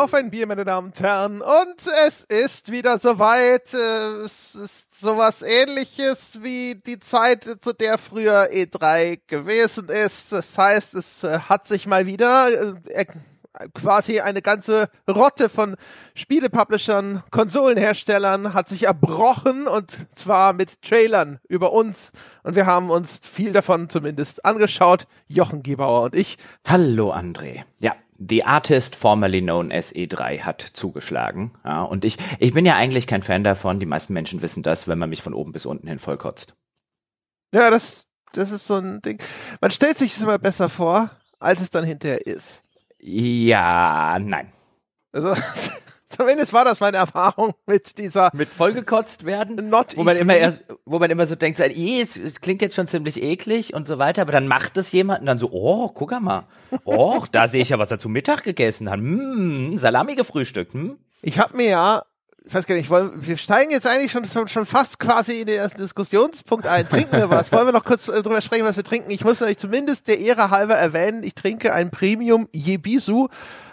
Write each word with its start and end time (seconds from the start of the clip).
Auf 0.00 0.14
ein 0.14 0.30
Bier, 0.30 0.46
meine 0.46 0.64
Damen 0.64 0.86
und 0.86 1.00
Herren. 1.00 1.42
Und 1.42 1.86
es 2.06 2.24
ist 2.24 2.72
wieder 2.72 2.96
soweit. 2.96 3.74
Äh, 3.74 4.24
es 4.24 4.54
ist 4.54 4.98
sowas 4.98 5.42
ähnliches 5.42 6.42
wie 6.42 6.74
die 6.74 6.98
Zeit, 6.98 7.58
zu 7.60 7.74
der 7.74 7.98
früher 7.98 8.48
E3 8.50 9.20
gewesen 9.26 9.90
ist. 9.90 10.32
Das 10.32 10.56
heißt, 10.56 10.94
es 10.94 11.22
äh, 11.22 11.40
hat 11.40 11.66
sich 11.66 11.86
mal 11.86 12.06
wieder 12.06 12.78
äh, 12.86 13.04
quasi 13.74 14.20
eine 14.20 14.40
ganze 14.40 14.88
Rotte 15.06 15.50
von 15.50 15.76
Spielepublishern, 16.14 17.22
Konsolenherstellern 17.30 18.54
hat 18.54 18.70
sich 18.70 18.84
erbrochen 18.84 19.66
und 19.68 20.06
zwar 20.16 20.54
mit 20.54 20.80
Trailern 20.80 21.40
über 21.46 21.74
uns. 21.74 22.12
Und 22.42 22.54
wir 22.54 22.64
haben 22.64 22.88
uns 22.88 23.20
viel 23.22 23.52
davon 23.52 23.90
zumindest 23.90 24.46
angeschaut. 24.46 25.06
Jochen 25.28 25.62
Gebauer 25.62 26.04
und 26.04 26.14
ich. 26.14 26.38
Hallo 26.66 27.12
André. 27.12 27.64
Ja, 27.78 27.94
The 28.22 28.44
Artist, 28.44 28.96
formerly 28.96 29.40
known 29.40 29.72
as 29.72 29.94
E3, 29.94 30.40
hat 30.40 30.60
zugeschlagen. 30.74 31.52
Ja, 31.64 31.82
und 31.84 32.04
ich, 32.04 32.18
ich 32.38 32.52
bin 32.52 32.66
ja 32.66 32.76
eigentlich 32.76 33.06
kein 33.06 33.22
Fan 33.22 33.44
davon. 33.44 33.80
Die 33.80 33.86
meisten 33.86 34.12
Menschen 34.12 34.42
wissen 34.42 34.62
das, 34.62 34.86
wenn 34.86 34.98
man 34.98 35.08
mich 35.08 35.22
von 35.22 35.32
oben 35.32 35.52
bis 35.52 35.64
unten 35.64 35.88
hin 35.88 35.98
vollkotzt. 35.98 36.54
Ja, 37.54 37.70
das, 37.70 38.08
das 38.34 38.50
ist 38.50 38.66
so 38.66 38.76
ein 38.76 39.00
Ding. 39.00 39.22
Man 39.62 39.70
stellt 39.70 39.96
sich 39.96 40.14
es 40.14 40.22
immer 40.22 40.38
besser 40.38 40.68
vor, 40.68 41.10
als 41.38 41.62
es 41.62 41.70
dann 41.70 41.84
hinterher 41.84 42.26
ist. 42.26 42.62
Ja, 42.98 44.18
nein. 44.20 44.52
Also, 45.12 45.34
Zumindest 46.10 46.52
war 46.52 46.64
das 46.64 46.80
meine 46.80 46.96
Erfahrung 46.96 47.54
mit 47.66 47.96
dieser. 47.96 48.30
Mit 48.34 48.48
vollgekotzt 48.48 49.24
werden? 49.24 49.70
Not 49.70 49.96
wo 49.96 50.02
man 50.02 50.16
immer 50.16 50.36
erst, 50.36 50.60
wo 50.84 50.98
man 50.98 51.08
immer 51.08 51.24
so 51.24 51.36
denkt, 51.36 51.58
so, 51.58 51.62
es, 51.62 52.40
klingt 52.40 52.62
jetzt 52.62 52.74
schon 52.74 52.88
ziemlich 52.88 53.22
eklig 53.22 53.74
und 53.74 53.86
so 53.86 53.98
weiter, 53.98 54.22
aber 54.22 54.32
dann 54.32 54.48
macht 54.48 54.76
es 54.76 54.90
jemand 54.90 55.20
und 55.20 55.26
dann 55.26 55.38
so, 55.38 55.50
oh, 55.52 55.88
guck 55.88 56.10
mal. 56.20 56.48
Oh, 56.84 57.24
da 57.30 57.46
sehe 57.46 57.62
ich 57.62 57.68
ja, 57.68 57.78
was 57.78 57.92
er 57.92 58.00
zu 58.00 58.08
Mittag 58.08 58.42
gegessen 58.42 58.90
hat. 58.90 58.98
Hm, 58.98 59.78
Salami 59.78 60.16
gefrühstückt, 60.16 60.74
hm? 60.74 60.98
Ich 61.22 61.38
habe 61.38 61.56
mir 61.56 61.68
ja 61.68 62.02
ich 62.44 62.54
weiß 62.54 62.66
gar 62.66 62.74
nicht, 62.74 62.90
wollen, 62.90 63.12
wir 63.14 63.36
steigen 63.36 63.70
jetzt 63.70 63.86
eigentlich 63.86 64.10
schon, 64.10 64.48
schon 64.48 64.66
fast 64.66 64.98
quasi 64.98 65.40
in 65.40 65.46
den 65.46 65.58
ersten 65.58 65.80
Diskussionspunkt 65.80 66.66
ein. 66.66 66.88
Trinken 66.88 67.12
wir 67.12 67.30
was? 67.30 67.52
Wollen 67.52 67.66
wir 67.66 67.72
noch 67.72 67.84
kurz 67.84 68.08
äh, 68.08 68.22
drüber 68.22 68.40
sprechen, 68.40 68.64
was 68.64 68.76
wir 68.76 68.82
trinken? 68.82 69.10
Ich 69.10 69.24
muss 69.24 69.42
euch 69.42 69.58
zumindest 69.58 70.08
der 70.08 70.18
Ehre 70.18 70.50
halber 70.50 70.74
erwähnen, 70.74 71.22
ich 71.22 71.34
trinke 71.34 71.72
ein 71.72 71.90
Premium 71.90 72.48
Yebisu 72.52 73.28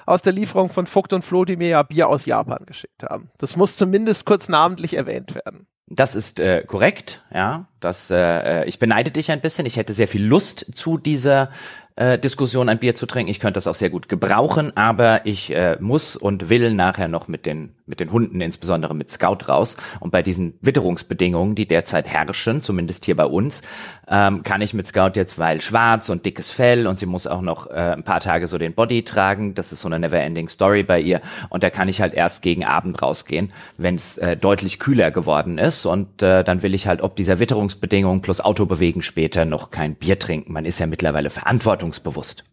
aus 0.07 0.21
der 0.21 0.33
Lieferung 0.33 0.69
von 0.69 0.87
Vogt 0.87 1.13
und 1.13 1.23
Flo, 1.23 1.45
die 1.45 1.57
mir 1.57 1.67
ja 1.67 1.83
Bier 1.83 2.07
aus 2.07 2.25
Japan 2.25 2.65
geschickt 2.65 3.03
haben. 3.03 3.29
Das 3.37 3.55
muss 3.55 3.75
zumindest 3.75 4.25
kurz 4.25 4.49
namentlich 4.49 4.95
erwähnt 4.95 5.35
werden. 5.35 5.67
Das 5.89 6.15
ist 6.15 6.39
äh, 6.39 6.63
korrekt, 6.65 7.23
ja. 7.33 7.67
Das, 7.79 8.09
äh, 8.09 8.61
äh 8.61 8.65
ich 8.65 8.79
beneide 8.79 9.11
dich 9.11 9.31
ein 9.31 9.41
bisschen. 9.41 9.65
Ich 9.65 9.77
hätte 9.77 9.93
sehr 9.93 10.07
viel 10.07 10.25
Lust 10.25 10.65
zu 10.75 10.97
dieser 10.97 11.49
äh, 11.97 12.17
Diskussion 12.17 12.69
ein 12.69 12.79
Bier 12.79 12.95
zu 12.95 13.05
trinken. 13.05 13.29
Ich 13.29 13.39
könnte 13.39 13.57
das 13.57 13.67
auch 13.67 13.75
sehr 13.75 13.89
gut 13.89 14.07
gebrauchen, 14.07 14.75
aber 14.77 15.25
ich 15.25 15.53
äh, 15.53 15.77
muss 15.79 16.15
und 16.15 16.49
will 16.49 16.73
nachher 16.73 17.07
noch 17.07 17.27
mit 17.27 17.45
den 17.45 17.73
mit 17.87 17.99
den 17.99 18.11
Hunden, 18.11 18.41
insbesondere 18.41 18.93
mit 18.93 19.09
Scout 19.09 19.47
raus. 19.47 19.77
Und 19.99 20.11
bei 20.11 20.21
diesen 20.21 20.53
Witterungsbedingungen, 20.61 21.55
die 21.55 21.67
derzeit 21.67 22.07
herrschen, 22.07 22.61
zumindest 22.61 23.05
hier 23.05 23.15
bei 23.15 23.25
uns, 23.25 23.61
ähm, 24.09 24.43
kann 24.43 24.61
ich 24.61 24.73
mit 24.73 24.87
Scout 24.87 25.11
jetzt, 25.15 25.39
weil 25.39 25.61
schwarz 25.61 26.09
und 26.09 26.25
dickes 26.25 26.51
Fell 26.51 26.85
und 26.85 26.99
sie 26.99 27.05
muss 27.05 27.27
auch 27.27 27.41
noch 27.41 27.67
äh, 27.67 27.93
ein 27.93 28.03
paar 28.03 28.19
Tage 28.19 28.47
so 28.47 28.57
den 28.57 28.73
Body 28.73 29.03
tragen. 29.03 29.55
Das 29.55 29.71
ist 29.71 29.81
so 29.81 29.87
eine 29.87 29.99
never-ending 29.99 30.49
Story 30.49 30.83
bei 30.83 30.99
ihr. 30.99 31.21
Und 31.49 31.63
da 31.63 31.69
kann 31.69 31.87
ich 31.87 32.01
halt 32.01 32.13
erst 32.13 32.41
gegen 32.41 32.65
Abend 32.65 33.01
rausgehen, 33.01 33.51
wenn 33.77 33.95
es 33.95 34.17
äh, 34.17 34.35
deutlich 34.35 34.79
kühler 34.79 35.11
geworden 35.11 35.57
ist. 35.57 35.85
Und 35.85 36.21
äh, 36.21 36.43
dann 36.43 36.61
will 36.61 36.73
ich 36.73 36.87
halt 36.87 37.01
ob 37.01 37.15
dieser 37.15 37.39
Witterungsbedingungen 37.39 38.21
plus 38.21 38.41
Autobewegen 38.41 39.01
später 39.01 39.45
noch 39.45 39.71
kein 39.71 39.95
Bier 39.95 40.19
trinken. 40.19 40.51
Man 40.51 40.65
ist 40.65 40.79
ja 40.79 40.87
mittlerweile 40.87 41.29
verantwortungsbewusst. 41.87 42.43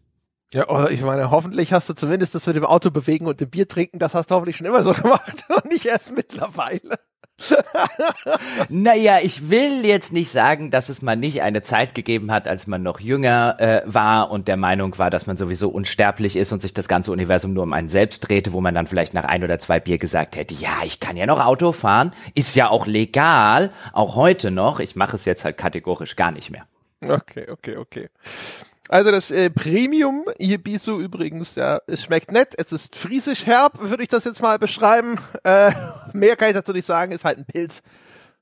Ja, 0.53 0.89
ich 0.89 1.01
meine, 1.01 1.31
hoffentlich 1.31 1.73
hast 1.73 1.89
du 1.89 1.93
zumindest 1.93 2.35
das 2.35 2.47
mit 2.47 2.55
dem 2.55 2.65
Auto 2.65 2.91
bewegen 2.91 3.27
und 3.27 3.41
dem 3.41 3.49
Bier 3.49 3.67
trinken, 3.67 3.99
das 3.99 4.13
hast 4.13 4.31
du 4.31 4.35
hoffentlich 4.35 4.57
schon 4.57 4.67
immer 4.67 4.83
so 4.83 4.93
gemacht 5.01 5.43
und 5.49 5.65
nicht 5.65 5.85
erst 5.85 6.15
mittlerweile. 6.15 6.97
naja, 8.69 9.17
ich 9.21 9.49
will 9.49 9.85
jetzt 9.85 10.13
nicht 10.13 10.31
sagen, 10.31 10.71
dass 10.71 10.87
es 10.87 11.01
mal 11.01 11.17
nicht 11.17 11.41
eine 11.41 11.63
Zeit 11.63 11.93
gegeben 11.93 12.31
hat, 12.31 12.47
als 12.47 12.65
man 12.65 12.81
noch 12.81 13.01
jünger 13.01 13.59
äh, 13.59 13.81
war 13.85 14.31
und 14.31 14.47
der 14.47 14.55
Meinung 14.55 14.97
war, 14.97 15.09
dass 15.09 15.27
man 15.27 15.35
sowieso 15.35 15.67
unsterblich 15.67 16.37
ist 16.37 16.53
und 16.53 16.61
sich 16.61 16.73
das 16.73 16.87
ganze 16.87 17.11
Universum 17.11 17.51
nur 17.51 17.63
um 17.63 17.73
einen 17.73 17.89
selbst 17.89 18.21
drehte, 18.21 18.53
wo 18.53 18.61
man 18.61 18.73
dann 18.73 18.87
vielleicht 18.87 19.13
nach 19.13 19.25
ein 19.25 19.43
oder 19.43 19.59
zwei 19.59 19.81
Bier 19.81 19.97
gesagt 19.97 20.37
hätte, 20.37 20.53
ja, 20.53 20.77
ich 20.85 21.01
kann 21.01 21.17
ja 21.17 21.25
noch 21.25 21.45
Auto 21.45 21.73
fahren, 21.73 22.13
ist 22.35 22.55
ja 22.55 22.69
auch 22.69 22.87
legal, 22.87 23.73
auch 23.91 24.15
heute 24.15 24.49
noch. 24.49 24.79
Ich 24.79 24.95
mache 24.95 25.17
es 25.17 25.25
jetzt 25.25 25.43
halt 25.43 25.57
kategorisch 25.57 26.15
gar 26.15 26.31
nicht 26.31 26.51
mehr. 26.51 26.65
Okay, 27.01 27.47
okay, 27.49 27.75
okay. 27.75 28.09
Also 28.89 29.11
das 29.11 29.31
äh, 29.31 29.49
Premium 29.49 30.25
Ibisu 30.37 30.99
übrigens, 30.99 31.55
ja, 31.55 31.79
es 31.87 32.03
schmeckt 32.03 32.31
nett, 32.31 32.53
es 32.57 32.71
ist 32.71 32.95
friesisch 32.95 33.45
herb, 33.47 33.79
würde 33.79 34.03
ich 34.03 34.09
das 34.09 34.25
jetzt 34.25 34.41
mal 34.41 34.59
beschreiben. 34.59 35.19
Äh, 35.43 35.71
mehr 36.13 36.35
kann 36.35 36.49
ich 36.49 36.55
dazu 36.55 36.71
nicht 36.71 36.85
sagen, 36.85 37.11
ist 37.11 37.25
halt 37.25 37.39
ein 37.39 37.45
Pilz. 37.45 37.81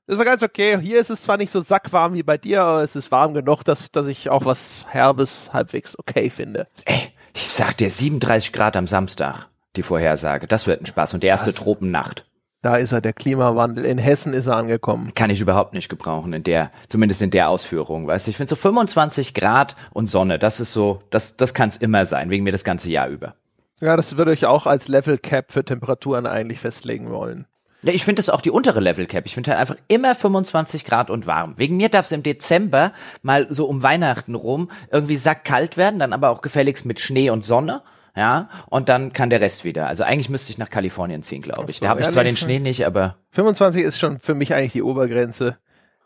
Das 0.06 0.18
ist 0.18 0.24
ganz 0.24 0.42
okay. 0.42 0.78
Hier 0.82 1.00
ist 1.00 1.08
es 1.08 1.22
zwar 1.22 1.38
nicht 1.38 1.50
so 1.50 1.62
sackwarm 1.62 2.12
wie 2.12 2.22
bei 2.22 2.36
dir, 2.36 2.62
aber 2.62 2.82
es 2.82 2.94
ist 2.94 3.10
warm 3.10 3.32
genug, 3.32 3.64
dass, 3.64 3.90
dass 3.90 4.06
ich 4.06 4.28
auch 4.28 4.44
was 4.44 4.84
Herbes 4.88 5.50
halbwegs 5.54 5.98
okay 5.98 6.28
finde. 6.28 6.66
Ey, 6.84 7.12
ich 7.32 7.48
sag 7.48 7.78
dir 7.78 7.90
37 7.90 8.52
Grad 8.52 8.76
am 8.76 8.86
Samstag, 8.86 9.48
die 9.76 9.82
Vorhersage. 9.82 10.46
Das 10.46 10.66
wird 10.66 10.82
ein 10.82 10.86
Spaß 10.86 11.14
und 11.14 11.22
die 11.22 11.26
erste 11.28 11.50
was? 11.50 11.56
Tropennacht. 11.56 12.26
Da 12.64 12.76
ist 12.76 12.92
er, 12.92 13.02
der 13.02 13.12
Klimawandel. 13.12 13.84
In 13.84 13.98
Hessen 13.98 14.32
ist 14.32 14.46
er 14.46 14.56
angekommen. 14.56 15.12
Kann 15.14 15.28
ich 15.28 15.42
überhaupt 15.42 15.74
nicht 15.74 15.90
gebrauchen 15.90 16.32
in 16.32 16.44
der, 16.44 16.70
zumindest 16.88 17.20
in 17.20 17.30
der 17.30 17.50
Ausführung, 17.50 18.06
weißt 18.06 18.26
du. 18.26 18.30
Ich 18.30 18.38
finde 18.38 18.48
so 18.48 18.56
25 18.56 19.34
Grad 19.34 19.76
und 19.92 20.06
Sonne, 20.06 20.38
das 20.38 20.60
ist 20.60 20.72
so, 20.72 21.02
das, 21.10 21.36
das 21.36 21.52
kann 21.52 21.68
es 21.68 21.76
immer 21.76 22.06
sein, 22.06 22.30
wegen 22.30 22.42
mir 22.42 22.52
das 22.52 22.64
ganze 22.64 22.90
Jahr 22.90 23.08
über. 23.08 23.34
Ja, 23.82 23.98
das 23.98 24.16
würde 24.16 24.32
ich 24.32 24.46
auch 24.46 24.64
als 24.66 24.88
Level 24.88 25.18
Cap 25.18 25.52
für 25.52 25.62
Temperaturen 25.62 26.24
eigentlich 26.24 26.58
festlegen 26.58 27.10
wollen. 27.10 27.44
Ja, 27.82 27.92
ich 27.92 28.02
finde 28.02 28.20
das 28.20 28.30
auch 28.30 28.40
die 28.40 28.50
untere 28.50 28.80
Level 28.80 29.04
Cap. 29.04 29.26
Ich 29.26 29.34
finde 29.34 29.50
halt 29.50 29.60
einfach 29.60 29.76
immer 29.88 30.14
25 30.14 30.86
Grad 30.86 31.10
und 31.10 31.26
warm. 31.26 31.58
Wegen 31.58 31.76
mir 31.76 31.90
darf 31.90 32.06
es 32.06 32.12
im 32.12 32.22
Dezember 32.22 32.94
mal 33.20 33.46
so 33.50 33.66
um 33.66 33.82
Weihnachten 33.82 34.34
rum 34.34 34.70
irgendwie 34.90 35.18
sackkalt 35.18 35.76
werden, 35.76 36.00
dann 36.00 36.14
aber 36.14 36.30
auch 36.30 36.40
gefälligst 36.40 36.86
mit 36.86 36.98
Schnee 36.98 37.28
und 37.28 37.44
Sonne 37.44 37.82
ja, 38.16 38.48
und 38.70 38.88
dann 38.88 39.12
kann 39.12 39.30
der 39.30 39.40
Rest 39.40 39.64
wieder. 39.64 39.88
Also 39.88 40.04
eigentlich 40.04 40.28
müsste 40.28 40.50
ich 40.50 40.58
nach 40.58 40.70
Kalifornien 40.70 41.22
ziehen, 41.22 41.42
glaube 41.42 41.70
ich. 41.70 41.78
So, 41.78 41.84
da 41.84 41.90
habe 41.90 42.00
ich 42.00 42.08
zwar 42.08 42.24
den 42.24 42.36
Schnee 42.36 42.60
nicht, 42.60 42.86
aber 42.86 43.16
25 43.30 43.82
ist 43.82 43.98
schon 43.98 44.20
für 44.20 44.34
mich 44.34 44.54
eigentlich 44.54 44.72
die 44.72 44.82
Obergrenze. 44.82 45.58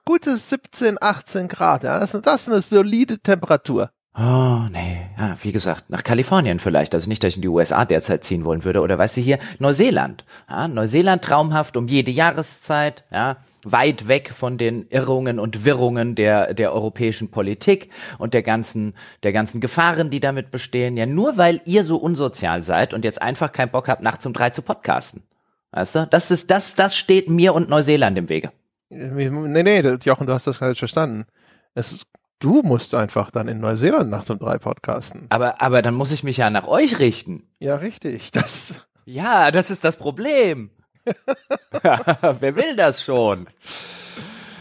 Gute 0.07 0.37
17, 0.37 0.97
18 1.01 1.49
Grad, 1.49 1.83
ja, 1.83 2.01
das, 2.01 2.13
das 2.13 2.43
ist 2.43 2.49
eine 2.49 2.63
solide 2.63 3.19
Temperatur. 3.19 3.91
Oh, 4.21 4.67
nee. 4.73 5.07
Ja, 5.17 5.37
wie 5.43 5.53
gesagt, 5.53 5.91
nach 5.91 6.03
Kalifornien 6.03 6.59
vielleicht. 6.59 6.93
Also 6.93 7.09
nicht, 7.09 7.23
dass 7.23 7.31
ich 7.31 7.37
in 7.37 7.43
die 7.43 7.49
USA 7.49 7.85
derzeit 7.85 8.25
ziehen 8.25 8.45
wollen 8.45 8.65
würde. 8.65 8.81
Oder 8.81 8.99
weißt 8.99 9.17
du 9.17 9.21
hier, 9.21 9.39
Neuseeland. 9.61 10.25
Ja, 10.51 10.67
Neuseeland 10.67 11.23
traumhaft 11.23 11.77
um 11.77 11.87
jede 11.87 12.11
Jahreszeit. 12.11 13.05
Ja, 13.13 13.37
weit 13.63 14.09
weg 14.09 14.31
von 14.35 14.59
den 14.59 14.89
Irrungen 14.89 15.39
und 15.39 15.65
Wirrungen 15.65 16.17
der, 16.17 16.53
der 16.53 16.73
europäischen 16.73 17.31
Politik 17.31 17.91
und 18.19 18.35
der 18.35 18.43
ganzen, 18.43 18.95
der 19.23 19.33
ganzen 19.33 19.61
Gefahren, 19.61 20.11
die 20.11 20.21
damit 20.21 20.51
bestehen. 20.51 20.97
Ja, 20.97 21.07
nur 21.07 21.37
weil 21.37 21.61
ihr 21.65 21.85
so 21.85 21.97
unsozial 21.97 22.65
seid 22.65 22.95
und 22.95 23.05
jetzt 23.05 23.23
einfach 23.23 23.53
keinen 23.53 23.71
Bock 23.71 23.87
habt, 23.87 24.03
nachts 24.03 24.27
um 24.27 24.33
drei 24.33 24.51
zu 24.51 24.63
podcasten. 24.63 25.23
Weißt 25.71 25.95
du? 25.95 26.07
Das 26.09 26.33
ist, 26.33 26.51
das, 26.51 26.75
das 26.75 26.97
steht 26.97 27.31
mir 27.31 27.55
und 27.55 27.69
Neuseeland 27.69 28.19
im 28.19 28.29
Wege. 28.29 28.51
Nee, 28.91 29.31
nee, 29.31 29.99
Jochen, 30.03 30.27
du 30.27 30.33
hast 30.33 30.49
das 30.49 30.57
falsch 30.57 30.79
verstanden. 30.81 31.27
Es, 31.75 32.05
du 32.39 32.63
musst 32.63 32.95
einfach 32.95 33.31
dann 33.31 33.49
in 33.49 33.61
Neuseeland 33.61 34.11
nachts 34.11 34.31
um 34.31 34.39
drei 34.39 34.59
podcasten. 34.59 35.27
Aber, 35.29 35.61
aber 35.61 35.83
dann 35.83 35.95
muss 35.95 36.13
ich 36.13 36.25
mich 36.25 36.37
ja 36.37 36.51
nach 36.51 36.67
euch 36.67 36.99
richten. 36.99 37.49
Ja, 37.59 37.77
richtig. 37.77 38.31
Das. 38.33 38.75
Ja, 39.11 39.51
das 39.51 39.71
ist 39.71 39.85
das 39.85 39.97
Problem. 39.97 40.69
wer 41.83 42.57
will 42.57 42.77
das 42.77 43.03
schon? 43.03 43.47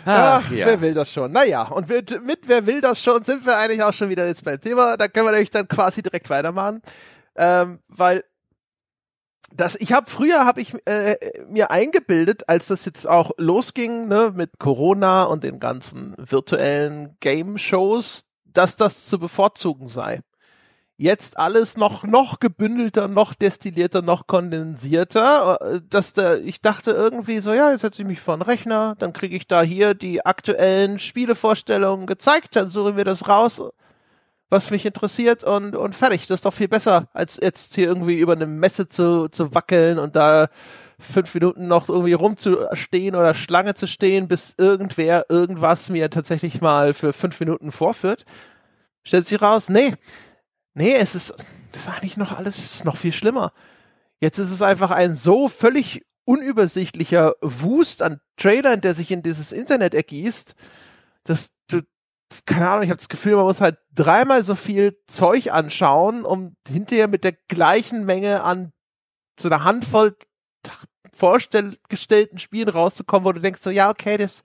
Ach, 0.05 0.41
Ach 0.41 0.51
ja. 0.51 0.65
wer 0.67 0.79
will 0.79 0.93
das 0.93 1.11
schon? 1.11 1.33
Naja, 1.33 1.63
und 1.63 1.89
mit, 1.89 2.23
mit 2.23 2.47
wer 2.47 2.65
will 2.65 2.79
das 2.79 3.03
schon 3.03 3.23
sind 3.23 3.45
wir 3.45 3.57
eigentlich 3.57 3.83
auch 3.83 3.91
schon 3.91 4.09
wieder 4.09 4.25
jetzt 4.25 4.45
beim 4.45 4.61
Thema. 4.61 4.95
Da 4.95 5.09
können 5.09 5.25
wir 5.25 5.31
nämlich 5.33 5.49
dann 5.49 5.67
quasi 5.67 6.01
direkt 6.01 6.29
weitermachen. 6.29 6.81
Ähm, 7.35 7.79
weil 7.89 8.23
das, 9.53 9.75
ich 9.75 9.93
habe 9.93 10.09
früher 10.09 10.45
habe 10.45 10.61
ich 10.61 10.73
äh, 10.85 11.15
mir 11.47 11.71
eingebildet, 11.71 12.47
als 12.47 12.67
das 12.67 12.85
jetzt 12.85 13.07
auch 13.07 13.31
losging, 13.37 14.07
ne, 14.07 14.31
mit 14.35 14.59
Corona 14.59 15.23
und 15.23 15.43
den 15.43 15.59
ganzen 15.59 16.15
virtuellen 16.17 17.15
Game-Shows, 17.19 18.21
dass 18.45 18.75
das 18.75 19.07
zu 19.07 19.19
bevorzugen 19.19 19.87
sei. 19.87 20.21
Jetzt 20.99 21.37
alles 21.37 21.77
noch, 21.77 22.03
noch 22.03 22.39
gebündelter, 22.39 23.07
noch 23.07 23.35
destillierter, 23.35 24.01
noch 24.01 24.25
kondensierter, 24.25 25.59
äh, 25.61 25.81
dass 25.87 26.13
der, 26.13 26.41
ich 26.43 26.61
dachte 26.61 26.91
irgendwie 26.91 27.39
so, 27.39 27.53
ja, 27.53 27.71
jetzt 27.71 27.81
setze 27.81 28.01
ich 28.01 28.07
mich 28.07 28.19
vor 28.19 28.35
den 28.35 28.41
Rechner, 28.41 28.95
dann 28.97 29.13
kriege 29.13 29.35
ich 29.35 29.47
da 29.47 29.61
hier 29.61 29.93
die 29.93 30.25
aktuellen 30.25 30.99
Spielevorstellungen 30.99 32.07
gezeigt, 32.07 32.55
dann 32.55 32.67
suchen 32.67 32.97
wir 32.97 33.05
das 33.05 33.27
raus, 33.27 33.61
was 34.49 34.71
mich 34.71 34.85
interessiert 34.85 35.43
und, 35.43 35.75
und 35.75 35.95
fertig. 35.95 36.27
Das 36.27 36.35
ist 36.35 36.45
doch 36.45 36.53
viel 36.53 36.67
besser, 36.67 37.09
als 37.13 37.39
jetzt 37.41 37.75
hier 37.75 37.87
irgendwie 37.87 38.19
über 38.19 38.33
eine 38.33 38.47
Messe 38.47 38.87
zu, 38.87 39.27
zu 39.29 39.53
wackeln 39.53 39.99
und 39.99 40.15
da 40.15 40.47
fünf 40.99 41.33
Minuten 41.33 41.67
noch 41.67 41.89
irgendwie 41.89 42.13
rumzustehen 42.13 43.15
oder 43.15 43.33
Schlange 43.33 43.75
zu 43.75 43.87
stehen, 43.87 44.27
bis 44.27 44.55
irgendwer 44.57 45.25
irgendwas 45.29 45.89
mir 45.89 46.09
tatsächlich 46.09 46.61
mal 46.61 46.93
für 46.93 47.13
fünf 47.13 47.39
Minuten 47.39 47.71
vorführt. 47.71 48.25
Stellt 49.03 49.27
sich 49.27 49.41
raus, 49.41 49.69
nee, 49.69 49.93
Nee, 50.77 50.93
es 50.93 51.15
ist, 51.15 51.33
das 51.71 51.81
ist 51.81 51.89
eigentlich 51.89 52.17
noch 52.17 52.37
alles, 52.37 52.59
ist 52.59 52.85
noch 52.85 52.97
viel 52.97 53.11
schlimmer. 53.11 53.51
Jetzt 54.21 54.37
ist 54.37 54.51
es 54.51 54.61
einfach 54.61 54.91
ein 54.91 55.15
so 55.15 55.49
völlig 55.49 56.05
unübersichtlicher 56.23 57.33
Wust 57.41 58.03
an 58.03 58.19
Trailern, 58.37 58.81
der 58.81 58.93
sich 58.93 59.09
in 59.09 59.23
dieses 59.23 59.51
Internet 59.51 59.95
ergießt, 59.95 60.53
dass 61.23 61.49
du, 61.65 61.81
keine 62.45 62.69
Ahnung, 62.69 62.83
ich 62.83 62.89
habe 62.89 62.97
das 62.97 63.09
Gefühl, 63.09 63.35
man 63.35 63.45
muss 63.45 63.61
halt 63.61 63.77
dreimal 63.93 64.43
so 64.43 64.55
viel 64.55 64.97
Zeug 65.07 65.51
anschauen, 65.51 66.25
um 66.25 66.55
hinterher 66.67 67.07
mit 67.07 67.23
der 67.23 67.33
gleichen 67.47 68.05
Menge 68.05 68.43
an 68.43 68.73
so 69.39 69.49
einer 69.49 69.63
Handvoll 69.63 70.15
vorgestellten 71.13 72.39
Spielen 72.39 72.69
rauszukommen, 72.69 73.25
wo 73.25 73.31
du 73.31 73.39
denkst 73.39 73.61
so, 73.61 73.69
ja, 73.69 73.89
okay, 73.89 74.17
das, 74.17 74.43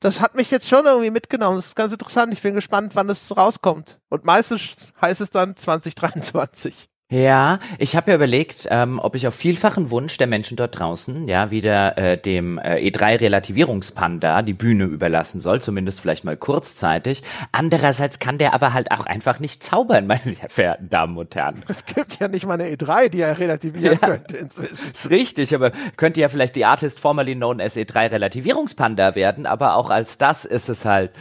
das 0.00 0.20
hat 0.20 0.34
mich 0.34 0.50
jetzt 0.50 0.68
schon 0.68 0.84
irgendwie 0.84 1.10
mitgenommen. 1.10 1.56
Das 1.56 1.66
ist 1.66 1.76
ganz 1.76 1.92
interessant. 1.92 2.32
Ich 2.32 2.42
bin 2.42 2.54
gespannt, 2.54 2.94
wann 2.94 3.08
das 3.08 3.34
rauskommt. 3.36 3.98
Und 4.08 4.24
meistens 4.24 4.76
heißt 5.00 5.20
es 5.20 5.30
dann 5.30 5.56
2023. 5.56 6.88
Ja, 7.08 7.60
ich 7.78 7.94
habe 7.94 8.10
ja 8.10 8.16
überlegt, 8.16 8.66
ähm, 8.68 8.98
ob 8.98 9.14
ich 9.14 9.28
auf 9.28 9.34
vielfachen 9.36 9.90
Wunsch 9.90 10.18
der 10.18 10.26
Menschen 10.26 10.56
dort 10.56 10.76
draußen 10.76 11.28
ja 11.28 11.52
wieder 11.52 11.96
äh, 11.96 12.18
dem 12.18 12.58
äh, 12.58 12.78
E3-Relativierungspanda 12.78 14.42
die 14.42 14.54
Bühne 14.54 14.86
überlassen 14.86 15.38
soll, 15.38 15.62
zumindest 15.62 16.00
vielleicht 16.00 16.24
mal 16.24 16.36
kurzzeitig. 16.36 17.22
Andererseits 17.52 18.18
kann 18.18 18.38
der 18.38 18.54
aber 18.54 18.72
halt 18.72 18.90
auch 18.90 19.06
einfach 19.06 19.38
nicht 19.38 19.62
zaubern, 19.62 20.06
meine 20.08 20.20
sehr 20.24 20.48
verehrten 20.48 20.90
Damen 20.90 21.16
und 21.16 21.32
Herren. 21.36 21.62
Es 21.68 21.84
gibt 21.84 22.18
ja 22.18 22.26
nicht 22.26 22.44
mal 22.44 22.54
eine 22.54 22.74
E3, 22.74 23.08
die 23.08 23.20
er 23.20 23.38
relativieren 23.38 23.98
ja, 24.02 24.08
könnte 24.08 24.36
inzwischen. 24.38 24.90
Ist 24.92 25.08
richtig, 25.08 25.54
aber 25.54 25.70
könnte 25.96 26.20
ja 26.20 26.28
vielleicht 26.28 26.56
die 26.56 26.64
Artist 26.64 26.98
formerly 26.98 27.36
known 27.36 27.60
as 27.60 27.76
E3-Relativierungspanda 27.76 29.14
werden, 29.14 29.46
aber 29.46 29.76
auch 29.76 29.90
als 29.90 30.18
das 30.18 30.44
ist 30.44 30.68
es 30.68 30.84
halt, 30.84 31.12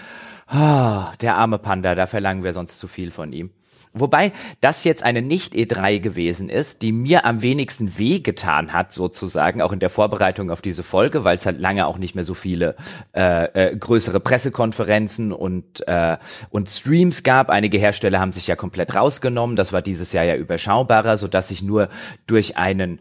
oh, 0.52 1.04
der 1.22 1.36
arme 1.36 1.60
Panda, 1.60 1.94
da 1.94 2.08
verlangen 2.08 2.44
wir 2.44 2.54
sonst 2.54 2.80
zu 2.80 2.88
viel 2.88 3.12
von 3.12 3.31
ihm. 3.31 3.52
Wobei 3.97 4.33
das 4.59 4.83
jetzt 4.83 5.03
eine 5.03 5.21
Nicht-E3 5.21 6.00
gewesen 6.00 6.50
ist, 6.50 6.81
die 6.81 6.92
mir 6.92 7.25
am 7.25 7.42
wenigsten 7.42 7.97
wehgetan 7.97 8.74
hat, 8.74 8.92
sozusagen, 8.92 9.62
auch 9.62 9.71
in 9.71 9.80
der 9.80 9.89
Vorbereitung 9.89 10.51
auf 10.51 10.62
diese 10.62 10.83
Folge, 10.83 11.24
weil 11.24 11.38
es 11.38 11.45
halt 11.45 11.62
lange 11.62 11.88
auch 11.88 11.97
nicht 11.97 12.13
mehr 12.13 12.25
so 12.25 12.33
viele 12.33 12.75
äh, 13.15 13.45
äh, 13.69 13.75
größere 13.77 14.19
Pressekonferenzen 14.19 15.31
und, 15.31 15.88
äh, 15.88 16.18
und 16.50 16.69
Streams 16.69 17.24
gab. 17.24 17.50
Einige 17.50 17.77
Hersteller 17.77 18.19
haben 18.19 18.33
sich 18.33 18.47
ja 18.47 18.57
komplett 18.57 18.94
rausgenommen. 18.94 19.56
Das 19.56 19.71
war 19.71 19.81
dieses 19.81 20.12
Jahr 20.12 20.25
ja 20.25 20.36
überschaubarer, 20.36 21.15
sodass 21.15 21.50
ich 21.50 21.63
nur 21.63 21.88
durch 22.27 22.57
einen 22.57 23.00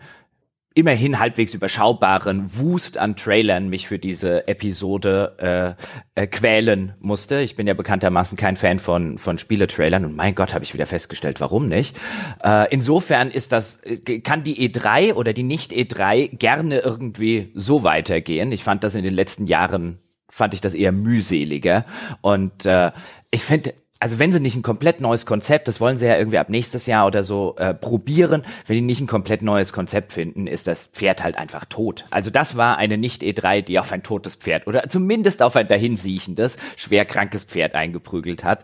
immerhin 0.75 1.21
halbwegs 1.21 1.55
überschaubaren 1.55 2.45
Wust 2.59 2.99
an 2.99 3.15
Trailern 3.15 3.69
mich 3.69 3.87
für 3.87 4.01
diese 4.01 4.49
Episode 4.49 5.77
äh, 6.17 6.21
äh, 6.23 6.27
quälen 6.27 6.95
musste. 6.99 7.41
Ich 7.41 7.55
bin 7.55 7.69
ja 7.69 7.75
bekanntermaßen 7.75 8.37
kein 8.37 8.57
Fan 8.57 8.81
von 8.81 9.17
von 9.19 9.39
Spieletrailern 9.39 10.05
und 10.05 10.17
mein 10.17 10.35
Gott, 10.35 10.53
habe 10.53 10.65
ich 10.65 10.75
wieder 10.75 10.87
festgestellt, 10.87 11.41
warum 11.41 11.69
nicht. 11.69 11.97
Äh, 12.43 12.73
insofern 12.73 13.31
ist 13.31 13.53
das 13.53 13.81
äh, 13.85 14.21
kann 14.21 14.43
die 14.43 14.69
E3 14.69 15.15
oder 15.15 15.33
die 15.33 15.45
nicht 15.45 15.73
E3 15.73 16.37
gerne 16.37 16.81
irgendwie 16.81 17.53
so 17.55 17.85
weitergehen. 17.85 18.51
Ich 18.51 18.65
fand 18.65 18.83
das 18.83 18.97
in 18.97 19.05
den 19.05 19.15
letzten 19.15 19.47
Jahren 19.47 20.01
fand 20.29 20.53
ich 20.53 20.61
das 20.61 20.75
eher 20.75 20.91
mühseliger 20.91 21.85
und 22.21 22.67
äh, 22.67 22.91
ich 23.31 23.45
finde 23.45 23.75
also 24.01 24.19
wenn 24.19 24.33
sie 24.33 24.41
nicht 24.41 24.57
ein 24.57 24.63
komplett 24.63 25.01
neues 25.01 25.25
Konzept, 25.25 25.69
das 25.69 25.81
wollen 25.81 25.97
sie 25.97 26.07
ja 26.07 26.19
irgendwie 26.19 26.39
ab 26.39 26.51
nächstes 26.51 26.87
Jahr 26.87 27.07
oder 27.07 27.23
so 27.23 27.55
äh, 27.57 27.73
probieren, 27.75 28.43
wenn 28.67 28.77
die 28.77 28.83
nicht 28.83 29.01
ein 29.01 29.07
komplett 29.07 29.43
neues 29.43 29.73
Konzept 29.73 30.13
finden, 30.13 30.47
ist 30.47 30.67
das 30.67 30.89
Pferd 30.89 31.23
halt 31.23 31.37
einfach 31.37 31.65
tot. 31.65 32.05
Also 32.11 32.31
das 32.31 32.57
war 32.57 32.77
eine 32.77 32.99
Nicht-E3, 32.99 33.63
die 33.63 33.79
auf 33.79 33.93
ein 33.93 34.03
totes 34.03 34.35
Pferd 34.35 34.67
oder 34.67 34.89
zumindest 34.89 35.43
auf 35.43 35.57
ein 35.57 35.69
dahinsiechendes, 35.69 36.57
schwerkrankes 36.77 37.45
Pferd 37.45 37.75
eingeprügelt 37.75 38.45
hat. 38.45 38.63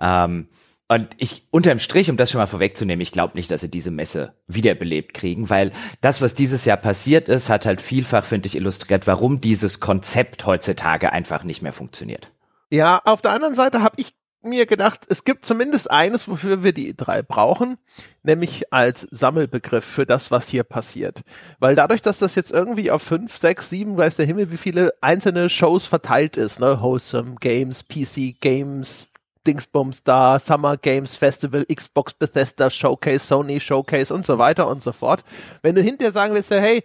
Ähm, 0.00 0.48
und 0.88 1.08
ich, 1.16 1.46
unterm 1.50 1.78
Strich, 1.78 2.10
um 2.10 2.18
das 2.18 2.30
schon 2.30 2.38
mal 2.38 2.46
vorwegzunehmen, 2.46 3.00
ich 3.00 3.12
glaube 3.12 3.34
nicht, 3.34 3.50
dass 3.50 3.62
sie 3.62 3.70
diese 3.70 3.90
Messe 3.90 4.34
wiederbelebt 4.46 5.14
kriegen, 5.14 5.48
weil 5.48 5.72
das, 6.02 6.20
was 6.20 6.34
dieses 6.34 6.66
Jahr 6.66 6.76
passiert 6.76 7.30
ist, 7.30 7.48
hat 7.48 7.64
halt 7.64 7.80
vielfach, 7.80 8.24
finde 8.24 8.46
ich, 8.46 8.56
illustriert, 8.56 9.06
warum 9.06 9.40
dieses 9.40 9.80
Konzept 9.80 10.44
heutzutage 10.44 11.10
einfach 11.10 11.44
nicht 11.44 11.62
mehr 11.62 11.72
funktioniert. 11.72 12.30
Ja, 12.70 13.00
auf 13.04 13.22
der 13.22 13.30
anderen 13.30 13.54
Seite 13.54 13.82
habe 13.82 13.94
ich 13.98 14.12
mir 14.42 14.66
gedacht, 14.66 15.00
es 15.08 15.24
gibt 15.24 15.44
zumindest 15.44 15.90
eines, 15.90 16.28
wofür 16.28 16.62
wir 16.62 16.72
die 16.72 16.96
drei 16.96 17.22
brauchen, 17.22 17.78
nämlich 18.22 18.72
als 18.72 19.06
Sammelbegriff 19.10 19.84
für 19.84 20.06
das, 20.06 20.30
was 20.30 20.48
hier 20.48 20.64
passiert. 20.64 21.22
Weil 21.58 21.74
dadurch, 21.74 22.02
dass 22.02 22.18
das 22.18 22.34
jetzt 22.34 22.50
irgendwie 22.50 22.90
auf 22.90 23.02
fünf, 23.02 23.36
sechs, 23.36 23.70
sieben, 23.70 23.96
weiß 23.96 24.16
der 24.16 24.26
Himmel, 24.26 24.50
wie 24.50 24.56
viele 24.56 24.92
einzelne 25.00 25.48
Shows 25.48 25.86
verteilt 25.86 26.36
ist, 26.36 26.60
ne, 26.60 26.80
Wholesome 26.80 27.36
Games, 27.40 27.84
PC 27.84 28.40
Games, 28.40 29.10
Dingsbums 29.46 30.04
da, 30.04 30.38
Summer 30.38 30.76
Games 30.76 31.16
Festival, 31.16 31.64
Xbox 31.66 32.14
Bethesda 32.14 32.70
Showcase, 32.70 33.26
Sony 33.26 33.60
Showcase 33.60 34.14
und 34.14 34.24
so 34.24 34.38
weiter 34.38 34.68
und 34.68 34.82
so 34.82 34.92
fort. 34.92 35.24
Wenn 35.62 35.74
du 35.74 35.82
hinterher 35.82 36.12
sagen 36.12 36.34
willst, 36.34 36.50
hey, 36.50 36.84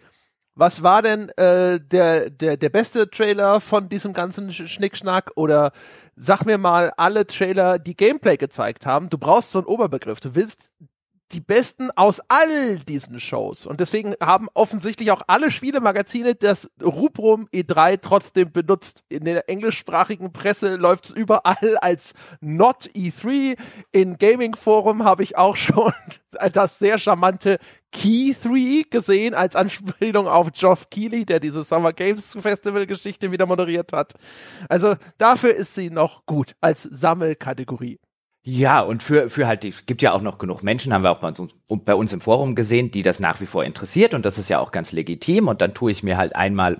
was 0.55 0.81
war 0.81 1.03
denn 1.03 1.29
äh, 1.37 1.79
der, 1.79 2.31
der, 2.31 2.57
der 2.57 2.69
beste 2.69 3.09
Trailer 3.09 3.61
von 3.61 3.89
diesem 3.89 4.13
ganzen 4.13 4.51
Schnickschnack 4.51 5.31
oder 5.35 5.71
sag 6.17 6.45
mir 6.45 6.57
mal 6.57 6.91
alle 6.97 7.27
Trailer, 7.27 7.79
die 7.79 7.95
Gameplay 7.95 8.37
gezeigt 8.37 8.85
haben. 8.85 9.09
Du 9.09 9.17
brauchst 9.17 9.51
so 9.51 9.59
einen 9.59 9.67
Oberbegriff. 9.67 10.19
Du 10.19 10.35
willst 10.35 10.71
die 11.31 11.41
besten 11.41 11.91
aus 11.91 12.21
all 12.29 12.79
diesen 12.79 13.19
Shows. 13.19 13.65
Und 13.65 13.79
deswegen 13.79 14.15
haben 14.21 14.47
offensichtlich 14.53 15.11
auch 15.11 15.23
alle 15.27 15.51
Spielemagazine 15.51 16.35
das 16.35 16.69
Rubrum 16.81 17.47
E3 17.53 17.99
trotzdem 18.01 18.51
benutzt. 18.51 19.03
In 19.09 19.25
der 19.25 19.49
englischsprachigen 19.49 20.31
Presse 20.31 20.75
läuft 20.75 21.05
es 21.05 21.11
überall 21.11 21.77
als 21.81 22.13
Not 22.39 22.89
E3. 22.95 23.57
In 23.91 24.17
Gaming 24.17 24.55
Forum 24.55 25.03
habe 25.03 25.23
ich 25.23 25.37
auch 25.37 25.55
schon 25.57 25.91
das 26.53 26.79
sehr 26.79 26.97
charmante 26.97 27.57
Key 27.91 28.33
3 28.33 28.85
gesehen 28.89 29.33
als 29.33 29.55
Anspielung 29.55 30.27
auf 30.27 30.51
Geoff 30.51 30.89
Keighley, 30.89 31.25
der 31.25 31.39
diese 31.39 31.63
Summer 31.63 31.93
Games 31.93 32.37
Festival 32.39 32.85
Geschichte 32.85 33.31
wieder 33.31 33.45
moderiert 33.45 33.91
hat. 33.93 34.13
Also 34.69 34.95
dafür 35.17 35.55
ist 35.55 35.75
sie 35.75 35.89
noch 35.89 36.25
gut 36.25 36.55
als 36.61 36.83
Sammelkategorie. 36.83 37.99
Ja, 38.49 38.79
und 38.79 39.03
für, 39.03 39.29
für 39.29 39.45
halt, 39.45 39.65
es 39.65 39.85
gibt 39.87 40.01
ja 40.01 40.13
auch 40.13 40.21
noch 40.21 40.37
genug 40.37 40.63
Menschen, 40.63 40.93
haben 40.93 41.01
wir 41.03 41.11
auch 41.11 41.19
bei 41.19 41.27
uns, 41.27 41.53
bei 41.67 41.93
uns 41.93 42.13
im 42.13 42.21
Forum 42.21 42.55
gesehen, 42.55 42.91
die 42.91 43.01
das 43.01 43.19
nach 43.19 43.41
wie 43.41 43.45
vor 43.45 43.65
interessiert 43.65 44.13
und 44.13 44.23
das 44.23 44.37
ist 44.37 44.47
ja 44.47 44.59
auch 44.59 44.71
ganz 44.71 44.93
legitim 44.93 45.49
und 45.49 45.59
dann 45.59 45.73
tue 45.73 45.91
ich 45.91 46.01
mir 46.01 46.15
halt 46.15 46.33
einmal 46.33 46.79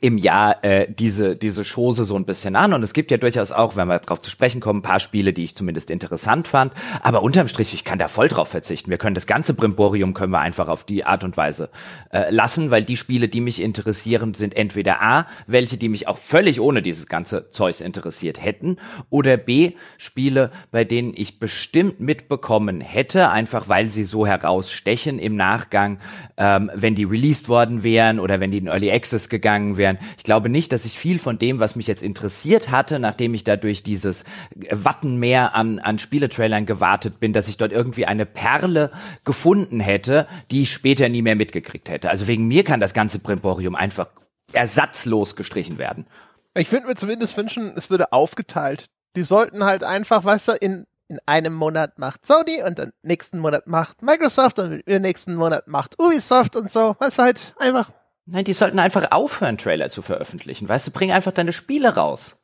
im 0.00 0.18
Jahr 0.18 0.64
äh, 0.64 0.86
diese 0.90 1.36
diese 1.36 1.62
Chose 1.64 2.04
so 2.04 2.16
ein 2.16 2.24
bisschen 2.24 2.56
an 2.56 2.72
und 2.72 2.82
es 2.82 2.92
gibt 2.92 3.10
ja 3.10 3.16
durchaus 3.16 3.52
auch, 3.52 3.76
wenn 3.76 3.88
wir 3.88 3.98
darauf 3.98 4.20
zu 4.20 4.30
sprechen 4.30 4.60
kommen, 4.60 4.80
ein 4.80 4.82
paar 4.82 5.00
Spiele, 5.00 5.32
die 5.32 5.44
ich 5.44 5.54
zumindest 5.54 5.90
interessant 5.90 6.48
fand, 6.48 6.72
aber 7.02 7.22
unterm 7.22 7.48
Strich, 7.48 7.74
ich 7.74 7.84
kann 7.84 7.98
da 7.98 8.08
voll 8.08 8.28
drauf 8.28 8.48
verzichten. 8.48 8.90
Wir 8.90 8.98
können 8.98 9.14
das 9.14 9.26
ganze 9.26 9.54
Brimborium 9.54 10.14
können 10.14 10.32
wir 10.32 10.40
einfach 10.40 10.68
auf 10.68 10.84
die 10.84 11.04
Art 11.04 11.24
und 11.24 11.36
Weise 11.36 11.70
äh, 12.10 12.30
lassen, 12.30 12.70
weil 12.70 12.84
die 12.84 12.96
Spiele, 12.96 13.28
die 13.28 13.40
mich 13.40 13.60
interessieren, 13.60 14.34
sind 14.34 14.56
entweder 14.56 15.02
A, 15.02 15.26
welche, 15.46 15.76
die 15.76 15.88
mich 15.88 16.08
auch 16.08 16.18
völlig 16.18 16.60
ohne 16.60 16.82
dieses 16.82 17.06
ganze 17.06 17.50
Zeugs 17.50 17.80
interessiert 17.80 18.42
hätten 18.42 18.78
oder 19.10 19.36
B, 19.36 19.72
Spiele, 19.98 20.50
bei 20.70 20.84
denen 20.84 21.12
ich 21.14 21.38
bestimmt 21.38 22.00
mitbekommen 22.00 22.80
hätte, 22.80 23.30
einfach 23.30 23.68
weil 23.68 23.86
sie 23.86 24.04
so 24.04 24.26
herausstechen 24.26 25.18
im 25.18 25.36
Nachgang, 25.36 25.98
ähm, 26.36 26.70
wenn 26.74 26.94
die 26.94 27.04
released 27.04 27.48
worden 27.48 27.82
wären 27.82 28.18
oder 28.18 28.40
wenn 28.40 28.50
die 28.50 28.58
in 28.58 28.66
Early 28.66 28.90
Access 28.90 29.28
gegangen 29.28 29.76
wären 29.76 29.81
wären. 29.82 29.98
Ich 30.16 30.22
glaube 30.22 30.48
nicht, 30.48 30.72
dass 30.72 30.84
ich 30.84 30.96
viel 30.96 31.18
von 31.18 31.38
dem, 31.38 31.58
was 31.58 31.74
mich 31.74 31.88
jetzt 31.88 32.02
interessiert 32.02 32.70
hatte, 32.70 33.00
nachdem 33.00 33.34
ich 33.34 33.42
da 33.42 33.56
durch 33.56 33.82
dieses 33.82 34.24
Wattenmeer 34.70 35.56
an, 35.56 35.80
an 35.80 35.98
Spieletrailern 35.98 36.64
gewartet 36.64 37.18
bin, 37.18 37.32
dass 37.32 37.48
ich 37.48 37.56
dort 37.56 37.72
irgendwie 37.72 38.06
eine 38.06 38.24
Perle 38.24 38.92
gefunden 39.24 39.80
hätte, 39.80 40.28
die 40.52 40.62
ich 40.62 40.72
später 40.72 41.08
nie 41.08 41.22
mehr 41.22 41.36
mitgekriegt 41.36 41.90
hätte. 41.90 42.10
Also 42.10 42.28
wegen 42.28 42.46
mir 42.46 42.62
kann 42.62 42.78
das 42.78 42.94
ganze 42.94 43.18
Brimborium 43.18 43.74
einfach 43.74 44.08
ersatzlos 44.52 45.34
gestrichen 45.34 45.78
werden. 45.78 46.06
Ich 46.54 46.70
würde 46.70 46.86
mir 46.86 46.94
zumindest 46.94 47.36
wünschen, 47.36 47.72
es 47.74 47.90
würde 47.90 48.12
aufgeteilt. 48.12 48.86
Die 49.16 49.24
sollten 49.24 49.64
halt 49.64 49.82
einfach, 49.82 50.24
weißt 50.24 50.48
du, 50.48 50.52
in, 50.52 50.86
in 51.08 51.18
einem 51.26 51.54
Monat 51.54 51.98
macht 51.98 52.24
Sony 52.24 52.62
und 52.62 52.78
dann 52.78 52.92
nächsten 53.02 53.38
Monat 53.38 53.66
macht 53.66 54.02
Microsoft 54.02 54.58
und 54.58 54.80
im 54.86 55.02
nächsten 55.02 55.34
Monat 55.34 55.66
macht 55.66 55.98
Ubisoft 55.98 56.56
und 56.56 56.70
so. 56.70 56.94
Weißt 56.98 57.18
du, 57.18 57.22
halt 57.22 57.54
einfach 57.58 57.90
Nein, 58.26 58.44
die 58.44 58.52
sollten 58.52 58.78
einfach 58.78 59.10
aufhören, 59.10 59.58
Trailer 59.58 59.88
zu 59.88 60.00
veröffentlichen. 60.00 60.68
Weißt 60.68 60.86
du, 60.86 60.90
bring 60.92 61.10
einfach 61.10 61.32
deine 61.32 61.52
Spiele 61.52 61.96
raus. 61.96 62.36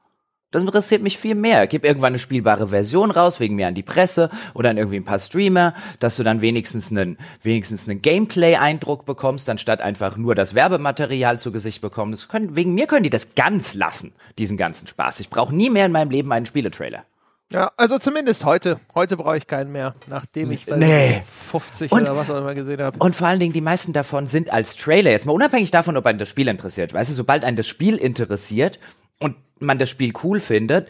Das 0.50 0.62
interessiert 0.62 1.02
mich 1.02 1.18
viel 1.18 1.34
mehr. 1.34 1.66
Gib 1.66 1.84
irgendwann 1.84 2.12
eine 2.12 2.18
spielbare 2.18 2.68
Version 2.68 3.10
raus, 3.10 3.38
wegen 3.38 3.54
mir 3.54 3.68
an 3.68 3.74
die 3.74 3.82
Presse 3.82 4.30
oder 4.54 4.70
an 4.70 4.78
irgendwie 4.78 4.96
ein 4.96 5.04
paar 5.04 5.18
Streamer, 5.18 5.74
dass 6.00 6.16
du 6.16 6.22
dann 6.22 6.40
wenigstens 6.40 6.90
einen, 6.90 7.18
wenigstens 7.42 7.86
einen 7.86 8.00
Gameplay-Eindruck 8.00 9.04
bekommst, 9.04 9.50
anstatt 9.50 9.82
einfach 9.82 10.16
nur 10.16 10.34
das 10.34 10.54
Werbematerial 10.54 11.38
zu 11.38 11.52
Gesicht 11.52 11.82
bekommen. 11.82 12.12
Das 12.12 12.28
können, 12.28 12.56
wegen 12.56 12.72
mir 12.72 12.86
können 12.86 13.04
die 13.04 13.10
das 13.10 13.34
ganz 13.34 13.74
lassen, 13.74 14.14
diesen 14.38 14.56
ganzen 14.56 14.86
Spaß. 14.86 15.20
Ich 15.20 15.28
brauche 15.28 15.54
nie 15.54 15.68
mehr 15.68 15.84
in 15.84 15.92
meinem 15.92 16.10
Leben 16.10 16.32
einen 16.32 16.46
Spieletrailer. 16.46 17.04
Ja, 17.50 17.72
also 17.78 17.98
zumindest 17.98 18.44
heute. 18.44 18.78
Heute 18.94 19.16
brauche 19.16 19.38
ich 19.38 19.46
keinen 19.46 19.72
mehr, 19.72 19.94
nachdem 20.06 20.50
ich 20.50 20.66
nee. 20.66 21.22
50 21.50 21.90
und, 21.90 22.02
oder 22.02 22.14
was 22.14 22.28
auch 22.28 22.36
immer 22.36 22.54
gesehen 22.54 22.82
habe. 22.82 22.98
Und 22.98 23.16
vor 23.16 23.26
allen 23.26 23.40
Dingen, 23.40 23.54
die 23.54 23.62
meisten 23.62 23.94
davon 23.94 24.26
sind 24.26 24.52
als 24.52 24.76
Trailer. 24.76 25.10
Jetzt 25.10 25.24
mal 25.24 25.32
unabhängig 25.32 25.70
davon, 25.70 25.96
ob 25.96 26.04
einen 26.04 26.18
das 26.18 26.28
Spiel 26.28 26.48
interessiert. 26.48 26.92
Weißt 26.92 27.10
du, 27.10 27.14
sobald 27.14 27.44
einen 27.44 27.56
das 27.56 27.66
Spiel 27.66 27.96
interessiert 27.96 28.78
und 29.18 29.36
man 29.60 29.78
das 29.78 29.88
Spiel 29.88 30.12
cool 30.22 30.40
findet, 30.40 30.88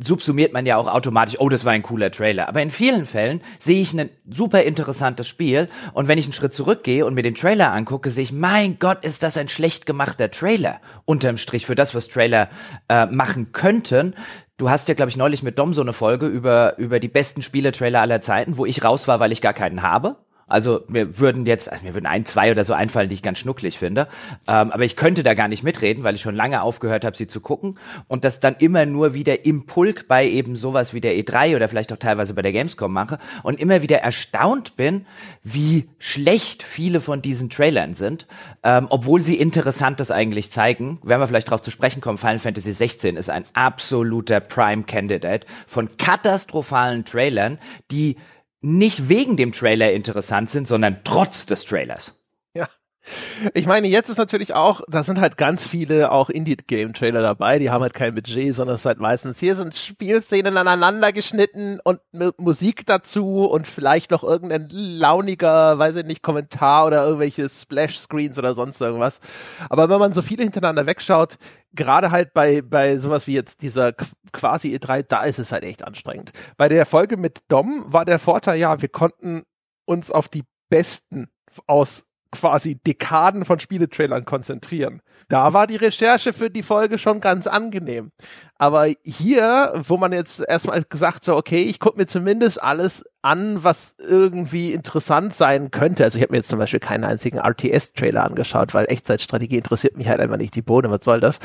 subsumiert 0.00 0.52
man 0.52 0.66
ja 0.66 0.76
auch 0.76 0.86
automatisch, 0.86 1.36
oh, 1.38 1.48
das 1.48 1.64
war 1.64 1.72
ein 1.72 1.82
cooler 1.82 2.10
Trailer. 2.10 2.48
Aber 2.48 2.62
in 2.62 2.70
vielen 2.70 3.06
Fällen 3.06 3.40
sehe 3.58 3.80
ich 3.80 3.92
ein 3.92 4.10
super 4.28 4.62
interessantes 4.62 5.28
Spiel 5.28 5.68
und 5.92 6.08
wenn 6.08 6.18
ich 6.18 6.26
einen 6.26 6.32
Schritt 6.32 6.54
zurückgehe 6.54 7.04
und 7.04 7.14
mir 7.14 7.22
den 7.22 7.34
Trailer 7.34 7.72
angucke, 7.72 8.10
sehe 8.10 8.24
ich, 8.24 8.32
mein 8.32 8.78
Gott, 8.78 9.04
ist 9.04 9.22
das 9.22 9.36
ein 9.36 9.48
schlecht 9.48 9.86
gemachter 9.86 10.30
Trailer. 10.30 10.80
Unterm 11.04 11.36
Strich 11.36 11.66
für 11.66 11.74
das, 11.74 11.94
was 11.94 12.08
Trailer 12.08 12.48
äh, 12.88 13.06
machen 13.06 13.52
könnten. 13.52 14.14
Du 14.56 14.70
hast 14.70 14.88
ja, 14.88 14.94
glaube 14.94 15.10
ich, 15.10 15.16
neulich 15.16 15.42
mit 15.42 15.58
Dom 15.58 15.74
so 15.74 15.82
eine 15.82 15.92
Folge 15.92 16.26
über, 16.26 16.78
über 16.78 17.00
die 17.00 17.08
besten 17.08 17.42
Spieletrailer 17.42 18.00
aller 18.00 18.20
Zeiten, 18.20 18.58
wo 18.58 18.66
ich 18.66 18.84
raus 18.84 19.08
war, 19.08 19.20
weil 19.20 19.32
ich 19.32 19.40
gar 19.40 19.54
keinen 19.54 19.82
habe. 19.82 20.16
Also 20.52 20.82
mir 20.88 21.18
würden 21.18 21.46
jetzt, 21.46 21.72
also 21.72 21.84
mir 21.84 21.94
würden 21.94 22.06
ein, 22.06 22.24
zwei 22.26 22.50
oder 22.50 22.64
so 22.64 22.74
einfallen, 22.74 23.08
die 23.08 23.14
ich 23.14 23.22
ganz 23.22 23.38
schnucklig 23.38 23.78
finde. 23.78 24.06
Ähm, 24.46 24.70
aber 24.70 24.84
ich 24.84 24.96
könnte 24.96 25.22
da 25.22 25.34
gar 25.34 25.48
nicht 25.48 25.62
mitreden, 25.62 26.04
weil 26.04 26.14
ich 26.14 26.20
schon 26.20 26.34
lange 26.34 26.62
aufgehört 26.62 27.04
habe, 27.04 27.16
sie 27.16 27.26
zu 27.26 27.40
gucken. 27.40 27.78
Und 28.06 28.24
das 28.24 28.38
dann 28.38 28.56
immer 28.58 28.84
nur 28.84 29.14
wieder 29.14 29.46
im 29.46 29.64
Pulk 29.64 30.08
bei 30.08 30.28
eben 30.28 30.54
sowas 30.54 30.92
wie 30.92 31.00
der 31.00 31.14
E3 31.14 31.56
oder 31.56 31.68
vielleicht 31.68 31.92
auch 31.92 31.96
teilweise 31.96 32.34
bei 32.34 32.42
der 32.42 32.52
Gamescom 32.52 32.92
mache 32.92 33.18
und 33.42 33.58
immer 33.58 33.82
wieder 33.82 33.98
erstaunt 33.98 34.76
bin, 34.76 35.06
wie 35.42 35.88
schlecht 35.98 36.62
viele 36.62 37.00
von 37.00 37.22
diesen 37.22 37.48
Trailern 37.48 37.94
sind, 37.94 38.26
ähm, 38.62 38.86
obwohl 38.90 39.22
sie 39.22 39.36
Interessantes 39.36 40.10
eigentlich 40.10 40.52
zeigen. 40.52 40.98
Werden 41.02 41.20
wir 41.20 41.26
vielleicht 41.26 41.48
darauf 41.48 41.62
zu 41.62 41.70
sprechen 41.70 42.02
kommen, 42.02 42.18
Final 42.18 42.38
Fantasy 42.38 42.72
16 42.72 43.16
ist 43.16 43.30
ein 43.30 43.44
absoluter 43.54 44.40
Prime 44.40 44.82
Candidate 44.82 45.46
von 45.66 45.88
katastrophalen 45.96 47.04
Trailern, 47.06 47.58
die 47.90 48.16
nicht 48.62 49.08
wegen 49.08 49.36
dem 49.36 49.52
Trailer 49.52 49.92
interessant 49.92 50.50
sind, 50.50 50.66
sondern 50.66 51.00
trotz 51.04 51.46
des 51.46 51.64
Trailers. 51.64 52.21
Ich 53.54 53.66
meine, 53.66 53.88
jetzt 53.88 54.08
ist 54.10 54.18
natürlich 54.18 54.54
auch, 54.54 54.80
da 54.88 55.02
sind 55.02 55.20
halt 55.20 55.36
ganz 55.36 55.66
viele 55.66 56.12
auch 56.12 56.30
Indie-Game-Trailer 56.30 57.20
dabei, 57.20 57.58
die 57.58 57.70
haben 57.70 57.82
halt 57.82 57.94
kein 57.94 58.14
Budget, 58.14 58.54
sondern 58.54 58.76
es 58.76 58.82
ist 58.82 58.86
halt 58.86 59.00
meistens, 59.00 59.40
hier 59.40 59.56
sind 59.56 59.74
Spielszenen 59.74 60.56
aneinander 60.56 61.12
geschnitten 61.12 61.80
und 61.82 62.00
Musik 62.38 62.86
dazu 62.86 63.44
und 63.44 63.66
vielleicht 63.66 64.12
noch 64.12 64.22
irgendein 64.22 64.68
launiger, 64.70 65.78
weiß 65.78 65.96
ich 65.96 66.04
nicht, 66.04 66.22
Kommentar 66.22 66.86
oder 66.86 67.04
irgendwelche 67.04 67.48
Splash-Screens 67.48 68.38
oder 68.38 68.54
sonst 68.54 68.80
irgendwas. 68.80 69.20
Aber 69.68 69.88
wenn 69.88 69.98
man 69.98 70.12
so 70.12 70.22
viele 70.22 70.44
hintereinander 70.44 70.86
wegschaut, 70.86 71.38
gerade 71.72 72.12
halt 72.12 72.32
bei, 72.32 72.62
bei 72.62 72.98
sowas 72.98 73.26
wie 73.26 73.34
jetzt 73.34 73.62
dieser 73.62 73.94
quasi 74.32 74.76
E3, 74.76 75.02
da 75.02 75.22
ist 75.24 75.38
es 75.38 75.50
halt 75.50 75.64
echt 75.64 75.84
anstrengend. 75.84 76.32
Bei 76.56 76.68
der 76.68 76.86
Folge 76.86 77.16
mit 77.16 77.40
Dom 77.48 77.84
war 77.86 78.04
der 78.04 78.18
Vorteil, 78.18 78.58
ja, 78.58 78.80
wir 78.80 78.88
konnten 78.88 79.42
uns 79.86 80.10
auf 80.10 80.28
die 80.28 80.44
besten 80.70 81.28
aus 81.66 82.04
quasi 82.32 82.76
Dekaden 82.76 83.44
von 83.44 83.60
Spieletrailern 83.60 84.24
konzentrieren. 84.24 85.02
Da 85.28 85.52
war 85.52 85.66
die 85.66 85.76
Recherche 85.76 86.32
für 86.32 86.50
die 86.50 86.62
Folge 86.62 86.98
schon 86.98 87.20
ganz 87.20 87.46
angenehm. 87.46 88.10
Aber 88.58 88.86
hier, 89.04 89.72
wo 89.86 89.96
man 89.96 90.12
jetzt 90.12 90.42
erstmal 90.46 90.82
gesagt 90.82 91.24
so, 91.24 91.36
okay, 91.36 91.62
ich 91.62 91.78
gucke 91.78 91.98
mir 91.98 92.06
zumindest 92.06 92.62
alles 92.62 93.04
an, 93.20 93.62
was 93.62 93.94
irgendwie 93.98 94.72
interessant 94.72 95.34
sein 95.34 95.70
könnte. 95.70 96.04
Also 96.04 96.16
ich 96.16 96.22
habe 96.22 96.32
mir 96.32 96.38
jetzt 96.38 96.48
zum 96.48 96.58
Beispiel 96.58 96.80
keinen 96.80 97.04
einzigen 97.04 97.38
RTS-Trailer 97.38 98.24
angeschaut, 98.24 98.74
weil 98.74 98.86
Echtzeitstrategie 98.86 99.58
interessiert 99.58 99.96
mich 99.96 100.08
halt 100.08 100.20
einfach 100.20 100.38
nicht 100.38 100.54
die 100.54 100.62
Bohne, 100.62 100.90
was 100.90 101.04
soll 101.04 101.20
das? 101.20 101.38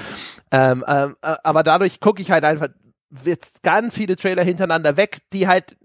Ähm, 0.51 0.83
ähm, 0.87 1.15
äh, 1.21 1.35
aber 1.43 1.63
dadurch 1.63 1.99
gucke 1.99 2.21
ich 2.21 2.31
halt 2.31 2.45
einfach 2.45 2.69
jetzt 3.23 3.63
ganz 3.63 3.95
viele 3.95 4.15
Trailer 4.15 4.43
hintereinander 4.43 4.97
weg, 4.97 5.19
die 5.33 5.47
halt 5.47 5.77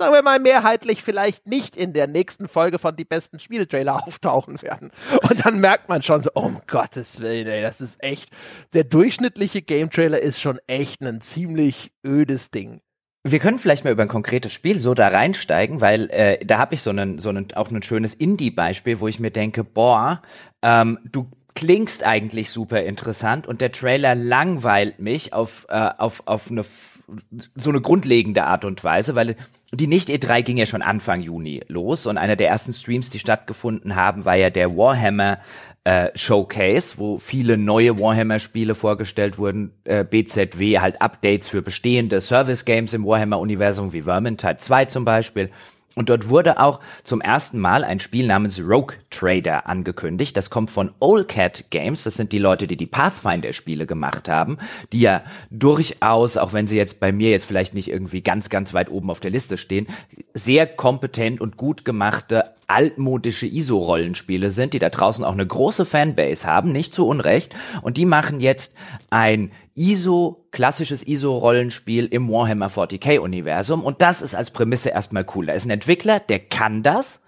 sagen 0.00 0.14
wir 0.14 0.22
mal, 0.22 0.38
mehrheitlich 0.38 1.02
vielleicht 1.02 1.46
nicht 1.46 1.76
in 1.76 1.92
der 1.92 2.06
nächsten 2.06 2.48
Folge 2.48 2.78
von 2.78 2.96
die 2.96 3.04
besten 3.04 3.38
Spieletrailer 3.38 3.96
auftauchen 4.06 4.60
werden. 4.62 4.90
Und 5.28 5.44
dann 5.44 5.60
merkt 5.60 5.88
man 5.90 6.00
schon 6.00 6.22
so, 6.22 6.30
um 6.32 6.60
Gottes 6.66 7.20
Willen, 7.20 7.46
ey, 7.46 7.60
das 7.60 7.82
ist 7.82 8.02
echt, 8.02 8.30
der 8.72 8.84
durchschnittliche 8.84 9.60
Game 9.60 9.90
Trailer 9.90 10.18
ist 10.18 10.40
schon 10.40 10.58
echt 10.66 11.02
ein 11.02 11.20
ziemlich 11.20 11.92
ödes 12.04 12.50
Ding. 12.50 12.80
Wir 13.22 13.38
können 13.38 13.58
vielleicht 13.58 13.84
mal 13.84 13.90
über 13.90 14.02
ein 14.02 14.08
konkretes 14.08 14.54
Spiel 14.54 14.80
so 14.80 14.94
da 14.94 15.08
reinsteigen, 15.08 15.82
weil 15.82 16.08
äh, 16.08 16.42
da 16.46 16.56
habe 16.56 16.74
ich 16.74 16.80
so 16.80 16.88
einen, 16.88 17.18
so 17.18 17.28
einen, 17.28 17.52
auch 17.52 17.70
ein 17.70 17.82
schönes 17.82 18.14
Indie-Beispiel, 18.14 19.00
wo 19.00 19.08
ich 19.08 19.20
mir 19.20 19.30
denke, 19.30 19.62
boah, 19.62 20.22
ähm, 20.62 20.98
du 21.04 21.30
klingst 21.54 22.04
eigentlich 22.04 22.48
super 22.48 22.82
interessant 22.82 23.46
und 23.46 23.60
der 23.60 23.72
Trailer 23.72 24.14
langweilt 24.14 25.00
mich 25.00 25.34
auf, 25.34 25.66
äh, 25.68 25.90
auf, 25.98 26.22
auf 26.24 26.50
eine 26.50 26.62
so 26.62 27.70
eine 27.70 27.80
grundlegende 27.80 28.44
Art 28.44 28.64
und 28.64 28.82
Weise, 28.84 29.14
weil 29.14 29.36
die 29.72 29.86
Nicht-E3 29.86 30.42
ging 30.42 30.56
ja 30.56 30.66
schon 30.66 30.82
Anfang 30.82 31.20
Juni 31.20 31.62
los 31.68 32.06
und 32.06 32.18
einer 32.18 32.36
der 32.36 32.48
ersten 32.48 32.72
Streams, 32.72 33.10
die 33.10 33.20
stattgefunden 33.20 33.94
haben, 33.94 34.24
war 34.24 34.34
ja 34.34 34.50
der 34.50 34.76
Warhammer 34.76 35.38
äh, 35.84 36.10
Showcase, 36.14 36.98
wo 36.98 37.18
viele 37.18 37.56
neue 37.56 37.98
Warhammer-Spiele 37.98 38.74
vorgestellt 38.74 39.38
wurden, 39.38 39.72
äh, 39.84 40.04
BZW, 40.04 40.80
halt 40.80 41.00
Updates 41.00 41.48
für 41.48 41.62
bestehende 41.62 42.20
Service-Games 42.20 42.94
im 42.94 43.06
Warhammer-Universum, 43.06 43.92
wie 43.92 44.02
Vermintide 44.02 44.58
2 44.58 44.86
zum 44.86 45.04
Beispiel. 45.04 45.50
Und 45.96 46.08
dort 46.08 46.28
wurde 46.28 46.60
auch 46.60 46.80
zum 47.02 47.20
ersten 47.20 47.58
Mal 47.58 47.82
ein 47.82 47.98
Spiel 47.98 48.26
namens 48.26 48.60
Rogue 48.60 48.96
Trader 49.10 49.66
angekündigt. 49.66 50.36
Das 50.36 50.48
kommt 50.48 50.70
von 50.70 50.92
Old 51.00 51.28
Cat 51.28 51.64
Games. 51.70 52.04
Das 52.04 52.14
sind 52.14 52.32
die 52.32 52.38
Leute, 52.38 52.66
die 52.66 52.76
die 52.76 52.86
Pathfinder-Spiele 52.86 53.86
gemacht 53.86 54.28
haben, 54.28 54.58
die 54.92 55.00
ja 55.00 55.22
durchaus, 55.50 56.36
auch 56.36 56.52
wenn 56.52 56.68
sie 56.68 56.76
jetzt 56.76 57.00
bei 57.00 57.10
mir 57.10 57.30
jetzt 57.30 57.44
vielleicht 57.44 57.74
nicht 57.74 57.90
irgendwie 57.90 58.22
ganz, 58.22 58.48
ganz 58.50 58.72
weit 58.72 58.90
oben 58.90 59.10
auf 59.10 59.20
der 59.20 59.32
Liste 59.32 59.58
stehen, 59.58 59.88
sehr 60.32 60.66
kompetent 60.66 61.40
und 61.40 61.56
gut 61.56 61.84
gemachte 61.84 62.44
altmodische 62.70 63.46
ISO-Rollenspiele 63.46 64.50
sind, 64.50 64.74
die 64.74 64.78
da 64.78 64.88
draußen 64.88 65.24
auch 65.24 65.32
eine 65.32 65.46
große 65.46 65.84
Fanbase 65.84 66.46
haben, 66.46 66.72
nicht 66.72 66.94
zu 66.94 67.06
Unrecht. 67.06 67.54
Und 67.82 67.96
die 67.96 68.06
machen 68.06 68.40
jetzt 68.40 68.76
ein 69.10 69.50
ISO, 69.74 70.46
klassisches 70.52 71.06
ISO-Rollenspiel 71.06 72.06
im 72.06 72.30
Warhammer 72.30 72.68
40k-Universum. 72.68 73.82
Und 73.84 74.02
das 74.02 74.22
ist 74.22 74.34
als 74.34 74.50
Prämisse 74.50 74.90
erstmal 74.90 75.26
cool. 75.34 75.46
Da 75.46 75.52
ist 75.52 75.64
ein 75.64 75.70
Entwickler, 75.70 76.20
der 76.20 76.38
kann 76.38 76.82
das. 76.82 77.20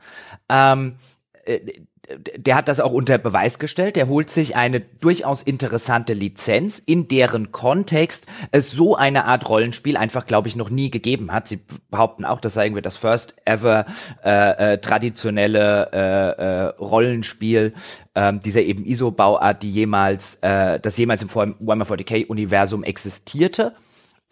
Ähm, 0.49 0.97
äh, 1.45 1.61
der 2.37 2.57
hat 2.57 2.69
das 2.69 2.81
auch 2.81 2.93
unter 2.93 3.17
Beweis 3.19 3.59
gestellt. 3.59 3.97
Der 3.97 4.09
holt 4.09 4.29
sich 4.29 4.57
eine 4.57 4.81
durchaus 4.81 5.43
interessante 5.43 6.15
Lizenz, 6.15 6.83
in 6.85 7.07
deren 7.07 7.53
Kontext 7.53 8.27
es 8.51 8.73
so 8.73 8.97
eine 8.97 9.25
Art 9.25 9.49
Rollenspiel 9.49 9.97
einfach, 9.97 10.27
glaube 10.27 10.49
ich, 10.49 10.57
noch 10.57 10.69
nie 10.69 10.91
gegeben 10.91 11.33
hat. 11.33 11.47
Sie 11.47 11.61
behaupten 11.91 12.25
auch, 12.25 12.41
das 12.41 12.55
sei 12.55 12.67
irgendwie 12.67 12.83
das 12.83 12.97
first 12.97 13.35
ever 13.45 13.87
äh, 14.25 14.75
äh, 14.75 14.79
traditionelle 14.79 15.91
äh, 15.93 16.43
äh, 16.43 16.65
Rollenspiel 16.81 17.73
äh, 18.15 18.33
dieser 18.35 18.63
eben 18.63 18.85
ISO-Bauart, 18.85 19.63
die 19.63 19.71
jemals, 19.71 20.39
äh, 20.43 20.81
das 20.81 20.97
jemals 20.97 21.23
im 21.23 21.33
Warhammer 21.33 21.87
40k-Universum 21.87 22.83
existierte. 22.83 23.75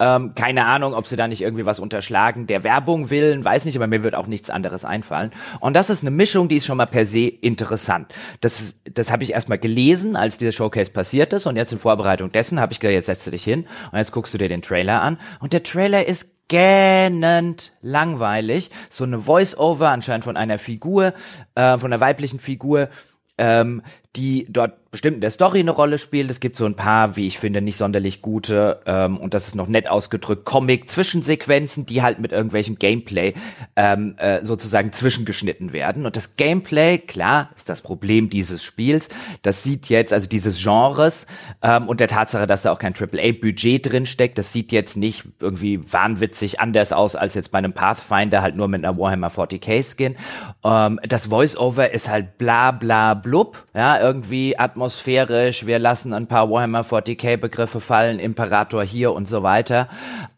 Ähm, 0.01 0.33
keine 0.33 0.65
Ahnung, 0.65 0.95
ob 0.95 1.05
sie 1.05 1.15
da 1.15 1.27
nicht 1.27 1.41
irgendwie 1.41 1.67
was 1.67 1.79
unterschlagen. 1.79 2.47
Der 2.47 2.63
Werbung 2.63 3.11
willen, 3.11 3.45
weiß 3.45 3.65
nicht, 3.65 3.75
aber 3.75 3.85
mir 3.85 4.01
wird 4.01 4.15
auch 4.15 4.25
nichts 4.25 4.49
anderes 4.49 4.83
einfallen. 4.83 5.29
Und 5.59 5.75
das 5.75 5.91
ist 5.91 6.01
eine 6.01 6.09
Mischung, 6.09 6.49
die 6.49 6.55
ist 6.55 6.65
schon 6.65 6.77
mal 6.77 6.87
per 6.87 7.05
se 7.05 7.27
interessant. 7.27 8.11
Das, 8.39 8.73
das 8.91 9.11
habe 9.11 9.21
ich 9.21 9.33
erstmal 9.33 9.59
gelesen, 9.59 10.15
als 10.15 10.39
dieser 10.39 10.53
Showcase 10.53 10.89
passiert 10.91 11.33
ist. 11.33 11.45
Und 11.45 11.55
jetzt 11.55 11.71
in 11.71 11.77
Vorbereitung 11.77 12.31
dessen 12.31 12.59
habe 12.59 12.73
ich 12.73 12.79
gesagt, 12.79 12.95
jetzt 12.95 13.05
setzt 13.05 13.27
du 13.27 13.31
dich 13.31 13.43
hin 13.43 13.67
und 13.91 13.99
jetzt 13.99 14.11
guckst 14.11 14.33
du 14.33 14.39
dir 14.39 14.49
den 14.49 14.63
Trailer 14.63 15.03
an. 15.03 15.19
Und 15.39 15.53
der 15.53 15.61
Trailer 15.61 16.07
ist 16.07 16.47
gähnend 16.47 17.71
langweilig. 17.83 18.71
So 18.89 19.03
eine 19.03 19.19
Voice-Over 19.19 19.89
anscheinend 19.89 20.23
von 20.23 20.35
einer 20.35 20.57
Figur, 20.57 21.13
äh, 21.53 21.77
von 21.77 21.93
einer 21.93 22.01
weiblichen 22.01 22.39
Figur, 22.39 22.89
ähm, 23.37 23.83
die 24.15 24.45
dort 24.49 24.91
bestimmt 24.91 25.15
in 25.15 25.21
der 25.21 25.31
Story 25.31 25.59
eine 25.59 25.71
Rolle 25.71 25.97
spielt. 25.97 26.29
Es 26.29 26.41
gibt 26.41 26.57
so 26.57 26.65
ein 26.65 26.75
paar, 26.75 27.15
wie 27.15 27.25
ich 27.25 27.39
finde, 27.39 27.61
nicht 27.61 27.77
sonderlich 27.77 28.21
gute, 28.21 28.81
ähm, 28.85 29.17
und 29.17 29.33
das 29.33 29.47
ist 29.47 29.55
noch 29.55 29.67
nett 29.67 29.89
ausgedrückt, 29.89 30.43
Comic-Zwischensequenzen, 30.43 31.85
die 31.85 32.01
halt 32.01 32.19
mit 32.19 32.33
irgendwelchem 32.33 32.77
Gameplay 32.77 33.33
ähm, 33.77 34.15
äh, 34.17 34.43
sozusagen 34.43 34.91
zwischengeschnitten 34.91 35.71
werden. 35.71 36.05
Und 36.05 36.17
das 36.17 36.35
Gameplay, 36.35 36.97
klar, 36.97 37.51
ist 37.55 37.69
das 37.69 37.81
Problem 37.81 38.29
dieses 38.29 38.63
Spiels. 38.63 39.07
Das 39.43 39.63
sieht 39.63 39.87
jetzt, 39.87 40.11
also 40.11 40.27
dieses 40.27 40.61
Genres 40.61 41.25
ähm, 41.61 41.87
und 41.87 42.01
der 42.01 42.09
Tatsache, 42.09 42.45
dass 42.45 42.63
da 42.63 42.73
auch 42.73 42.79
kein 42.79 42.93
AAA-Budget 42.93 43.89
drin 43.89 44.05
steckt, 44.05 44.37
das 44.37 44.51
sieht 44.51 44.73
jetzt 44.73 44.97
nicht 44.97 45.23
irgendwie 45.39 45.79
wahnwitzig 45.89 46.59
anders 46.59 46.91
aus 46.91 47.15
als 47.15 47.35
jetzt 47.35 47.51
bei 47.51 47.59
einem 47.59 47.71
Pathfinder, 47.71 48.41
halt 48.41 48.57
nur 48.57 48.67
mit 48.67 48.83
einer 48.83 48.97
Warhammer 48.97 49.29
40k-Skin. 49.29 50.17
Ähm, 50.65 50.99
das 51.07 51.27
Voice-Over 51.27 51.91
ist 51.91 52.09
halt 52.09 52.37
bla 52.37 52.71
bla 52.71 53.13
blub, 53.13 53.63
ja, 53.73 54.00
irgendwie 54.01 54.57
atmosphärisch, 54.57 55.65
wir 55.65 55.79
lassen 55.79 56.13
ein 56.13 56.27
paar 56.27 56.49
Warhammer 56.49 56.81
40k 56.81 57.37
Begriffe 57.37 57.79
fallen, 57.79 58.19
Imperator 58.19 58.83
hier 58.83 59.13
und 59.13 59.27
so 59.27 59.43
weiter. 59.43 59.87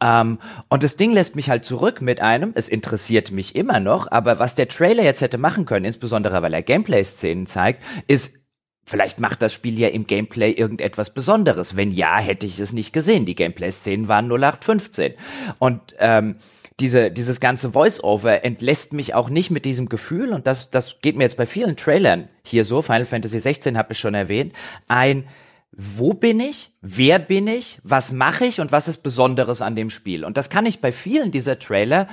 Ähm, 0.02 0.40
und 0.70 0.84
das 0.84 0.98
Ding 0.98 1.12
lässt 1.12 1.36
mich 1.36 1.50
halt 1.50 1.66
zurück 1.66 2.02
mit 2.02 2.22
einem, 2.22 2.52
es 2.56 2.70
interessiert 2.70 3.32
mich 3.32 3.56
immer 3.56 3.80
noch, 3.80 4.12
aber 4.12 4.40
was 4.40 4.56
der 4.56 4.68
Trailer 4.68 5.04
jetzt 5.04 5.22
hätte 5.22 5.38
machen 5.38 5.66
können, 5.66 5.86
insbesondere 5.86 6.42
weil 6.42 6.54
er 6.54 6.62
Gameplay-Szenen 6.62 7.48
zeigt, 7.48 7.84
ist 8.08 8.44
Vielleicht 8.86 9.18
macht 9.18 9.42
das 9.42 9.54
Spiel 9.54 9.80
ja 9.80 9.88
im 9.88 10.08
Gameplay 10.08 10.52
irgendetwas 10.52 11.14
Besonderes. 11.14 11.78
Wenn 11.78 11.90
ja, 11.90 12.18
hätte 12.18 12.46
ich 12.46 12.60
es 12.60 12.74
nicht 12.74 12.92
gesehen. 12.92 13.26
Die 13.26 13.36
Gameplay-Szenen 13.36 14.10
waren 14.10 14.26
0815. 14.30 15.14
Und 15.58 15.80
ähm, 16.00 16.36
diese, 16.80 17.12
dieses 17.12 17.40
ganze 17.40 17.72
Voice-Over 17.72 18.44
entlässt 18.44 18.94
mich 18.94 19.14
auch 19.14 19.30
nicht 19.30 19.52
mit 19.52 19.66
diesem 19.66 19.90
Gefühl, 19.90 20.34
und 20.34 20.48
das, 20.48 20.72
das 20.72 21.00
geht 21.02 21.16
mir 21.16 21.24
jetzt 21.24 21.38
bei 21.38 21.46
vielen 21.46 21.76
Trailern 21.76 22.30
hier 22.44 22.66
so, 22.66 22.82
Final 22.82 23.06
Fantasy 23.06 23.40
16 23.40 23.78
habe 23.78 23.94
ich 23.94 24.00
schon 24.00 24.14
erwähnt, 24.14 24.54
ein 24.88 25.26
wo 25.76 26.14
bin 26.14 26.40
ich, 26.40 26.70
wer 26.82 27.18
bin 27.18 27.48
ich, 27.48 27.80
was 27.84 28.12
mache 28.12 28.46
ich? 28.46 28.62
Und 28.62 28.72
was 28.72 28.88
ist 28.88 29.02
Besonderes 29.02 29.62
an 29.62 29.76
dem 29.76 29.90
Spiel. 29.90 30.24
Und 30.24 30.38
das 30.38 30.52
kann 30.52 30.68
ich 30.68 30.82
bei 30.82 30.92
vielen 30.92 31.32
dieser 31.32 31.58
Trailer 31.58 32.08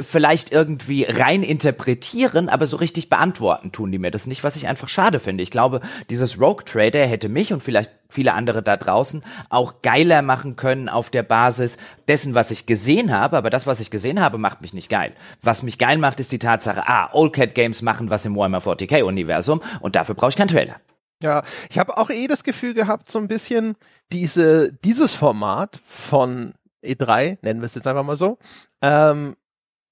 vielleicht 0.00 0.52
irgendwie 0.52 1.04
rein 1.04 1.42
interpretieren, 1.42 2.48
aber 2.48 2.66
so 2.66 2.76
richtig 2.76 3.08
beantworten 3.08 3.72
tun 3.72 3.92
die 3.92 3.98
mir 3.98 4.10
das 4.10 4.26
nicht, 4.26 4.44
was 4.44 4.56
ich 4.56 4.66
einfach 4.66 4.88
schade 4.88 5.20
finde. 5.20 5.42
Ich 5.42 5.50
glaube, 5.50 5.80
dieses 6.10 6.40
Rogue 6.40 6.64
Trader 6.64 7.06
hätte 7.06 7.28
mich 7.28 7.52
und 7.52 7.62
vielleicht 7.62 7.90
viele 8.08 8.32
andere 8.32 8.62
da 8.62 8.76
draußen 8.76 9.22
auch 9.50 9.82
geiler 9.82 10.22
machen 10.22 10.56
können 10.56 10.88
auf 10.88 11.10
der 11.10 11.22
Basis 11.22 11.76
dessen, 12.08 12.34
was 12.34 12.50
ich 12.50 12.66
gesehen 12.66 13.12
habe, 13.12 13.36
aber 13.36 13.50
das, 13.50 13.66
was 13.66 13.80
ich 13.80 13.90
gesehen 13.90 14.20
habe, 14.20 14.38
macht 14.38 14.62
mich 14.62 14.72
nicht 14.72 14.88
geil. 14.88 15.12
Was 15.42 15.62
mich 15.62 15.78
geil 15.78 15.98
macht, 15.98 16.20
ist 16.20 16.32
die 16.32 16.38
Tatsache, 16.38 16.88
ah, 16.88 17.10
Old 17.12 17.34
Cat 17.34 17.54
Games 17.54 17.82
machen 17.82 18.10
was 18.10 18.24
im 18.24 18.36
Warhammer 18.36 18.60
40k 18.60 19.02
Universum 19.02 19.60
und 19.80 19.96
dafür 19.96 20.14
brauche 20.14 20.30
ich 20.30 20.36
keinen 20.36 20.48
Trailer. 20.48 20.76
Ja, 21.22 21.42
ich 21.68 21.78
habe 21.78 21.96
auch 21.98 22.10
eh 22.10 22.28
das 22.28 22.44
Gefühl 22.44 22.74
gehabt, 22.74 23.10
so 23.10 23.18
ein 23.18 23.28
bisschen 23.28 23.76
diese, 24.12 24.72
dieses 24.84 25.14
Format 25.14 25.80
von 25.84 26.54
E3, 26.84 27.38
nennen 27.42 27.60
wir 27.60 27.66
es 27.66 27.74
jetzt 27.74 27.86
einfach 27.86 28.04
mal 28.04 28.16
so, 28.16 28.38
ähm, 28.82 29.36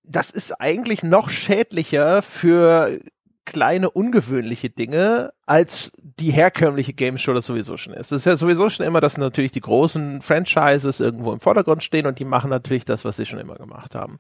das 0.07 0.31
ist 0.31 0.53
eigentlich 0.61 1.03
noch 1.03 1.31
schädlicher 1.31 2.23
für 2.23 3.01
kleine 3.45 3.91
ungewöhnliche 3.91 4.71
Dinge, 4.71 5.33
als 5.47 5.93
die 6.03 6.33
herkömmliche 6.33 6.93
Game 6.93 7.17
Show 7.17 7.33
das 7.33 7.47
sowieso 7.47 7.77
schon 7.77 7.95
ist. 7.95 8.13
Es 8.13 8.23
ist 8.23 8.25
ja 8.25 8.37
sowieso 8.37 8.69
schon 8.69 8.85
immer, 8.85 9.01
dass 9.01 9.17
natürlich 9.19 9.53
die 9.53 9.61
großen 9.61 10.21
Franchises 10.21 11.01
irgendwo 11.01 11.33
im 11.33 11.41
Vordergrund 11.41 11.83
stehen 11.83 12.07
und 12.07 12.19
die 12.19 12.25
machen 12.25 12.51
natürlich 12.51 12.85
das, 12.85 13.05
was 13.05 13.17
sie 13.17 13.27
schon 13.27 13.39
immer 13.39 13.55
gemacht 13.55 13.95
haben. 13.95 14.19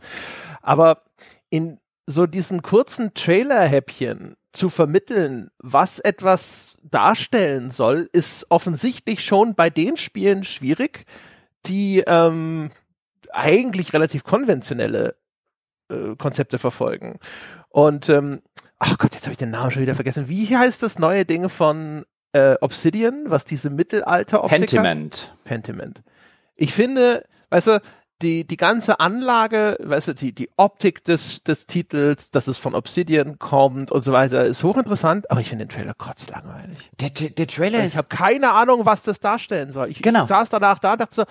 Aber 0.63 1.03
in 1.51 1.79
so 2.07 2.27
diesen 2.27 2.63
kurzen 2.63 3.15
Trailer-Häppchen 3.15 4.37
zu 4.53 4.69
vermitteln, 4.69 5.51
was 5.59 5.99
etwas 5.99 6.77
darstellen 6.83 7.71
soll, 7.71 8.09
ist 8.13 8.47
offensichtlich 8.49 9.25
schon 9.25 9.57
bei 9.57 9.71
den 9.71 9.97
Spielen 9.97 10.45
schwierig, 10.45 11.05
die 11.67 12.05
ähm, 12.07 12.71
eigentlich 13.33 13.93
relativ 13.93 14.23
konventionelle 14.23 15.17
äh, 15.91 16.17
Konzepte 16.17 16.59
verfolgen. 16.59 17.19
Und 17.69 18.09
ähm, 18.09 18.43
ach 18.79 18.99
Gott, 18.99 19.15
jetzt 19.15 19.25
habe 19.25 19.33
ich 19.33 19.39
den 19.39 19.51
Namen 19.51 19.71
schon 19.71 19.83
wieder 19.83 19.95
vergessen. 19.95 20.29
Wie 20.29 20.57
heißt 20.57 20.83
das 20.83 20.99
neue 20.99 21.25
Ding 21.25 21.49
von 21.49 22.05
äh, 22.33 22.57
Obsidian, 22.61 23.25
was 23.27 23.45
diese 23.45 23.71
Mittelalter-Optik 23.71 24.59
Pentiment. 24.59 25.35
Pentiment. 25.45 26.03
Ich 26.55 26.75
finde, 26.75 27.25
weißt 27.51 27.67
du, 27.69 27.81
die, 28.23 28.47
die 28.47 28.57
ganze 28.57 29.01
Anlage, 29.01 29.77
weißt 29.81 30.09
du, 30.09 30.15
die, 30.15 30.35
die 30.35 30.49
Optik 30.57 31.05
des, 31.05 31.43
des 31.43 31.67
Titels, 31.67 32.31
dass 32.31 32.47
es 32.47 32.57
von 32.57 32.75
Obsidian 32.75 33.39
kommt 33.39 33.91
und 33.93 34.01
so 34.01 34.13
weiter, 34.13 34.45
ist 34.45 34.63
hochinteressant, 34.63 35.31
aber 35.31 35.41
ich 35.41 35.49
finde 35.49 35.67
den 35.67 35.71
Trailer 35.71 35.95
kotzlangweilig. 35.95 36.91
Der, 37.01 37.11
der, 37.11 37.31
der 37.31 37.47
Trailer 37.47 37.85
Ich 37.85 37.97
habe 37.97 38.09
keine 38.09 38.53
Ahnung, 38.53 38.87
was 38.87 39.03
das 39.03 39.21
darstellen 39.21 39.71
soll. 39.71 39.91
Ich, 39.91 40.01
genau. 40.01 40.23
ich 40.23 40.29
saß 40.29 40.49
danach 40.49 40.79
da 40.79 40.93
und 40.93 41.01
dachte 41.03 41.15
so, 41.15 41.25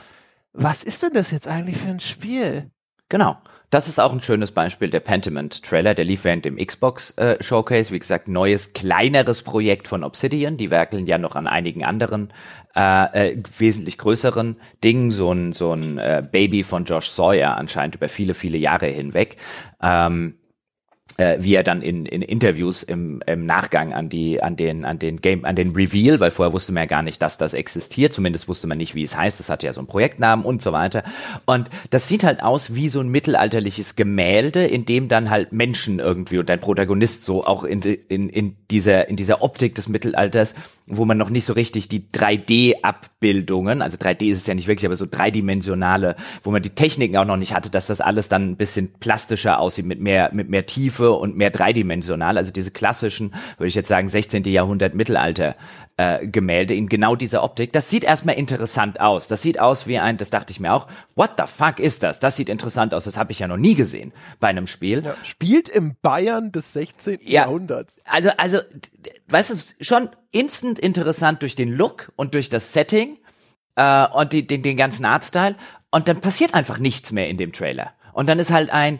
was 0.53 0.83
ist 0.83 1.01
denn 1.03 1.13
das 1.13 1.31
jetzt 1.31 1.47
eigentlich 1.47 1.77
für 1.77 1.89
ein 1.89 1.99
Spiel? 1.99 2.71
Genau. 3.09 3.37
Das 3.75 3.89
ist 3.89 3.99
auch 3.99 4.13
ein 4.13 4.21
schönes 4.21 4.53
Beispiel 4.53 4.89
der 4.89 5.01
Pentiment-Trailer. 5.01 5.95
Der 5.95 6.05
lief 6.05 6.23
während 6.23 6.45
dem 6.45 6.55
Xbox-Showcase. 6.55 7.89
Äh, 7.89 7.91
Wie 7.91 7.99
gesagt, 7.99 8.29
neues, 8.29 8.71
kleineres 8.71 9.41
Projekt 9.41 9.89
von 9.89 10.05
Obsidian. 10.05 10.55
Die 10.55 10.71
werkeln 10.71 11.07
ja 11.07 11.17
noch 11.17 11.35
an 11.35 11.45
einigen 11.45 11.83
anderen 11.83 12.31
äh, 12.73 13.31
äh, 13.31 13.43
wesentlich 13.57 13.97
größeren 13.97 14.55
Dingen. 14.81 15.11
So 15.11 15.29
ein, 15.33 15.51
so 15.51 15.73
ein 15.73 15.97
äh, 15.97 16.25
Baby 16.31 16.63
von 16.63 16.85
Josh 16.85 17.09
Sawyer 17.09 17.57
anscheinend 17.57 17.95
über 17.95 18.07
viele, 18.07 18.33
viele 18.33 18.57
Jahre 18.57 18.85
hinweg. 18.85 19.35
Ähm, 19.83 20.35
äh, 21.17 21.37
wie 21.39 21.55
er 21.55 21.63
dann 21.63 21.81
in, 21.81 22.05
in 22.05 22.21
Interviews 22.21 22.83
im, 22.83 23.21
im 23.25 23.45
Nachgang 23.45 23.93
an 23.93 24.09
die 24.09 24.41
an 24.41 24.55
den 24.55 24.85
an 24.85 24.99
den 24.99 25.21
Game 25.21 25.45
an 25.45 25.55
den 25.55 25.71
Reveal, 25.71 26.19
weil 26.19 26.31
vorher 26.31 26.53
wusste 26.53 26.73
man 26.73 26.83
ja 26.83 26.87
gar 26.87 27.03
nicht, 27.03 27.21
dass 27.21 27.37
das 27.37 27.53
existiert. 27.53 28.13
Zumindest 28.13 28.47
wusste 28.47 28.67
man 28.67 28.77
nicht, 28.77 28.95
wie 28.95 29.03
es 29.03 29.15
heißt. 29.15 29.39
Das 29.39 29.49
hat 29.49 29.63
ja 29.63 29.73
so 29.73 29.79
einen 29.79 29.87
Projektnamen 29.87 30.45
und 30.45 30.61
so 30.61 30.73
weiter. 30.73 31.03
Und 31.45 31.69
das 31.89 32.07
sieht 32.07 32.23
halt 32.23 32.43
aus 32.43 32.75
wie 32.75 32.89
so 32.89 32.99
ein 32.99 33.09
mittelalterliches 33.09 33.95
Gemälde, 33.95 34.65
in 34.65 34.85
dem 34.85 35.07
dann 35.07 35.29
halt 35.29 35.51
Menschen 35.53 35.99
irgendwie 35.99 36.37
und 36.37 36.49
dein 36.49 36.59
Protagonist 36.59 37.23
so 37.23 37.45
auch 37.45 37.63
in, 37.63 37.81
in, 37.81 38.29
in 38.29 38.55
dieser 38.69 39.07
in 39.07 39.15
dieser 39.15 39.41
Optik 39.41 39.75
des 39.75 39.87
Mittelalters, 39.87 40.55
wo 40.87 41.05
man 41.05 41.17
noch 41.17 41.29
nicht 41.29 41.45
so 41.45 41.53
richtig 41.53 41.89
die 41.89 42.07
3D-Abbildungen, 42.13 43.81
also 43.81 43.97
3D 43.97 44.29
ist 44.29 44.39
es 44.39 44.47
ja 44.47 44.53
nicht 44.53 44.67
wirklich, 44.67 44.85
aber 44.85 44.95
so 44.95 45.07
dreidimensionale, 45.09 46.15
wo 46.43 46.51
man 46.51 46.61
die 46.61 46.69
Techniken 46.69 47.17
auch 47.17 47.25
noch 47.25 47.37
nicht 47.37 47.55
hatte, 47.55 47.71
dass 47.71 47.87
das 47.87 48.01
alles 48.01 48.29
dann 48.29 48.51
ein 48.51 48.55
bisschen 48.55 48.93
plastischer 48.99 49.59
aussieht 49.59 49.85
mit 49.85 49.99
mehr 49.99 50.29
mit 50.33 50.49
mehr 50.49 50.65
Tiefe 50.65 51.11
und 51.13 51.35
mehr 51.35 51.49
dreidimensional. 51.49 52.37
Also 52.37 52.51
diese 52.51 52.71
klassischen, 52.71 53.33
würde 53.57 53.67
ich 53.67 53.75
jetzt 53.75 53.87
sagen, 53.87 54.09
16. 54.09 54.43
Jahrhundert 54.43 54.93
Mittelalter 54.93 55.55
äh, 55.97 56.27
Gemälde 56.27 56.73
in 56.73 56.87
genau 56.87 57.15
dieser 57.15 57.43
Optik. 57.43 57.71
Das 57.71 57.89
sieht 57.89 58.03
erstmal 58.03 58.35
interessant 58.35 58.99
aus. 58.99 59.27
Das 59.27 59.41
sieht 59.41 59.59
aus 59.59 59.87
wie 59.87 59.97
ein, 59.97 60.17
das 60.17 60.29
dachte 60.29 60.51
ich 60.51 60.59
mir 60.59 60.73
auch, 60.73 60.87
what 61.15 61.31
the 61.37 61.45
fuck 61.47 61.79
ist 61.79 62.03
das? 62.03 62.19
Das 62.19 62.35
sieht 62.35 62.49
interessant 62.49 62.93
aus. 62.93 63.05
Das 63.05 63.17
habe 63.17 63.31
ich 63.31 63.39
ja 63.39 63.47
noch 63.47 63.57
nie 63.57 63.75
gesehen 63.75 64.11
bei 64.39 64.49
einem 64.49 64.67
Spiel. 64.67 65.03
Ja, 65.05 65.15
spielt 65.23 65.69
im 65.69 65.95
Bayern 66.01 66.51
des 66.51 66.73
16. 66.73 67.19
Ja, 67.21 67.43
Jahrhunderts. 67.43 67.97
Also, 68.05 68.29
also, 68.37 68.59
weißt 69.29 69.51
du, 69.51 69.83
schon 69.83 70.09
instant 70.31 70.79
interessant 70.79 71.41
durch 71.41 71.55
den 71.55 71.71
Look 71.71 72.11
und 72.15 72.33
durch 72.33 72.49
das 72.49 72.73
Setting 72.73 73.17
äh, 73.75 74.07
und 74.07 74.33
die, 74.33 74.45
den, 74.45 74.63
den 74.63 74.77
ganzen 74.77 75.05
Artstyle. 75.05 75.55
Und 75.91 76.09
dann 76.09 76.19
passiert 76.19 76.53
einfach 76.53 76.77
nichts 76.77 77.13
mehr 77.13 77.29
in 77.29 77.37
dem 77.37 77.53
Trailer. 77.53 77.93
Und 78.11 78.27
dann 78.27 78.39
ist 78.39 78.51
halt 78.51 78.69
ein, 78.69 78.99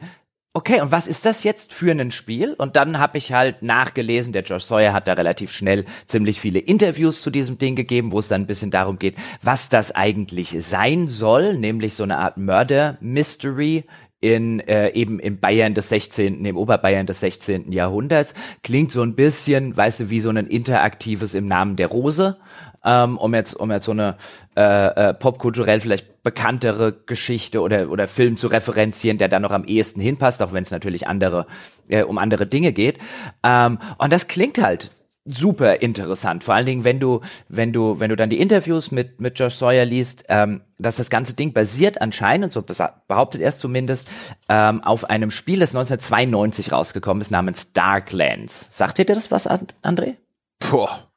okay, 0.56 0.80
und 0.80 0.92
was 0.92 1.08
ist 1.08 1.26
das 1.26 1.44
jetzt 1.44 1.74
für 1.74 1.92
ein 1.92 2.12
Spiel? 2.12 2.54
Und 2.54 2.78
dann 2.78 2.98
habe 2.98 3.18
ich 3.18 3.34
halt 3.34 3.62
nachgelesen, 3.62 4.32
der 4.32 4.44
Josh 4.44 4.64
Sawyer 4.64 4.94
hat 4.94 5.08
da 5.08 5.14
relativ 5.14 5.52
schnell 5.52 5.84
ziemlich 6.08 6.40
viele 6.40 6.60
Interviews 6.60 7.22
zu 7.22 7.30
diesem 7.30 7.58
Ding 7.58 7.76
gegeben, 7.76 8.14
wo 8.14 8.20
es 8.20 8.30
dann 8.30 8.42
ein 8.42 8.48
bisschen 8.48 8.72
darum 8.72 8.98
geht, 8.98 9.16
was 9.42 9.68
das 9.68 9.94
eigentlich 9.94 10.56
sein 10.66 11.10
soll, 11.10 11.58
nämlich 11.58 11.94
so 11.94 12.04
eine 12.04 12.18
Art 12.18 12.38
Murder-Mystery 12.38 13.84
in 14.26 14.60
äh, 14.62 14.90
eben 14.94 15.20
im 15.20 15.40
Bayern 15.40 15.76
des 15.76 15.90
16., 15.90 16.44
im 16.44 16.58
Oberbayern 16.58 17.06
des 17.06 17.20
16. 17.20 17.72
Jahrhunderts. 17.72 18.34
Klingt 18.64 18.92
so 18.92 19.04
ein 19.04 19.14
bisschen, 19.14 19.78
weißt 19.78 20.00
du, 20.00 20.10
wie 20.10 20.20
so 20.20 20.30
ein 20.30 20.48
interaktives 20.48 21.36
im 21.36 21.48
Namen 21.48 21.76
der 21.76 21.88
Rose 21.88 22.38
ähm, 22.84 23.18
um 23.18 23.34
jetzt 23.34 23.56
um 23.56 23.72
jetzt 23.72 23.86
so 23.86 23.92
eine 23.92 24.16
äh, 24.56 24.62
äh, 25.10 25.14
popkulturell 25.14 25.82
vielleicht 25.82 26.24
bekanntere 26.24 26.94
Geschichte 26.94 27.62
oder 27.62 27.90
oder 27.90 28.08
Film 28.08 28.38
zu 28.38 28.48
referenzieren, 28.48 29.18
der 29.18 29.28
da 29.28 29.40
noch 29.40 29.52
am 29.52 29.66
ehesten 29.66 30.00
hinpasst, 30.00 30.42
auch 30.42 30.54
wenn 30.54 30.64
es 30.64 30.72
natürlich 30.72 31.08
andere 31.08 31.48
äh, 31.88 32.04
um 32.04 32.18
andere 32.18 32.46
Dinge 32.46 32.72
geht. 32.74 33.00
Ähm, 33.44 33.80
und 33.98 34.14
das 34.14 34.28
klingt 34.28 34.60
halt 34.62 34.92
super 35.26 35.82
interessant. 35.82 36.44
Vor 36.44 36.54
allen 36.54 36.66
Dingen, 36.66 36.84
wenn 36.84 37.00
du, 37.00 37.22
wenn 37.50 37.74
du, 37.74 38.00
wenn 38.00 38.10
du 38.10 38.16
dann 38.16 38.30
die 38.30 38.40
Interviews 38.40 38.92
mit, 38.92 39.20
mit 39.20 39.38
Josh 39.40 39.56
Sawyer 39.56 39.84
liest, 39.84 40.24
ähm, 40.30 40.62
dass 40.78 40.98
das 40.98 41.10
ganze 41.10 41.36
Ding 41.36 41.52
basiert 41.52 42.00
anscheinend, 42.00 42.52
so 42.52 42.64
behauptet 43.08 43.42
er 43.42 43.50
es 43.50 43.60
zumindest, 43.60 44.08
ähm, 44.50 44.84
auf 44.84 45.10
einem 45.10 45.32
Spiel, 45.32 45.60
das 45.60 45.70
1992 45.70 46.72
rausgekommen 46.72 47.22
ist, 47.22 47.32
namens 47.32 47.74
Darklands. 47.74 48.68
Sagt 48.72 49.00
ihr 49.00 49.06
das 49.06 49.32
was, 49.32 49.50
André? 49.50 50.16
Boah, 50.60 51.08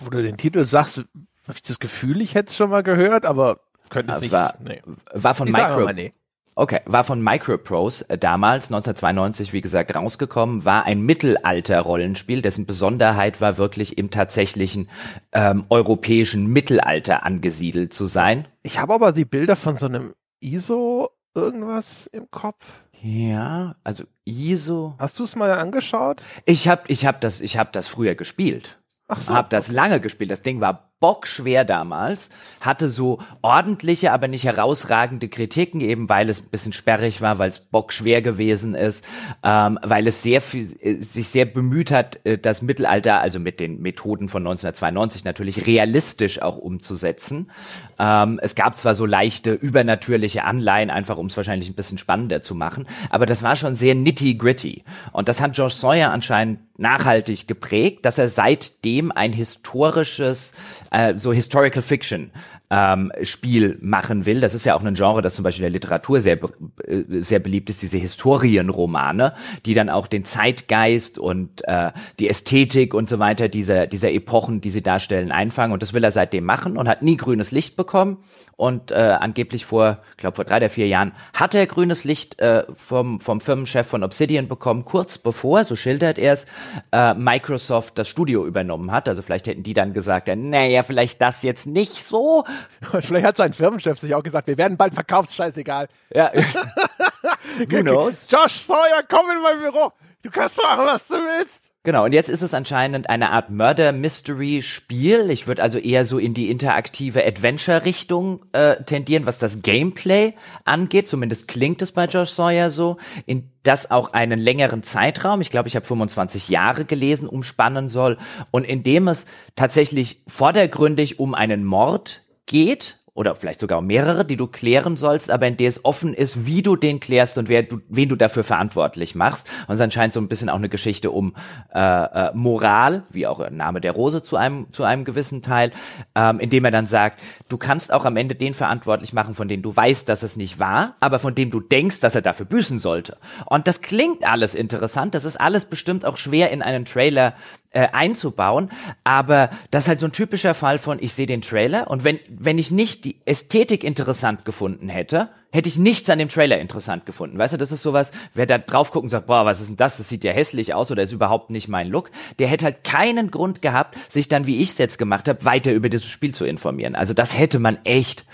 wo 0.00 0.10
du 0.10 0.22
den 0.22 0.38
Titel 0.38 0.64
sagst, 0.64 0.98
habe 0.98 1.06
ich 1.54 1.62
das 1.62 1.78
Gefühl, 1.78 2.20
ich 2.22 2.34
hätte 2.34 2.48
es 2.48 2.56
schon 2.56 2.70
mal 2.70 2.82
gehört, 2.82 3.24
aber 3.24 3.60
könnte 3.90 4.12
es 4.12 4.20
nicht. 4.20 4.32
War, 4.32 4.54
nee. 4.62 4.82
war 5.12 5.34
von 5.34 5.48
Micro. 5.50 5.92
Nee. 5.92 6.12
Okay, 6.58 6.80
war 6.86 7.04
von 7.04 7.22
Microprose 7.22 8.10
äh, 8.10 8.18
damals 8.18 8.64
1992, 8.64 9.52
wie 9.52 9.60
gesagt, 9.60 9.94
rausgekommen, 9.94 10.64
war 10.64 10.86
ein 10.86 11.02
Mittelalter-Rollenspiel, 11.02 12.42
dessen 12.42 12.66
Besonderheit 12.66 13.40
war 13.40 13.58
wirklich 13.58 13.96
im 13.96 14.10
tatsächlichen 14.10 14.88
ähm, 15.30 15.66
europäischen 15.68 16.48
Mittelalter 16.48 17.24
angesiedelt 17.24 17.94
zu 17.94 18.06
sein. 18.06 18.48
Ich 18.64 18.80
habe 18.80 18.92
aber 18.92 19.12
die 19.12 19.24
Bilder 19.24 19.54
von 19.54 19.76
so 19.76 19.86
einem 19.86 20.14
ISO 20.40 21.10
irgendwas 21.32 22.08
im 22.08 22.28
Kopf. 22.32 22.82
Ja, 23.02 23.76
also 23.84 24.02
ISO. 24.24 24.96
Hast 24.98 25.20
du 25.20 25.24
es 25.24 25.36
mal 25.36 25.52
angeschaut? 25.52 26.24
Ich 26.44 26.66
habe 26.66 26.82
ich 26.88 27.06
hab 27.06 27.20
das 27.20 27.40
ich 27.40 27.56
habe 27.56 27.70
das 27.70 27.86
früher 27.86 28.16
gespielt. 28.16 28.80
Ach 29.06 29.20
so. 29.20 29.32
Hab 29.32 29.50
das 29.50 29.70
lange 29.70 30.00
gespielt. 30.00 30.32
Das 30.32 30.42
Ding 30.42 30.60
war 30.60 30.87
bockschwer 31.00 31.64
damals, 31.64 32.28
hatte 32.60 32.88
so 32.88 33.20
ordentliche, 33.40 34.12
aber 34.12 34.26
nicht 34.26 34.44
herausragende 34.44 35.28
Kritiken, 35.28 35.80
eben 35.80 36.08
weil 36.08 36.28
es 36.28 36.40
ein 36.40 36.48
bisschen 36.50 36.72
sperrig 36.72 37.20
war, 37.20 37.38
weil 37.38 37.50
es 37.50 37.60
bockschwer 37.60 38.20
gewesen 38.20 38.74
ist, 38.74 39.04
ähm, 39.44 39.78
weil 39.82 40.06
es 40.08 40.22
sehr 40.22 40.40
viel, 40.40 40.76
äh, 40.80 41.02
sich 41.02 41.28
sehr 41.28 41.44
bemüht 41.44 41.90
hat, 41.90 42.24
äh, 42.24 42.36
das 42.36 42.62
Mittelalter, 42.62 43.20
also 43.20 43.38
mit 43.38 43.60
den 43.60 43.80
Methoden 43.80 44.28
von 44.28 44.42
1992 44.42 45.24
natürlich 45.24 45.66
realistisch 45.66 46.42
auch 46.42 46.58
umzusetzen. 46.58 47.50
Ähm, 47.98 48.40
es 48.42 48.54
gab 48.54 48.76
zwar 48.76 48.94
so 48.94 49.06
leichte 49.06 49.52
übernatürliche 49.52 50.44
Anleihen, 50.44 50.90
einfach 50.90 51.16
um 51.16 51.26
es 51.26 51.36
wahrscheinlich 51.36 51.68
ein 51.68 51.74
bisschen 51.74 51.98
spannender 51.98 52.42
zu 52.42 52.54
machen, 52.54 52.86
aber 53.10 53.26
das 53.26 53.42
war 53.42 53.54
schon 53.54 53.74
sehr 53.76 53.94
nitty-gritty. 53.94 54.84
Und 55.12 55.28
das 55.28 55.40
hat 55.40 55.52
George 55.54 55.74
Sawyer 55.74 56.10
anscheinend 56.10 56.60
nachhaltig 56.78 57.48
geprägt, 57.48 58.04
dass 58.04 58.18
er 58.18 58.28
seitdem 58.28 59.10
ein 59.12 59.32
historisches, 59.32 60.52
äh, 60.90 61.14
so 61.16 61.32
Historical 61.32 61.82
Fiction 61.82 62.30
ähm, 62.70 63.12
Spiel 63.22 63.78
machen 63.80 64.26
will. 64.26 64.40
Das 64.40 64.54
ist 64.54 64.64
ja 64.64 64.74
auch 64.74 64.82
ein 64.82 64.94
Genre, 64.94 65.22
das 65.22 65.34
zum 65.34 65.42
Beispiel 65.42 65.64
in 65.64 65.72
der 65.72 65.80
Literatur 65.80 66.20
sehr, 66.20 66.38
äh, 66.84 67.04
sehr 67.20 67.38
beliebt 67.38 67.70
ist, 67.70 67.82
diese 67.82 67.98
Historienromane, 67.98 69.34
die 69.64 69.74
dann 69.74 69.88
auch 69.88 70.06
den 70.06 70.24
Zeitgeist 70.24 71.18
und 71.18 71.66
äh, 71.66 71.92
die 72.18 72.28
Ästhetik 72.28 72.94
und 72.94 73.08
so 73.08 73.18
weiter 73.18 73.48
dieser, 73.48 73.86
dieser 73.86 74.12
Epochen, 74.12 74.60
die 74.60 74.70
sie 74.70 74.82
darstellen, 74.82 75.32
einfangen. 75.32 75.72
Und 75.72 75.82
das 75.82 75.94
will 75.94 76.04
er 76.04 76.12
seitdem 76.12 76.44
machen 76.44 76.76
und 76.76 76.88
hat 76.88 77.02
nie 77.02 77.16
grünes 77.16 77.52
Licht 77.52 77.76
bekommen. 77.76 78.18
Und 78.58 78.90
äh, 78.90 78.96
angeblich 78.96 79.64
vor, 79.64 79.98
glaube 80.16 80.34
vor 80.34 80.44
drei 80.44 80.56
oder 80.56 80.68
vier 80.68 80.88
Jahren 80.88 81.12
hat 81.32 81.54
er 81.54 81.64
grünes 81.68 82.02
Licht 82.02 82.40
äh, 82.40 82.64
vom, 82.74 83.20
vom 83.20 83.40
Firmenchef 83.40 83.86
von 83.86 84.02
Obsidian 84.02 84.48
bekommen, 84.48 84.84
kurz 84.84 85.16
bevor, 85.16 85.62
so 85.62 85.76
schildert 85.76 86.18
er 86.18 86.32
es, 86.32 86.44
äh, 86.90 87.14
Microsoft 87.14 87.96
das 87.98 88.08
Studio 88.08 88.44
übernommen 88.44 88.90
hat. 88.90 89.08
Also 89.08 89.22
vielleicht 89.22 89.46
hätten 89.46 89.62
die 89.62 89.74
dann 89.74 89.92
gesagt, 89.92 90.26
naja, 90.26 90.82
vielleicht 90.82 91.22
das 91.22 91.44
jetzt 91.44 91.68
nicht 91.68 92.02
so. 92.02 92.44
Und 92.92 93.04
vielleicht 93.04 93.26
hat 93.26 93.36
sein 93.36 93.52
Firmenchef 93.52 94.00
sich 94.00 94.12
auch 94.12 94.24
gesagt, 94.24 94.48
wir 94.48 94.58
werden 94.58 94.76
bald 94.76 94.92
verkauft, 94.92 95.32
scheißegal. 95.32 95.86
Ja. 96.12 96.32
Who 97.58 97.82
knows? 97.82 98.26
Josh 98.28 98.62
Sawyer, 98.62 99.04
komm 99.08 99.30
in 99.36 99.40
mein 99.40 99.60
Büro. 99.60 99.92
Du 100.22 100.30
kannst 100.30 100.60
machen, 100.60 100.84
was 100.84 101.06
du 101.06 101.14
willst. 101.14 101.67
Genau, 101.88 102.04
und 102.04 102.12
jetzt 102.12 102.28
ist 102.28 102.42
es 102.42 102.52
anscheinend 102.52 103.08
eine 103.08 103.30
Art 103.30 103.48
Murder-Mystery-Spiel. 103.48 105.30
Ich 105.30 105.46
würde 105.46 105.62
also 105.62 105.78
eher 105.78 106.04
so 106.04 106.18
in 106.18 106.34
die 106.34 106.50
interaktive 106.50 107.24
Adventure-Richtung 107.24 108.44
äh, 108.52 108.84
tendieren, 108.84 109.24
was 109.24 109.38
das 109.38 109.62
Gameplay 109.62 110.34
angeht. 110.66 111.08
Zumindest 111.08 111.48
klingt 111.48 111.80
es 111.80 111.92
bei 111.92 112.04
Josh 112.04 112.28
Sawyer 112.28 112.68
so. 112.68 112.98
In 113.24 113.48
das 113.62 113.90
auch 113.90 114.12
einen 114.12 114.38
längeren 114.38 114.82
Zeitraum, 114.82 115.40
ich 115.40 115.48
glaube, 115.48 115.68
ich 115.68 115.76
habe 115.76 115.86
25 115.86 116.50
Jahre 116.50 116.84
gelesen, 116.84 117.26
umspannen 117.26 117.88
soll. 117.88 118.18
Und 118.50 118.64
in 118.64 118.82
dem 118.82 119.08
es 119.08 119.24
tatsächlich 119.56 120.20
vordergründig 120.28 121.18
um 121.18 121.34
einen 121.34 121.64
Mord 121.64 122.20
geht, 122.44 122.97
oder 123.18 123.34
vielleicht 123.34 123.58
sogar 123.58 123.82
mehrere, 123.82 124.24
die 124.24 124.36
du 124.36 124.46
klären 124.46 124.96
sollst, 124.96 125.28
aber 125.32 125.48
in 125.48 125.56
der 125.56 125.68
es 125.68 125.84
offen 125.84 126.14
ist, 126.14 126.46
wie 126.46 126.62
du 126.62 126.76
den 126.76 127.00
klärst 127.00 127.36
und 127.36 127.48
wer 127.48 127.64
du, 127.64 127.80
wen 127.88 128.08
du 128.08 128.14
dafür 128.14 128.44
verantwortlich 128.44 129.16
machst. 129.16 129.48
Und 129.66 129.74
es 129.74 129.80
anscheinend 129.80 130.14
so 130.14 130.20
ein 130.20 130.28
bisschen 130.28 130.48
auch 130.48 130.54
eine 130.54 130.68
Geschichte 130.68 131.10
um 131.10 131.34
äh, 131.74 131.80
äh, 131.80 132.30
Moral, 132.34 133.02
wie 133.10 133.26
auch 133.26 133.50
Name 133.50 133.80
der 133.80 133.90
Rose 133.90 134.22
zu 134.22 134.36
einem 134.36 134.70
zu 134.70 134.84
einem 134.84 135.04
gewissen 135.04 135.42
Teil, 135.42 135.72
ähm, 136.14 136.38
indem 136.38 136.64
er 136.64 136.70
dann 136.70 136.86
sagt, 136.86 137.20
du 137.48 137.58
kannst 137.58 137.92
auch 137.92 138.04
am 138.04 138.16
Ende 138.16 138.36
den 138.36 138.54
verantwortlich 138.54 139.12
machen, 139.12 139.34
von 139.34 139.48
dem 139.48 139.62
du 139.62 139.74
weißt, 139.74 140.08
dass 140.08 140.22
es 140.22 140.36
nicht 140.36 140.60
war, 140.60 140.94
aber 141.00 141.18
von 141.18 141.34
dem 141.34 141.50
du 141.50 141.58
denkst, 141.58 141.98
dass 141.98 142.14
er 142.14 142.22
dafür 142.22 142.46
büßen 142.46 142.78
sollte. 142.78 143.16
Und 143.46 143.66
das 143.66 143.80
klingt 143.80 144.24
alles 144.24 144.54
interessant. 144.54 145.16
Das 145.16 145.24
ist 145.24 145.40
alles 145.40 145.64
bestimmt 145.64 146.04
auch 146.04 146.18
schwer 146.18 146.52
in 146.52 146.62
einen 146.62 146.84
Trailer 146.84 147.34
äh, 147.70 147.88
einzubauen. 147.92 148.70
Aber 149.04 149.50
das 149.70 149.84
ist 149.84 149.88
halt 149.88 150.00
so 150.00 150.06
ein 150.06 150.12
typischer 150.12 150.54
Fall 150.54 150.78
von, 150.78 150.98
ich 151.00 151.12
sehe 151.12 151.26
den 151.26 151.42
Trailer 151.42 151.90
und 151.90 152.04
wenn, 152.04 152.18
wenn 152.28 152.58
ich 152.58 152.70
nicht 152.70 153.04
die 153.04 153.20
Ästhetik 153.24 153.84
interessant 153.84 154.44
gefunden 154.44 154.88
hätte, 154.88 155.30
hätte 155.50 155.68
ich 155.68 155.78
nichts 155.78 156.10
an 156.10 156.18
dem 156.18 156.28
Trailer 156.28 156.58
interessant 156.58 157.06
gefunden. 157.06 157.38
Weißt 157.38 157.54
du, 157.54 157.58
das 157.58 157.72
ist 157.72 157.82
sowas, 157.82 158.12
wer 158.34 158.46
da 158.46 158.58
drauf 158.58 158.90
guckt 158.90 159.04
und 159.04 159.10
sagt, 159.10 159.26
boah, 159.26 159.46
was 159.46 159.60
ist 159.60 159.68
denn 159.68 159.76
das? 159.76 159.96
Das 159.96 160.08
sieht 160.08 160.24
ja 160.24 160.32
hässlich 160.32 160.74
aus 160.74 160.90
oder 160.90 161.02
ist 161.02 161.12
überhaupt 161.12 161.50
nicht 161.50 161.68
mein 161.68 161.88
Look. 161.88 162.10
Der 162.38 162.48
hätte 162.48 162.66
halt 162.66 162.84
keinen 162.84 163.30
Grund 163.30 163.62
gehabt, 163.62 163.96
sich 164.10 164.28
dann, 164.28 164.46
wie 164.46 164.58
ich 164.58 164.70
es 164.70 164.78
jetzt 164.78 164.98
gemacht 164.98 165.28
habe, 165.28 165.44
weiter 165.44 165.72
über 165.72 165.88
dieses 165.88 166.08
Spiel 166.08 166.34
zu 166.34 166.44
informieren. 166.44 166.94
Also 166.94 167.14
das 167.14 167.38
hätte 167.38 167.58
man 167.58 167.78
echt 167.84 168.26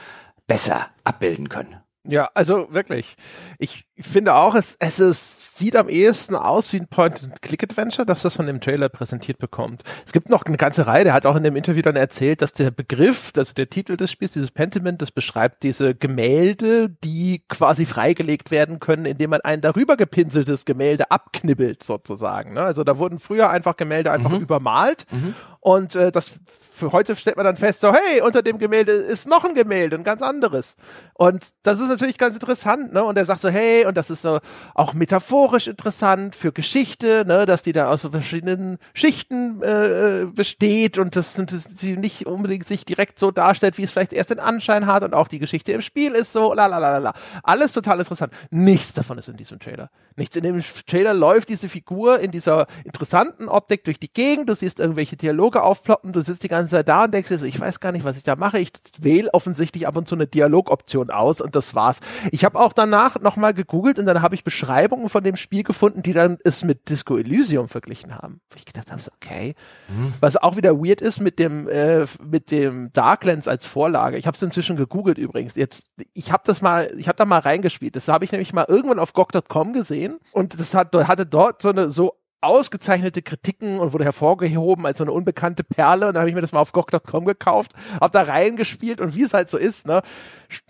besser 0.47 0.89
abbilden 1.05 1.49
können. 1.49 1.77
Ja, 2.07 2.29
also 2.35 2.67
wirklich. 2.71 3.17
Ich 3.59 3.87
finde 4.01 4.35
auch, 4.35 4.57
es, 4.57 4.77
es 4.81 4.99
ist, 4.99 5.57
sieht 5.57 5.77
am 5.77 5.89
ehesten 5.89 6.35
aus 6.35 6.73
wie 6.73 6.79
ein 6.79 6.89
Point-and-Click-Adventure, 6.89 8.05
das 8.05 8.25
was 8.25 8.35
von 8.35 8.47
dem 8.47 8.61
Trailer 8.61 8.89
präsentiert 8.89 9.39
bekommt. 9.39 9.85
Es 10.05 10.13
gibt 10.13 10.29
noch 10.31 10.45
eine 10.45 10.57
ganze 10.57 10.89
Reihe, 10.89 11.05
der 11.05 11.13
hat 11.13 11.27
auch 11.27 11.37
in 11.37 11.45
dem 11.45 11.55
Interview 11.55 11.83
dann 11.83 11.95
erzählt, 11.95 12.43
dass 12.43 12.53
der 12.53 12.73
Begriff, 12.73 13.33
also 13.37 13.55
der 13.55 13.71
Titel 13.71 13.97
des 13.97 14.11
Spiels, 14.11 14.33
dieses 14.33 14.51
Pentiment, 14.51 15.01
das 15.01 15.13
beschreibt 15.13 15.63
diese 15.63 15.95
Gemälde, 15.95 16.91
die 17.05 17.45
quasi 17.49 17.87
freigelegt 17.87 18.51
werden 18.51 18.81
können, 18.81 19.07
indem 19.07 19.31
man 19.31 19.43
ein 19.43 19.61
darüber 19.61 19.97
gepinseltes 19.97 20.65
Gemälde 20.65 21.13
abknibbelt 21.13 21.85
sozusagen. 21.85 22.55
Ne? 22.55 22.63
Also 22.63 22.83
da 22.83 22.99
wurden 22.99 23.21
früher 23.21 23.51
einfach 23.51 23.77
Gemälde 23.77 24.11
einfach 24.11 24.31
mhm. 24.31 24.41
übermalt 24.41 25.07
mhm. 25.13 25.35
und 25.61 25.95
äh, 25.95 26.11
das 26.11 26.33
für 26.73 26.91
heute 26.91 27.15
stellt 27.15 27.37
man 27.37 27.47
dann 27.47 27.57
fest, 27.57 27.81
so 27.81 27.93
hey, 27.93 28.21
unter 28.23 28.43
dem 28.43 28.59
Gemälde 28.59 28.91
ist 28.91 29.29
noch 29.29 29.45
ein 29.45 29.55
Gemälde, 29.55 29.97
ein 29.97 30.03
ganz 30.03 30.23
anderes. 30.23 30.75
Und 31.15 31.51
das 31.63 31.79
ist 31.79 31.89
natürlich 31.89 32.19
ganz 32.19 32.35
interessant, 32.35 32.93
ne? 32.93 33.05
Und 33.05 33.17
er 33.17 33.25
sagt 33.25 33.41
so, 33.41 33.49
hey, 33.49 33.84
und 33.87 33.97
das 33.97 34.11
ist 34.11 34.23
so 34.23 34.41
auch 34.75 34.95
metaphorisch 34.95 35.67
interessant 35.67 36.37
für 36.37 36.53
Geschichte, 36.53 37.25
ne? 37.27 37.47
Dass 37.47 37.63
die 37.63 37.73
da 37.73 37.89
aus 37.89 38.03
so 38.03 38.11
verschiedenen 38.11 38.79
Schichten 38.93 39.63
äh, 39.63 40.23
äh 40.23 40.27
besteht 40.27 40.99
und 40.99 41.17
das, 41.17 41.39
und 41.39 41.53
das 41.53 41.65
sie 41.75 41.97
nicht 41.97 42.27
unbedingt 42.27 42.67
sich 42.67 42.85
direkt 42.85 43.19
so 43.19 43.31
darstellt, 43.31 43.79
wie 43.79 43.83
es 43.83 43.91
vielleicht 43.91 44.13
erst 44.13 44.31
den 44.31 44.41
Anschein 44.41 44.87
hat 44.87 45.03
und 45.03 45.15
auch 45.15 45.29
die 45.29 45.39
Geschichte 45.39 45.73
im 45.73 45.83
Spiel 45.83 46.15
ist 46.15 46.33
so, 46.33 46.55
la 46.55 46.67
la 46.67 46.79
la 46.79 46.99
la. 46.99 47.15
Alles 47.43 47.73
total 47.73 47.99
interessant. 47.99 48.33
Nichts 48.51 48.95
davon 48.95 49.19
ist 49.19 49.29
in 49.29 49.37
diesem 49.37 49.59
Trailer. 49.59 49.91
Nichts 50.17 50.37
in 50.37 50.45
dem 50.45 50.63
Trailer 50.87 51.13
läuft 51.13 51.49
diese 51.49 51.69
Figur 51.69 52.21
in 52.21 52.31
dieser 52.31 52.67
interessanten 52.85 53.49
Optik 53.49 53.85
durch 53.85 53.99
die 53.99 54.13
Gegend, 54.13 54.49
du 54.49 54.55
siehst 54.55 54.79
irgendwelche 54.81 55.17
Dialoge 55.17 55.63
aufploppen, 55.63 56.13
du 56.13 56.23
sitzt 56.23 56.43
die 56.43 56.49
ganze 56.49 56.73
Zeit 56.73 56.89
da 56.89 57.05
und 57.05 57.15
denkst 57.15 57.29
dir 57.29 57.39
so, 57.39 57.47
ich 57.47 57.59
weiß 57.59 57.81
gar 57.81 57.93
nicht, 57.93 58.05
was 58.05 58.17
ich 58.17 58.25
da 58.25 58.37
mache. 58.37 58.59
Ich 58.59 58.71
wähle 59.01 59.33
offensichtlich 59.35 59.87
ab 59.87 59.97
und 59.97 60.09
zu 60.09 60.15
eine 60.15 60.27
Dialogoption 60.27 61.11
aus 61.11 61.41
und 61.41 61.55
das 61.55 61.75
war's. 61.75 62.01
Ich 62.31 62.45
habe 62.45 62.59
auch 62.59 62.73
danach 62.73 63.21
nochmal 63.21 63.55
gegoogelt 63.75 63.99
und 63.99 64.07
dann 64.07 64.23
habe 64.23 64.35
ich 64.35 64.45
Beschreibungen 64.45 65.09
von 65.09 65.25
dem 65.25 65.37
Spiel 65.37 65.65
gefunden, 65.65 66.03
die 66.03 66.13
dann 66.13 66.39
es 66.45 66.63
mit 66.63 66.89
Disco 66.89 67.17
Elysium 67.17 67.69
verglichen 67.69 68.15
haben. 68.15 68.41
Wo 68.51 68.57
ich 68.57 68.65
gedacht 68.65 68.91
habe, 68.91 69.03
so, 69.03 69.11
okay. 69.17 69.55
Mhm. 69.89 70.15
Was 70.21 70.37
auch 70.37 70.57
wieder 70.57 70.79
weird 70.79 71.01
ist 71.01 71.21
mit 71.21 71.39
dem, 71.39 71.69
äh, 71.69 72.07
mit 72.23 72.51
dem 72.51 72.93
Darklands 72.93 73.49
als 73.49 73.67
Vorlage. 73.67 74.17
Ich 74.17 74.27
habe 74.27 74.37
es 74.37 74.43
inzwischen 74.43 74.77
gegoogelt 74.77 75.19
übrigens. 75.19 75.57
Jetzt, 75.57 75.89
ich 76.13 76.31
habe 76.33 76.45
das 76.47 76.63
mal, 76.63 76.93
ich 76.97 77.09
habe 77.09 77.17
da 77.17 77.25
mal 77.25 77.41
reingespielt. 77.41 77.97
Das 77.97 78.09
habe 78.09 78.25
ich 78.25 78.33
nämlich 78.33 78.53
mal 78.53 78.67
irgendwann 78.69 78.99
auf 78.99 79.13
GOG.com 79.13 79.73
gesehen 79.73 80.19
und 80.33 80.59
das 80.59 80.75
hat, 80.75 80.95
hatte 80.95 81.27
dort 81.27 81.61
so 81.61 81.71
eine 81.71 81.91
so 81.91 82.15
ausgezeichnete 82.45 83.23
Kritiken 83.23 83.79
und 83.79 83.93
wurde 83.93 84.05
hervorgehoben 84.05 84.87
als 84.87 84.99
so 84.99 85.05
eine 85.05 85.13
unbekannte 85.13 85.65
Perle. 85.65 86.09
Und 86.09 86.15
dann 86.15 86.21
habe 86.21 86.29
ich 86.29 86.35
mir 86.35 86.41
das 86.41 86.53
mal 86.53 86.61
auf 86.61 86.73
GOG.com 86.73 87.25
gekauft, 87.25 87.73
habe 88.01 88.13
da 88.13 88.23
reingespielt 88.23 89.01
und 89.01 89.15
wie 89.15 89.23
es 89.23 89.35
halt 89.35 89.51
so 89.51 89.59
ist, 89.59 89.87
ne? 89.87 90.03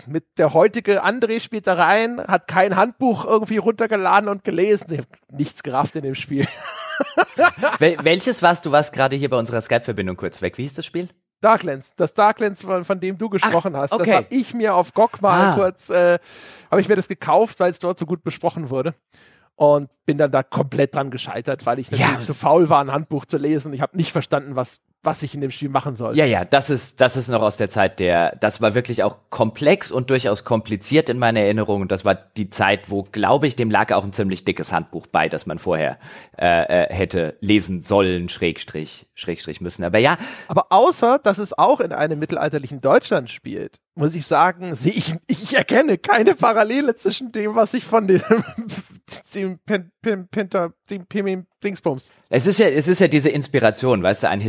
Mit 0.06 0.24
der 0.38 0.54
heutige 0.54 1.04
André 1.04 1.40
spielt 1.40 1.66
da 1.66 1.74
rein, 1.74 2.20
hat 2.20 2.48
kein 2.48 2.76
Handbuch 2.76 3.24
irgendwie 3.24 3.58
runtergeladen 3.58 4.28
und 4.28 4.44
gelesen. 4.44 4.92
Ich 4.92 4.98
habe 4.98 5.08
nichts 5.32 5.62
gerafft 5.62 5.96
in 5.96 6.02
dem 6.02 6.14
Spiel. 6.14 6.46
Wel 7.78 7.96
welches 8.02 8.42
warst 8.42 8.64
du? 8.66 8.72
warst 8.72 8.92
gerade 8.92 9.16
hier 9.16 9.30
bei 9.30 9.36
unserer 9.36 9.60
Skype-Verbindung 9.60 10.16
kurz 10.16 10.42
weg. 10.42 10.58
Wie 10.58 10.62
hieß 10.62 10.74
das 10.74 10.86
Spiel? 10.86 11.08
Darklands, 11.40 11.94
das 11.96 12.14
Darklands, 12.14 12.62
von, 12.62 12.84
von 12.84 13.00
dem 13.00 13.18
du 13.18 13.28
gesprochen 13.28 13.76
Ach, 13.76 13.80
hast, 13.80 13.92
okay. 13.92 14.04
das 14.06 14.14
habe 14.14 14.26
ich 14.30 14.54
mir 14.54 14.74
auf 14.74 14.94
GOG 14.94 15.20
mal 15.20 15.50
ah. 15.50 15.54
kurz, 15.54 15.90
äh, 15.90 16.18
habe 16.70 16.80
ich 16.80 16.88
mir 16.88 16.96
das 16.96 17.06
gekauft, 17.06 17.60
weil 17.60 17.70
es 17.70 17.78
dort 17.78 17.98
so 17.98 18.06
gut 18.06 18.24
besprochen 18.24 18.70
wurde 18.70 18.94
und 19.56 19.90
bin 20.04 20.18
dann 20.18 20.32
da 20.32 20.42
komplett 20.42 20.94
dran 20.94 21.10
gescheitert, 21.10 21.66
weil 21.66 21.78
ich 21.78 21.90
natürlich 21.90 22.12
ja. 22.12 22.20
zu 22.20 22.34
faul 22.34 22.68
war, 22.68 22.80
ein 22.80 22.92
Handbuch 22.92 23.24
zu 23.24 23.36
lesen. 23.36 23.72
Ich 23.72 23.80
habe 23.80 23.96
nicht 23.96 24.12
verstanden, 24.12 24.56
was 24.56 24.80
was 25.04 25.22
ich 25.22 25.34
in 25.34 25.40
dem 25.40 25.50
Spiel 25.50 25.68
machen 25.68 25.94
soll. 25.94 26.16
Ja, 26.16 26.24
ja, 26.24 26.44
das 26.44 26.70
ist, 26.70 27.00
das 27.00 27.16
ist 27.16 27.28
noch 27.28 27.42
aus 27.42 27.56
der 27.56 27.70
Zeit 27.70 28.00
der, 28.00 28.36
das 28.36 28.60
war 28.60 28.74
wirklich 28.74 29.02
auch 29.02 29.18
komplex 29.30 29.92
und 29.92 30.10
durchaus 30.10 30.44
kompliziert 30.44 31.08
in 31.08 31.18
meiner 31.18 31.40
Erinnerung. 31.40 31.82
Und 31.82 31.92
das 31.92 32.04
war 32.04 32.14
die 32.14 32.50
Zeit, 32.50 32.90
wo, 32.90 33.02
glaube 33.04 33.46
ich, 33.46 33.56
dem 33.56 33.70
lag 33.70 33.92
auch 33.92 34.04
ein 34.04 34.12
ziemlich 34.12 34.44
dickes 34.44 34.72
Handbuch 34.72 35.06
bei, 35.06 35.28
das 35.28 35.46
man 35.46 35.58
vorher 35.58 35.98
äh, 36.38 36.84
äh, 36.84 36.94
hätte 36.94 37.36
lesen 37.40 37.80
sollen, 37.80 38.28
Schrägstrich, 38.28 39.06
Schrägstrich 39.14 39.60
müssen. 39.60 39.84
Aber 39.84 39.98
ja. 39.98 40.18
Aber 40.48 40.66
außer, 40.70 41.18
dass 41.18 41.38
es 41.38 41.56
auch 41.56 41.80
in 41.80 41.92
einem 41.92 42.18
mittelalterlichen 42.18 42.80
Deutschland 42.80 43.30
spielt, 43.30 43.80
muss 43.96 44.14
ich 44.14 44.26
sagen, 44.26 44.74
sehe 44.74 44.92
ich, 44.92 45.14
ich 45.28 45.56
erkenne 45.56 45.98
keine 45.98 46.34
Parallele 46.34 46.96
zwischen 46.96 47.30
dem, 47.32 47.54
was 47.54 47.74
ich 47.74 47.84
von 47.84 48.08
dem, 48.08 48.22
dem, 49.34 49.58
Pen, 49.60 49.92
Pen, 50.02 50.28
Penta, 50.28 50.72
dem, 50.90 51.06
dem 51.08 51.46
Dingsbums. 51.62 52.10
Es 52.28 52.46
ist 52.46 52.58
ja, 52.58 52.66
es 52.66 52.88
ist 52.88 53.00
ja 53.00 53.08
diese 53.08 53.30
Inspiration, 53.30 54.02
weißt 54.02 54.24
du, 54.24 54.28
ein 54.28 54.40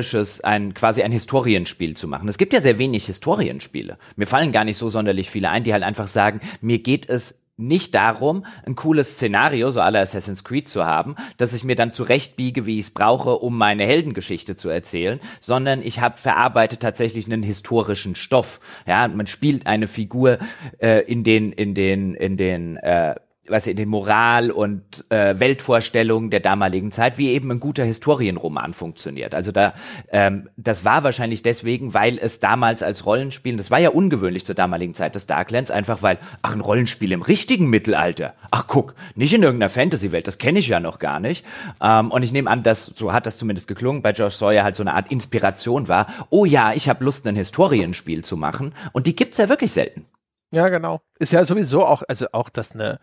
historisches, 0.00 0.40
ein, 0.42 0.74
quasi 0.74 1.02
ein 1.02 1.12
Historienspiel 1.12 1.96
zu 1.96 2.08
machen. 2.08 2.28
Es 2.28 2.38
gibt 2.38 2.52
ja 2.52 2.60
sehr 2.60 2.78
wenig 2.78 3.06
Historienspiele. 3.06 3.98
Mir 4.16 4.26
fallen 4.26 4.52
gar 4.52 4.64
nicht 4.64 4.78
so 4.78 4.88
sonderlich 4.88 5.30
viele 5.30 5.50
ein, 5.50 5.64
die 5.64 5.72
halt 5.72 5.82
einfach 5.82 6.08
sagen, 6.08 6.40
mir 6.60 6.78
geht 6.78 7.08
es 7.08 7.38
nicht 7.56 7.94
darum, 7.94 8.46
ein 8.64 8.74
cooles 8.74 9.16
Szenario, 9.16 9.70
so 9.70 9.82
aller 9.82 10.00
Assassin's 10.00 10.44
Creed 10.44 10.66
zu 10.66 10.86
haben, 10.86 11.16
dass 11.36 11.52
ich 11.52 11.62
mir 11.62 11.76
dann 11.76 11.92
zurechtbiege, 11.92 12.64
wie 12.64 12.78
ich 12.78 12.86
es 12.86 12.90
brauche, 12.90 13.36
um 13.36 13.58
meine 13.58 13.84
Heldengeschichte 13.84 14.56
zu 14.56 14.70
erzählen, 14.70 15.20
sondern 15.40 15.82
ich 15.82 16.00
habe 16.00 16.16
verarbeitet 16.16 16.80
tatsächlich 16.80 17.26
einen 17.26 17.42
historischen 17.42 18.14
Stoff. 18.14 18.60
Ja, 18.86 19.06
man 19.08 19.26
spielt 19.26 19.66
eine 19.66 19.88
Figur 19.88 20.38
äh, 20.78 21.00
in 21.02 21.22
den 21.22 21.52
in 21.52 21.74
den 21.74 22.14
in 22.14 22.38
den 22.38 22.78
äh, 22.78 23.16
was 23.50 23.66
in 23.66 23.76
den 23.76 23.88
Moral- 23.88 24.50
und 24.50 25.04
äh, 25.10 25.38
Weltvorstellungen 25.38 26.30
der 26.30 26.40
damaligen 26.40 26.92
Zeit, 26.92 27.18
wie 27.18 27.30
eben 27.30 27.50
ein 27.50 27.60
guter 27.60 27.84
Historienroman 27.84 28.74
funktioniert. 28.74 29.34
Also 29.34 29.52
da, 29.52 29.74
ähm, 30.10 30.48
das 30.56 30.84
war 30.84 31.04
wahrscheinlich 31.04 31.42
deswegen, 31.42 31.94
weil 31.94 32.18
es 32.18 32.40
damals 32.40 32.82
als 32.82 33.06
Rollenspiel, 33.06 33.56
das 33.56 33.70
war 33.70 33.78
ja 33.78 33.90
ungewöhnlich 33.90 34.46
zur 34.46 34.54
damaligen 34.54 34.94
Zeit 34.94 35.14
des 35.14 35.26
Darklands, 35.26 35.70
einfach 35.70 36.02
weil, 36.02 36.18
ach, 36.42 36.54
ein 36.54 36.60
Rollenspiel 36.60 37.12
im 37.12 37.22
richtigen 37.22 37.68
Mittelalter. 37.68 38.34
Ach, 38.50 38.66
guck, 38.66 38.94
nicht 39.14 39.34
in 39.34 39.42
irgendeiner 39.42 39.70
Fantasy-Welt, 39.70 40.26
das 40.26 40.38
kenne 40.38 40.58
ich 40.58 40.68
ja 40.68 40.80
noch 40.80 40.98
gar 40.98 41.20
nicht. 41.20 41.44
Ähm, 41.80 42.10
und 42.10 42.22
ich 42.22 42.32
nehme 42.32 42.50
an, 42.50 42.62
dass, 42.62 42.86
so 42.86 43.12
hat 43.12 43.26
das 43.26 43.38
zumindest 43.38 43.68
geklungen, 43.68 44.02
bei 44.02 44.12
Josh 44.12 44.34
Sawyer 44.34 44.64
halt 44.64 44.76
so 44.76 44.82
eine 44.82 44.94
Art 44.94 45.10
Inspiration 45.10 45.88
war. 45.88 46.06
Oh 46.30 46.44
ja, 46.44 46.72
ich 46.72 46.88
habe 46.88 47.04
Lust, 47.04 47.26
ein 47.26 47.36
Historienspiel 47.36 48.24
zu 48.24 48.36
machen. 48.36 48.74
Und 48.92 49.06
die 49.06 49.16
gibt's 49.16 49.38
ja 49.38 49.48
wirklich 49.48 49.72
selten. 49.72 50.06
Ja, 50.52 50.68
genau. 50.68 51.00
Ist 51.18 51.32
ja 51.32 51.44
sowieso 51.44 51.84
auch, 51.84 52.02
also 52.08 52.26
auch, 52.32 52.48
dass 52.48 52.72
eine 52.72 52.98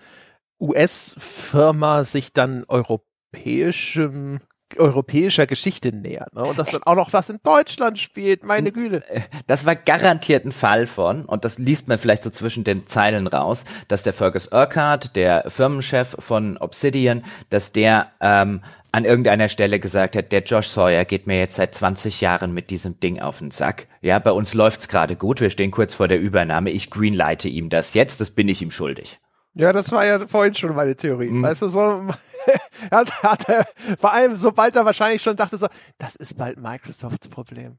US-Firma 0.60 2.04
sich 2.04 2.34
dann 2.34 2.66
europäischem 2.68 4.40
europäischer 4.76 5.48
Geschichte 5.48 5.96
nähert. 5.96 6.34
Ne? 6.34 6.44
Und 6.44 6.60
das 6.60 6.72
dann 6.72 6.84
auch 6.84 6.96
noch 6.96 7.14
was 7.14 7.30
in 7.30 7.40
Deutschland 7.42 7.98
spielt, 8.00 8.44
meine 8.44 8.72
Güte. 8.72 9.04
Das 9.48 9.66
war 9.66 9.76
garantiert 9.76 10.46
ein 10.46 10.52
Fall 10.52 10.88
von, 10.88 11.24
und 11.26 11.46
das 11.46 11.58
liest 11.58 11.88
man 11.88 11.98
vielleicht 11.98 12.24
so 12.24 12.30
zwischen 12.30 12.64
den 12.64 12.86
Zeilen 12.86 13.28
raus, 13.28 13.64
dass 13.88 14.04
der 14.04 14.14
Fergus 14.14 14.52
Urquhart, 14.52 15.16
der 15.16 15.50
Firmenchef 15.50 16.18
von 16.20 16.58
Obsidian, 16.58 17.24
dass 17.50 17.72
der 17.72 18.12
ähm, 18.20 18.62
an 18.92 19.06
irgendeiner 19.06 19.48
Stelle 19.48 19.80
gesagt 19.80 20.16
hat, 20.16 20.32
der 20.32 20.44
Josh 20.44 20.68
Sawyer 20.68 21.06
geht 21.06 21.28
mir 21.28 21.40
jetzt 21.40 21.56
seit 21.56 21.76
20 21.76 22.20
Jahren 22.22 22.54
mit 22.54 22.70
diesem 22.70 23.00
Ding 23.00 23.20
auf 23.20 23.40
den 23.40 23.52
Sack. 23.52 23.88
Ja, 24.02 24.20
bei 24.20 24.32
uns 24.32 24.54
läuft's 24.54 24.88
gerade 24.88 25.16
gut, 25.16 25.40
wir 25.40 25.50
stehen 25.50 25.72
kurz 25.72 25.96
vor 25.96 26.08
der 26.08 26.20
Übernahme, 26.20 26.72
ich 26.72 26.90
greenlighte 26.90 27.48
ihm 27.48 27.70
das 27.70 27.94
jetzt, 27.94 28.20
das 28.22 28.32
bin 28.32 28.50
ich 28.50 28.62
ihm 28.62 28.72
schuldig. 28.72 29.20
Ja, 29.58 29.74
das 29.74 29.92
war 29.92 30.06
ja 30.06 30.28
vorhin 30.28 30.54
schon 30.54 30.76
meine 30.76 30.96
Theorie. 30.96 31.30
Mhm. 31.30 31.44
Weißt 31.44 31.64
du, 31.64 31.68
so, 31.68 32.08
hat, 32.92 33.24
hat 33.24 33.50
er, 33.50 33.66
vor 33.98 34.14
allem, 34.14 34.36
sobald 34.36 34.76
er 34.76 34.86
wahrscheinlich 34.86 35.22
schon 35.22 35.36
dachte, 35.36 35.58
so, 35.58 35.68
das 35.98 36.16
ist 36.16 36.38
bald 36.38 36.60
Microsofts 36.60 37.28
Problem. 37.28 37.78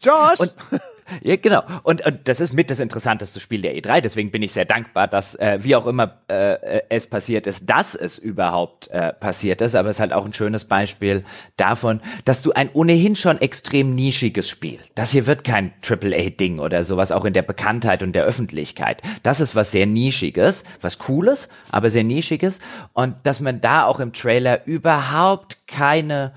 Josh! 0.00 0.40
Und, 0.40 0.54
ja, 1.22 1.36
genau. 1.36 1.62
Und, 1.82 2.04
und 2.06 2.28
das 2.28 2.40
ist 2.40 2.52
mit 2.52 2.70
das 2.70 2.80
interessanteste 2.80 3.40
Spiel 3.40 3.60
der 3.60 3.76
E3. 3.76 4.00
Deswegen 4.00 4.30
bin 4.30 4.42
ich 4.42 4.52
sehr 4.52 4.64
dankbar, 4.64 5.08
dass, 5.08 5.34
äh, 5.36 5.58
wie 5.60 5.76
auch 5.76 5.86
immer 5.86 6.18
äh, 6.28 6.82
es 6.88 7.06
passiert 7.06 7.46
ist, 7.46 7.68
dass 7.68 7.94
es 7.94 8.18
überhaupt 8.18 8.88
äh, 8.88 9.12
passiert 9.12 9.60
ist. 9.60 9.74
Aber 9.74 9.88
es 9.88 9.96
ist 9.96 10.00
halt 10.00 10.12
auch 10.12 10.24
ein 10.24 10.32
schönes 10.32 10.64
Beispiel 10.64 11.24
davon, 11.56 12.00
dass 12.24 12.42
du 12.42 12.52
ein 12.52 12.70
ohnehin 12.72 13.16
schon 13.16 13.40
extrem 13.40 13.94
nischiges 13.94 14.48
Spiel, 14.48 14.78
das 14.94 15.10
hier 15.10 15.26
wird 15.26 15.44
kein 15.44 15.72
AAA-Ding 15.88 16.58
oder 16.58 16.84
sowas, 16.84 17.12
auch 17.12 17.24
in 17.24 17.32
der 17.32 17.42
Bekanntheit 17.42 18.02
und 18.02 18.12
der 18.12 18.24
Öffentlichkeit. 18.24 19.02
Das 19.22 19.40
ist 19.40 19.54
was 19.54 19.70
sehr 19.70 19.86
Nischiges, 19.86 20.64
was 20.80 20.98
Cooles, 20.98 21.48
aber 21.70 21.90
sehr 21.90 22.04
Nischiges. 22.04 22.60
Und 22.92 23.14
dass 23.24 23.40
man 23.40 23.60
da 23.60 23.84
auch 23.84 24.00
im 24.00 24.12
Trailer 24.12 24.66
überhaupt 24.66 25.66
keine 25.66 26.32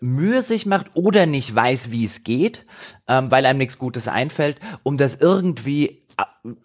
Mühe 0.00 0.42
sich 0.42 0.66
macht 0.66 0.90
oder 0.94 1.26
nicht 1.26 1.54
weiß, 1.54 1.90
wie 1.90 2.04
es 2.04 2.22
geht, 2.22 2.66
ähm, 3.08 3.30
weil 3.30 3.46
einem 3.46 3.58
nichts 3.58 3.78
Gutes 3.78 4.08
einfällt, 4.08 4.58
um 4.82 4.96
das 4.98 5.16
irgendwie 5.16 6.06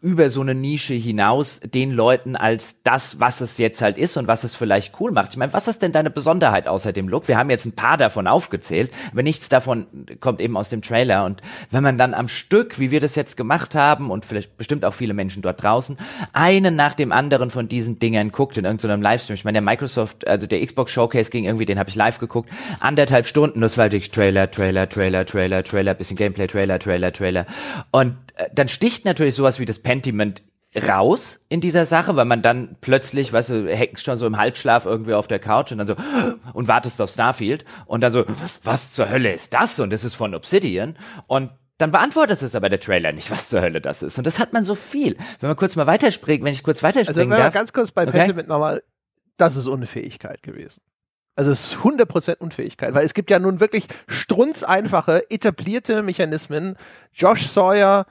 über 0.01 0.29
so 0.29 0.41
eine 0.41 0.55
Nische 0.55 0.93
hinaus 0.93 1.59
den 1.61 1.91
Leuten 1.91 2.35
als 2.35 2.83
das, 2.83 3.19
was 3.19 3.41
es 3.41 3.57
jetzt 3.57 3.81
halt 3.81 3.97
ist 3.97 4.17
und 4.17 4.27
was 4.27 4.43
es 4.43 4.55
vielleicht 4.55 4.99
cool 4.99 5.11
macht. 5.11 5.31
Ich 5.31 5.37
meine, 5.37 5.53
was 5.53 5.67
ist 5.67 5.81
denn 5.81 5.91
deine 5.91 6.09
Besonderheit 6.09 6.67
außer 6.67 6.93
dem 6.93 7.07
Look? 7.07 7.27
Wir 7.27 7.37
haben 7.37 7.49
jetzt 7.49 7.65
ein 7.65 7.73
paar 7.73 7.97
davon 7.97 8.27
aufgezählt, 8.27 8.91
aber 9.11 9.23
nichts 9.23 9.49
davon 9.49 9.87
kommt 10.19 10.41
eben 10.41 10.57
aus 10.57 10.69
dem 10.69 10.81
Trailer. 10.81 11.25
Und 11.25 11.41
wenn 11.69 11.83
man 11.83 11.97
dann 11.97 12.13
am 12.13 12.27
Stück, 12.27 12.79
wie 12.79 12.91
wir 12.91 12.99
das 12.99 13.15
jetzt 13.15 13.37
gemacht 13.37 13.75
haben 13.75 14.11
und 14.11 14.25
vielleicht 14.25 14.57
bestimmt 14.57 14.85
auch 14.85 14.93
viele 14.93 15.13
Menschen 15.13 15.41
dort 15.41 15.61
draußen, 15.61 15.97
einen 16.33 16.75
nach 16.75 16.93
dem 16.93 17.11
anderen 17.11 17.49
von 17.49 17.67
diesen 17.67 17.99
Dingern 17.99 18.31
guckt 18.31 18.57
in 18.57 18.65
irgendeinem 18.65 19.01
Livestream. 19.01 19.35
Ich 19.35 19.45
meine, 19.45 19.55
der 19.55 19.61
Microsoft, 19.61 20.27
also 20.27 20.47
der 20.47 20.65
Xbox 20.65 20.91
Showcase 20.91 21.31
ging 21.31 21.45
irgendwie, 21.45 21.65
den 21.65 21.79
habe 21.79 21.89
ich 21.89 21.95
live 21.95 22.19
geguckt, 22.19 22.49
anderthalb 22.79 23.25
Stunden, 23.25 23.61
das 23.61 23.77
war 23.77 23.85
wirklich 23.85 24.11
Trailer, 24.11 24.49
Trailer, 24.49 24.87
Trailer, 24.87 25.25
Trailer, 25.25 25.63
Trailer, 25.63 25.93
bisschen 25.93 26.17
Gameplay, 26.17 26.47
Trailer, 26.47 26.79
Trailer, 26.79 27.13
Trailer. 27.13 27.45
Und 27.91 28.15
äh, 28.35 28.49
dann 28.53 28.67
sticht 28.67 29.05
natürlich 29.05 29.35
sowas 29.35 29.59
wie 29.59 29.65
das 29.71 29.79
Pentiment 29.79 30.43
raus 30.87 31.39
in 31.49 31.59
dieser 31.59 31.85
Sache, 31.85 32.15
weil 32.15 32.25
man 32.25 32.41
dann 32.41 32.77
plötzlich, 32.79 33.33
weißt 33.33 33.49
du, 33.49 33.75
hängst 33.75 34.05
schon 34.05 34.17
so 34.17 34.25
im 34.25 34.37
Halbschlaf 34.37 34.85
irgendwie 34.85 35.13
auf 35.13 35.27
der 35.27 35.39
Couch 35.39 35.71
und 35.71 35.79
dann 35.79 35.87
so 35.87 35.95
und 36.53 36.67
wartest 36.67 37.01
auf 37.01 37.09
Starfield 37.09 37.65
und 37.85 38.01
dann 38.01 38.11
so, 38.11 38.25
was 38.63 38.93
zur 38.93 39.09
Hölle 39.09 39.33
ist 39.33 39.53
das? 39.53 39.79
Und 39.79 39.91
das 39.91 40.03
ist 40.03 40.15
von 40.15 40.33
Obsidian 40.33 40.97
und 41.27 41.51
dann 41.77 41.91
beantwortet 41.91 42.41
es 42.41 42.53
aber 42.53 42.69
der 42.69 42.79
Trailer 42.79 43.11
nicht, 43.11 43.31
was 43.31 43.49
zur 43.49 43.61
Hölle 43.61 43.81
das 43.81 44.03
ist. 44.03 44.17
Und 44.19 44.27
das 44.27 44.37
hat 44.37 44.53
man 44.53 44.63
so 44.63 44.75
viel. 44.75 45.17
Wenn 45.39 45.49
man 45.49 45.57
kurz 45.57 45.75
mal 45.75 45.87
weiterspringen, 45.87 46.45
wenn 46.45 46.53
ich 46.53 46.61
kurz 46.61 46.83
weiterspringen 46.83 47.33
also, 47.33 47.43
darf. 47.43 47.53
ganz 47.53 47.73
kurz 47.73 47.91
bei 47.91 48.03
okay. 48.03 48.11
Pentiment 48.11 48.47
nochmal, 48.47 48.83
das 49.37 49.55
ist 49.55 49.67
Unfähigkeit 49.67 50.43
gewesen. 50.43 50.81
Also 51.35 51.51
es 51.51 51.73
ist 51.73 51.79
100% 51.79 52.37
Unfähigkeit, 52.37 52.93
weil 52.93 53.05
es 53.05 53.15
gibt 53.15 53.31
ja 53.31 53.39
nun 53.39 53.59
wirklich 53.59 53.87
strunzeinfache, 54.07 55.31
etablierte 55.31 56.03
Mechanismen. 56.03 56.75
Josh 57.13 57.47
Sawyer 57.47 58.05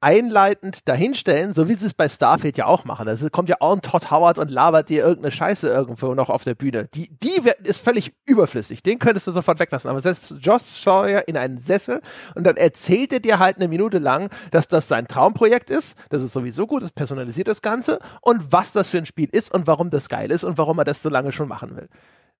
einleitend 0.00 0.86
dahinstellen, 0.88 1.52
so 1.52 1.68
wie 1.68 1.74
sie 1.74 1.86
es 1.86 1.94
bei 1.94 2.08
Starfield 2.08 2.56
ja 2.56 2.66
auch 2.66 2.84
machen. 2.84 3.06
Da 3.06 3.28
kommt 3.30 3.48
ja 3.48 3.56
auch 3.60 3.72
ein 3.72 3.82
Todd 3.82 4.10
Howard 4.10 4.38
und 4.38 4.50
labert 4.50 4.88
dir 4.88 5.04
irgendeine 5.04 5.32
Scheiße 5.32 5.68
irgendwo 5.68 6.14
noch 6.14 6.28
auf 6.28 6.44
der 6.44 6.54
Bühne. 6.54 6.88
Die, 6.94 7.08
die 7.10 7.40
ist 7.64 7.80
völlig 7.80 8.14
überflüssig. 8.26 8.82
Den 8.82 8.98
könntest 8.98 9.26
du 9.26 9.32
sofort 9.32 9.58
weglassen. 9.58 9.90
Aber 9.90 10.00
setzt 10.00 10.34
Josh 10.40 10.62
Sawyer 10.62 11.26
in 11.28 11.36
einen 11.36 11.58
Sessel 11.58 12.00
und 12.34 12.44
dann 12.44 12.56
erzählt 12.56 13.12
er 13.12 13.20
dir 13.20 13.38
halt 13.38 13.56
eine 13.56 13.68
Minute 13.68 13.98
lang, 13.98 14.28
dass 14.50 14.68
das 14.68 14.88
sein 14.88 15.08
Traumprojekt 15.08 15.70
ist. 15.70 15.96
Das 16.10 16.22
ist 16.22 16.32
sowieso 16.32 16.66
gut, 16.66 16.82
das 16.82 16.92
personalisiert 16.92 17.48
das 17.48 17.62
Ganze 17.62 17.98
und 18.20 18.52
was 18.52 18.72
das 18.72 18.90
für 18.90 18.98
ein 18.98 19.06
Spiel 19.06 19.28
ist 19.32 19.52
und 19.54 19.66
warum 19.66 19.90
das 19.90 20.08
geil 20.08 20.30
ist 20.30 20.44
und 20.44 20.58
warum 20.58 20.78
er 20.78 20.84
das 20.84 21.02
so 21.02 21.08
lange 21.08 21.32
schon 21.32 21.48
machen 21.48 21.76
will. 21.76 21.88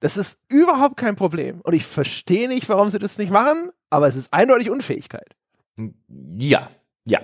Das 0.01 0.17
ist 0.17 0.39
überhaupt 0.49 0.99
kein 0.99 1.17
Problem. 1.17 1.61
Und 1.63 1.75
ich 1.75 1.87
verstehe 1.87 2.49
nicht, 2.49 2.69
warum 2.69 2.91
sie 2.91 2.99
das 2.99 3.19
nicht 3.19 3.31
machen, 3.31 3.71
aber 3.89 4.07
es 4.09 4.17
ist 4.17 4.33
eindeutig 4.33 4.71
Unfähigkeit. 4.71 5.35
Ja, 6.39 6.69
ja, 7.05 7.21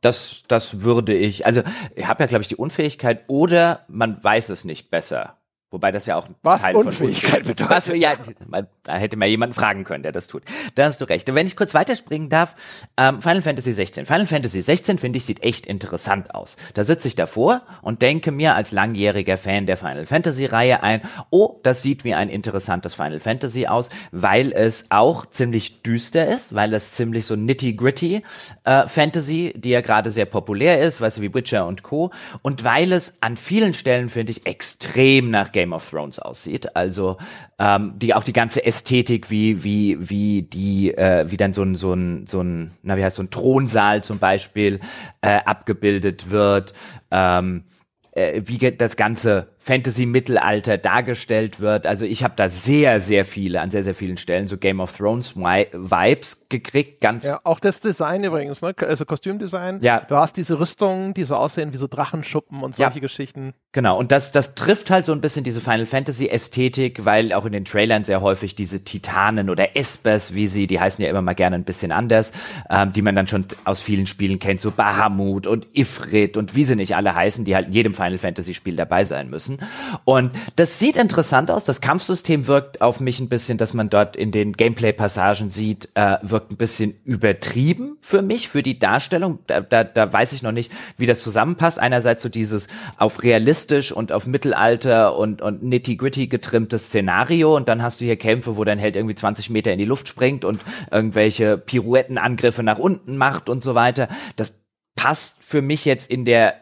das, 0.00 0.42
das 0.48 0.82
würde 0.82 1.14
ich, 1.14 1.46
also 1.46 1.62
ich 1.94 2.06
habe 2.06 2.22
ja, 2.22 2.26
glaube 2.26 2.42
ich, 2.42 2.48
die 2.48 2.56
Unfähigkeit 2.56 3.24
oder 3.28 3.84
man 3.88 4.22
weiß 4.22 4.48
es 4.48 4.64
nicht 4.64 4.90
besser. 4.90 5.39
Wobei 5.70 5.92
das 5.92 6.06
ja 6.06 6.16
auch 6.16 6.28
was 6.42 6.62
Teil 6.62 6.74
Unfähigkeit 6.74 7.46
von 7.46 7.54
bedeutet. 7.54 7.70
Was, 7.70 7.86
ja, 7.86 8.14
man, 8.48 8.66
da 8.82 8.96
hätte 8.96 9.16
man 9.16 9.28
jemanden 9.28 9.54
fragen 9.54 9.84
können, 9.84 10.02
der 10.02 10.10
das 10.10 10.26
tut. 10.26 10.42
Da 10.74 10.84
hast 10.84 11.00
du 11.00 11.04
recht. 11.04 11.28
Und 11.28 11.36
wenn 11.36 11.46
ich 11.46 11.54
kurz 11.54 11.74
weiterspringen 11.74 12.28
darf, 12.28 12.56
ähm, 12.96 13.22
Final 13.22 13.42
Fantasy 13.42 13.72
16. 13.72 14.04
Final 14.04 14.26
Fantasy 14.26 14.62
16 14.62 14.98
finde 14.98 15.18
ich 15.18 15.24
sieht 15.24 15.44
echt 15.44 15.66
interessant 15.66 16.34
aus. 16.34 16.56
Da 16.74 16.82
sitze 16.82 17.06
ich 17.06 17.14
davor 17.14 17.62
und 17.82 18.02
denke 18.02 18.32
mir 18.32 18.56
als 18.56 18.72
langjähriger 18.72 19.36
Fan 19.36 19.66
der 19.66 19.76
Final 19.76 20.06
Fantasy 20.06 20.46
Reihe 20.46 20.82
ein, 20.82 21.02
oh, 21.30 21.60
das 21.62 21.82
sieht 21.82 22.02
wie 22.02 22.14
ein 22.14 22.30
interessantes 22.30 22.94
Final 22.94 23.20
Fantasy 23.20 23.68
aus, 23.68 23.90
weil 24.10 24.52
es 24.52 24.86
auch 24.88 25.26
ziemlich 25.26 25.82
düster 25.82 26.26
ist, 26.26 26.52
weil 26.52 26.74
es 26.74 26.94
ziemlich 26.94 27.26
so 27.26 27.36
nitty 27.36 27.74
gritty 27.74 28.24
äh, 28.64 28.88
Fantasy, 28.88 29.52
die 29.56 29.70
ja 29.70 29.82
gerade 29.82 30.10
sehr 30.10 30.26
populär 30.26 30.80
ist, 30.80 31.00
weißt 31.00 31.18
du, 31.18 31.22
wie 31.22 31.32
Witcher 31.32 31.66
und 31.66 31.84
Co. 31.84 32.10
Und 32.42 32.64
weil 32.64 32.90
es 32.90 33.14
an 33.20 33.36
vielen 33.36 33.72
Stellen 33.72 34.08
finde 34.08 34.32
ich 34.32 34.46
extrem 34.46 35.30
nach 35.30 35.52
Game 35.60 35.74
of 35.74 35.88
Thrones 35.90 36.18
aussieht. 36.18 36.74
Also 36.74 37.18
ähm, 37.58 37.92
die 37.96 38.14
auch 38.14 38.24
die 38.24 38.32
ganze 38.32 38.64
Ästhetik, 38.64 39.30
wie 39.30 39.62
wie 39.62 39.98
wie 40.00 40.42
die 40.42 40.94
äh, 40.96 41.30
wie 41.30 41.36
dann 41.36 41.52
so 41.52 41.62
ein 41.62 41.74
so 41.74 41.92
ein 41.92 42.26
so 42.26 42.42
ein 42.42 42.70
na 42.82 42.96
wie 42.96 43.04
heißt 43.04 43.16
so 43.16 43.22
ein 43.22 43.30
Thronsaal 43.30 44.02
zum 44.02 44.18
Beispiel 44.18 44.80
äh, 45.20 45.40
abgebildet 45.44 46.30
wird. 46.30 46.72
Ähm, 47.10 47.64
äh, 48.12 48.42
wie 48.44 48.58
das 48.58 48.96
ganze 48.96 49.48
Fantasy-Mittelalter 49.70 50.78
dargestellt 50.78 51.60
wird. 51.60 51.86
Also 51.86 52.04
ich 52.04 52.24
habe 52.24 52.34
da 52.34 52.48
sehr, 52.48 53.00
sehr 53.00 53.24
viele, 53.24 53.60
an 53.60 53.70
sehr, 53.70 53.84
sehr 53.84 53.94
vielen 53.94 54.16
Stellen 54.16 54.48
so 54.48 54.56
Game 54.56 54.80
of 54.80 54.96
Thrones 54.96 55.36
Vibes 55.36 56.48
gekriegt. 56.48 57.00
Ganz 57.00 57.24
ja, 57.24 57.38
auch 57.44 57.60
das 57.60 57.78
Design 57.78 58.24
übrigens, 58.24 58.62
ne? 58.62 58.74
also 58.80 59.04
Kostümdesign. 59.04 59.78
Ja. 59.80 60.02
Du 60.08 60.16
hast 60.16 60.36
diese 60.36 60.58
Rüstungen, 60.58 61.14
die 61.14 61.22
so 61.22 61.36
aussehen 61.36 61.72
wie 61.72 61.76
so 61.76 61.86
Drachenschuppen 61.86 62.64
und 62.64 62.74
solche 62.74 62.96
ja. 62.96 63.00
Geschichten. 63.00 63.54
Genau, 63.70 63.96
und 63.96 64.10
das, 64.10 64.32
das 64.32 64.56
trifft 64.56 64.90
halt 64.90 65.06
so 65.06 65.12
ein 65.12 65.20
bisschen 65.20 65.44
diese 65.44 65.60
Final 65.60 65.86
Fantasy 65.86 66.26
Ästhetik, 66.26 67.04
weil 67.04 67.32
auch 67.32 67.44
in 67.44 67.52
den 67.52 67.64
Trailern 67.64 68.02
sehr 68.02 68.20
häufig 68.20 68.56
diese 68.56 68.82
Titanen 68.82 69.48
oder 69.48 69.76
Espers, 69.76 70.34
wie 70.34 70.48
sie, 70.48 70.66
die 70.66 70.80
heißen 70.80 71.04
ja 71.04 71.08
immer 71.08 71.22
mal 71.22 71.34
gerne 71.34 71.54
ein 71.54 71.62
bisschen 71.62 71.92
anders, 71.92 72.32
ähm, 72.68 72.92
die 72.92 73.02
man 73.02 73.14
dann 73.14 73.28
schon 73.28 73.46
aus 73.64 73.80
vielen 73.80 74.08
Spielen 74.08 74.40
kennt, 74.40 74.60
so 74.60 74.72
Bahamut 74.72 75.46
und 75.46 75.68
Ifrit 75.72 76.36
und 76.36 76.56
wie 76.56 76.64
sie 76.64 76.74
nicht 76.74 76.96
alle 76.96 77.14
heißen, 77.14 77.44
die 77.44 77.54
halt 77.54 77.68
in 77.68 77.72
jedem 77.72 77.94
Final 77.94 78.18
Fantasy 78.18 78.54
Spiel 78.54 78.74
dabei 78.74 79.04
sein 79.04 79.30
müssen. 79.30 79.59
Und 80.04 80.32
das 80.56 80.78
sieht 80.78 80.96
interessant 80.96 81.50
aus. 81.50 81.64
Das 81.64 81.80
Kampfsystem 81.80 82.46
wirkt 82.46 82.80
auf 82.80 83.00
mich 83.00 83.20
ein 83.20 83.28
bisschen, 83.28 83.58
dass 83.58 83.74
man 83.74 83.90
dort 83.90 84.16
in 84.16 84.32
den 84.32 84.52
Gameplay-Passagen 84.52 85.50
sieht, 85.50 85.90
äh, 85.94 86.18
wirkt 86.22 86.52
ein 86.52 86.56
bisschen 86.56 86.94
übertrieben 87.04 87.96
für 88.00 88.22
mich, 88.22 88.48
für 88.48 88.62
die 88.62 88.78
Darstellung. 88.78 89.40
Da, 89.46 89.60
da, 89.60 89.84
da 89.84 90.12
weiß 90.12 90.32
ich 90.32 90.42
noch 90.42 90.52
nicht, 90.52 90.72
wie 90.96 91.06
das 91.06 91.22
zusammenpasst. 91.22 91.78
Einerseits 91.78 92.22
so 92.22 92.28
dieses 92.28 92.68
auf 92.96 93.22
realistisch 93.22 93.92
und 93.92 94.12
auf 94.12 94.26
Mittelalter 94.26 95.16
und, 95.16 95.42
und 95.42 95.62
nitty-gritty 95.62 96.26
getrimmte 96.28 96.78
Szenario 96.78 97.56
und 97.56 97.68
dann 97.68 97.82
hast 97.82 98.00
du 98.00 98.04
hier 98.04 98.16
Kämpfe, 98.16 98.56
wo 98.56 98.64
dein 98.64 98.78
Held 98.78 98.96
irgendwie 98.96 99.14
20 99.14 99.50
Meter 99.50 99.72
in 99.72 99.78
die 99.78 99.84
Luft 99.84 100.08
springt 100.08 100.44
und 100.44 100.60
irgendwelche 100.90 101.58
Pirouettenangriffe 101.58 102.62
nach 102.62 102.78
unten 102.78 103.16
macht 103.16 103.48
und 103.48 103.62
so 103.62 103.74
weiter. 103.74 104.08
Das 104.36 104.54
passt 104.96 105.36
für 105.40 105.62
mich 105.62 105.84
jetzt 105.84 106.10
in 106.10 106.24
der 106.24 106.56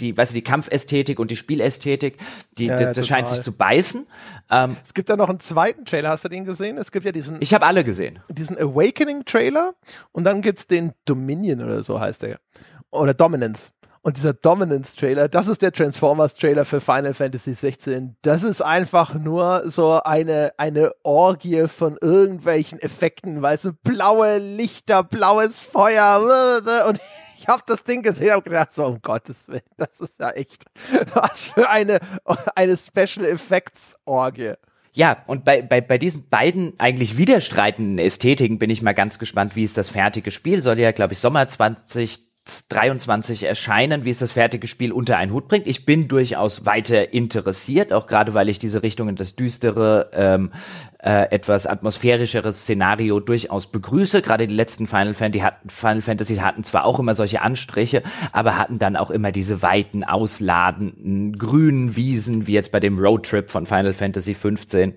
die, 0.00 0.16
weißt 0.16 0.32
du, 0.32 0.34
die 0.34 0.42
Kampfästhetik 0.42 1.18
und 1.18 1.30
die 1.30 1.36
Spielästhetik, 1.36 2.18
die, 2.58 2.66
ja, 2.66 2.76
das, 2.76 2.96
das 2.96 3.06
scheint 3.06 3.28
sich 3.28 3.42
zu 3.42 3.52
beißen. 3.52 4.06
Ähm, 4.50 4.76
es 4.82 4.94
gibt 4.94 5.08
ja 5.08 5.16
noch 5.16 5.28
einen 5.28 5.40
zweiten 5.40 5.84
Trailer, 5.84 6.10
hast 6.10 6.24
du 6.24 6.28
den 6.28 6.44
gesehen? 6.44 6.78
Es 6.78 6.92
gibt 6.92 7.04
ja 7.06 7.12
diesen. 7.12 7.40
Ich 7.40 7.54
habe 7.54 7.66
alle 7.66 7.84
gesehen. 7.84 8.20
Diesen 8.28 8.58
Awakening-Trailer 8.58 9.74
und 10.12 10.24
dann 10.24 10.42
gibt's 10.42 10.66
den 10.66 10.92
Dominion 11.04 11.60
oder 11.62 11.82
so 11.82 12.00
heißt 12.00 12.22
der. 12.22 12.38
Oder 12.90 13.14
Dominance. 13.14 13.70
Und 14.04 14.18
dieser 14.18 14.34
Dominance-Trailer, 14.34 15.30
das 15.30 15.48
ist 15.48 15.62
der 15.62 15.72
Transformers-Trailer 15.72 16.66
für 16.66 16.82
Final 16.82 17.14
Fantasy 17.14 17.54
16. 17.54 18.16
Das 18.20 18.42
ist 18.42 18.60
einfach 18.60 19.14
nur 19.14 19.62
so 19.64 20.02
eine, 20.02 20.52
eine 20.58 20.92
Orgie 21.04 21.66
von 21.68 21.96
irgendwelchen 22.02 22.78
Effekten, 22.80 23.40
weißt 23.40 23.64
du, 23.64 23.72
blaue 23.72 24.36
Lichter, 24.36 25.04
blaues 25.04 25.60
Feuer 25.60 26.20
und 26.88 27.00
ich 27.44 27.48
habe 27.48 27.62
das 27.66 27.84
Ding 27.84 28.00
gesehen 28.00 28.34
und 28.36 28.44
gedacht, 28.44 28.72
so 28.72 28.86
um 28.86 29.02
Gottes 29.02 29.48
Willen, 29.48 29.60
das 29.76 30.00
ist 30.00 30.18
ja 30.18 30.30
echt 30.30 30.64
was 31.14 31.48
für 31.48 31.68
eine, 31.68 32.00
eine 32.54 32.74
Special 32.74 33.26
Effects 33.26 33.96
Orgie. 34.06 34.54
Ja, 34.94 35.22
und 35.26 35.44
bei, 35.44 35.60
bei, 35.60 35.82
bei 35.82 35.98
diesen 35.98 36.26
beiden 36.30 36.72
eigentlich 36.78 37.18
widerstreitenden 37.18 37.98
Ästhetiken 37.98 38.58
bin 38.58 38.70
ich 38.70 38.80
mal 38.80 38.94
ganz 38.94 39.18
gespannt, 39.18 39.56
wie 39.56 39.64
ist 39.64 39.76
das 39.76 39.90
fertige 39.90 40.30
Spiel. 40.30 40.62
Soll 40.62 40.78
ja, 40.78 40.92
glaube 40.92 41.12
ich, 41.12 41.18
Sommer 41.18 41.46
20 41.46 42.33
23 42.68 43.44
erscheinen, 43.44 44.04
wie 44.04 44.10
es 44.10 44.18
das 44.18 44.32
fertige 44.32 44.66
Spiel 44.66 44.92
unter 44.92 45.16
einen 45.16 45.32
Hut 45.32 45.48
bringt. 45.48 45.66
Ich 45.66 45.86
bin 45.86 46.08
durchaus 46.08 46.66
weiter 46.66 47.14
interessiert, 47.14 47.92
auch 47.92 48.06
gerade 48.06 48.34
weil 48.34 48.50
ich 48.50 48.58
diese 48.58 48.82
Richtung 48.82 49.08
in 49.08 49.16
das 49.16 49.34
düstere, 49.34 50.10
ähm, 50.12 50.52
äh, 51.02 51.30
etwas 51.30 51.66
atmosphärischere 51.66 52.52
Szenario 52.52 53.20
durchaus 53.20 53.66
begrüße. 53.66 54.20
Gerade 54.20 54.46
die 54.46 54.54
letzten 54.54 54.86
Final 54.86 55.14
Fantasy, 55.14 55.42
hatten, 55.42 55.70
Final 55.70 56.02
Fantasy 56.02 56.36
hatten 56.36 56.64
zwar 56.64 56.84
auch 56.84 56.98
immer 56.98 57.14
solche 57.14 57.40
Anstriche, 57.40 58.02
aber 58.32 58.58
hatten 58.58 58.78
dann 58.78 58.96
auch 58.96 59.10
immer 59.10 59.32
diese 59.32 59.62
weiten, 59.62 60.04
ausladenden, 60.04 61.38
grünen 61.38 61.96
Wiesen, 61.96 62.46
wie 62.46 62.52
jetzt 62.52 62.72
bei 62.72 62.80
dem 62.80 62.98
Roadtrip 62.98 63.50
von 63.50 63.64
Final 63.64 63.94
Fantasy 63.94 64.34
15 64.34 64.94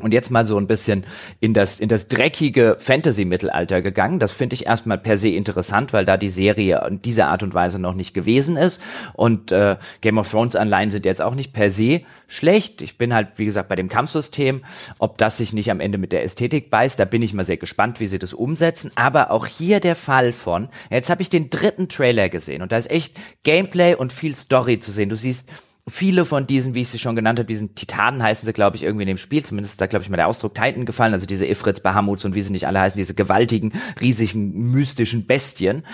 und 0.00 0.12
jetzt 0.12 0.30
mal 0.30 0.44
so 0.44 0.58
ein 0.58 0.66
bisschen 0.66 1.04
in 1.38 1.54
das, 1.54 1.78
in 1.78 1.88
das 1.88 2.08
dreckige 2.08 2.76
Fantasy-Mittelalter 2.80 3.80
gegangen. 3.80 4.18
Das 4.18 4.32
finde 4.32 4.54
ich 4.54 4.66
erstmal 4.66 4.98
per 4.98 5.16
se 5.16 5.28
interessant, 5.28 5.92
weil 5.92 6.04
da 6.04 6.16
die 6.16 6.30
Serie 6.30 6.84
in 6.88 7.00
dieser 7.00 7.28
Art 7.28 7.44
und 7.44 7.54
Weise 7.54 7.78
noch 7.78 7.94
nicht 7.94 8.12
gewesen 8.12 8.56
ist. 8.56 8.82
Und 9.12 9.52
äh, 9.52 9.76
Game 10.00 10.18
of 10.18 10.28
Thrones 10.28 10.56
Anleihen 10.56 10.90
sind 10.90 11.06
jetzt 11.06 11.22
auch 11.22 11.36
nicht 11.36 11.52
per 11.52 11.70
se 11.70 12.00
schlecht. 12.26 12.82
Ich 12.82 12.98
bin 12.98 13.14
halt, 13.14 13.28
wie 13.36 13.44
gesagt, 13.44 13.68
bei 13.68 13.76
dem 13.76 13.88
Kampfsystem, 13.88 14.64
ob 14.98 15.16
das 15.18 15.36
sich 15.36 15.52
nicht 15.52 15.70
am 15.70 15.78
Ende 15.78 15.98
mit 15.98 16.10
der 16.10 16.24
Ästhetik 16.24 16.70
beißt, 16.70 16.98
da 16.98 17.04
bin 17.04 17.22
ich 17.22 17.32
mal 17.32 17.44
sehr 17.44 17.56
gespannt, 17.56 18.00
wie 18.00 18.08
sie 18.08 18.18
das 18.18 18.34
umsetzen. 18.34 18.90
Aber 18.96 19.30
auch 19.30 19.46
hier 19.46 19.78
der 19.78 19.94
Fall 19.94 20.32
von, 20.32 20.68
jetzt 20.90 21.08
habe 21.08 21.22
ich 21.22 21.30
den 21.30 21.50
dritten 21.50 21.88
Trailer 21.88 22.28
gesehen 22.30 22.62
und 22.62 22.72
da 22.72 22.78
ist 22.78 22.90
echt 22.90 23.16
Gameplay 23.44 23.94
und 23.94 24.12
viel 24.12 24.34
Story 24.34 24.80
zu 24.80 24.90
sehen. 24.90 25.08
Du 25.08 25.16
siehst 25.16 25.48
viele 25.86 26.24
von 26.24 26.46
diesen, 26.46 26.74
wie 26.74 26.80
ich 26.80 26.88
sie 26.88 26.98
schon 26.98 27.14
genannt 27.14 27.38
habe, 27.38 27.46
diesen 27.46 27.74
Titanen 27.74 28.22
heißen 28.22 28.46
sie, 28.46 28.54
glaube 28.54 28.76
ich, 28.76 28.84
irgendwie 28.84 29.02
in 29.02 29.08
dem 29.08 29.18
Spiel, 29.18 29.44
zumindest 29.44 29.74
ist 29.74 29.80
da, 29.80 29.86
glaube 29.86 30.02
ich, 30.02 30.08
mal 30.08 30.16
der 30.16 30.28
Ausdruck 30.28 30.54
Titan 30.54 30.86
gefallen, 30.86 31.12
also 31.12 31.26
diese 31.26 31.46
Ifrits, 31.46 31.80
Bahamuts 31.80 32.24
und 32.24 32.34
wie 32.34 32.40
sie 32.40 32.52
nicht 32.52 32.66
alle 32.66 32.80
heißen, 32.80 32.96
diese 32.96 33.14
gewaltigen, 33.14 33.72
riesigen, 34.00 34.70
mystischen 34.70 35.26
Bestien. 35.26 35.84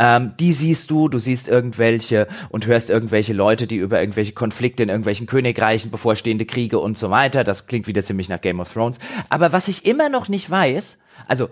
Ähm, 0.00 0.32
die 0.40 0.52
siehst 0.52 0.90
du, 0.90 1.08
du 1.08 1.18
siehst 1.18 1.46
irgendwelche 1.46 2.26
und 2.48 2.66
hörst 2.66 2.90
irgendwelche 2.90 3.34
Leute, 3.34 3.68
die 3.68 3.76
über 3.76 4.00
irgendwelche 4.00 4.32
Konflikte 4.32 4.82
in 4.82 4.88
irgendwelchen 4.88 5.26
Königreichen, 5.26 5.92
bevorstehende 5.92 6.44
Kriege 6.44 6.80
und 6.80 6.98
so 6.98 7.10
weiter. 7.10 7.44
Das 7.44 7.68
klingt 7.68 7.86
wieder 7.86 8.02
ziemlich 8.02 8.28
nach 8.28 8.40
Game 8.40 8.58
of 8.58 8.72
Thrones. 8.72 8.98
Aber 9.28 9.52
was 9.52 9.68
ich 9.68 9.86
immer 9.86 10.08
noch 10.08 10.28
nicht 10.28 10.50
weiß, 10.50 10.98
also 11.28 11.48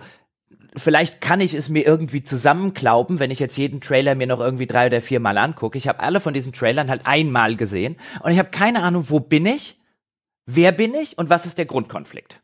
vielleicht 0.76 1.20
kann 1.20 1.40
ich 1.40 1.54
es 1.54 1.68
mir 1.68 1.86
irgendwie 1.86 2.24
zusammenklauben, 2.24 3.18
wenn 3.18 3.30
ich 3.30 3.38
jetzt 3.38 3.56
jeden 3.56 3.80
Trailer 3.80 4.14
mir 4.14 4.26
noch 4.26 4.40
irgendwie 4.40 4.66
drei 4.66 4.86
oder 4.86 5.00
vier 5.00 5.20
Mal 5.20 5.38
angucke. 5.38 5.78
Ich 5.78 5.88
habe 5.88 6.00
alle 6.00 6.20
von 6.20 6.34
diesen 6.34 6.52
Trailern 6.52 6.90
halt 6.90 7.06
einmal 7.06 7.56
gesehen 7.56 7.96
und 8.22 8.32
ich 8.32 8.38
habe 8.38 8.50
keine 8.50 8.82
Ahnung, 8.82 9.04
wo 9.08 9.20
bin 9.20 9.46
ich, 9.46 9.80
wer 10.46 10.72
bin 10.72 10.94
ich 10.94 11.18
und 11.18 11.30
was 11.30 11.46
ist 11.46 11.58
der 11.58 11.66
Grundkonflikt. 11.66 12.40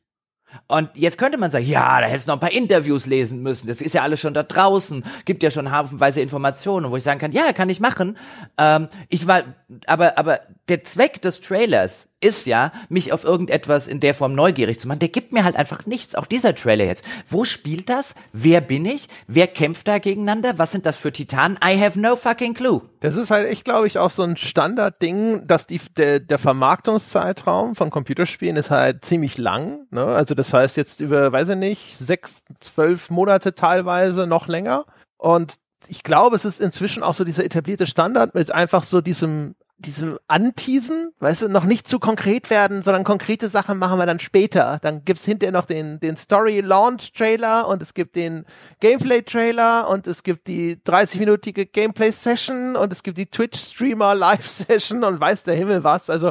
Und 0.66 0.90
jetzt 0.94 1.18
könnte 1.18 1.38
man 1.38 1.50
sagen, 1.50 1.64
ja, 1.64 2.00
da 2.00 2.06
hättest 2.06 2.26
du 2.26 2.32
noch 2.32 2.36
ein 2.36 2.40
paar 2.40 2.52
Interviews 2.52 3.06
lesen 3.06 3.42
müssen. 3.42 3.68
Das 3.68 3.80
ist 3.80 3.94
ja 3.94 4.02
alles 4.02 4.20
schon 4.20 4.34
da 4.34 4.42
draußen, 4.42 5.04
gibt 5.24 5.42
ja 5.42 5.50
schon 5.50 5.70
haufenweise 5.70 6.20
Informationen, 6.20 6.90
wo 6.90 6.96
ich 6.96 7.04
sagen 7.04 7.20
kann, 7.20 7.32
ja, 7.32 7.52
kann 7.52 7.70
ich 7.70 7.78
machen. 7.78 8.16
Ähm, 8.58 8.88
ich 9.08 9.26
war, 9.26 9.44
aber, 9.86 10.18
aber 10.18 10.40
der 10.70 10.84
Zweck 10.84 11.20
des 11.20 11.40
Trailers 11.40 12.08
ist 12.20 12.46
ja, 12.46 12.72
mich 12.88 13.12
auf 13.12 13.24
irgendetwas 13.24 13.88
in 13.88 13.98
der 13.98 14.14
Form 14.14 14.34
neugierig 14.34 14.78
zu 14.78 14.86
machen. 14.86 14.98
Der 14.98 15.08
gibt 15.08 15.32
mir 15.32 15.42
halt 15.42 15.56
einfach 15.56 15.86
nichts. 15.86 16.14
Auch 16.14 16.26
dieser 16.26 16.54
Trailer 16.54 16.84
jetzt. 16.84 17.02
Wo 17.28 17.44
spielt 17.44 17.88
das? 17.88 18.14
Wer 18.32 18.60
bin 18.60 18.84
ich? 18.84 19.08
Wer 19.26 19.46
kämpft 19.46 19.88
da 19.88 19.98
gegeneinander? 19.98 20.58
Was 20.58 20.70
sind 20.70 20.84
das 20.84 20.96
für 20.96 21.12
Titanen? 21.12 21.58
I 21.64 21.80
have 21.80 21.98
no 21.98 22.16
fucking 22.16 22.54
clue. 22.54 22.82
Das 23.00 23.16
ist 23.16 23.30
halt 23.30 23.48
echt, 23.48 23.64
glaube 23.64 23.86
ich, 23.86 23.98
auch 23.98 24.10
so 24.10 24.22
ein 24.22 24.36
Standardding, 24.36 25.46
dass 25.46 25.66
die, 25.66 25.80
der, 25.96 26.20
der 26.20 26.38
Vermarktungszeitraum 26.38 27.74
von 27.74 27.90
Computerspielen 27.90 28.56
ist 28.56 28.70
halt 28.70 29.04
ziemlich 29.04 29.38
lang. 29.38 29.86
Ne? 29.90 30.04
Also 30.04 30.34
das 30.34 30.52
heißt 30.52 30.76
jetzt 30.76 31.00
über, 31.00 31.32
weiß 31.32 31.48
ich 31.50 31.56
nicht, 31.56 31.96
sechs, 31.96 32.44
zwölf 32.60 33.08
Monate 33.08 33.54
teilweise, 33.54 34.26
noch 34.26 34.46
länger. 34.46 34.84
Und 35.16 35.54
ich 35.88 36.02
glaube, 36.02 36.36
es 36.36 36.44
ist 36.44 36.60
inzwischen 36.60 37.02
auch 37.02 37.14
so 37.14 37.24
dieser 37.24 37.44
etablierte 37.44 37.86
Standard 37.86 38.34
mit 38.34 38.52
einfach 38.52 38.82
so 38.82 39.00
diesem 39.00 39.54
diesem 39.80 40.18
Anteasen, 40.28 41.12
weißt 41.20 41.42
du, 41.42 41.48
noch 41.48 41.64
nicht 41.64 41.88
zu 41.88 41.98
konkret 41.98 42.50
werden, 42.50 42.82
sondern 42.82 43.04
konkrete 43.04 43.48
Sachen 43.48 43.78
machen 43.78 43.98
wir 43.98 44.06
dann 44.06 44.20
später. 44.20 44.78
Dann 44.82 45.04
gibt's 45.04 45.24
hinterher 45.24 45.52
noch 45.52 45.64
den, 45.64 45.98
den 46.00 46.16
Story-Launch-Trailer 46.16 47.66
und 47.66 47.82
es 47.82 47.94
gibt 47.94 48.16
den 48.16 48.44
Gameplay-Trailer 48.80 49.88
und 49.88 50.06
es 50.06 50.22
gibt 50.22 50.46
die 50.46 50.76
30-minütige 50.76 51.66
Gameplay-Session 51.66 52.76
und 52.76 52.92
es 52.92 53.02
gibt 53.02 53.18
die 53.18 53.26
Twitch-Streamer-Live-Session 53.26 55.04
und 55.04 55.20
weiß 55.20 55.44
der 55.44 55.54
Himmel 55.54 55.82
was. 55.82 56.10
Also 56.10 56.30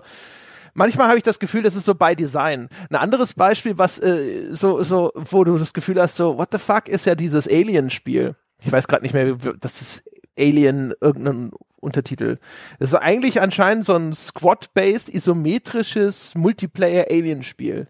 manchmal 0.73 1.07
habe 1.07 1.17
ich 1.17 1.23
das 1.23 1.39
Gefühl, 1.39 1.63
das 1.63 1.75
ist 1.75 1.85
so 1.85 1.95
by 1.95 2.15
Design. 2.15 2.69
Ein 2.89 2.95
anderes 2.95 3.33
Beispiel, 3.33 3.77
was 3.77 3.99
äh, 3.99 4.47
so, 4.51 4.83
so, 4.83 5.11
wo 5.15 5.43
du 5.43 5.57
das 5.57 5.73
Gefühl 5.73 5.99
hast, 5.99 6.15
so, 6.15 6.37
what 6.37 6.49
the 6.51 6.59
fuck, 6.59 6.87
ist 6.87 7.05
ja 7.05 7.15
dieses 7.15 7.47
Alien-Spiel. 7.47 8.35
Ich 8.61 8.71
weiß 8.71 8.87
gerade 8.87 9.03
nicht 9.03 9.13
mehr, 9.13 9.35
das 9.59 9.81
ist 9.81 10.03
Alien, 10.37 10.93
irgendein 11.01 11.51
Untertitel. 11.79 12.37
Das 12.79 12.89
ist 12.89 12.95
eigentlich 12.95 13.41
anscheinend 13.41 13.85
so 13.85 13.95
ein 13.95 14.13
Squad-based, 14.13 15.09
isometrisches 15.09 16.35
Multiplayer-Alien-Spiel. 16.35 17.87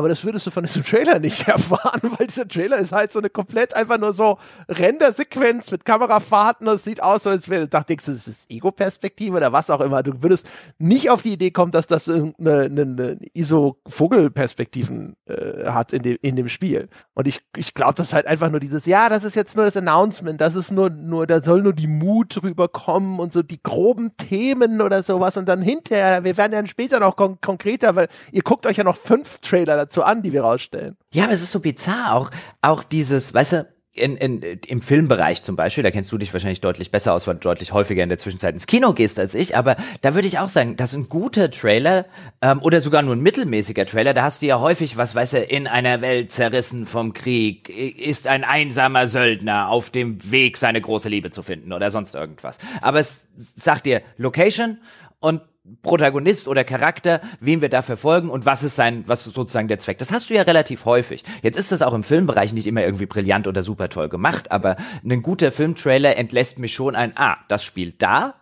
Aber 0.00 0.08
das 0.08 0.24
würdest 0.24 0.46
du 0.46 0.50
von 0.50 0.64
diesem 0.64 0.82
Trailer 0.82 1.18
nicht 1.18 1.46
erfahren, 1.48 2.00
weil 2.16 2.26
dieser 2.26 2.48
Trailer 2.48 2.78
ist 2.78 2.90
halt 2.90 3.12
so 3.12 3.18
eine 3.18 3.28
komplett 3.28 3.76
einfach 3.76 3.98
nur 3.98 4.14
so 4.14 4.38
Rendersequenz 4.66 5.70
mit 5.70 5.84
Kamerafahrten 5.84 6.66
es 6.68 6.84
sieht 6.84 7.02
aus, 7.02 7.26
als 7.26 7.50
wäre, 7.50 7.68
da 7.68 7.82
denkst 7.82 8.06
du, 8.06 8.12
das 8.12 8.26
ist 8.26 8.50
Ego-Perspektive 8.50 9.36
oder 9.36 9.52
was 9.52 9.68
auch 9.68 9.82
immer. 9.82 10.02
Du 10.02 10.22
würdest 10.22 10.48
nicht 10.78 11.10
auf 11.10 11.20
die 11.20 11.34
Idee 11.34 11.50
kommen, 11.50 11.70
dass 11.70 11.86
das 11.86 12.08
eine, 12.08 12.32
eine, 12.38 13.18
ISO-Vogel-Perspektiven 13.34 15.16
äh, 15.26 15.66
hat 15.66 15.92
in 15.92 16.02
dem, 16.02 16.16
in 16.22 16.36
dem 16.36 16.48
Spiel. 16.48 16.88
Und 17.12 17.28
ich, 17.28 17.42
ich 17.54 17.74
glaube, 17.74 17.92
das 17.92 18.06
ist 18.06 18.12
halt 18.14 18.26
einfach 18.26 18.48
nur 18.48 18.60
dieses, 18.60 18.86
ja, 18.86 19.10
das 19.10 19.22
ist 19.22 19.34
jetzt 19.34 19.54
nur 19.54 19.66
das 19.66 19.76
Announcement, 19.76 20.40
das 20.40 20.54
ist 20.54 20.70
nur, 20.70 20.88
nur, 20.88 21.26
da 21.26 21.42
soll 21.42 21.60
nur 21.60 21.74
die 21.74 21.88
Mut 21.88 22.42
rüberkommen 22.42 23.20
und 23.20 23.34
so 23.34 23.42
die 23.42 23.62
groben 23.62 24.16
Themen 24.16 24.80
oder 24.80 25.02
sowas 25.02 25.36
und 25.36 25.46
dann 25.46 25.60
hinterher, 25.60 26.24
wir 26.24 26.38
werden 26.38 26.54
ja 26.54 26.66
später 26.66 27.00
noch 27.00 27.16
kon 27.16 27.38
konkreter, 27.42 27.96
weil 27.96 28.08
ihr 28.32 28.42
guckt 28.42 28.64
euch 28.64 28.78
ja 28.78 28.84
noch 28.84 28.96
fünf 28.96 29.40
Trailer 29.40 29.76
dazu 29.90 30.04
an, 30.04 30.22
die 30.22 30.32
wir 30.32 30.42
rausstellen. 30.42 30.96
Ja, 31.12 31.24
aber 31.24 31.32
es 31.32 31.42
ist 31.42 31.50
so 31.50 31.60
bizarr 31.60 32.14
auch, 32.14 32.30
auch 32.62 32.84
dieses, 32.84 33.34
weißt 33.34 33.52
du, 33.52 33.68
in, 33.92 34.16
in, 34.16 34.40
im 34.40 34.82
Filmbereich 34.82 35.42
zum 35.42 35.56
Beispiel, 35.56 35.82
da 35.82 35.90
kennst 35.90 36.12
du 36.12 36.16
dich 36.16 36.32
wahrscheinlich 36.32 36.60
deutlich 36.60 36.92
besser 36.92 37.12
aus, 37.12 37.26
weil 37.26 37.34
du 37.34 37.40
deutlich 37.40 37.72
häufiger 37.72 38.04
in 38.04 38.08
der 38.08 38.18
Zwischenzeit 38.18 38.54
ins 38.54 38.68
Kino 38.68 38.92
gehst 38.92 39.18
als 39.18 39.34
ich, 39.34 39.56
aber 39.56 39.76
da 40.00 40.14
würde 40.14 40.28
ich 40.28 40.38
auch 40.38 40.48
sagen, 40.48 40.76
das 40.76 40.90
ist 40.90 40.96
ein 40.96 41.08
guter 41.08 41.50
Trailer 41.50 42.06
ähm, 42.40 42.62
oder 42.62 42.80
sogar 42.80 43.02
nur 43.02 43.16
ein 43.16 43.20
mittelmäßiger 43.20 43.86
Trailer, 43.86 44.14
da 44.14 44.22
hast 44.22 44.42
du 44.42 44.46
ja 44.46 44.60
häufig 44.60 44.96
was, 44.96 45.16
weißt 45.16 45.32
du, 45.32 45.38
in 45.42 45.66
einer 45.66 46.00
Welt 46.02 46.30
zerrissen 46.30 46.86
vom 46.86 47.14
Krieg, 47.14 47.68
ist 47.68 48.28
ein 48.28 48.44
einsamer 48.44 49.08
Söldner 49.08 49.68
auf 49.68 49.90
dem 49.90 50.30
Weg, 50.30 50.56
seine 50.56 50.80
große 50.80 51.08
Liebe 51.08 51.32
zu 51.32 51.42
finden 51.42 51.72
oder 51.72 51.90
sonst 51.90 52.14
irgendwas. 52.14 52.58
Aber 52.82 53.00
es 53.00 53.20
sagt 53.56 53.86
dir 53.86 54.02
Location 54.16 54.78
und 55.18 55.42
Protagonist 55.82 56.48
oder 56.48 56.64
Charakter, 56.64 57.20
wen 57.38 57.60
wir 57.60 57.68
da 57.68 57.82
verfolgen 57.82 58.30
und 58.30 58.46
was 58.46 58.62
ist 58.62 58.76
sein, 58.76 59.04
was 59.06 59.26
ist 59.26 59.34
sozusagen 59.34 59.68
der 59.68 59.78
Zweck. 59.78 59.98
Das 59.98 60.10
hast 60.10 60.30
du 60.30 60.34
ja 60.34 60.42
relativ 60.42 60.84
häufig. 60.86 61.22
Jetzt 61.42 61.58
ist 61.58 61.70
das 61.70 61.82
auch 61.82 61.92
im 61.92 62.02
Filmbereich 62.02 62.52
nicht 62.52 62.66
immer 62.66 62.82
irgendwie 62.82 63.06
brillant 63.06 63.46
oder 63.46 63.62
super 63.62 63.88
toll 63.88 64.08
gemacht, 64.08 64.50
aber 64.50 64.76
ein 65.04 65.22
guter 65.22 65.52
Filmtrailer 65.52 66.16
entlässt 66.16 66.58
mich 66.58 66.72
schon 66.72 66.96
ein, 66.96 67.12
ah, 67.16 67.36
das 67.48 67.62
spielt 67.62 68.00
da 68.02 68.34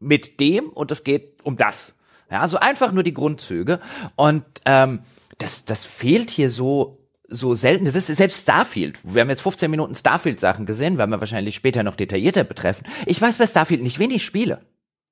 mit 0.00 0.38
dem 0.38 0.68
und 0.68 0.90
es 0.90 1.02
geht 1.02 1.38
um 1.44 1.56
das. 1.56 1.94
Ja, 2.30 2.40
also 2.40 2.58
einfach 2.58 2.92
nur 2.92 3.02
die 3.02 3.14
Grundzüge 3.14 3.80
und 4.16 4.44
ähm, 4.66 5.00
das, 5.38 5.64
das 5.64 5.84
fehlt 5.84 6.30
hier 6.30 6.50
so 6.50 6.98
so 7.28 7.54
selten. 7.54 7.86
Das 7.86 7.96
ist 7.96 8.06
selbst 8.06 8.42
Starfield. 8.42 9.00
Wir 9.02 9.22
haben 9.22 9.30
jetzt 9.30 9.42
15 9.42 9.68
Minuten 9.68 9.96
Starfield-Sachen 9.96 10.64
gesehen, 10.64 10.96
werden 10.96 11.10
wir 11.10 11.18
wahrscheinlich 11.18 11.56
später 11.56 11.82
noch 11.82 11.96
detaillierter 11.96 12.44
betreffen. 12.44 12.86
Ich 13.04 13.20
weiß 13.20 13.38
bei 13.38 13.46
Starfield 13.46 13.82
nicht, 13.82 13.98
wen 13.98 14.12
ich 14.12 14.24
spiele 14.24 14.60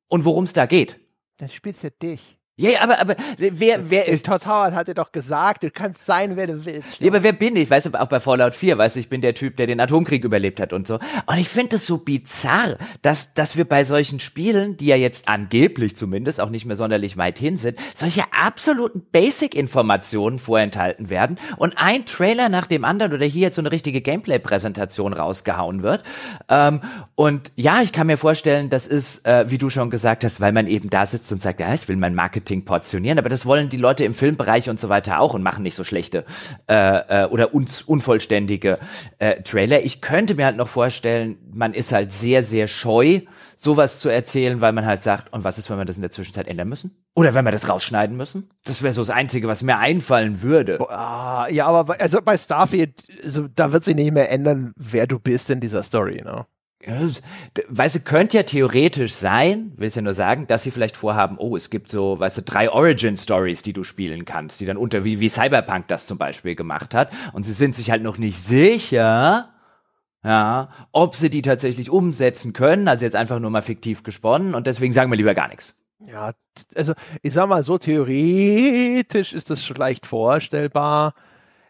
und 0.06 0.24
worum 0.24 0.44
es 0.44 0.52
da 0.52 0.66
geht. 0.66 1.00
Dann 1.36 1.48
spielst 1.48 1.84
du 1.84 1.90
dich. 1.90 2.38
Ja, 2.56 2.70
ja, 2.70 2.82
aber, 2.82 3.00
aber 3.00 3.16
wer, 3.36 3.90
wer 3.90 4.06
ist. 4.06 4.26
Total 4.26 4.76
hat 4.76 4.86
er 4.86 4.94
doch 4.94 5.10
gesagt, 5.10 5.64
du 5.64 5.72
kannst 5.72 6.06
sein, 6.06 6.36
wer 6.36 6.46
du 6.46 6.64
willst. 6.64 7.00
Ja, 7.00 7.08
aber 7.08 7.24
wer 7.24 7.32
bin 7.32 7.56
ich? 7.56 7.68
Weißt 7.68 7.86
du, 7.86 8.00
auch 8.00 8.06
bei 8.06 8.20
Fallout 8.20 8.54
4, 8.54 8.78
weißt 8.78 8.94
du, 8.94 9.00
ich 9.00 9.08
bin 9.08 9.20
der 9.22 9.34
Typ, 9.34 9.56
der 9.56 9.66
den 9.66 9.80
Atomkrieg 9.80 10.22
überlebt 10.22 10.60
hat 10.60 10.72
und 10.72 10.86
so. 10.86 11.00
Und 11.26 11.38
ich 11.38 11.48
finde 11.48 11.76
es 11.76 11.86
so 11.86 11.98
bizarr, 11.98 12.76
dass, 13.02 13.34
dass 13.34 13.56
wir 13.56 13.64
bei 13.64 13.84
solchen 13.84 14.20
Spielen, 14.20 14.76
die 14.76 14.86
ja 14.86 14.94
jetzt 14.94 15.28
angeblich 15.28 15.96
zumindest 15.96 16.40
auch 16.40 16.48
nicht 16.48 16.64
mehr 16.64 16.76
sonderlich 16.76 17.16
weit 17.16 17.40
hin 17.40 17.56
sind, 17.56 17.76
solche 17.92 18.22
absoluten 18.32 19.02
Basic-Informationen 19.10 20.38
vorenthalten 20.38 21.10
werden 21.10 21.40
und 21.56 21.76
ein 21.76 22.06
Trailer 22.06 22.48
nach 22.50 22.68
dem 22.68 22.84
anderen 22.84 23.14
oder 23.14 23.26
hier 23.26 23.42
jetzt 23.42 23.56
so 23.56 23.62
eine 23.62 23.72
richtige 23.72 24.00
Gameplay-Präsentation 24.00 25.12
rausgehauen 25.12 25.82
wird. 25.82 26.04
Ähm, 26.48 26.82
und 27.16 27.50
ja, 27.56 27.82
ich 27.82 27.92
kann 27.92 28.06
mir 28.06 28.16
vorstellen, 28.16 28.70
das 28.70 28.86
ist, 28.86 29.26
äh, 29.26 29.50
wie 29.50 29.58
du 29.58 29.70
schon 29.70 29.90
gesagt 29.90 30.22
hast, 30.22 30.40
weil 30.40 30.52
man 30.52 30.68
eben 30.68 30.88
da 30.88 31.04
sitzt 31.04 31.32
und 31.32 31.42
sagt, 31.42 31.58
ja, 31.58 31.74
ich 31.74 31.88
will 31.88 31.96
mein 31.96 32.14
Marketing 32.14 32.43
Marketing 32.44 32.64
portionieren, 32.64 33.18
aber 33.18 33.30
das 33.30 33.46
wollen 33.46 33.70
die 33.70 33.78
Leute 33.78 34.04
im 34.04 34.12
Filmbereich 34.12 34.68
und 34.68 34.78
so 34.78 34.90
weiter 34.90 35.20
auch 35.20 35.32
und 35.32 35.42
machen 35.42 35.62
nicht 35.62 35.74
so 35.74 35.82
schlechte 35.82 36.24
äh, 36.68 37.24
äh, 37.24 37.26
oder 37.26 37.54
un 37.54 37.66
unvollständige 37.86 38.78
äh, 39.18 39.42
Trailer. 39.42 39.82
Ich 39.82 40.02
könnte 40.02 40.34
mir 40.34 40.44
halt 40.44 40.56
noch 40.58 40.68
vorstellen, 40.68 41.38
man 41.50 41.72
ist 41.72 41.92
halt 41.92 42.12
sehr, 42.12 42.42
sehr 42.42 42.66
scheu, 42.66 43.20
sowas 43.56 43.98
zu 43.98 44.10
erzählen, 44.10 44.60
weil 44.60 44.72
man 44.72 44.84
halt 44.84 45.00
sagt, 45.00 45.32
und 45.32 45.44
was 45.44 45.56
ist, 45.56 45.70
wenn 45.70 45.78
wir 45.78 45.86
das 45.86 45.96
in 45.96 46.02
der 46.02 46.10
Zwischenzeit 46.10 46.48
ändern 46.48 46.68
müssen? 46.68 47.02
Oder 47.14 47.34
wenn 47.34 47.46
wir 47.46 47.52
das 47.52 47.68
rausschneiden 47.68 48.16
müssen? 48.16 48.50
Das 48.64 48.82
wäre 48.82 48.92
so 48.92 49.00
das 49.00 49.10
Einzige, 49.10 49.48
was 49.48 49.62
mir 49.62 49.78
einfallen 49.78 50.42
würde. 50.42 50.76
Boah, 50.78 51.46
ja, 51.50 51.66
aber 51.66 51.98
also 51.98 52.20
bei 52.22 52.36
Starfield, 52.36 53.04
also, 53.22 53.48
da 53.48 53.72
wird 53.72 53.84
sich 53.84 53.94
nicht 53.94 54.12
mehr 54.12 54.30
ändern, 54.30 54.72
wer 54.76 55.06
du 55.06 55.18
bist 55.18 55.48
in 55.48 55.60
dieser 55.60 55.82
Story, 55.82 56.20
ne? 56.22 56.44
Weißt 57.68 57.96
du, 57.96 58.00
könnte 58.00 58.36
ja 58.36 58.42
theoretisch 58.42 59.14
sein, 59.14 59.72
willst 59.76 59.96
ja 59.96 60.02
nur 60.02 60.14
sagen, 60.14 60.46
dass 60.46 60.62
sie 60.62 60.70
vielleicht 60.70 60.96
vorhaben, 60.96 61.36
oh, 61.38 61.56
es 61.56 61.70
gibt 61.70 61.88
so, 61.88 62.18
weißt 62.18 62.38
du, 62.38 62.42
drei 62.42 62.70
Origin-Stories, 62.70 63.62
die 63.62 63.72
du 63.72 63.84
spielen 63.84 64.24
kannst, 64.24 64.60
die 64.60 64.66
dann 64.66 64.76
unter, 64.76 65.04
wie, 65.04 65.20
wie 65.20 65.28
Cyberpunk 65.28 65.88
das 65.88 66.06
zum 66.06 66.18
Beispiel 66.18 66.54
gemacht 66.54 66.94
hat. 66.94 67.10
Und 67.32 67.44
sie 67.44 67.52
sind 67.52 67.74
sich 67.74 67.90
halt 67.90 68.02
noch 68.02 68.18
nicht 68.18 68.42
sicher, 68.42 69.50
ja, 70.24 70.70
ob 70.92 71.16
sie 71.16 71.30
die 71.30 71.42
tatsächlich 71.42 71.90
umsetzen 71.90 72.52
können, 72.52 72.88
also 72.88 73.04
jetzt 73.04 73.16
einfach 73.16 73.40
nur 73.40 73.50
mal 73.50 73.62
fiktiv 73.62 74.02
gesponnen 74.02 74.54
und 74.54 74.66
deswegen 74.66 74.92
sagen 74.92 75.10
wir 75.10 75.16
lieber 75.16 75.34
gar 75.34 75.48
nichts. 75.48 75.74
Ja, 76.06 76.32
also 76.74 76.94
ich 77.22 77.32
sag 77.32 77.48
mal 77.48 77.62
so, 77.62 77.78
theoretisch 77.78 79.32
ist 79.32 79.50
das 79.50 79.64
schon 79.64 79.76
leicht 79.76 80.06
vorstellbar. 80.06 81.14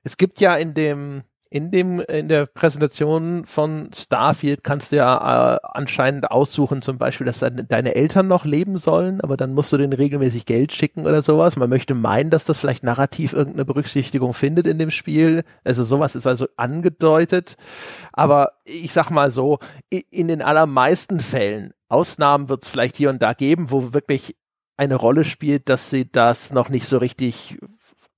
Es 0.02 0.16
gibt 0.16 0.40
ja 0.40 0.56
in 0.56 0.74
dem 0.74 1.22
in 1.54 1.70
dem 1.70 2.00
in 2.00 2.26
der 2.26 2.46
Präsentation 2.46 3.46
von 3.46 3.88
Starfield 3.94 4.64
kannst 4.64 4.90
du 4.90 4.96
ja 4.96 5.54
äh, 5.54 5.58
anscheinend 5.62 6.32
aussuchen, 6.32 6.82
zum 6.82 6.98
Beispiel, 6.98 7.28
dass 7.28 7.38
deine, 7.38 7.62
deine 7.62 7.94
Eltern 7.94 8.26
noch 8.26 8.44
leben 8.44 8.76
sollen, 8.76 9.20
aber 9.20 9.36
dann 9.36 9.54
musst 9.54 9.72
du 9.72 9.76
denen 9.76 9.92
regelmäßig 9.92 10.46
Geld 10.46 10.72
schicken 10.72 11.06
oder 11.06 11.22
sowas. 11.22 11.54
Man 11.54 11.70
möchte 11.70 11.94
meinen, 11.94 12.30
dass 12.30 12.44
das 12.44 12.58
vielleicht 12.58 12.82
narrativ 12.82 13.32
irgendeine 13.34 13.64
Berücksichtigung 13.64 14.34
findet 14.34 14.66
in 14.66 14.80
dem 14.80 14.90
Spiel. 14.90 15.44
Also 15.62 15.84
sowas 15.84 16.16
ist 16.16 16.26
also 16.26 16.48
angedeutet. 16.56 17.56
Aber 18.12 18.54
ich 18.64 18.92
sag 18.92 19.10
mal 19.10 19.30
so, 19.30 19.60
in 20.10 20.26
den 20.26 20.42
allermeisten 20.42 21.20
Fällen, 21.20 21.72
Ausnahmen 21.88 22.48
wird 22.48 22.64
es 22.64 22.68
vielleicht 22.68 22.96
hier 22.96 23.10
und 23.10 23.22
da 23.22 23.32
geben, 23.32 23.70
wo 23.70 23.92
wirklich 23.92 24.34
eine 24.76 24.96
Rolle 24.96 25.24
spielt, 25.24 25.68
dass 25.68 25.88
sie 25.88 26.10
das 26.10 26.52
noch 26.52 26.68
nicht 26.68 26.88
so 26.88 26.98
richtig 26.98 27.58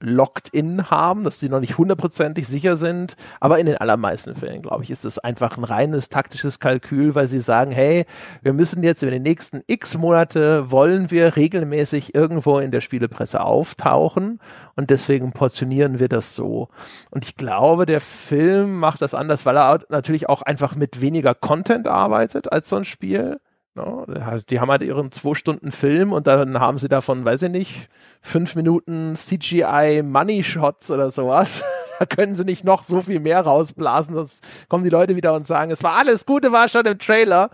locked 0.01 0.49
in 0.49 0.91
haben, 0.91 1.25
dass 1.25 1.41
sie 1.41 1.49
noch 1.49 1.61
nicht 1.61 1.79
hundertprozentig 1.79 2.47
sicher 2.47 2.77
sind. 2.77 3.17
Aber 3.41 3.59
in 3.59 3.67
den 3.67 3.79
allermeisten 3.79 4.35
Fällen, 4.35 4.63
glaube 4.63 4.85
ich, 4.85 4.91
ist 4.91 5.05
das 5.05 5.19
einfach 5.19 5.57
ein 5.57 5.65
reines 5.65 6.09
taktisches 6.09 6.59
Kalkül, 6.61 7.15
weil 7.15 7.29
sie 7.29 7.41
sagen, 7.41 7.71
hey, 7.71 8.05
wir 8.43 8.53
müssen 8.53 8.83
jetzt 8.83 9.03
in 9.03 9.11
den 9.11 9.23
nächsten 9.23 9.63
x 9.67 9.97
Monate 9.97 10.71
wollen 10.71 11.11
wir 11.11 11.37
regelmäßig 11.37 12.15
irgendwo 12.15 12.59
in 12.59 12.71
der 12.71 12.83
Spielepresse 12.83 13.41
auftauchen 13.41 14.41
und 14.75 14.91
deswegen 14.91 15.33
portionieren 15.33 15.99
wir 15.99 16.09
das 16.09 16.35
so. 16.35 16.69
Und 17.11 17.25
ich 17.25 17.37
glaube, 17.37 17.87
der 17.87 18.01
Film 18.01 18.79
macht 18.79 19.01
das 19.01 19.15
anders, 19.15 19.47
weil 19.47 19.57
er 19.57 19.81
natürlich 19.89 20.29
auch 20.29 20.43
einfach 20.43 20.77
mit 20.77 21.01
weniger 21.01 21.35
Content 21.35 21.89
arbeitet 21.89 22.53
als 22.53 22.69
so 22.69 22.77
ein 22.77 22.85
Spiel. 22.85 23.39
No, 23.77 24.07
die 24.49 24.59
haben 24.59 24.71
halt 24.71 24.83
ihren 24.83 25.13
zwei 25.13 25.35
Stunden 25.35 25.71
Film 25.71 26.15
und 26.15 26.27
dann 26.27 26.59
haben 26.59 26.79
sie 26.79 26.89
davon, 26.89 27.27
weiß 27.27 27.43
ich 27.43 27.51
nicht, 27.51 27.91
fünf 28.23 28.55
Minuten 28.55 29.15
CGI 29.15 30.01
Money 30.03 30.43
Shots 30.43 30.91
oder 30.91 31.11
sowas. 31.11 31.63
da 31.99 32.07
können 32.07 32.35
sie 32.35 32.47
nicht 32.47 32.65
noch 32.65 32.85
so 32.85 33.03
viel 33.03 33.21
mehr 33.21 33.43
rausblasen. 33.43 34.15
Das 34.15 34.41
kommen 34.71 34.83
die 34.83 34.91
Leute 34.91 35.15
wieder 35.15 35.35
und 35.35 35.47
sagen, 35.47 35.71
es 35.71 35.83
war 35.83 35.93
alles 35.93 36.25
Gute, 36.25 36.53
war 36.53 36.71
schon 36.71 36.87
im 36.87 36.99
Trailer. 36.99 37.51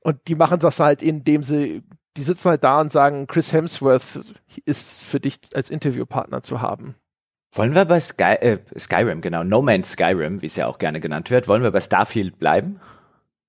Und 0.00 0.16
die 0.26 0.36
machen 0.36 0.58
das 0.58 0.80
halt, 0.80 1.02
indem 1.02 1.42
sie, 1.42 1.82
die 2.16 2.22
sitzen 2.22 2.48
halt 2.48 2.64
da 2.64 2.80
und 2.80 2.90
sagen, 2.90 3.26
Chris 3.26 3.52
Hemsworth 3.52 4.22
ist 4.64 5.02
für 5.02 5.20
dich 5.20 5.38
als 5.52 5.68
Interviewpartner 5.68 6.40
zu 6.40 6.62
haben. 6.62 6.94
Wollen 7.52 7.74
wir 7.74 7.84
bei 7.84 8.00
Sky, 8.00 8.36
äh, 8.40 8.58
Skyrim, 8.78 9.20
genau, 9.20 9.44
No 9.44 9.60
Man's 9.60 9.92
Skyrim, 9.92 10.40
wie 10.40 10.46
es 10.46 10.56
ja 10.56 10.66
auch 10.66 10.78
gerne 10.78 11.00
genannt 11.00 11.30
wird, 11.30 11.46
wollen 11.46 11.62
wir 11.62 11.72
bei 11.72 11.80
Starfield 11.80 12.38
bleiben? 12.38 12.80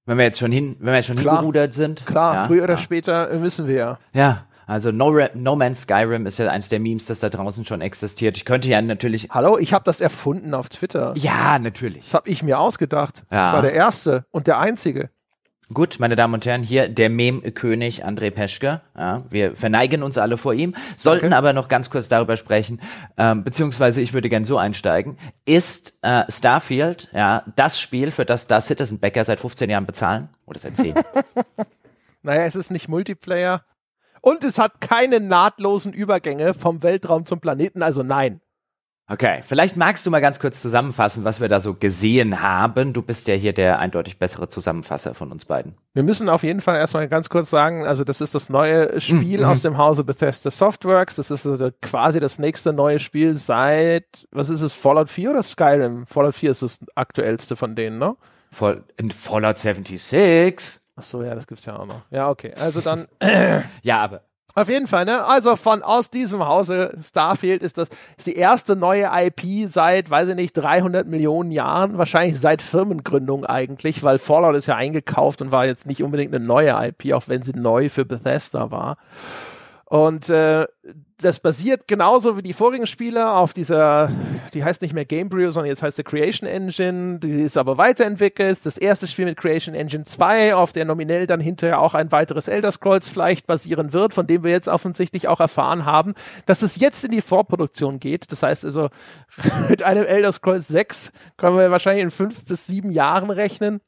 Wenn 0.07 0.17
wir 0.17 0.23
jetzt 0.23 0.39
schon 0.39 0.53
hin, 0.53 0.77
wenn 0.79 0.87
wir 0.87 0.95
jetzt 0.95 1.07
schon 1.07 1.17
Klar. 1.17 1.35
hingerudert 1.35 1.73
sind. 1.73 2.05
Klar, 2.05 2.33
ja, 2.33 2.43
früher 2.45 2.63
oder 2.63 2.75
ja. 2.75 2.79
später 2.79 3.29
müssen 3.37 3.67
wir 3.67 3.75
ja. 3.75 3.99
Ja, 4.13 4.45
also 4.65 4.91
no, 4.91 5.13
no 5.33 5.55
Man's 5.57 5.81
Skyrim 5.81 6.25
ist 6.25 6.39
ja 6.39 6.47
eins 6.49 6.69
der 6.69 6.79
Memes, 6.79 7.05
das 7.05 7.19
da 7.19 7.29
draußen 7.29 7.65
schon 7.65 7.81
existiert. 7.81 8.37
Ich 8.37 8.45
könnte 8.45 8.69
ja 8.69 8.81
natürlich. 8.81 9.27
Hallo, 9.31 9.57
ich 9.57 9.73
habe 9.73 9.83
das 9.83 9.99
erfunden 9.99 10.53
auf 10.53 10.69
Twitter. 10.69 11.13
Ja, 11.17 11.59
natürlich. 11.59 12.05
Das 12.05 12.13
habe 12.13 12.29
ich 12.29 12.41
mir 12.41 12.57
ausgedacht. 12.57 13.25
Ja. 13.31 13.49
Ich 13.49 13.53
war 13.53 13.61
der 13.61 13.73
Erste 13.73 14.25
und 14.31 14.47
der 14.47 14.59
Einzige. 14.59 15.09
Gut, 15.73 15.97
meine 15.99 16.15
Damen 16.15 16.33
und 16.33 16.45
Herren, 16.45 16.63
hier 16.63 16.87
der 16.87 17.09
Mem-König 17.09 18.05
André 18.05 18.31
Peschke. 18.31 18.79
Ja, 18.97 19.25
wir 19.29 19.53
verneigen 19.53 20.01
uns 20.01 20.17
alle 20.17 20.37
vor 20.37 20.53
ihm, 20.53 20.73
sollten 20.95 21.27
okay. 21.27 21.35
aber 21.35 21.51
noch 21.51 21.67
ganz 21.67 21.89
kurz 21.89 22.07
darüber 22.07 22.37
sprechen, 22.37 22.79
ähm, 23.17 23.43
beziehungsweise 23.43 23.99
ich 24.01 24.13
würde 24.13 24.29
gern 24.29 24.45
so 24.45 24.57
einsteigen. 24.57 25.17
Ist 25.43 25.97
äh, 26.03 26.23
Starfield 26.29 27.09
ja 27.13 27.43
das 27.57 27.81
Spiel, 27.81 28.11
für 28.11 28.23
das 28.23 28.47
da 28.47 28.61
Citizen 28.61 28.99
Becker 28.99 29.25
seit 29.25 29.41
15 29.41 29.69
Jahren 29.69 29.85
bezahlen? 29.85 30.29
Oder 30.45 30.59
seit 30.59 30.77
10? 30.77 30.95
naja, 32.21 32.45
es 32.45 32.55
ist 32.55 32.71
nicht 32.71 32.87
Multiplayer. 32.87 33.65
Und 34.21 34.45
es 34.45 34.59
hat 34.59 34.79
keine 34.79 35.19
nahtlosen 35.19 35.91
Übergänge 35.91 36.53
vom 36.53 36.81
Weltraum 36.81 37.25
zum 37.25 37.41
Planeten, 37.41 37.83
also 37.83 38.03
nein. 38.03 38.39
Okay, 39.09 39.39
vielleicht 39.41 39.77
magst 39.77 40.05
du 40.05 40.11
mal 40.11 40.19
ganz 40.19 40.37
kurz 40.37 40.61
zusammenfassen, 40.61 41.23
was 41.23 41.39
wir 41.39 41.47
da 41.47 41.61
so 41.61 41.73
gesehen 41.73 42.41
haben. 42.41 42.91
Du 42.91 43.01
bist 43.01 43.29
ja 43.29 43.35
hier 43.35 43.53
der 43.53 43.79
eindeutig 43.79 44.19
bessere 44.19 44.49
Zusammenfasser 44.49 45.13
von 45.13 45.31
uns 45.31 45.45
beiden. 45.45 45.75
Wir 45.93 46.03
müssen 46.03 46.27
auf 46.27 46.43
jeden 46.43 46.59
Fall 46.59 46.75
erstmal 46.75 47.07
ganz 47.07 47.29
kurz 47.29 47.49
sagen, 47.49 47.85
also 47.85 48.03
das 48.03 48.19
ist 48.19 48.35
das 48.35 48.49
neue 48.49 48.99
Spiel 48.99 49.39
mhm. 49.39 49.45
aus 49.45 49.61
dem 49.61 49.77
Hause 49.77 50.03
Bethesda 50.03 50.51
Softworks. 50.51 51.15
Das 51.15 51.31
ist 51.31 51.47
also 51.47 51.69
quasi 51.81 52.19
das 52.19 52.37
nächste 52.37 52.73
neue 52.73 52.99
Spiel 52.99 53.33
seit, 53.33 54.27
was 54.31 54.49
ist 54.49 54.61
es, 54.61 54.73
Fallout 54.73 55.09
4 55.09 55.31
oder 55.31 55.43
Skyrim? 55.43 56.05
Fallout 56.05 56.35
4 56.35 56.51
ist 56.51 56.63
das 56.63 56.79
aktuellste 56.95 57.55
von 57.55 57.77
denen, 57.77 57.99
ne? 57.99 58.17
Fall, 58.51 58.83
in 58.97 59.11
Fallout 59.11 59.57
76. 59.57 60.81
Ach 60.97 61.03
so, 61.03 61.23
ja, 61.23 61.33
das 61.33 61.47
gibt's 61.47 61.63
ja 61.63 61.77
auch 61.77 61.85
noch. 61.85 62.01
Ja, 62.11 62.29
okay. 62.29 62.53
Also 62.59 62.81
dann. 62.81 63.07
ja, 63.83 64.01
aber 64.01 64.23
auf 64.57 64.69
jeden 64.69 64.87
Fall, 64.87 65.05
ne? 65.05 65.23
Also 65.23 65.55
von 65.55 65.83
aus 65.83 66.09
diesem 66.09 66.43
Hause 66.43 66.97
Starfield 66.99 67.61
ist 67.61 67.77
das 67.77 67.89
ist 68.17 68.25
die 68.25 68.35
erste 68.35 68.75
neue 68.75 69.07
IP 69.13 69.69
seit, 69.69 70.09
weiß 70.09 70.29
ich 70.29 70.35
nicht, 70.35 70.53
300 70.53 71.07
Millionen 71.07 71.51
Jahren, 71.51 71.99
wahrscheinlich 71.99 72.39
seit 72.39 72.63
Firmengründung 72.63 73.45
eigentlich, 73.45 74.01
weil 74.01 74.17
Fallout 74.17 74.55
ist 74.55 74.65
ja 74.65 74.75
eingekauft 74.75 75.43
und 75.43 75.51
war 75.51 75.67
jetzt 75.67 75.85
nicht 75.85 76.01
unbedingt 76.01 76.33
eine 76.33 76.43
neue 76.43 76.71
IP, 76.71 77.13
auch 77.13 77.27
wenn 77.27 77.43
sie 77.43 77.53
neu 77.53 77.89
für 77.89 78.03
Bethesda 78.03 78.71
war. 78.71 78.97
Und 79.89 80.29
äh, 80.29 80.67
das 81.19 81.39
basiert 81.39 81.87
genauso 81.87 82.35
wie 82.35 82.41
die 82.41 82.51
vorigen 82.51 82.87
Spiele 82.87 83.31
auf 83.31 83.53
dieser, 83.53 84.11
die 84.53 84.65
heißt 84.65 84.81
nicht 84.81 84.93
mehr 84.93 85.05
Gamebryo, 85.05 85.51
sondern 85.53 85.69
jetzt 85.69 85.81
heißt 85.81 85.95
sie 85.95 86.03
Creation 86.03 86.47
Engine, 86.47 87.19
die 87.19 87.41
ist 87.41 87.57
aber 87.57 87.77
weiterentwickelt. 87.77 88.65
Das 88.65 88.77
erste 88.77 89.07
Spiel 89.07 89.25
mit 89.25 89.37
Creation 89.37 89.73
Engine 89.73 90.03
2, 90.03 90.55
auf 90.55 90.73
der 90.73 90.83
nominell 90.83 91.25
dann 91.25 91.39
hinterher 91.39 91.79
auch 91.79 91.93
ein 91.93 92.11
weiteres 92.11 92.49
Elder 92.49 92.73
Scrolls 92.73 93.07
vielleicht 93.07 93.47
basieren 93.47 93.93
wird, 93.93 94.13
von 94.13 94.27
dem 94.27 94.43
wir 94.43 94.51
jetzt 94.51 94.67
offensichtlich 94.67 95.29
auch 95.29 95.39
erfahren 95.39 95.85
haben, 95.85 96.15
dass 96.45 96.63
es 96.63 96.75
jetzt 96.75 97.05
in 97.05 97.11
die 97.11 97.21
Vorproduktion 97.21 98.01
geht. 98.01 98.29
Das 98.33 98.43
heißt 98.43 98.65
also, 98.65 98.89
mit 99.69 99.83
einem 99.83 100.05
Elder 100.05 100.33
Scrolls 100.33 100.67
6 100.67 101.13
können 101.37 101.57
wir 101.57 101.71
wahrscheinlich 101.71 102.03
in 102.03 102.11
fünf 102.11 102.43
bis 102.43 102.67
sieben 102.67 102.91
Jahren 102.91 103.29
rechnen. 103.29 103.79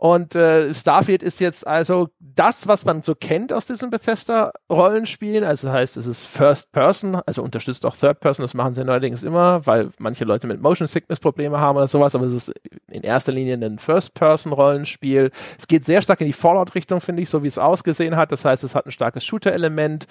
Und 0.00 0.36
äh, 0.36 0.72
Starfield 0.72 1.24
ist 1.24 1.40
jetzt 1.40 1.66
also 1.66 2.08
das, 2.20 2.68
was 2.68 2.84
man 2.84 3.02
so 3.02 3.16
kennt 3.16 3.52
aus 3.52 3.66
diesen 3.66 3.90
Bethesda-Rollenspielen. 3.90 5.42
Also 5.42 5.66
das 5.66 5.74
heißt, 5.74 5.96
es 5.96 6.06
ist 6.06 6.22
First 6.22 6.70
Person, 6.70 7.16
also 7.26 7.42
unterstützt 7.42 7.84
auch 7.84 7.96
Third 7.96 8.20
Person. 8.20 8.44
Das 8.44 8.54
machen 8.54 8.74
sie 8.74 8.84
neuerdings 8.84 9.24
immer, 9.24 9.66
weil 9.66 9.90
manche 9.98 10.24
Leute 10.24 10.46
mit 10.46 10.62
Motion 10.62 10.86
Sickness 10.86 11.18
Probleme 11.18 11.58
haben 11.58 11.76
oder 11.76 11.88
sowas. 11.88 12.14
Aber 12.14 12.26
es 12.26 12.32
ist 12.32 12.52
in 12.88 13.02
erster 13.02 13.32
Linie 13.32 13.54
ein 13.54 13.80
First 13.80 14.14
Person 14.14 14.52
Rollenspiel. 14.52 15.32
Es 15.58 15.66
geht 15.66 15.84
sehr 15.84 16.00
stark 16.00 16.20
in 16.20 16.28
die 16.28 16.32
Fallout-Richtung, 16.32 17.00
finde 17.00 17.22
ich, 17.22 17.28
so 17.28 17.42
wie 17.42 17.48
es 17.48 17.58
ausgesehen 17.58 18.14
hat. 18.14 18.30
Das 18.30 18.44
heißt, 18.44 18.62
es 18.62 18.76
hat 18.76 18.86
ein 18.86 18.92
starkes 18.92 19.24
Shooter-Element. 19.24 20.06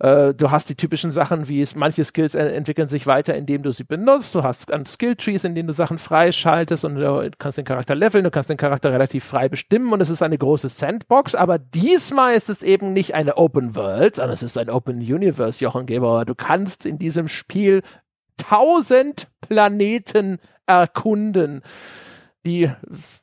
Äh, 0.00 0.34
du 0.34 0.50
hast 0.50 0.68
die 0.68 0.76
typischen 0.76 1.10
Sachen, 1.10 1.48
wie 1.48 1.60
es 1.60 1.74
manche 1.74 2.04
Skills 2.04 2.34
entwickeln 2.34 2.88
sich 2.88 3.06
weiter, 3.06 3.34
indem 3.34 3.62
du 3.62 3.72
sie 3.72 3.84
benutzt. 3.84 4.34
Du 4.34 4.42
hast 4.42 4.70
Skill-Trees, 4.86 5.44
in 5.44 5.54
denen 5.54 5.68
du 5.68 5.74
Sachen 5.74 5.98
freischaltest 5.98 6.84
und 6.84 6.96
du 6.96 7.30
kannst 7.38 7.58
den 7.58 7.64
Charakter 7.64 7.94
leveln, 7.94 8.24
du 8.24 8.30
kannst 8.30 8.50
den 8.50 8.56
Charakter 8.56 8.92
relativ 8.92 9.24
frei 9.24 9.48
bestimmen 9.48 9.92
und 9.92 10.00
es 10.00 10.10
ist 10.10 10.22
eine 10.22 10.38
große 10.38 10.68
Sandbox. 10.68 11.34
Aber 11.34 11.58
diesmal 11.58 12.34
ist 12.34 12.48
es 12.48 12.62
eben 12.62 12.92
nicht 12.92 13.14
eine 13.14 13.36
Open 13.36 13.74
World, 13.74 14.16
sondern 14.16 14.34
es 14.34 14.42
ist 14.42 14.56
ein 14.56 14.70
Open 14.70 14.98
Universe, 14.98 15.62
Jochen 15.62 15.86
Geber. 15.86 16.24
Du 16.24 16.34
kannst 16.34 16.86
in 16.86 16.98
diesem 16.98 17.28
Spiel 17.28 17.82
tausend 18.36 19.26
Planeten 19.40 20.38
erkunden 20.66 21.62
die 22.48 22.70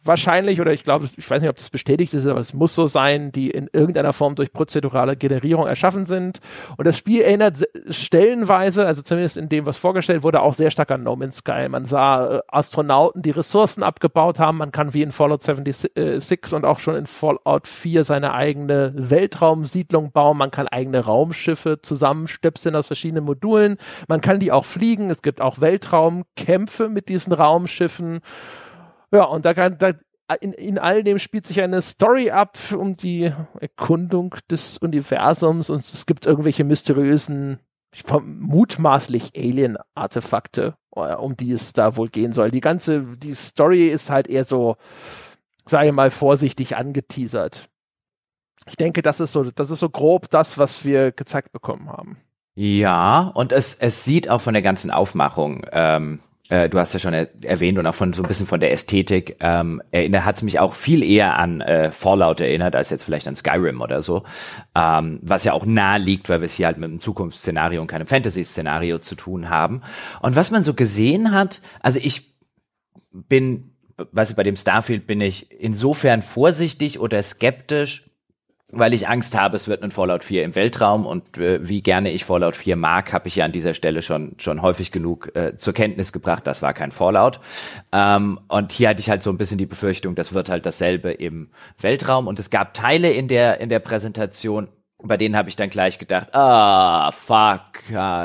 wahrscheinlich, 0.03 0.61
oder 0.61 0.71
ich 0.71 0.83
glaube, 0.83 1.09
ich 1.17 1.29
weiß 1.29 1.41
nicht, 1.41 1.49
ob 1.49 1.57
das 1.57 1.71
bestätigt 1.71 2.13
ist, 2.13 2.27
aber 2.27 2.39
es 2.39 2.53
muss 2.53 2.75
so 2.75 2.85
sein, 2.85 3.31
die 3.31 3.49
in 3.49 3.67
irgendeiner 3.73 4.13
Form 4.13 4.35
durch 4.35 4.53
prozedurale 4.53 5.17
Generierung 5.17 5.65
erschaffen 5.65 6.05
sind. 6.05 6.39
Und 6.77 6.85
das 6.85 6.97
Spiel 6.97 7.21
erinnert 7.21 7.65
stellenweise, 7.89 8.85
also 8.85 9.01
zumindest 9.01 9.37
in 9.37 9.49
dem, 9.49 9.65
was 9.65 9.77
vorgestellt 9.77 10.21
wurde, 10.21 10.41
auch 10.41 10.53
sehr 10.53 10.69
stark 10.69 10.91
an 10.91 11.03
No 11.03 11.15
Man's 11.15 11.37
Sky. 11.37 11.67
Man 11.69 11.85
sah 11.85 12.37
äh, 12.37 12.41
Astronauten, 12.47 13.23
die 13.23 13.31
Ressourcen 13.31 13.81
abgebaut 13.81 14.39
haben. 14.39 14.57
Man 14.57 14.71
kann 14.71 14.93
wie 14.93 15.01
in 15.01 15.11
Fallout 15.11 15.41
76 15.41 16.53
und 16.53 16.63
auch 16.63 16.79
schon 16.79 16.95
in 16.95 17.07
Fallout 17.07 17.67
4 17.67 18.03
seine 18.03 18.33
eigene 18.33 18.93
Weltraumsiedlung 18.95 20.11
bauen. 20.11 20.37
Man 20.37 20.51
kann 20.51 20.67
eigene 20.67 20.99
Raumschiffe 20.99 21.79
zusammenstöpseln 21.81 22.75
aus 22.75 22.87
verschiedenen 22.87 23.25
Modulen. 23.25 23.77
Man 24.07 24.21
kann 24.21 24.39
die 24.39 24.51
auch 24.51 24.65
fliegen. 24.65 25.09
Es 25.09 25.23
gibt 25.23 25.41
auch 25.41 25.61
Weltraumkämpfe 25.61 26.89
mit 26.89 27.09
diesen 27.09 27.33
Raumschiffen. 27.33 28.19
Ja, 29.11 29.23
und 29.23 29.45
da 29.45 29.53
kann, 29.53 29.77
da, 29.77 29.93
in, 30.41 30.53
in 30.53 30.79
all 30.79 31.03
dem 31.03 31.19
spielt 31.19 31.45
sich 31.45 31.61
eine 31.61 31.81
Story 31.81 32.31
ab 32.31 32.57
um 32.75 32.97
die 32.97 33.31
Erkundung 33.59 34.35
des 34.49 34.77
Universums 34.79 35.69
und 35.69 35.79
es 35.79 36.05
gibt 36.05 36.25
irgendwelche 36.25 36.63
mysteriösen, 36.63 37.59
mutmaßlich 38.23 39.31
Alien-Artefakte, 39.37 40.75
äh, 40.95 41.15
um 41.15 41.37
die 41.37 41.51
es 41.51 41.73
da 41.73 41.95
wohl 41.95 42.09
gehen 42.09 42.33
soll. 42.33 42.51
Die 42.51 42.61
ganze, 42.61 43.03
die 43.17 43.35
Story 43.35 43.87
ist 43.87 44.09
halt 44.09 44.27
eher 44.27 44.43
so, 44.43 44.77
sage 45.65 45.87
ich 45.87 45.93
mal, 45.93 46.11
vorsichtig 46.11 46.75
angeteasert. 46.75 47.69
Ich 48.67 48.75
denke, 48.75 49.01
das 49.01 49.19
ist 49.19 49.31
so, 49.31 49.43
das 49.51 49.69
ist 49.69 49.79
so 49.79 49.89
grob 49.89 50.29
das, 50.29 50.57
was 50.57 50.83
wir 50.83 51.11
gezeigt 51.11 51.51
bekommen 51.51 51.89
haben. 51.89 52.17
Ja, 52.55 53.31
und 53.35 53.51
es, 53.51 53.75
es 53.75 54.03
sieht 54.05 54.29
auch 54.29 54.41
von 54.41 54.53
der 54.53 54.63
ganzen 54.63 54.89
Aufmachung 54.89 55.65
ähm, 55.71 56.19
äh, 56.49 56.69
du 56.69 56.77
hast 56.77 56.93
ja 56.93 56.99
schon 56.99 57.13
er 57.13 57.29
erwähnt 57.43 57.79
und 57.79 57.87
auch 57.87 57.95
von 57.95 58.13
so 58.13 58.21
ein 58.21 58.27
bisschen 58.27 58.45
von 58.45 58.59
der 58.59 58.71
Ästhetik, 58.71 59.37
ähm, 59.39 59.81
erinnert, 59.91 60.25
hat 60.25 60.35
es 60.37 60.43
mich 60.43 60.59
auch 60.59 60.73
viel 60.73 61.03
eher 61.03 61.37
an 61.39 61.61
äh, 61.61 61.91
Fallout 61.91 62.39
erinnert, 62.39 62.75
als 62.75 62.89
jetzt 62.91 63.03
vielleicht 63.03 63.27
an 63.27 63.35
Skyrim 63.35 63.81
oder 63.81 64.01
so. 64.01 64.23
Ähm, 64.75 65.19
was 65.23 65.43
ja 65.43 65.53
auch 65.53 65.65
nahe 65.65 65.99
liegt, 65.99 66.29
weil 66.29 66.41
wir 66.41 66.45
es 66.45 66.53
hier 66.53 66.67
halt 66.67 66.77
mit 66.77 66.89
einem 66.89 66.99
Zukunftsszenario 66.99 67.81
und 67.81 67.87
keinem 67.87 68.07
Fantasy-Szenario 68.07 68.99
zu 68.99 69.15
tun 69.15 69.49
haben. 69.49 69.81
Und 70.21 70.35
was 70.35 70.51
man 70.51 70.63
so 70.63 70.75
gesehen 70.75 71.31
hat, 71.31 71.61
also 71.79 71.99
ich 72.01 72.35
bin, 73.11 73.71
weißt 73.97 74.31
du, 74.31 74.35
bei 74.35 74.43
dem 74.43 74.55
Starfield 74.55 75.07
bin 75.07 75.21
ich 75.21 75.49
insofern 75.51 76.21
vorsichtig 76.21 76.99
oder 76.99 77.21
skeptisch, 77.23 78.04
weil 78.71 78.93
ich 78.93 79.07
Angst 79.07 79.35
habe, 79.37 79.55
es 79.55 79.67
wird 79.67 79.83
ein 79.83 79.91
Fallout 79.91 80.23
4 80.23 80.43
im 80.43 80.55
Weltraum 80.55 81.05
und 81.05 81.37
äh, 81.37 81.67
wie 81.67 81.81
gerne 81.81 82.11
ich 82.11 82.25
Fallout 82.25 82.55
4 82.55 82.75
mag, 82.75 83.13
habe 83.13 83.27
ich 83.27 83.35
ja 83.35 83.45
an 83.45 83.51
dieser 83.51 83.73
Stelle 83.73 84.01
schon 84.01 84.33
schon 84.37 84.61
häufig 84.61 84.91
genug 84.91 85.35
äh, 85.35 85.55
zur 85.55 85.73
Kenntnis 85.73 86.11
gebracht, 86.11 86.47
das 86.47 86.61
war 86.61 86.73
kein 86.73 86.91
Fallout. 86.91 87.39
Ähm, 87.91 88.39
und 88.47 88.71
hier 88.71 88.89
hatte 88.89 89.01
ich 89.01 89.09
halt 89.09 89.21
so 89.23 89.29
ein 89.29 89.37
bisschen 89.37 89.57
die 89.57 89.65
Befürchtung, 89.67 90.15
das 90.15 90.33
wird 90.33 90.49
halt 90.49 90.65
dasselbe 90.65 91.11
im 91.11 91.49
Weltraum 91.79 92.27
und 92.27 92.39
es 92.39 92.49
gab 92.49 92.73
Teile 92.73 93.11
in 93.11 93.27
der 93.27 93.61
in 93.61 93.69
der 93.69 93.79
Präsentation, 93.79 94.67
bei 95.07 95.17
denen 95.17 95.35
habe 95.35 95.49
ich 95.49 95.55
dann 95.55 95.69
gleich 95.69 95.99
gedacht, 95.99 96.33
ah, 96.33 97.11
fuck, 97.11 97.61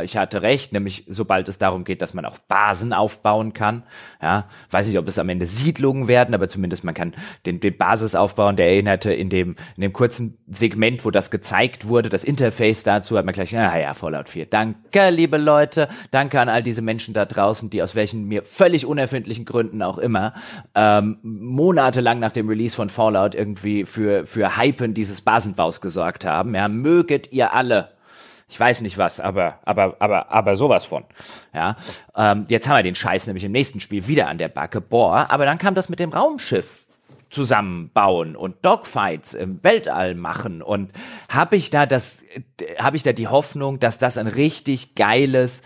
ich 0.04 0.16
hatte 0.16 0.42
recht, 0.42 0.72
nämlich 0.72 1.04
sobald 1.08 1.48
es 1.48 1.58
darum 1.58 1.84
geht, 1.84 2.02
dass 2.02 2.14
man 2.14 2.24
auch 2.24 2.38
Basen 2.38 2.92
aufbauen 2.92 3.52
kann, 3.52 3.82
ja, 4.22 4.46
weiß 4.70 4.86
nicht, 4.86 4.98
ob 4.98 5.06
es 5.08 5.18
am 5.18 5.28
Ende 5.28 5.46
Siedlungen 5.46 6.08
werden, 6.08 6.34
aber 6.34 6.48
zumindest 6.48 6.84
man 6.84 6.94
kann 6.94 7.14
den, 7.46 7.60
den 7.60 7.76
Basis 7.76 8.14
aufbauen, 8.14 8.56
der 8.56 8.68
erinnerte 8.68 9.12
in 9.12 9.28
dem, 9.28 9.56
in 9.76 9.82
dem 9.82 9.92
kurzen 9.92 10.38
Segment, 10.48 11.04
wo 11.04 11.10
das 11.10 11.30
gezeigt 11.30 11.88
wurde, 11.88 12.08
das 12.08 12.24
Interface 12.24 12.82
dazu, 12.82 13.18
hat 13.18 13.24
man 13.24 13.34
gleich, 13.34 13.56
ah 13.56 13.78
ja, 13.78 13.94
Fallout 13.94 14.28
4, 14.28 14.46
danke, 14.46 15.10
liebe 15.10 15.36
Leute, 15.36 15.88
danke 16.10 16.40
an 16.40 16.48
all 16.48 16.62
diese 16.62 16.82
Menschen 16.82 17.14
da 17.14 17.24
draußen, 17.24 17.70
die 17.70 17.82
aus 17.82 17.94
welchen 17.94 18.24
mir 18.24 18.44
völlig 18.44 18.86
unerfindlichen 18.86 19.44
Gründen 19.44 19.82
auch 19.82 19.98
immer, 19.98 20.34
ähm, 20.74 21.18
monatelang 21.22 22.18
nach 22.20 22.32
dem 22.32 22.48
Release 22.48 22.74
von 22.74 22.90
Fallout 22.90 23.34
irgendwie 23.34 23.84
für, 23.84 24.26
für 24.26 24.56
Hypen 24.56 24.94
dieses 24.94 25.20
Basenbaus 25.20 25.80
gesorgt 25.80 26.24
haben, 26.24 26.54
ja, 26.54 26.69
möget 26.70 27.32
ihr 27.32 27.52
alle. 27.52 27.90
Ich 28.48 28.58
weiß 28.58 28.80
nicht 28.80 28.98
was, 28.98 29.20
aber, 29.20 29.60
aber, 29.64 29.96
aber, 30.00 30.32
aber 30.32 30.56
sowas 30.56 30.84
von. 30.84 31.04
Ja, 31.54 31.76
ähm, 32.16 32.46
jetzt 32.48 32.68
haben 32.68 32.78
wir 32.78 32.82
den 32.82 32.96
Scheiß 32.96 33.26
nämlich 33.26 33.44
im 33.44 33.52
nächsten 33.52 33.78
Spiel 33.78 34.08
wieder 34.08 34.26
an 34.26 34.38
der 34.38 34.48
Backe. 34.48 34.80
Boah, 34.80 35.26
aber 35.28 35.44
dann 35.44 35.58
kam 35.58 35.76
das 35.76 35.88
mit 35.88 36.00
dem 36.00 36.12
Raumschiff 36.12 36.80
zusammenbauen 37.30 38.34
und 38.34 38.56
Dogfights 38.62 39.34
im 39.34 39.62
Weltall 39.62 40.16
machen 40.16 40.62
und 40.62 40.90
habe 41.28 41.54
ich 41.54 41.70
da 41.70 41.86
das 41.86 42.18
habe 42.78 42.96
ich 42.96 43.04
da 43.04 43.12
die 43.12 43.28
Hoffnung, 43.28 43.78
dass 43.78 43.98
das 43.98 44.18
ein 44.18 44.26
richtig 44.26 44.96
geiles 44.96 45.62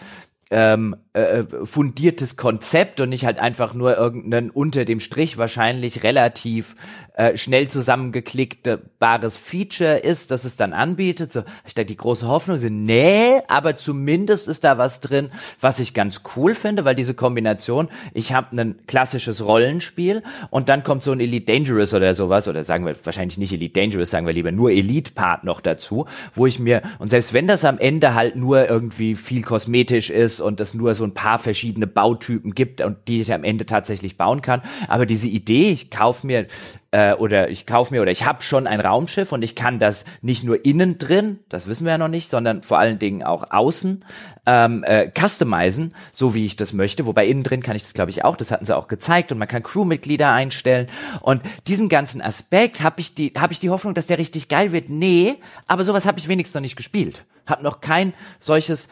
ähm, 0.50 0.94
äh, 1.14 1.40
äh, 1.40 1.46
fundiertes 1.64 2.36
Konzept 2.36 3.00
und 3.00 3.08
nicht 3.08 3.24
halt 3.24 3.38
einfach 3.38 3.74
nur 3.74 3.96
irgendein 3.96 4.50
unter 4.50 4.84
dem 4.84 5.00
Strich 5.00 5.38
wahrscheinlich 5.38 6.02
relativ 6.02 6.76
äh, 7.14 7.36
schnell 7.36 7.68
zusammengeklickbares 7.68 9.36
Feature 9.36 9.98
ist, 9.98 10.32
das 10.32 10.44
es 10.44 10.56
dann 10.56 10.72
anbietet. 10.72 11.32
So, 11.32 11.44
ich 11.64 11.74
da 11.74 11.84
die 11.84 11.96
große 11.96 12.26
Hoffnung 12.26 12.58
sind, 12.58 12.84
nee, 12.84 13.40
aber 13.46 13.76
zumindest 13.76 14.48
ist 14.48 14.64
da 14.64 14.78
was 14.78 15.00
drin, 15.00 15.30
was 15.60 15.78
ich 15.78 15.94
ganz 15.94 16.22
cool 16.34 16.56
finde, 16.56 16.84
weil 16.84 16.96
diese 16.96 17.14
Kombination, 17.14 17.88
ich 18.14 18.32
habe 18.32 18.56
ein 18.56 18.86
klassisches 18.88 19.44
Rollenspiel 19.44 20.24
und 20.50 20.68
dann 20.68 20.82
kommt 20.82 21.04
so 21.04 21.12
ein 21.12 21.20
Elite 21.20 21.46
Dangerous 21.52 21.94
oder 21.94 22.14
sowas, 22.14 22.48
oder 22.48 22.64
sagen 22.64 22.84
wir 22.84 22.96
wahrscheinlich 23.04 23.38
nicht 23.38 23.52
Elite 23.52 23.80
Dangerous, 23.80 24.10
sagen 24.10 24.26
wir 24.26 24.32
lieber 24.32 24.50
nur 24.50 24.72
Elite-Part 24.72 25.44
noch 25.44 25.60
dazu, 25.60 26.06
wo 26.34 26.46
ich 26.46 26.58
mir, 26.58 26.82
und 26.98 27.08
selbst 27.08 27.32
wenn 27.32 27.46
das 27.46 27.64
am 27.64 27.78
Ende 27.78 28.14
halt 28.14 28.34
nur 28.34 28.68
irgendwie 28.68 29.14
viel 29.14 29.42
kosmetisch 29.42 30.10
ist 30.10 30.40
und 30.40 30.58
das 30.58 30.74
nur 30.74 30.96
so 30.96 31.04
ein 31.04 31.14
paar 31.14 31.38
verschiedene 31.38 31.86
Bautypen 31.86 32.54
gibt 32.56 32.80
und 32.80 32.96
die 33.06 33.20
ich 33.20 33.32
am 33.32 33.44
Ende 33.44 33.66
tatsächlich 33.66 34.16
bauen 34.16 34.42
kann. 34.42 34.62
Aber 34.88 35.06
diese 35.06 35.28
Idee, 35.28 35.70
ich 35.70 35.90
kaufe 35.90 36.26
mir 36.26 36.46
äh, 36.94 37.14
oder 37.14 37.50
ich 37.50 37.66
kaufe 37.66 37.92
mir 37.92 38.02
oder 38.02 38.12
ich 38.12 38.24
habe 38.24 38.40
schon 38.40 38.68
ein 38.68 38.78
Raumschiff 38.78 39.32
und 39.32 39.42
ich 39.42 39.56
kann 39.56 39.80
das 39.80 40.04
nicht 40.22 40.44
nur 40.44 40.64
innen 40.64 40.96
drin, 40.96 41.40
das 41.48 41.66
wissen 41.66 41.84
wir 41.84 41.90
ja 41.90 41.98
noch 41.98 42.08
nicht, 42.08 42.30
sondern 42.30 42.62
vor 42.62 42.78
allen 42.78 43.00
Dingen 43.00 43.24
auch 43.24 43.50
außen 43.50 44.04
ähm, 44.46 44.84
äh, 44.84 45.10
customizen, 45.10 45.92
so 46.12 46.34
wie 46.34 46.44
ich 46.44 46.54
das 46.54 46.72
möchte. 46.72 47.04
Wobei 47.06 47.26
innen 47.26 47.42
drin 47.42 47.64
kann 47.64 47.74
ich 47.74 47.82
das, 47.82 47.94
glaube 47.94 48.12
ich, 48.12 48.24
auch. 48.24 48.36
Das 48.36 48.52
hatten 48.52 48.64
sie 48.64 48.76
auch 48.76 48.86
gezeigt 48.86 49.32
und 49.32 49.38
man 49.38 49.48
kann 49.48 49.64
Crewmitglieder 49.64 50.30
einstellen. 50.30 50.86
Und 51.20 51.42
diesen 51.66 51.88
ganzen 51.88 52.22
Aspekt 52.22 52.80
habe 52.80 53.00
ich 53.00 53.16
die 53.16 53.32
habe 53.36 53.52
ich 53.52 53.58
die 53.58 53.70
Hoffnung, 53.70 53.94
dass 53.94 54.06
der 54.06 54.18
richtig 54.18 54.48
geil 54.48 54.70
wird. 54.70 54.88
Nee, 54.88 55.36
aber 55.66 55.82
sowas 55.82 56.06
habe 56.06 56.20
ich 56.20 56.28
wenigstens 56.28 56.54
noch 56.54 56.62
nicht 56.62 56.76
gespielt. 56.76 57.24
Hab 57.46 57.62
noch 57.62 57.80
kein 57.80 58.14
solches 58.38 58.88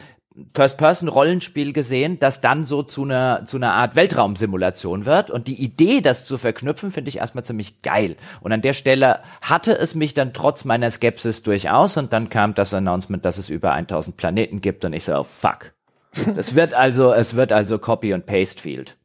First-Person-Rollenspiel 0.55 1.73
gesehen, 1.73 2.19
das 2.19 2.41
dann 2.41 2.65
so 2.65 2.81
zu 2.81 3.03
einer 3.03 3.45
zu 3.45 3.57
einer 3.57 3.73
Art 3.73 3.95
Weltraumsimulation 3.95 5.05
wird. 5.05 5.29
Und 5.29 5.47
die 5.47 5.61
Idee, 5.61 6.01
das 6.01 6.25
zu 6.25 6.37
verknüpfen, 6.37 6.91
finde 6.91 7.09
ich 7.09 7.17
erstmal 7.17 7.45
ziemlich 7.45 7.81
geil. 7.81 8.15
Und 8.41 8.51
an 8.51 8.61
der 8.61 8.73
Stelle 8.73 9.19
hatte 9.41 9.77
es 9.77 9.95
mich 9.95 10.13
dann 10.13 10.33
trotz 10.33 10.65
meiner 10.65 10.89
Skepsis 10.89 11.43
durchaus. 11.43 11.97
Und 11.97 12.13
dann 12.13 12.29
kam 12.29 12.55
das 12.55 12.73
Announcement, 12.73 13.23
dass 13.25 13.37
es 13.37 13.49
über 13.49 13.73
1000 13.73 14.17
Planeten 14.17 14.61
gibt. 14.61 14.85
Und 14.85 14.93
ich 14.93 15.03
so, 15.03 15.15
oh, 15.15 15.23
fuck. 15.23 15.73
Das 16.35 16.55
wird 16.55 16.73
also, 16.73 17.13
es 17.13 17.35
wird 17.35 17.51
also 17.51 17.77
Copy 17.79 18.13
und 18.13 18.25
Paste 18.25 18.61
Field. 18.61 18.95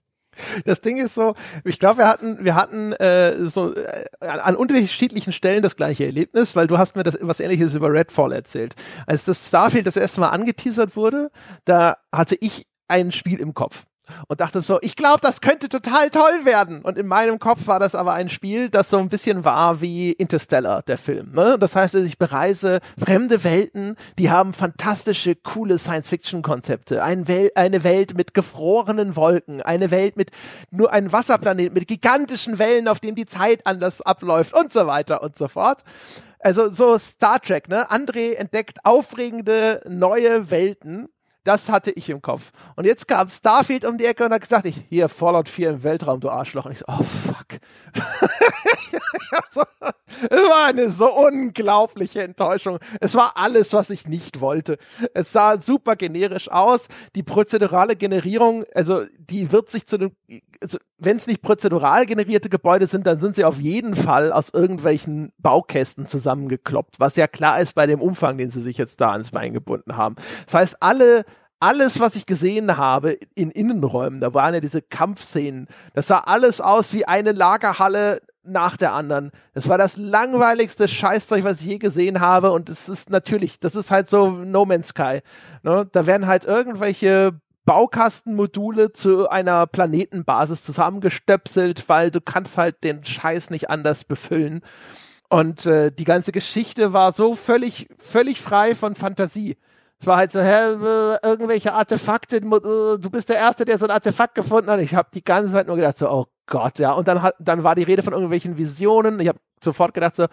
Das 0.65 0.81
Ding 0.81 0.99
ist 0.99 1.15
so, 1.15 1.35
ich 1.65 1.79
glaube, 1.79 1.99
wir 1.99 2.09
hatten, 2.09 2.45
wir 2.45 2.55
hatten 2.55 2.93
äh, 2.95 3.47
so 3.49 3.75
äh, 3.75 4.05
an 4.21 4.57
unterschiedlichen 4.57 5.33
Stellen 5.33 5.63
das 5.63 5.77
gleiche 5.77 6.05
Erlebnis, 6.05 6.57
weil 6.57 6.67
du 6.67 6.79
hast 6.79 6.97
mir 6.97 7.03
das 7.03 7.19
was 7.21 7.41
ähnliches 7.41 7.75
über 7.75 7.93
Redfall 7.93 8.33
erzählt. 8.33 8.75
Als 9.07 9.25
das 9.25 9.49
Starfield 9.49 9.87
das 9.87 9.97
erste 9.97 10.21
Mal 10.21 10.29
angeteasert 10.29 10.97
wurde, 10.97 11.31
da 11.65 11.99
hatte 12.13 12.37
ich 12.41 12.67
ein 12.89 13.13
Spiel 13.13 13.41
im 13.41 13.55
Kopf 13.55 13.85
und 14.29 14.41
dachte 14.41 14.63
so, 14.63 14.79
ich 14.83 14.97
glaube, 14.97 15.21
das 15.23 15.41
könnte 15.41 15.69
total 15.69 16.11
toll 16.11 16.45
werden. 16.45 16.83
Und 16.83 16.99
in 16.99 17.07
meinem 17.07 17.39
Kopf 17.39 17.67
war 17.67 17.81
das 17.81 17.95
aber 17.95 18.15
ein 18.15 18.29
Spiel, 18.29 18.69
das 18.69 18.91
so 18.91 18.99
ein 18.99 19.09
bisschen 19.09 19.45
war 19.45 19.81
wie 19.81 20.13
Interstellar, 20.13 20.83
der 20.83 20.99
Film. 20.99 21.33
Ne? 21.33 21.57
Das 21.59 21.77
heißt, 21.77 21.95
ich 21.97 22.19
bereise 22.19 22.81
fremde 22.99 23.45
Welten, 23.45 23.97
die 24.19 24.31
haben 24.31 24.53
fantastische, 24.53 25.35
coole 25.35 25.79
Science-Fiction-Konzepte. 25.79 27.03
Ein 27.03 27.29
Wel 27.29 27.51
eine 27.55 27.85
Welt 27.85 28.17
mit 28.17 28.35
gefrorenen 28.35 29.17
Wolken, 29.17 29.63
eine 29.63 29.91
Welt 29.91 30.17
mit 30.17 30.31
nur 30.71 30.93
einem 30.93 31.13
Wasserplanet, 31.13 31.73
mit 31.73 31.89
gigantischen 31.89 32.59
Wellen, 32.59 32.89
auf 32.89 33.01
denen 33.01 33.15
die 33.15 33.27
Zeit 33.27 33.67
anders 33.67 34.03
abläuft 34.03 34.57
und 34.57 34.73
so 34.73 34.87
weiter 34.87 35.23
und 35.23 35.37
so 35.37 35.49
fort. 35.49 35.83
Also 36.41 36.71
so 36.71 36.97
Star 36.99 37.41
Trek, 37.41 37.69
ne? 37.69 37.91
André 37.91 38.35
entdeckt 38.35 38.79
aufregende 38.85 39.83
neue 39.89 40.51
Welten 40.51 41.09
das 41.45 41.69
hatte 41.69 41.91
ich 41.93 42.11
im 42.11 42.23
Kopf. 42.23 42.51
Und 42.77 42.85
jetzt 42.85 43.09
kam 43.09 43.29
Starfield 43.29 43.85
um 43.85 43.99
die 43.99 44.05
Ecke 44.05 44.25
und 44.25 44.33
hat 44.33 44.43
gesagt, 44.43 44.67
ich, 44.67 44.85
hier, 44.89 45.09
Fallout 45.09 45.49
4 45.49 45.71
im 45.71 45.83
Weltraum, 45.83 46.21
du 46.21 46.31
Arschloch. 46.31 46.67
Und 46.67 46.73
ich 46.73 46.79
so, 46.79 46.85
oh 46.89 47.03
fuck. 47.03 47.61
es 49.51 49.57
war 50.31 50.67
eine 50.67 50.91
so 50.91 51.13
unglaubliche 51.15 52.23
Enttäuschung. 52.23 52.79
Es 53.01 53.15
war 53.15 53.33
alles, 53.37 53.73
was 53.73 53.91
ich 53.91 54.07
nicht 54.07 54.41
wollte. 54.41 54.79
Es 55.15 55.33
sah 55.33 55.61
super 55.61 55.97
generisch 55.97 56.51
aus. 56.51 56.89
Die 57.15 57.23
prozedurale 57.23 57.97
Generierung, 57.97 58.65
also 58.75 59.05
die 59.19 59.53
wird 59.53 59.71
sich 59.71 59.87
zu 59.87 59.97
einem, 59.97 60.13
also 60.61 60.79
wenn 60.99 61.17
es 61.17 61.27
nicht 61.27 61.43
prozedural 61.43 62.07
generierte 62.07 62.49
Gebäude 62.49 62.87
sind, 62.87 63.07
dann 63.07 63.21
sind 63.21 63.35
sie 63.35 63.45
auf 63.45 63.61
jeden 63.61 63.95
Fall 63.95 64.33
aus 64.33 64.51
irgendwelchen 64.51 65.33
Baukästen 65.39 66.07
zusammengekloppt, 66.07 66.99
was 66.99 67.17
ja 67.17 67.27
klar 67.27 67.61
ist 67.61 67.75
bei 67.75 67.87
dem 67.87 68.01
Umfang, 68.01 68.39
den 68.39 68.51
sie 68.51 68.63
sich 68.63 68.79
jetzt 68.79 69.01
da 69.01 69.13
ans 69.13 69.31
Bein 69.31 69.53
gebunden 69.53 69.97
haben. 69.97 70.17
Das 70.47 70.55
heißt, 70.55 70.77
alle 70.83 71.25
alles, 71.61 71.99
was 71.99 72.15
ich 72.15 72.27
gesehen 72.27 72.77
habe 72.77 73.19
in 73.35 73.51
Innenräumen, 73.51 74.21
da 74.21 74.33
waren 74.33 74.55
ja 74.55 74.61
diese 74.61 74.81
Kampfszenen, 74.81 75.67
das 75.95 76.07
sah 76.07 76.19
alles 76.21 76.61
aus 76.61 76.93
wie 76.93 77.05
eine 77.05 77.33
Lagerhalle 77.33 78.21
nach 78.49 78.77
der 78.77 78.93
anderen. 78.93 79.31
Das 79.55 79.69
war 79.69 79.79
das 79.79 79.97
langweiligste 79.97 80.89
Scheißzeug, 80.89 81.45
was 81.45 81.61
ich 81.61 81.67
je 81.67 81.79
gesehen 81.79 82.21
habe. 82.21 82.51
Und 82.51 82.69
es 82.69 82.89
ist 82.89 83.11
natürlich, 83.11 83.61
das 83.61 83.75
ist 83.77 83.91
halt 83.91 84.09
so 84.09 84.31
No 84.31 84.65
Man's 84.65 84.89
Sky. 84.89 85.21
Ne? 85.63 85.89
Da 85.91 86.07
werden 86.07 86.27
halt 86.27 86.45
irgendwelche 86.45 87.33
Baukastenmodule 87.65 88.93
zu 88.93 89.29
einer 89.29 89.67
Planetenbasis 89.67 90.63
zusammengestöpselt, 90.63 91.89
weil 91.89 92.11
du 92.11 92.21
kannst 92.21 92.57
halt 92.57 92.83
den 92.83 93.05
Scheiß 93.05 93.51
nicht 93.51 93.69
anders 93.69 94.05
befüllen. 94.05 94.63
Und 95.29 95.67
äh, 95.67 95.93
die 95.93 96.05
ganze 96.05 96.33
Geschichte 96.33 96.95
war 96.95 97.13
so 97.13 97.35
völlig, 97.35 97.89
völlig 97.99 98.41
frei 98.41 98.75
von 98.75 98.95
Fantasie. 98.95 99.59
Es 100.01 100.07
war 100.07 100.17
halt 100.19 100.31
so, 100.31 100.41
hä, 100.41 100.75
äh, 100.75 101.19
irgendwelche 101.25 101.73
Artefakte, 101.73 102.37
äh, 102.37 102.41
du 102.41 103.11
bist 103.11 103.29
der 103.29 103.37
Erste, 103.37 103.65
der 103.65 103.79
so 103.79 103.87
ein 103.87 103.91
Artefakt 103.91 104.35
gefunden 104.35 104.71
hat. 104.71 104.81
Ich 104.81 104.95
habe 104.95 105.09
die 105.13 105.25
ganze 105.25 105.53
Zeit 105.53 105.67
nur 105.67 105.77
gedacht, 105.77 105.99
so, 105.99 106.09
oh 106.09 106.27
Gott, 106.47 106.79
ja. 106.79 106.93
Und 106.93 107.09
dann, 107.09 107.23
hat, 107.23 107.35
dann 107.41 107.65
war 107.65 107.75
die 107.75 107.83
Rede 107.83 108.03
von 108.03 108.13
irgendwelchen 108.13 108.57
Visionen. 108.57 109.19
Ich 109.19 109.29
habe 109.29 109.41
sofort 109.61 109.95
gedacht, 109.95 110.15
so, 110.15 110.27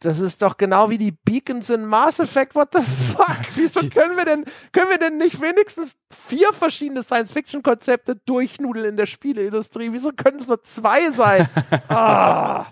das 0.00 0.18
ist 0.18 0.40
doch 0.42 0.56
genau 0.56 0.88
wie 0.88 0.98
die 0.98 1.12
Beacons 1.12 1.68
in 1.70 1.84
Mass 1.84 2.18
Effect. 2.18 2.54
What 2.54 2.70
the 2.72 2.82
fuck? 3.12 3.36
Wieso 3.54 3.80
können 3.88 4.16
wir 4.16 4.24
denn, 4.24 4.44
können 4.72 4.90
wir 4.90 4.98
denn 4.98 5.18
nicht 5.18 5.40
wenigstens 5.40 5.96
vier 6.10 6.52
verschiedene 6.52 7.02
Science-Fiction-Konzepte 7.02 8.16
durchnudeln 8.26 8.86
in 8.86 8.96
der 8.96 9.06
Spieleindustrie? 9.06 9.92
Wieso 9.92 10.10
können 10.12 10.40
es 10.40 10.48
nur 10.48 10.62
zwei 10.62 11.10
sein? 11.10 11.48
ah. 11.88 12.66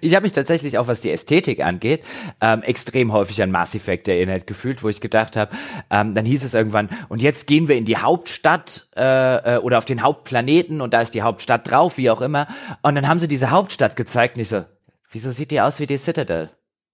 Ich 0.00 0.14
habe 0.14 0.24
mich 0.24 0.32
tatsächlich 0.32 0.78
auch, 0.78 0.86
was 0.86 1.00
die 1.00 1.10
Ästhetik 1.10 1.60
angeht, 1.64 2.04
ähm, 2.40 2.62
extrem 2.62 3.12
häufig 3.12 3.42
an 3.42 3.50
Mass 3.50 3.74
Effect 3.74 4.08
erinnert 4.08 4.46
gefühlt, 4.46 4.82
wo 4.82 4.88
ich 4.88 5.00
gedacht 5.00 5.36
habe, 5.36 5.56
ähm, 5.90 6.14
dann 6.14 6.24
hieß 6.24 6.44
es 6.44 6.54
irgendwann, 6.54 6.88
und 7.08 7.22
jetzt 7.22 7.46
gehen 7.46 7.68
wir 7.68 7.76
in 7.76 7.84
die 7.84 7.96
Hauptstadt 7.96 8.88
äh, 8.96 9.56
äh, 9.56 9.58
oder 9.58 9.78
auf 9.78 9.84
den 9.84 10.02
Hauptplaneten 10.02 10.80
und 10.80 10.94
da 10.94 11.00
ist 11.00 11.14
die 11.14 11.22
Hauptstadt 11.22 11.70
drauf, 11.70 11.96
wie 11.96 12.10
auch 12.10 12.20
immer. 12.20 12.48
Und 12.82 12.94
dann 12.94 13.08
haben 13.08 13.20
sie 13.20 13.28
diese 13.28 13.50
Hauptstadt 13.50 13.96
gezeigt 13.96 14.36
und 14.36 14.42
ich 14.42 14.48
so, 14.48 14.64
wieso 15.10 15.30
sieht 15.30 15.50
die 15.50 15.60
aus 15.60 15.80
wie 15.80 15.86
die 15.86 15.98
Citadel? 15.98 16.50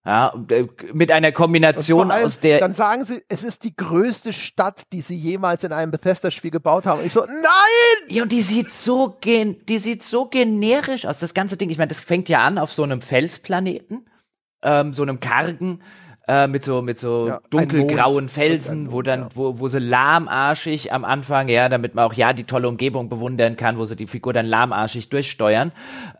Ja, 0.06 0.34
äh, 0.50 0.66
mit 0.92 1.10
einer 1.10 1.32
Kombination 1.32 2.10
allem, 2.10 2.26
aus 2.26 2.38
der. 2.38 2.60
Dann 2.60 2.74
sagen 2.74 3.04
sie, 3.04 3.22
es 3.28 3.42
ist 3.42 3.64
die 3.64 3.74
größte 3.74 4.34
Stadt, 4.34 4.92
die 4.92 5.00
sie 5.00 5.16
jemals 5.16 5.64
in 5.64 5.72
einem 5.72 5.90
Bethesda-Spiel 5.92 6.50
gebaut 6.50 6.84
haben. 6.84 7.00
Und 7.00 7.06
ich 7.06 7.12
so, 7.14 7.24
nein! 7.24 8.08
Ja, 8.08 8.22
und 8.22 8.30
die 8.30 8.42
sieht 8.42 8.70
so 8.70 9.16
gen, 9.22 9.64
die 9.64 9.78
sieht 9.78 10.02
so 10.02 10.26
generisch 10.26 11.06
aus. 11.06 11.20
Das 11.20 11.32
ganze 11.32 11.56
Ding, 11.56 11.70
ich 11.70 11.78
meine, 11.78 11.88
das 11.88 12.00
fängt 12.00 12.28
ja 12.28 12.44
an 12.44 12.58
auf 12.58 12.70
so 12.70 12.82
einem 12.82 13.00
Felsplaneten, 13.00 14.06
ähm, 14.62 14.92
so 14.92 15.02
einem 15.02 15.20
kargen, 15.20 15.80
äh, 16.26 16.46
mit 16.46 16.64
so 16.64 16.80
mit 16.80 16.98
so 16.98 17.28
ja, 17.28 17.40
dunkelgrauen 17.50 18.28
Felsen, 18.28 18.92
wo 18.92 19.02
dann 19.02 19.28
wo 19.34 19.58
wo 19.58 19.68
sie 19.68 19.78
lahmarschig 19.78 20.92
am 20.92 21.04
Anfang, 21.04 21.48
ja, 21.48 21.68
damit 21.68 21.94
man 21.94 22.06
auch 22.06 22.14
ja 22.14 22.32
die 22.32 22.44
tolle 22.44 22.68
Umgebung 22.68 23.08
bewundern 23.08 23.56
kann, 23.56 23.76
wo 23.78 23.84
sie 23.84 23.96
die 23.96 24.06
Figur 24.06 24.32
dann 24.32 24.46
lahmarschig 24.46 25.10
durchsteuern. 25.10 25.72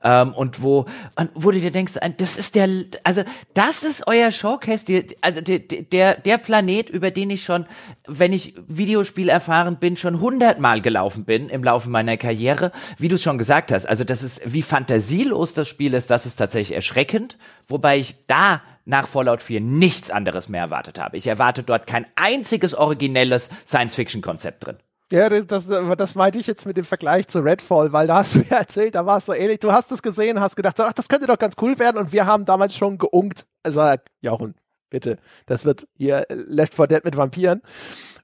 Ähm, 0.02 0.34
und 0.34 0.62
wo 0.62 0.86
und 1.16 1.30
wo 1.34 1.50
du 1.50 1.60
dir 1.60 1.70
denkst, 1.70 1.94
das 2.18 2.36
ist 2.36 2.54
der 2.54 2.68
also 3.02 3.22
das 3.54 3.82
ist 3.82 4.06
euer 4.06 4.30
Showcase, 4.30 4.84
die, 4.84 5.16
also 5.22 5.40
der 5.40 5.60
der 5.60 6.20
der 6.20 6.38
Planet, 6.38 6.90
über 6.90 7.10
den 7.10 7.30
ich 7.30 7.42
schon, 7.42 7.64
wenn 8.06 8.32
ich 8.34 8.54
Videospiel 8.68 9.30
erfahren 9.30 9.76
bin, 9.76 9.96
schon 9.96 10.20
hundertmal 10.20 10.82
gelaufen 10.82 11.24
bin 11.24 11.48
im 11.48 11.64
Laufe 11.64 11.88
meiner 11.88 12.18
Karriere, 12.18 12.72
wie 12.98 13.08
du 13.08 13.14
es 13.14 13.22
schon 13.22 13.38
gesagt 13.38 13.72
hast. 13.72 13.86
Also 13.86 14.04
das 14.04 14.22
ist 14.22 14.42
wie 14.44 14.62
fantasielos 14.62 15.54
das 15.54 15.66
Spiel 15.66 15.94
ist, 15.94 16.10
das 16.10 16.26
ist 16.26 16.36
tatsächlich 16.36 16.74
erschreckend, 16.74 17.38
wobei 17.66 17.98
ich 17.98 18.16
da 18.26 18.60
nach 18.84 19.06
Fallout 19.08 19.42
4 19.42 19.60
nichts 19.60 20.10
anderes 20.10 20.48
mehr 20.48 20.62
erwartet 20.62 20.98
habe. 20.98 21.16
Ich 21.16 21.26
erwarte 21.26 21.62
dort 21.62 21.86
kein 21.86 22.06
einziges 22.16 22.74
originelles 22.74 23.48
Science-Fiction-Konzept 23.66 24.66
drin. 24.66 24.76
Ja, 25.12 25.28
das, 25.28 25.68
das 25.68 26.14
meinte 26.14 26.38
ich 26.38 26.46
jetzt 26.46 26.66
mit 26.66 26.76
dem 26.76 26.84
Vergleich 26.84 27.28
zu 27.28 27.40
Redfall, 27.40 27.92
weil 27.92 28.06
da 28.06 28.16
hast 28.16 28.34
du 28.34 28.40
ja 28.50 28.58
erzählt, 28.58 28.94
da 28.94 29.06
war 29.06 29.18
es 29.18 29.26
so 29.26 29.32
ähnlich. 29.32 29.60
Du 29.60 29.72
hast 29.72 29.92
es 29.92 30.02
gesehen, 30.02 30.40
hast 30.40 30.56
gedacht, 30.56 30.80
ach, 30.80 30.92
das 30.92 31.08
könnte 31.08 31.26
doch 31.26 31.38
ganz 31.38 31.54
cool 31.60 31.78
werden 31.78 31.98
und 31.98 32.12
wir 32.12 32.26
haben 32.26 32.44
damals 32.44 32.74
schon 32.74 32.98
geunkt. 32.98 33.46
Also, 33.62 33.94
Jochen, 34.20 34.54
bitte, 34.90 35.18
das 35.46 35.64
wird 35.64 35.86
hier 35.96 36.24
Left 36.30 36.74
4 36.74 36.86
Dead 36.86 37.04
mit 37.04 37.16
Vampiren. 37.16 37.62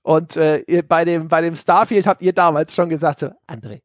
Und 0.02 0.36
äh, 0.36 0.82
bei, 0.88 1.04
dem, 1.04 1.28
bei 1.28 1.42
dem 1.42 1.54
Starfield 1.54 2.06
habt 2.06 2.22
ihr 2.22 2.32
damals 2.32 2.74
schon 2.74 2.88
gesagt, 2.88 3.20
so, 3.20 3.30
André, 3.46 3.82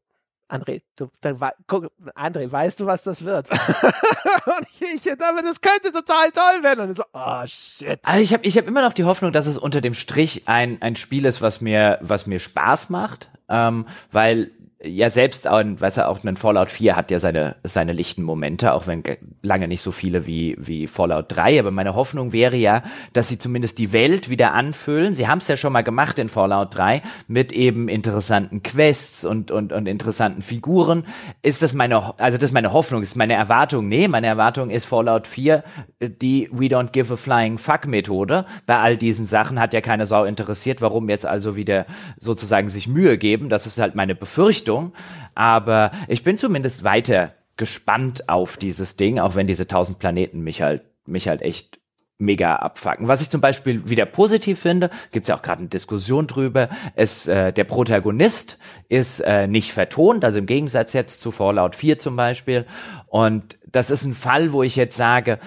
André, 0.48 0.82
du, 0.94 1.08
dann, 1.20 1.38
guck, 1.66 1.90
André, 2.14 2.50
weißt 2.50 2.78
du, 2.78 2.86
was 2.86 3.02
das 3.02 3.24
wird? 3.24 3.50
und 3.50 4.66
ich, 4.80 5.02
damit, 5.18 5.44
das 5.44 5.60
könnte 5.60 5.92
total 5.92 6.30
toll 6.30 6.62
werden. 6.62 6.88
Und 6.88 6.96
so, 6.96 7.02
oh 7.12 7.42
shit. 7.46 7.98
Also 8.04 8.20
ich 8.20 8.32
habe 8.32 8.44
ich 8.46 8.56
hab 8.56 8.66
immer 8.66 8.82
noch 8.82 8.92
die 8.92 9.04
Hoffnung, 9.04 9.32
dass 9.32 9.46
es 9.46 9.58
unter 9.58 9.80
dem 9.80 9.94
Strich 9.94 10.46
ein, 10.46 10.80
ein 10.82 10.94
Spiel 10.94 11.24
ist, 11.24 11.42
was 11.42 11.60
mir, 11.60 11.98
was 12.00 12.26
mir 12.26 12.38
Spaß 12.38 12.90
macht. 12.90 13.28
Ähm, 13.48 13.86
weil 14.12 14.50
ja 14.86 15.10
selbst 15.10 15.46
ein, 15.46 15.80
weißt 15.80 15.98
du, 15.98 16.08
auch 16.08 16.22
ein 16.22 16.36
Fallout 16.36 16.70
4 16.70 16.96
hat 16.96 17.10
ja 17.10 17.18
seine, 17.18 17.56
seine 17.64 17.92
lichten 17.92 18.22
Momente, 18.22 18.72
auch 18.72 18.86
wenn 18.86 19.02
lange 19.42 19.68
nicht 19.68 19.82
so 19.82 19.92
viele 19.92 20.26
wie, 20.26 20.56
wie 20.58 20.86
Fallout 20.86 21.26
3. 21.28 21.60
Aber 21.60 21.70
meine 21.70 21.94
Hoffnung 21.94 22.32
wäre 22.32 22.56
ja, 22.56 22.82
dass 23.12 23.28
sie 23.28 23.38
zumindest 23.38 23.78
die 23.78 23.92
Welt 23.92 24.30
wieder 24.30 24.52
anfüllen. 24.52 25.14
Sie 25.14 25.28
haben 25.28 25.38
es 25.38 25.48
ja 25.48 25.56
schon 25.56 25.72
mal 25.72 25.82
gemacht 25.82 26.18
in 26.18 26.28
Fallout 26.28 26.76
3 26.76 27.02
mit 27.28 27.52
eben 27.52 27.88
interessanten 27.88 28.62
Quests 28.62 29.24
und, 29.24 29.50
und, 29.50 29.72
und 29.72 29.86
interessanten 29.86 30.42
Figuren. 30.42 31.04
Ist 31.42 31.62
das 31.62 31.74
meine, 31.74 32.14
also 32.18 32.38
das 32.38 32.50
ist 32.50 32.54
meine 32.54 32.72
Hoffnung, 32.72 33.02
ist 33.02 33.16
meine 33.16 33.34
Erwartung? 33.34 33.88
Nee, 33.88 34.08
meine 34.08 34.26
Erwartung 34.26 34.70
ist 34.70 34.86
Fallout 34.86 35.26
4, 35.26 35.64
die 36.00 36.48
We 36.52 36.66
don't 36.66 36.90
give 36.90 37.12
a 37.12 37.16
flying 37.16 37.58
fuck 37.58 37.86
Methode. 37.86 38.46
Bei 38.66 38.78
all 38.78 38.96
diesen 38.96 39.26
Sachen 39.26 39.58
hat 39.58 39.74
ja 39.74 39.80
keine 39.80 40.06
Sau 40.06 40.24
interessiert, 40.24 40.80
warum 40.80 41.08
jetzt 41.08 41.26
also 41.26 41.56
wieder 41.56 41.86
sozusagen 42.18 42.68
sich 42.68 42.88
Mühe 42.88 43.18
geben. 43.18 43.48
Das 43.48 43.66
ist 43.66 43.78
halt 43.78 43.94
meine 43.94 44.14
Befürchtung. 44.14 44.75
Richtung. 44.76 44.92
Aber 45.34 45.90
ich 46.08 46.22
bin 46.22 46.38
zumindest 46.38 46.84
weiter 46.84 47.32
gespannt 47.56 48.28
auf 48.28 48.56
dieses 48.56 48.96
Ding, 48.96 49.18
auch 49.18 49.34
wenn 49.34 49.46
diese 49.46 49.64
1000 49.64 49.98
Planeten 49.98 50.40
mich 50.42 50.62
halt, 50.62 50.82
mich 51.06 51.28
halt 51.28 51.42
echt 51.42 51.78
mega 52.18 52.56
abfacken. 52.56 53.08
Was 53.08 53.20
ich 53.20 53.28
zum 53.28 53.42
Beispiel 53.42 53.88
wieder 53.88 54.06
positiv 54.06 54.58
finde, 54.58 54.90
gibt's 55.12 55.28
ja 55.28 55.36
auch 55.36 55.42
gerade 55.42 55.60
eine 55.60 55.68
Diskussion 55.68 56.26
drüber, 56.26 56.70
ist 56.96 57.28
äh, 57.28 57.52
der 57.52 57.64
Protagonist 57.64 58.58
ist 58.88 59.20
äh, 59.20 59.46
nicht 59.46 59.72
vertont, 59.72 60.24
also 60.24 60.38
im 60.38 60.46
Gegensatz 60.46 60.94
jetzt 60.94 61.20
zu 61.20 61.30
Fallout 61.30 61.76
4 61.76 61.98
zum 61.98 62.16
Beispiel. 62.16 62.64
Und 63.06 63.58
das 63.66 63.90
ist 63.90 64.04
ein 64.04 64.14
Fall, 64.14 64.52
wo 64.52 64.62
ich 64.62 64.76
jetzt 64.76 64.96
sage, 64.96 65.38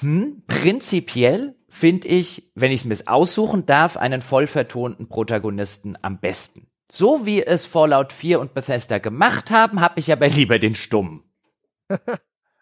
hm, 0.00 0.42
prinzipiell 0.46 1.54
finde 1.68 2.08
ich, 2.08 2.50
wenn 2.54 2.72
ich 2.72 2.86
es 2.86 2.86
mir 2.86 3.12
aussuchen 3.12 3.66
darf, 3.66 3.98
einen 3.98 4.22
voll 4.22 4.46
vertonten 4.46 5.08
Protagonisten 5.08 5.98
am 6.00 6.18
besten. 6.18 6.66
So 6.90 7.26
wie 7.26 7.42
es 7.42 7.66
Fallout 7.66 8.12
4 8.12 8.40
und 8.40 8.54
Bethesda 8.54 8.98
gemacht 8.98 9.50
haben, 9.50 9.80
habe 9.80 9.98
ich 9.98 10.12
aber 10.12 10.28
lieber 10.28 10.58
den 10.58 10.74
Stumm. 10.74 11.24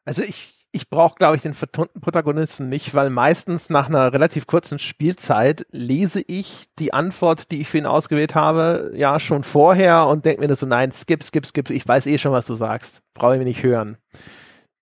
Also 0.07 0.23
ich, 0.23 0.53
ich 0.71 0.91
brauche, 0.91 1.15
glaube 1.15 1.37
ich, 1.37 1.41
den 1.41 1.55
vertonten 1.55 2.03
Protagonisten 2.03 2.69
nicht, 2.69 2.95
weil 2.95 3.09
meistens 3.09 3.71
nach 3.71 3.89
einer 3.89 4.13
relativ 4.13 4.47
kurzen 4.47 4.79
Spielzeit 4.79 5.67
lese 5.71 6.23
ich 6.27 6.65
die 6.79 6.93
Antwort, 6.93 7.51
die 7.51 7.63
ich 7.63 7.69
für 7.69 7.79
ihn 7.79 7.87
ausgewählt 7.87 8.35
habe, 8.35 8.93
ja 8.95 9.19
schon 9.19 9.45
vorher 9.45 10.07
und 10.07 10.27
denke 10.27 10.47
mir 10.47 10.55
so, 10.57 10.67
nein, 10.67 10.93
skip, 10.93 11.23
skip, 11.23 11.47
skip, 11.47 11.71
ich 11.71 11.89
weiß 11.89 12.07
eh 12.07 12.19
schon, 12.19 12.33
was 12.33 12.45
du 12.47 12.55
sagst. 12.55 13.01
Brauche 13.15 13.33
ich 13.33 13.39
mir 13.39 13.47
nicht 13.47 13.63
hören. 13.63 13.97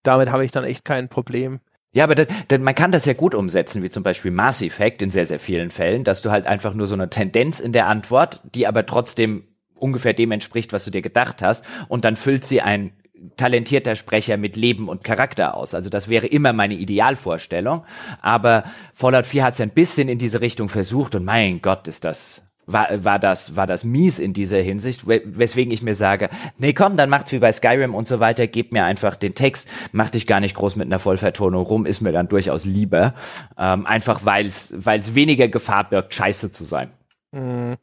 Damit 0.02 0.32
habe 0.32 0.44
ich 0.44 0.50
dann 0.50 0.64
echt 0.64 0.84
kein 0.84 1.08
Problem. 1.08 1.60
Ja, 1.94 2.04
aber 2.04 2.14
denn 2.14 2.62
man 2.62 2.74
kann 2.74 2.90
das 2.90 3.04
ja 3.04 3.12
gut 3.12 3.34
umsetzen, 3.34 3.82
wie 3.82 3.90
zum 3.90 4.02
Beispiel 4.02 4.30
Mass 4.30 4.62
Effect 4.62 5.02
in 5.02 5.10
sehr, 5.10 5.26
sehr 5.26 5.38
vielen 5.38 5.70
Fällen, 5.70 6.04
dass 6.04 6.22
du 6.22 6.30
halt 6.30 6.46
einfach 6.46 6.72
nur 6.72 6.86
so 6.86 6.94
eine 6.94 7.10
Tendenz 7.10 7.60
in 7.60 7.72
der 7.72 7.86
Antwort, 7.86 8.40
die 8.54 8.66
aber 8.66 8.86
trotzdem 8.86 9.44
ungefähr 9.74 10.14
dem 10.14 10.30
entspricht, 10.30 10.72
was 10.72 10.84
du 10.84 10.90
dir 10.90 11.02
gedacht 11.02 11.42
hast, 11.42 11.64
und 11.88 12.04
dann 12.04 12.16
füllt 12.16 12.44
sie 12.44 12.62
ein 12.62 12.92
talentierter 13.36 13.94
Sprecher 13.94 14.36
mit 14.36 14.56
Leben 14.56 14.88
und 14.88 15.04
Charakter 15.04 15.54
aus. 15.54 15.74
Also 15.74 15.90
das 15.90 16.08
wäre 16.08 16.26
immer 16.26 16.52
meine 16.52 16.74
Idealvorstellung. 16.74 17.84
Aber 18.20 18.64
Fallout 18.94 19.26
4 19.26 19.44
hat 19.44 19.54
es 19.54 19.60
ein 19.60 19.70
bisschen 19.70 20.08
in 20.08 20.18
diese 20.18 20.40
Richtung 20.40 20.68
versucht 20.68 21.14
und 21.14 21.24
mein 21.24 21.62
Gott, 21.62 21.86
ist 21.88 22.04
das 22.04 22.42
war, 22.66 23.04
war 23.04 23.18
das, 23.18 23.56
war 23.56 23.66
das 23.66 23.84
mies 23.84 24.18
in 24.18 24.32
dieser 24.32 24.58
Hinsicht, 24.58 25.06
weswegen 25.06 25.72
ich 25.72 25.82
mir 25.82 25.94
sage, 25.94 26.28
nee, 26.58 26.72
komm, 26.72 26.96
dann 26.96 27.10
macht's 27.10 27.32
wie 27.32 27.38
bei 27.38 27.52
Skyrim 27.52 27.94
und 27.94 28.06
so 28.06 28.20
weiter, 28.20 28.46
gebt 28.46 28.72
mir 28.72 28.84
einfach 28.84 29.16
den 29.16 29.34
Text, 29.34 29.68
mach 29.92 30.10
dich 30.10 30.26
gar 30.26 30.40
nicht 30.40 30.54
groß 30.54 30.76
mit 30.76 30.86
einer 30.86 30.98
Vollvertonung 30.98 31.64
rum, 31.64 31.86
ist 31.86 32.00
mir 32.00 32.12
dann 32.12 32.28
durchaus 32.28 32.64
lieber, 32.64 33.14
ähm, 33.58 33.86
einfach 33.86 34.24
weil 34.24 34.46
es 34.46 35.14
weniger 35.14 35.48
Gefahr 35.48 35.88
birgt, 35.88 36.14
scheiße 36.14 36.52
zu 36.52 36.64
sein. 36.64 36.90
Mhm. 37.32 37.76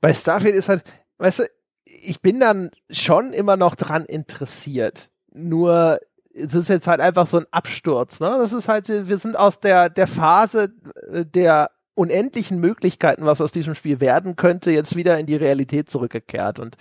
Bei 0.00 0.14
Starfield 0.14 0.54
ist 0.54 0.68
halt, 0.68 0.82
weißt 1.18 1.40
du, 1.40 1.44
ich 1.84 2.20
bin 2.20 2.40
dann 2.40 2.70
schon 2.90 3.32
immer 3.32 3.56
noch 3.56 3.74
dran 3.74 4.04
interessiert, 4.04 5.10
nur 5.32 5.98
es 6.32 6.54
ist 6.54 6.68
jetzt 6.68 6.86
halt 6.86 7.00
einfach 7.00 7.26
so 7.26 7.38
ein 7.38 7.46
Absturz. 7.50 8.20
Ne? 8.20 8.36
Das 8.38 8.52
ist 8.52 8.68
halt, 8.68 8.88
wir 8.88 9.16
sind 9.16 9.36
aus 9.36 9.60
der, 9.60 9.90
der 9.90 10.06
Phase 10.06 10.72
äh, 11.12 11.24
der 11.26 11.70
unendlichen 12.00 12.58
Möglichkeiten, 12.58 13.26
was 13.26 13.40
aus 13.40 13.52
diesem 13.52 13.74
Spiel 13.74 14.00
werden 14.00 14.36
könnte, 14.36 14.70
jetzt 14.70 14.96
wieder 14.96 15.18
in 15.18 15.26
die 15.26 15.36
Realität 15.36 15.90
zurückgekehrt. 15.90 16.58
Und 16.58 16.76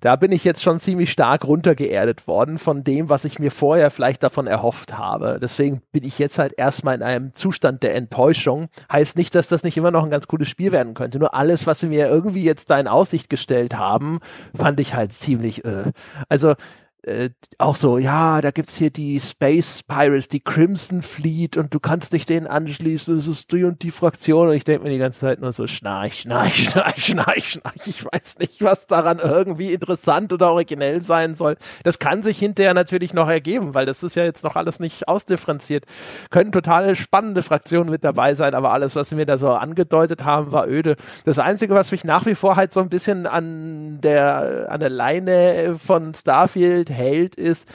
da 0.00 0.16
bin 0.16 0.32
ich 0.32 0.44
jetzt 0.44 0.62
schon 0.62 0.78
ziemlich 0.78 1.12
stark 1.12 1.44
runtergeerdet 1.44 2.26
worden 2.26 2.58
von 2.58 2.84
dem, 2.84 3.08
was 3.08 3.24
ich 3.24 3.38
mir 3.38 3.50
vorher 3.50 3.90
vielleicht 3.90 4.22
davon 4.22 4.46
erhofft 4.46 4.96
habe. 4.96 5.38
Deswegen 5.40 5.82
bin 5.92 6.04
ich 6.04 6.18
jetzt 6.18 6.38
halt 6.38 6.54
erstmal 6.56 6.94
in 6.94 7.02
einem 7.02 7.32
Zustand 7.32 7.82
der 7.82 7.94
Enttäuschung. 7.94 8.68
Heißt 8.90 9.16
nicht, 9.16 9.34
dass 9.34 9.48
das 9.48 9.62
nicht 9.62 9.76
immer 9.76 9.90
noch 9.90 10.04
ein 10.04 10.10
ganz 10.10 10.26
cooles 10.26 10.48
Spiel 10.48 10.72
werden 10.72 10.94
könnte. 10.94 11.18
Nur 11.18 11.34
alles, 11.34 11.66
was 11.66 11.80
sie 11.80 11.86
mir 11.86 12.08
irgendwie 12.08 12.44
jetzt 12.44 12.70
da 12.70 12.78
in 12.78 12.88
Aussicht 12.88 13.28
gestellt 13.28 13.76
haben, 13.76 14.20
fand 14.54 14.80
ich 14.80 14.94
halt 14.94 15.12
ziemlich, 15.12 15.64
äh. 15.64 15.92
also 16.28 16.54
äh, 17.02 17.30
auch 17.58 17.76
so, 17.76 17.96
ja, 17.96 18.40
da 18.40 18.50
gibt's 18.50 18.74
hier 18.74 18.90
die 18.90 19.20
Space 19.20 19.82
Pirates, 19.86 20.28
die 20.28 20.40
Crimson 20.40 21.02
Fleet 21.02 21.56
und 21.56 21.72
du 21.72 21.80
kannst 21.80 22.12
dich 22.12 22.26
denen 22.26 22.46
anschließen, 22.46 23.16
das 23.16 23.26
ist 23.26 23.52
die 23.52 23.64
und 23.64 23.82
die 23.82 23.90
Fraktion 23.90 24.48
und 24.48 24.54
ich 24.54 24.64
denke 24.64 24.84
mir 24.84 24.90
die 24.90 24.98
ganze 24.98 25.20
Zeit 25.20 25.40
nur 25.40 25.52
so, 25.52 25.66
schnarch, 25.66 26.20
schnarch, 26.20 26.54
schnarch, 26.70 27.04
schnarch, 27.06 27.52
schnarch, 27.52 27.86
ich 27.86 28.04
weiß 28.04 28.38
nicht, 28.38 28.62
was 28.62 28.86
daran 28.86 29.18
irgendwie 29.18 29.72
interessant 29.72 30.32
oder 30.32 30.52
originell 30.52 31.00
sein 31.00 31.34
soll. 31.34 31.56
Das 31.84 31.98
kann 31.98 32.22
sich 32.22 32.38
hinterher 32.38 32.74
natürlich 32.74 33.14
noch 33.14 33.28
ergeben, 33.28 33.72
weil 33.72 33.86
das 33.86 34.02
ist 34.02 34.14
ja 34.14 34.24
jetzt 34.24 34.44
noch 34.44 34.56
alles 34.56 34.78
nicht 34.78 35.08
ausdifferenziert. 35.08 35.84
Können 36.30 36.52
total 36.52 36.96
spannende 36.96 37.42
Fraktionen 37.42 37.90
mit 37.90 38.04
dabei 38.04 38.34
sein, 38.34 38.54
aber 38.54 38.72
alles, 38.72 38.94
was 38.94 39.08
sie 39.08 39.14
mir 39.14 39.26
da 39.26 39.38
so 39.38 39.50
angedeutet 39.50 40.24
haben, 40.24 40.52
war 40.52 40.68
öde. 40.68 40.96
Das 41.24 41.38
Einzige, 41.38 41.74
was 41.74 41.92
mich 41.92 42.04
nach 42.04 42.26
wie 42.26 42.34
vor 42.34 42.56
halt 42.56 42.74
so 42.74 42.80
ein 42.80 42.90
bisschen 42.90 43.26
an 43.26 44.00
der, 44.02 44.66
an 44.68 44.80
der 44.80 44.90
Leine 44.90 45.76
von 45.78 46.14
Starfield 46.14 46.89
hält, 46.90 47.34
ist 47.34 47.68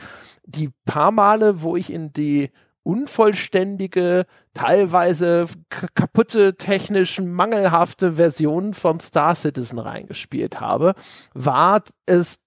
die 0.45 0.69
paar 0.85 1.11
Male, 1.11 1.61
wo 1.61 1.75
ich 1.75 1.91
in 1.91 2.13
die 2.13 2.51
unvollständige, 2.83 4.25
teilweise 4.53 5.47
kaputte, 5.95 6.55
technisch 6.55 7.19
mangelhafte 7.19 8.13
Version 8.13 8.75
von 8.75 8.99
Star 8.99 9.33
Citizen 9.33 9.79
reingespielt 9.79 10.61
habe, 10.61 10.93
war 11.33 11.83
es 12.05 12.41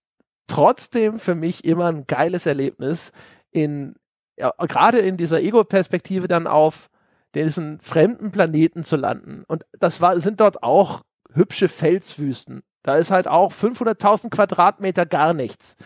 trotzdem 0.46 1.18
für 1.18 1.34
mich 1.34 1.64
immer 1.64 1.86
ein 1.86 2.06
geiles 2.06 2.46
Erlebnis, 2.46 3.10
in 3.50 3.96
ja, 4.38 4.52
gerade 4.58 4.98
in 4.98 5.16
dieser 5.16 5.40
Ego-Perspektive 5.40 6.28
dann 6.28 6.46
auf 6.46 6.88
diesen 7.34 7.80
fremden 7.80 8.30
Planeten 8.30 8.84
zu 8.84 8.96
landen. 8.96 9.44
Und 9.46 9.66
das 9.78 10.00
war, 10.00 10.18
sind 10.20 10.40
dort 10.40 10.62
auch 10.62 11.02
hübsche 11.32 11.68
Felswüsten. 11.68 12.62
Da 12.82 12.96
ist 12.96 13.10
halt 13.10 13.26
auch 13.26 13.52
500.000 13.52 14.30
Quadratmeter 14.30 15.04
gar 15.04 15.34
nichts. 15.34 15.76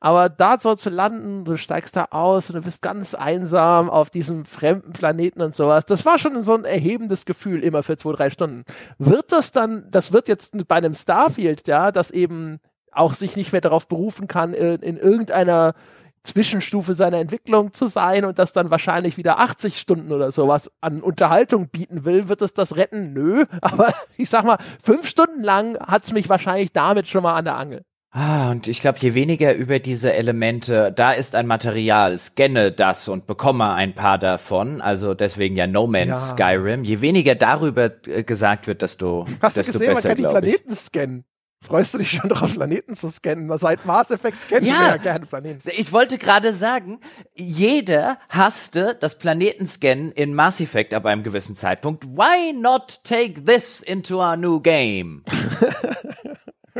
Aber 0.00 0.30
da 0.30 0.58
so 0.58 0.74
zu 0.74 0.88
landen, 0.88 1.44
du 1.44 1.58
steigst 1.58 1.94
da 1.94 2.06
aus 2.10 2.48
und 2.48 2.56
du 2.56 2.62
bist 2.62 2.80
ganz 2.80 3.14
einsam 3.14 3.90
auf 3.90 4.08
diesem 4.08 4.46
fremden 4.46 4.92
Planeten 4.92 5.42
und 5.42 5.54
sowas, 5.54 5.84
das 5.84 6.06
war 6.06 6.18
schon 6.18 6.40
so 6.42 6.54
ein 6.54 6.64
erhebendes 6.64 7.26
Gefühl 7.26 7.62
immer 7.62 7.82
für 7.82 7.98
zwei, 7.98 8.12
drei 8.12 8.30
Stunden. 8.30 8.64
Wird 8.98 9.30
das 9.30 9.52
dann, 9.52 9.86
das 9.90 10.12
wird 10.12 10.28
jetzt 10.28 10.66
bei 10.66 10.76
einem 10.76 10.94
Starfield, 10.94 11.68
ja, 11.68 11.92
das 11.92 12.10
eben 12.10 12.60
auch 12.92 13.14
sich 13.14 13.36
nicht 13.36 13.52
mehr 13.52 13.60
darauf 13.60 13.88
berufen 13.88 14.26
kann, 14.26 14.54
in, 14.54 14.76
in 14.76 14.96
irgendeiner 14.96 15.74
Zwischenstufe 16.22 16.94
seiner 16.94 17.18
Entwicklung 17.18 17.72
zu 17.72 17.86
sein 17.86 18.24
und 18.24 18.38
das 18.38 18.52
dann 18.52 18.70
wahrscheinlich 18.70 19.16
wieder 19.16 19.38
80 19.38 19.78
Stunden 19.78 20.12
oder 20.12 20.32
sowas 20.32 20.70
an 20.80 21.02
Unterhaltung 21.02 21.68
bieten 21.68 22.04
will, 22.04 22.28
wird 22.28 22.42
es 22.42 22.52
das 22.52 22.76
retten? 22.76 23.12
Nö. 23.12 23.44
Aber 23.60 23.92
ich 24.16 24.28
sag 24.28 24.44
mal, 24.44 24.58
fünf 24.82 25.06
Stunden 25.06 25.42
lang 25.42 25.78
hat's 25.78 26.12
mich 26.12 26.28
wahrscheinlich 26.28 26.72
damit 26.72 27.08
schon 27.08 27.22
mal 27.22 27.36
an 27.36 27.44
der 27.44 27.56
Angel. 27.56 27.84
Ah, 28.12 28.50
und 28.50 28.66
ich 28.66 28.80
glaube, 28.80 28.98
je 28.98 29.14
weniger 29.14 29.54
über 29.54 29.78
diese 29.78 30.12
Elemente, 30.12 30.90
da 30.90 31.12
ist 31.12 31.36
ein 31.36 31.46
Material, 31.46 32.18
scanne 32.18 32.72
das 32.72 33.06
und 33.06 33.28
bekomme 33.28 33.72
ein 33.72 33.94
paar 33.94 34.18
davon, 34.18 34.80
also 34.80 35.14
deswegen 35.14 35.56
ja 35.56 35.68
No 35.68 35.86
Man's 35.86 36.08
ja. 36.08 36.16
Skyrim, 36.16 36.82
je 36.82 37.00
weniger 37.02 37.36
darüber 37.36 37.92
äh, 38.08 38.24
gesagt 38.24 38.66
wird, 38.66 38.82
desto, 38.82 39.26
Hast 39.40 39.56
desto 39.56 39.72
du 39.72 39.78
gesehen, 39.78 39.94
besser, 39.94 40.08
man 40.08 40.16
kann 40.16 40.24
die 40.24 40.40
Planeten 40.40 40.74
scannen. 40.74 41.24
Freust 41.62 41.92
du 41.92 41.98
dich 41.98 42.10
schon 42.10 42.30
darauf, 42.30 42.54
Planeten 42.54 42.96
zu 42.96 43.10
scannen? 43.10 43.56
Seit 43.58 43.84
Mass 43.84 44.10
Effect 44.10 44.40
scannen 44.40 44.64
ja, 44.64 44.80
wir 44.80 44.86
ja 44.88 44.96
gerne 44.96 45.26
Planeten. 45.26 45.68
Ich 45.76 45.92
wollte 45.92 46.16
gerade 46.16 46.54
sagen, 46.54 47.00
jeder 47.36 48.18
hasste 48.30 48.96
das 48.98 49.18
Planetenscannen 49.18 50.10
in 50.12 50.34
Mass 50.34 50.60
Effect 50.60 50.94
ab 50.94 51.04
einem 51.04 51.22
gewissen 51.22 51.56
Zeitpunkt. 51.56 52.06
Why 52.06 52.54
not 52.58 53.04
take 53.04 53.44
this 53.44 53.82
into 53.82 54.20
our 54.20 54.36
new 54.36 54.58
game? 54.58 55.22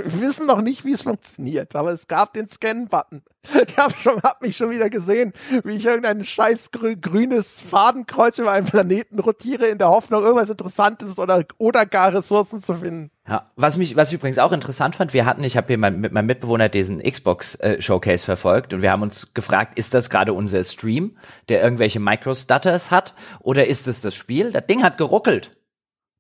Wir 0.05 0.21
wissen 0.21 0.47
noch 0.47 0.61
nicht, 0.61 0.85
wie 0.85 0.93
es 0.93 1.03
funktioniert, 1.03 1.77
aber 1.77 1.93
es 1.93 2.09
gab 2.09 2.35
den 2.35 2.49
Scan-Button. 2.49 3.23
Ich 3.67 3.79
habe 3.79 4.23
hab 4.23 4.43
mich 4.43 4.57
schon 4.57 4.71
wieder 4.71 4.91
gesehen, 4.91 5.33
wie 5.65 5.77
ich 5.77 5.87
irgendein 5.87 6.25
scheiß 6.25 6.73
grü 6.73 6.97
grünes 6.97 7.61
Fadenkreuz 7.61 8.39
über 8.39 8.53
einen 8.53 8.67
Planeten 8.67 9.19
rotiere, 9.19 9.67
in 9.67 9.79
der 9.79 9.89
Hoffnung, 9.89 10.23
irgendwas 10.23 10.51
Interessantes 10.51 11.19
oder, 11.19 11.45
oder 11.57 11.87
gar 11.87 12.13
Ressourcen 12.13 12.61
zu 12.61 12.75
finden. 12.75 13.11
Ja, 13.27 13.51
was 13.57 13.77
mich, 13.77 13.97
was 13.97 14.09
ich 14.09 14.17
übrigens 14.17 14.39
auch 14.39 14.53
interessant 14.53 14.97
fand, 14.97 15.15
wir 15.15 15.25
hatten, 15.25 15.45
ich 15.45 15.57
habe 15.57 15.69
hier 15.69 15.79
mein, 15.79 16.01
mit 16.01 16.13
meinem 16.13 16.27
Mitbewohner 16.27 16.69
diesen 16.69 17.03
Xbox 17.03 17.55
äh, 17.57 17.81
Showcase 17.81 18.25
verfolgt 18.25 18.75
und 18.75 18.83
wir 18.83 18.91
haben 18.91 19.03
uns 19.03 19.33
gefragt, 19.33 19.79
ist 19.79 19.95
das 19.95 20.11
gerade 20.11 20.33
unser 20.33 20.63
Stream, 20.65 21.17
der 21.49 21.63
irgendwelche 21.63 22.01
Microstutters 22.01 22.91
hat, 22.91 23.15
oder 23.41 23.67
ist 23.67 23.89
es 23.89 24.03
das 24.03 24.15
Spiel? 24.15 24.53
Das 24.53 24.67
Ding 24.67 24.83
hat 24.83 24.99
geruckelt. 24.99 25.57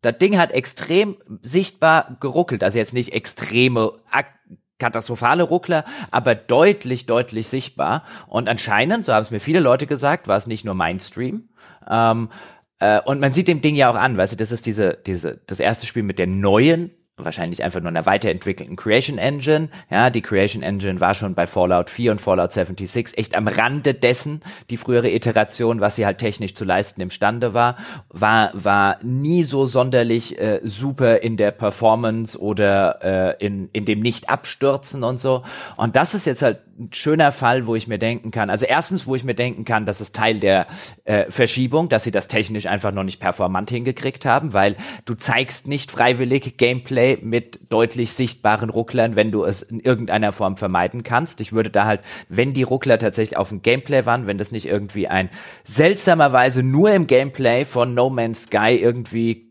Das 0.02 0.18
Ding 0.18 0.38
hat 0.38 0.50
extrem 0.52 1.16
sichtbar 1.42 2.16
geruckelt. 2.20 2.64
Also 2.64 2.78
jetzt 2.78 2.94
nicht 2.94 3.12
extreme 3.12 3.92
katastrophale 4.78 5.42
Ruckler, 5.42 5.84
aber 6.10 6.34
deutlich, 6.34 7.06
deutlich 7.06 7.48
sichtbar. 7.48 8.04
Und 8.26 8.48
anscheinend, 8.48 9.04
so 9.04 9.12
haben 9.12 9.20
es 9.20 9.30
mir 9.30 9.40
viele 9.40 9.60
Leute 9.60 9.86
gesagt, 9.86 10.26
war 10.26 10.36
es 10.36 10.46
nicht 10.46 10.64
nur 10.64 10.74
mein 10.74 10.98
Stream. 11.00 11.50
Ähm, 11.88 12.30
äh, 12.80 13.00
und 13.02 13.20
man 13.20 13.32
sieht 13.32 13.46
dem 13.46 13.60
Ding 13.60 13.76
ja 13.76 13.90
auch 13.90 13.94
an, 13.94 14.16
weißt 14.16 14.32
du, 14.32 14.36
das 14.36 14.50
ist 14.50 14.66
diese, 14.66 14.98
diese, 15.06 15.40
das 15.46 15.60
erste 15.60 15.86
Spiel 15.86 16.02
mit 16.02 16.18
der 16.18 16.26
neuen 16.26 16.90
wahrscheinlich 17.24 17.62
einfach 17.62 17.80
nur 17.80 17.88
einer 17.88 18.06
weiterentwickelten 18.06 18.76
Creation 18.76 19.18
Engine. 19.18 19.68
Ja, 19.90 20.10
die 20.10 20.22
Creation 20.22 20.62
Engine 20.62 21.00
war 21.00 21.14
schon 21.14 21.34
bei 21.34 21.46
Fallout 21.46 21.90
4 21.90 22.12
und 22.12 22.20
Fallout 22.20 22.52
76 22.52 23.18
echt 23.18 23.34
am 23.34 23.48
Rande 23.48 23.94
dessen, 23.94 24.42
die 24.70 24.76
frühere 24.76 25.10
Iteration, 25.10 25.80
was 25.80 25.96
sie 25.96 26.06
halt 26.06 26.18
technisch 26.18 26.54
zu 26.54 26.64
leisten 26.64 27.00
imstande 27.00 27.54
war, 27.54 27.76
war, 28.08 28.50
war 28.54 28.98
nie 29.02 29.42
so 29.42 29.66
sonderlich 29.66 30.38
äh, 30.38 30.60
super 30.62 31.22
in 31.22 31.36
der 31.36 31.50
Performance 31.50 32.38
oder 32.38 33.36
äh, 33.38 33.44
in, 33.44 33.68
in 33.72 33.84
dem 33.84 34.00
Nicht-Abstürzen 34.00 35.02
und 35.02 35.20
so. 35.20 35.42
Und 35.76 35.96
das 35.96 36.14
ist 36.14 36.26
jetzt 36.26 36.42
halt 36.42 36.58
ein 36.80 36.92
schöner 36.92 37.30
Fall, 37.30 37.66
wo 37.66 37.74
ich 37.74 37.86
mir 37.86 37.98
denken 37.98 38.30
kann, 38.30 38.48
also 38.48 38.64
erstens, 38.64 39.06
wo 39.06 39.14
ich 39.14 39.22
mir 39.22 39.34
denken 39.34 39.64
kann, 39.64 39.84
das 39.84 40.00
ist 40.00 40.16
Teil 40.16 40.40
der 40.40 40.66
äh, 41.04 41.30
Verschiebung, 41.30 41.90
dass 41.90 42.04
sie 42.04 42.10
das 42.10 42.26
technisch 42.26 42.66
einfach 42.66 42.90
noch 42.92 43.04
nicht 43.04 43.20
performant 43.20 43.70
hingekriegt 43.70 44.24
haben, 44.24 44.54
weil 44.54 44.76
du 45.04 45.14
zeigst 45.14 45.68
nicht 45.68 45.90
freiwillig 45.90 46.56
Gameplay 46.56 47.18
mit 47.20 47.60
deutlich 47.68 48.12
sichtbaren 48.12 48.70
Rucklern, 48.70 49.14
wenn 49.14 49.30
du 49.30 49.44
es 49.44 49.60
in 49.62 49.80
irgendeiner 49.80 50.32
Form 50.32 50.56
vermeiden 50.56 51.02
kannst. 51.02 51.40
Ich 51.40 51.52
würde 51.52 51.70
da 51.70 51.84
halt, 51.84 52.00
wenn 52.28 52.54
die 52.54 52.62
Ruckler 52.62 52.98
tatsächlich 52.98 53.36
auf 53.36 53.50
dem 53.50 53.60
Gameplay 53.60 54.06
waren, 54.06 54.26
wenn 54.26 54.38
das 54.38 54.50
nicht 54.50 54.66
irgendwie 54.66 55.06
ein 55.06 55.28
seltsamerweise 55.64 56.62
nur 56.62 56.92
im 56.92 57.06
Gameplay 57.06 57.64
von 57.64 57.94
No 57.94 58.08
Man's 58.08 58.44
Sky 58.44 58.78
irgendwie 58.80 59.49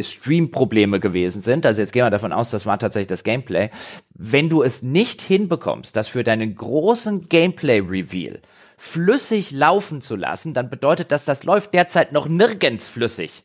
Stream-Probleme 0.00 0.98
gewesen 1.00 1.40
sind, 1.40 1.66
also 1.66 1.80
jetzt 1.80 1.92
gehen 1.92 2.04
wir 2.04 2.10
davon 2.10 2.32
aus, 2.32 2.50
das 2.50 2.66
war 2.66 2.78
tatsächlich 2.78 3.06
das 3.08 3.24
Gameplay, 3.24 3.70
wenn 4.14 4.48
du 4.48 4.62
es 4.62 4.82
nicht 4.82 5.22
hinbekommst, 5.22 5.94
das 5.96 6.08
für 6.08 6.24
deinen 6.24 6.56
großen 6.56 7.28
Gameplay-Reveal 7.28 8.40
flüssig 8.76 9.52
laufen 9.52 10.00
zu 10.00 10.16
lassen, 10.16 10.52
dann 10.52 10.68
bedeutet 10.68 11.12
das, 11.12 11.24
das 11.24 11.44
läuft 11.44 11.74
derzeit 11.74 12.12
noch 12.12 12.28
nirgends 12.28 12.88
flüssig. 12.88 13.44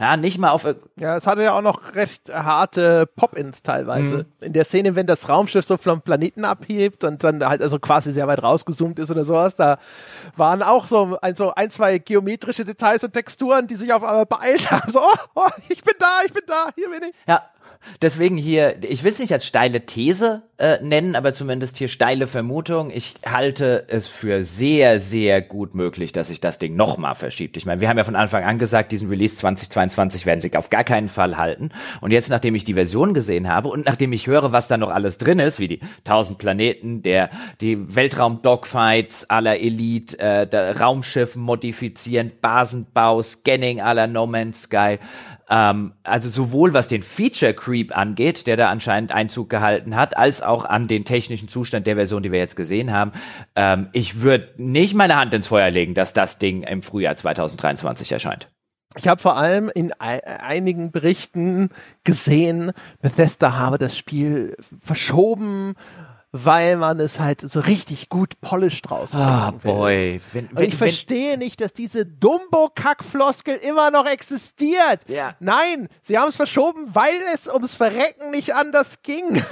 Ja, 0.00 0.16
nicht 0.16 0.38
mal 0.38 0.50
auf. 0.50 0.64
Ja, 0.96 1.16
es 1.16 1.26
hatte 1.26 1.42
ja 1.42 1.54
auch 1.54 1.62
noch 1.62 1.96
recht 1.96 2.32
harte 2.32 3.06
Pop-ins 3.16 3.62
teilweise. 3.62 4.26
Mhm. 4.40 4.46
In 4.46 4.52
der 4.52 4.64
Szene, 4.64 4.94
wenn 4.94 5.08
das 5.08 5.28
Raumschiff 5.28 5.64
so 5.64 5.76
vom 5.76 6.02
Planeten 6.02 6.44
abhebt 6.44 7.02
und 7.02 7.24
dann 7.24 7.44
halt 7.44 7.62
also 7.62 7.80
quasi 7.80 8.12
sehr 8.12 8.28
weit 8.28 8.42
rausgezoomt 8.42 9.00
ist 9.00 9.10
oder 9.10 9.24
sowas, 9.24 9.56
da 9.56 9.78
waren 10.36 10.62
auch 10.62 10.86
so 10.86 11.18
ein, 11.20 11.34
so 11.34 11.52
ein 11.52 11.70
zwei 11.70 11.98
geometrische 11.98 12.64
Details 12.64 13.02
und 13.02 13.12
Texturen, 13.12 13.66
die 13.66 13.74
sich 13.74 13.92
auf 13.92 14.04
einmal 14.04 14.26
beeilt 14.26 14.70
haben. 14.70 14.92
So, 14.92 15.00
oh, 15.00 15.16
oh, 15.34 15.50
ich 15.68 15.82
bin 15.82 15.94
da, 15.98 16.20
ich 16.24 16.32
bin 16.32 16.44
da, 16.46 16.68
hier 16.76 16.90
bin 16.90 17.02
ich. 17.02 17.14
Ja, 17.26 17.42
Deswegen 18.02 18.36
hier, 18.36 18.76
ich 18.82 19.04
will 19.04 19.12
es 19.12 19.18
nicht 19.18 19.32
als 19.32 19.46
steile 19.46 19.86
These 19.86 20.42
äh, 20.58 20.82
nennen, 20.82 21.16
aber 21.16 21.32
zumindest 21.32 21.76
hier 21.76 21.88
steile 21.88 22.26
Vermutung. 22.26 22.90
Ich 22.90 23.14
halte 23.24 23.84
es 23.88 24.06
für 24.06 24.42
sehr, 24.42 25.00
sehr 25.00 25.40
gut 25.40 25.74
möglich, 25.74 26.12
dass 26.12 26.28
sich 26.28 26.40
das 26.40 26.58
Ding 26.58 26.76
nochmal 26.76 27.14
verschiebt. 27.14 27.56
Ich 27.56 27.66
meine, 27.66 27.80
wir 27.80 27.88
haben 27.88 27.98
ja 27.98 28.04
von 28.04 28.16
Anfang 28.16 28.44
an 28.44 28.58
gesagt, 28.58 28.92
diesen 28.92 29.08
Release 29.08 29.36
2022 29.36 30.26
werden 30.26 30.40
sich 30.40 30.56
auf 30.56 30.70
gar 30.70 30.84
keinen 30.84 31.08
Fall 31.08 31.36
halten. 31.36 31.70
Und 32.00 32.10
jetzt, 32.10 32.28
nachdem 32.30 32.54
ich 32.54 32.64
die 32.64 32.74
Version 32.74 33.14
gesehen 33.14 33.48
habe 33.48 33.68
und 33.68 33.86
nachdem 33.86 34.12
ich 34.12 34.26
höre, 34.26 34.52
was 34.52 34.68
da 34.68 34.76
noch 34.76 34.90
alles 34.90 35.18
drin 35.18 35.38
ist, 35.38 35.58
wie 35.58 35.68
die 35.68 35.80
1000 36.04 36.38
Planeten, 36.38 37.02
der, 37.02 37.30
die 37.60 37.94
Weltraum-Dogfights 37.94 39.30
aller 39.30 39.58
Elite, 39.58 40.18
äh, 40.18 40.72
Raumschiff 40.72 41.36
modifizieren, 41.36 42.32
Basenbau, 42.40 43.22
Scanning 43.22 43.80
aller 43.80 44.06
No 44.06 44.26
Man's 44.26 44.62
Sky, 44.62 44.98
Ähm, 45.50 45.92
also 46.02 46.28
sowohl 46.28 46.74
was 46.74 46.88
den 46.88 47.02
Feature 47.02 47.54
Creep 47.54 47.96
angeht, 47.96 48.46
der 48.46 48.56
da 48.56 48.68
anscheinend 48.68 49.12
Einzug 49.12 49.48
gehalten 49.48 49.96
hat, 49.96 50.16
als 50.16 50.42
auch 50.42 50.64
an 50.64 50.88
den 50.88 51.04
technischen 51.04 51.48
Zustand 51.48 51.86
der 51.86 51.96
Version, 51.96 52.22
die 52.22 52.32
wir 52.32 52.38
jetzt 52.38 52.56
gesehen 52.56 52.92
haben. 52.92 53.12
Ähm, 53.56 53.88
ich 53.92 54.20
würde 54.20 54.50
nicht 54.56 54.94
meine 54.94 55.16
Hand 55.16 55.32
ins 55.34 55.46
Feuer 55.46 55.70
legen, 55.70 55.94
dass 55.94 56.12
das 56.12 56.38
Ding 56.38 56.62
im 56.62 56.82
Frühjahr 56.82 57.16
2023 57.16 58.12
erscheint. 58.12 58.48
Ich 58.96 59.06
habe 59.06 59.20
vor 59.20 59.36
allem 59.36 59.70
in 59.74 59.92
einigen 59.92 60.90
Berichten 60.90 61.68
gesehen, 62.04 62.72
Bethesda 63.00 63.56
habe 63.56 63.78
das 63.78 63.96
Spiel 63.96 64.56
verschoben 64.80 65.74
weil 66.32 66.76
man 66.76 67.00
es 67.00 67.20
halt 67.20 67.40
so 67.40 67.60
richtig 67.60 68.08
gut 68.08 68.40
polished 68.40 68.88
draus 68.88 69.14
Ah, 69.14 69.50
boy. 69.50 70.20
Wenn, 70.32 70.48
wenn, 70.52 70.68
ich 70.68 70.76
verstehe 70.76 71.38
nicht, 71.38 71.60
dass 71.60 71.72
diese 71.72 72.04
Dumbo-Kackfloskel 72.04 73.56
immer 73.56 73.90
noch 73.90 74.06
existiert. 74.06 75.08
Ja. 75.08 75.34
Nein, 75.40 75.88
sie 76.02 76.18
haben 76.18 76.28
es 76.28 76.36
verschoben, 76.36 76.94
weil 76.94 77.18
es 77.34 77.48
ums 77.48 77.74
Verrecken 77.74 78.30
nicht 78.30 78.54
anders 78.54 79.02
ging. 79.02 79.42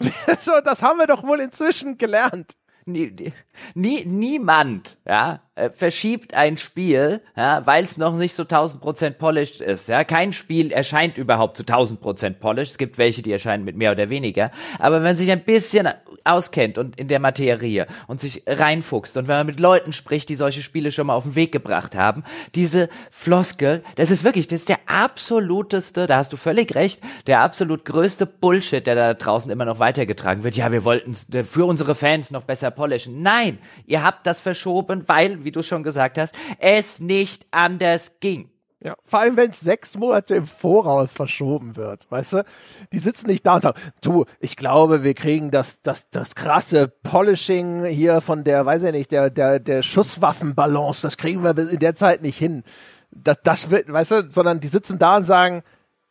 so, 0.40 0.52
das 0.64 0.82
haben 0.82 0.98
wir 0.98 1.06
doch 1.06 1.22
wohl 1.22 1.40
inzwischen 1.40 1.96
gelernt. 1.96 2.56
Nie, 2.84 3.32
nie, 3.74 4.04
niemand, 4.04 4.98
ja, 5.06 5.40
äh, 5.54 5.68
verschiebt 5.68 6.32
ein 6.32 6.56
Spiel, 6.56 7.20
ja, 7.36 7.66
weil 7.66 7.84
es 7.84 7.98
noch 7.98 8.16
nicht 8.16 8.34
so 8.34 8.44
1000% 8.44 9.10
polished 9.10 9.60
ist. 9.60 9.86
Ja, 9.86 10.02
kein 10.02 10.32
Spiel 10.32 10.72
erscheint 10.72 11.18
überhaupt 11.18 11.58
zu 11.58 11.62
1000% 11.62 12.34
polished. 12.34 12.72
Es 12.72 12.78
gibt 12.78 12.96
welche, 12.96 13.20
die 13.20 13.32
erscheinen 13.32 13.64
mit 13.64 13.76
mehr 13.76 13.92
oder 13.92 14.08
weniger. 14.08 14.50
Aber 14.78 15.02
wenn 15.02 15.14
sich 15.14 15.30
ein 15.30 15.44
bisschen 15.44 15.88
auskennt 16.24 16.78
und 16.78 16.98
in 16.98 17.08
der 17.08 17.18
Materie 17.18 17.86
und 18.06 18.20
sich 18.20 18.44
reinfuchst 18.46 19.16
und 19.16 19.28
wenn 19.28 19.36
man 19.36 19.46
mit 19.46 19.60
Leuten 19.60 19.92
spricht, 19.92 20.28
die 20.28 20.36
solche 20.36 20.62
Spiele 20.62 20.90
schon 20.90 21.08
mal 21.08 21.14
auf 21.14 21.24
den 21.24 21.34
Weg 21.34 21.52
gebracht 21.52 21.94
haben, 21.96 22.24
diese 22.54 22.88
Floskel, 23.10 23.82
das 23.96 24.10
ist 24.10 24.24
wirklich, 24.24 24.48
das 24.48 24.60
ist 24.60 24.68
der 24.68 24.78
absoluteste, 24.86 26.06
da 26.06 26.16
hast 26.16 26.32
du 26.32 26.36
völlig 26.36 26.74
recht, 26.74 27.02
der 27.26 27.40
absolut 27.40 27.84
größte 27.84 28.24
Bullshit, 28.24 28.86
der 28.86 28.94
da 28.94 29.14
draußen 29.14 29.50
immer 29.50 29.64
noch 29.64 29.78
weitergetragen 29.78 30.44
wird. 30.44 30.56
Ja, 30.56 30.72
wir 30.72 30.84
wollten 30.84 31.14
für 31.14 31.66
unsere 31.66 31.94
Fans 31.94 32.30
noch 32.30 32.44
besser 32.44 32.70
polishen. 32.70 33.22
Nein, 33.22 33.58
ihr 33.86 34.02
habt 34.02 34.26
das 34.26 34.40
verschoben, 34.40 35.04
weil, 35.08 35.41
wie 35.44 35.52
du 35.52 35.62
schon 35.62 35.82
gesagt 35.82 36.18
hast, 36.18 36.34
es 36.58 37.00
nicht 37.00 37.46
anders 37.50 38.12
ging. 38.20 38.52
Ja, 38.84 38.96
vor 39.04 39.20
allem, 39.20 39.36
wenn 39.36 39.50
es 39.50 39.60
sechs 39.60 39.96
Monate 39.96 40.34
im 40.34 40.46
Voraus 40.46 41.12
verschoben 41.12 41.76
wird, 41.76 42.10
weißt 42.10 42.32
du? 42.32 42.44
Die 42.90 42.98
sitzen 42.98 43.28
nicht 43.28 43.46
da 43.46 43.54
und 43.54 43.62
sagen, 43.62 43.80
du, 44.00 44.24
ich 44.40 44.56
glaube, 44.56 45.04
wir 45.04 45.14
kriegen 45.14 45.52
das, 45.52 45.80
das, 45.82 46.10
das 46.10 46.34
krasse 46.34 46.88
Polishing 46.88 47.84
hier 47.84 48.20
von 48.20 48.42
der, 48.42 48.66
weiß 48.66 48.82
ich 48.82 48.92
nicht, 48.92 49.12
der, 49.12 49.30
der, 49.30 49.60
der 49.60 49.82
Schusswaffenbalance, 49.82 51.02
das 51.02 51.16
kriegen 51.16 51.44
wir 51.44 51.56
in 51.56 51.78
der 51.78 51.94
Zeit 51.94 52.22
nicht 52.22 52.36
hin. 52.36 52.64
Das, 53.12 53.36
das 53.44 53.70
wird, 53.70 53.92
weißt 53.92 54.10
du, 54.10 54.32
sondern 54.32 54.58
die 54.58 54.68
sitzen 54.68 54.98
da 54.98 55.18
und 55.18 55.24
sagen, 55.24 55.62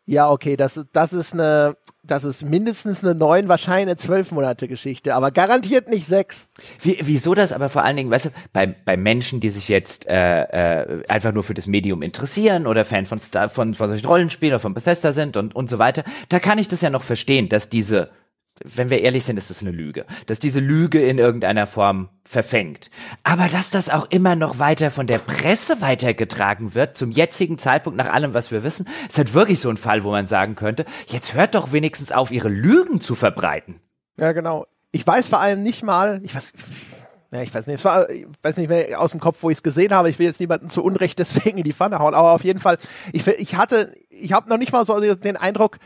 ja, 0.06 0.30
okay, 0.30 0.56
das, 0.56 0.86
das 0.94 1.12
ist 1.12 1.34
eine, 1.34 1.76
das 2.04 2.24
ist 2.24 2.44
mindestens 2.44 3.04
eine 3.04 3.14
neun, 3.14 3.48
wahrscheinlich 3.48 3.88
eine 3.88 3.96
zwölf 3.96 4.32
Monate 4.32 4.68
Geschichte, 4.68 5.14
aber 5.14 5.32
garantiert 5.32 5.90
nicht 5.90 6.08
sechs. 6.08 6.50
Wie, 6.82 6.98
wieso 7.02 7.36
das 7.36 7.54
aber 7.54 7.70
vor 7.70 7.84
allen 7.84 7.96
Dingen, 7.96 8.10
weißt 8.10 8.26
du, 8.26 8.30
bei, 8.54 8.66
bei 8.68 8.98
Menschen, 8.98 9.40
die 9.40 9.50
sich 9.50 9.70
jetzt 9.70 10.08
äh, 10.08 10.42
äh, 10.82 11.04
einfach 11.08 11.32
nur 11.32 11.44
für 11.44 11.54
das 11.54 11.68
Medium 11.68 12.02
interessieren 12.02 12.66
oder 12.66 12.86
Fan 12.86 13.06
von, 13.06 13.20
Star, 13.20 13.50
von, 13.50 13.76
von 13.76 13.90
solchen 13.90 14.08
Rollenspielen 14.08 14.54
oder 14.54 14.60
von 14.60 14.74
Bethesda 14.74 15.12
sind 15.12 15.38
und, 15.38 15.56
und 15.56 15.70
so 15.70 15.78
weiter, 15.78 16.04
da 16.30 16.40
kann 16.40 16.58
ich 16.58 16.68
das 16.68 16.82
ja 16.82 16.90
noch 16.90 17.04
verstehen, 17.04 17.50
dass 17.50 17.70
diese 17.70 18.10
wenn 18.64 18.90
wir 18.90 19.02
ehrlich 19.02 19.26
sind, 19.26 19.38
ist 19.38 19.50
das 19.50 19.62
eine 19.62 19.72
Lüge. 19.72 20.06
Dass 20.28 20.40
diese 20.40 20.60
Lüge 20.60 21.04
in 21.06 21.18
irgendeiner 21.18 21.68
Form 21.68 22.10
verfängt. 22.24 22.90
Aber 23.24 23.48
dass 23.48 23.70
das 23.70 23.90
auch 23.90 24.08
immer 24.10 24.36
noch 24.36 24.60
weiter 24.60 24.92
von 24.92 25.08
der 25.08 25.20
Presse 25.20 25.82
weitergetragen 25.82 26.76
wird, 26.76 26.96
zum 26.98 27.12
jetzigen 27.12 27.58
Zeitpunkt, 27.58 27.98
nach 27.98 28.12
allem, 28.12 28.34
was 28.34 28.52
wir 28.52 28.64
wissen, 28.64 28.88
ist 29.08 29.18
halt 29.18 29.34
wirklich 29.34 29.60
so 29.60 29.70
ein 29.70 29.78
Fall, 29.78 30.04
wo 30.04 30.12
man 30.12 30.28
sagen 30.28 30.56
könnte, 30.56 30.86
jetzt 31.08 31.34
hört 31.34 31.56
doch 31.56 31.72
wenigstens 31.72 32.12
auf, 32.12 32.32
ihre 32.32 32.50
Lügen 32.50 33.02
zu 33.02 33.16
verbreiten. 33.16 33.80
Ja, 34.18 34.32
genau. 34.32 34.68
Ich 34.92 35.06
weiß 35.06 35.28
vor 35.28 35.40
allem 35.40 35.64
nicht 35.64 35.84
mal, 35.84 36.22
ich 36.24 36.36
weiß, 36.36 36.54
ja, 37.32 37.42
ich 37.42 37.54
weiß 37.54 37.68
nicht, 37.68 37.78
es 37.78 37.86
war, 37.86 38.10
ich 38.10 38.28
weiß 38.42 38.58
nicht 38.58 38.68
mehr 38.68 39.00
aus 39.00 39.12
dem 39.12 39.22
Kopf, 39.22 39.38
wo 39.42 39.50
ich 39.50 39.58
es 39.58 39.64
gesehen 39.64 39.94
habe. 39.94 40.10
Ich 40.10 40.20
will 40.20 40.26
jetzt 40.26 40.42
niemanden 40.42 40.70
zu 40.70 40.84
Unrecht 40.84 41.18
deswegen 41.20 41.58
in 41.58 41.64
die 41.64 41.74
Pfanne 41.74 42.00
hauen, 42.00 42.14
aber 42.14 42.32
auf 42.32 42.44
jeden 42.44 42.60
Fall, 42.60 42.78
ich, 43.14 43.26
ich 43.26 43.56
hatte, 43.56 43.94
ich 44.10 44.34
habe 44.34 44.50
noch 44.50 44.58
nicht 44.58 44.72
mal 44.74 44.86
so 44.86 45.00
den 45.00 45.38
Eindruck, 45.38 45.78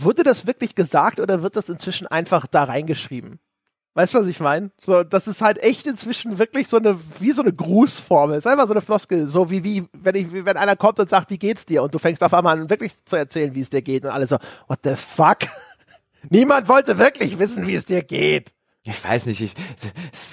Wurde 0.00 0.22
das 0.22 0.46
wirklich 0.46 0.74
gesagt 0.74 1.20
oder 1.20 1.42
wird 1.42 1.56
das 1.56 1.68
inzwischen 1.68 2.06
einfach 2.06 2.46
da 2.46 2.64
reingeschrieben? 2.64 3.40
Weißt 3.94 4.14
du, 4.14 4.18
was 4.18 4.26
ich 4.28 4.38
meine? 4.38 4.70
So, 4.80 5.02
das 5.02 5.26
ist 5.26 5.42
halt 5.42 5.60
echt 5.60 5.86
inzwischen 5.86 6.38
wirklich 6.38 6.68
so 6.68 6.76
eine, 6.76 6.98
wie 7.18 7.32
so 7.32 7.42
eine 7.42 7.52
Grußformel. 7.52 8.36
Es 8.36 8.44
ist 8.44 8.50
einfach 8.50 8.68
so 8.68 8.74
eine 8.74 8.80
Floskel, 8.80 9.26
so 9.26 9.50
wie, 9.50 9.64
wie, 9.64 9.88
wenn 9.92 10.14
ich, 10.14 10.32
wenn 10.32 10.56
einer 10.56 10.76
kommt 10.76 11.00
und 11.00 11.08
sagt, 11.08 11.30
wie 11.30 11.38
geht's 11.38 11.66
dir? 11.66 11.82
Und 11.82 11.94
du 11.94 11.98
fängst 11.98 12.22
auf 12.22 12.32
einmal 12.32 12.58
an, 12.58 12.70
wirklich 12.70 13.04
zu 13.04 13.16
erzählen, 13.16 13.54
wie 13.56 13.60
es 13.60 13.70
dir 13.70 13.82
geht. 13.82 14.04
Und 14.04 14.10
alle 14.10 14.26
so, 14.26 14.38
what 14.68 14.78
the 14.84 14.94
fuck? 14.94 15.38
Niemand 16.30 16.68
wollte 16.68 16.98
wirklich 16.98 17.38
wissen, 17.40 17.66
wie 17.66 17.74
es 17.74 17.86
dir 17.86 18.02
geht 18.02 18.54
ich 18.88 19.04
weiß 19.04 19.26
nicht, 19.26 19.42
ich, 19.42 19.52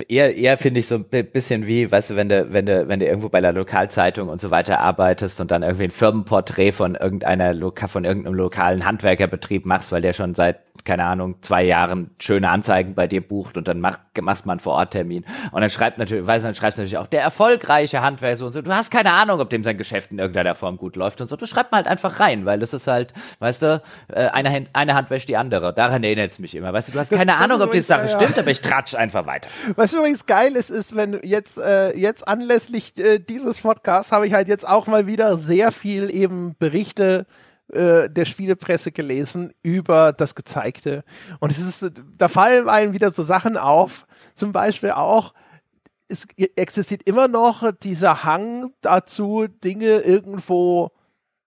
eher, 0.08 0.36
eher 0.36 0.58
finde 0.58 0.80
ich 0.80 0.88
so 0.88 0.96
ein 0.96 1.26
bisschen 1.26 1.68
wie, 1.68 1.92
weißt 1.92 2.12
du, 2.12 2.16
wenn 2.16 2.30
du, 2.30 2.54
wenn 2.54 2.66
du, 2.66 2.88
wenn 2.88 3.00
du 3.00 3.06
irgendwo 3.06 3.30
bei 3.30 3.42
der 3.42 3.52
Lokalzeitung 3.52 4.30
und 4.30 4.40
so 4.40 4.50
weiter 4.50 4.80
arbeitest 4.80 5.42
und 5.42 5.52
dann 5.52 5.62
irgendwie 5.64 5.86
ein 5.86 5.92
Firmenporträt 5.92 6.72
von 6.72 6.96
irgendeiner, 6.96 7.54
von 7.88 8.06
irgendeinem 8.06 8.36
lokalen 8.36 8.86
Handwerkerbetrieb 8.86 9.66
machst, 9.66 9.92
weil 9.92 10.02
der 10.02 10.14
schon 10.14 10.36
seit, 10.36 10.60
keine 10.86 11.04
Ahnung, 11.04 11.42
zwei 11.42 11.64
Jahren 11.64 12.12
schöne 12.20 12.50
Anzeigen 12.50 12.94
bei 12.94 13.08
dir 13.08 13.28
bucht 13.28 13.58
und 13.58 13.68
dann 13.68 13.82
macht, 13.82 14.02
machst 14.22 14.46
man 14.46 14.54
einen 14.54 14.60
Vororttermin. 14.60 15.26
Und 15.52 15.62
dann 15.62 15.70
schreibt 15.70 15.98
natürlich, 15.98 16.26
weißt 16.26 16.44
du, 16.44 16.48
dann 16.48 16.56
schreibst 16.56 16.78
du 16.78 16.84
natürlich 16.84 17.00
auch, 17.00 17.08
der 17.08 17.24
erfolgreiche 17.24 18.02
Handwerker 18.02 18.38
so 18.38 18.46
und 18.46 18.52
so. 18.52 18.62
Du 18.62 18.74
hast 18.74 18.92
keine 18.92 19.12
Ahnung, 19.12 19.40
ob 19.40 19.50
dem 19.50 19.64
sein 19.64 19.78
Geschäft 19.78 20.12
in 20.12 20.20
irgendeiner 20.20 20.54
Form 20.56 20.78
gut 20.78 20.96
läuft 20.96 21.20
und 21.22 21.28
so. 21.28 21.36
Du 21.36 21.48
schreibst 21.48 21.72
mal 21.72 21.80
halt 21.80 21.88
einfach 21.88 22.20
rein, 22.20 22.46
weil 22.46 22.60
das 22.60 22.74
ist 22.74 22.88
halt, 22.88 23.14
weißt 23.40 23.64
du, 23.64 23.82
äh, 24.10 24.28
eine, 24.28 24.68
eine 24.74 24.94
Hand 24.94 25.10
wäscht 25.10 25.28
die 25.28 25.38
andere. 25.38 25.74
Daran 25.74 26.04
erinnert 26.04 26.32
es 26.32 26.40
mich 26.40 26.54
immer. 26.56 26.72
Weißt 26.72 26.90
du, 26.90 26.92
du 26.92 27.00
hast 27.00 27.12
das, 27.12 27.18
keine 27.18 27.32
das 27.32 27.42
Ahnung, 27.42 27.62
ob 27.62 27.72
die 27.72 27.82
Sache 27.82 28.08
ja. 28.08 28.20
stimmt, 28.20 28.38
aber 28.38 28.52
ich 28.52 28.62
tratsch 28.62 28.94
einfach 28.94 29.26
weiter. 29.26 29.50
Was 29.76 29.92
übrigens 29.92 30.28
geil 30.28 30.56
ist, 30.56 30.70
ist, 30.70 30.96
wenn 30.96 31.20
jetzt, 31.24 31.58
äh, 31.58 31.98
jetzt 31.98 32.28
anlässlich 32.28 32.98
äh, 32.98 33.20
dieses 33.20 33.62
Podcasts 33.62 34.12
habe 34.12 34.28
ich 34.28 34.34
halt 34.34 34.48
jetzt 34.48 34.68
auch 34.68 34.86
mal 34.86 35.08
wieder 35.08 35.38
sehr 35.38 35.72
viel 35.72 36.14
eben 36.14 36.56
Berichte 36.60 37.26
äh, 37.72 38.10
der 38.10 38.26
Spielepresse 38.26 38.92
gelesen 38.92 39.54
über 39.64 40.14
das 40.14 40.36
Gezeigte. 40.36 41.04
Und 41.40 41.52
es 41.52 41.60
ist, 41.60 41.92
da 42.18 42.28
fallen 42.28 42.70
einem 42.70 42.94
wieder 42.94 43.12
so 43.12 43.24
Sachen 43.24 43.58
auf, 43.58 44.06
zum 44.34 44.52
Beispiel 44.52 44.92
auch, 44.92 45.34
es 46.08 46.28
existiert 46.56 47.02
immer 47.08 47.28
noch 47.28 47.72
dieser 47.72 48.24
Hang 48.24 48.74
dazu, 48.82 49.48
Dinge 49.48 50.00
irgendwo 50.00 50.92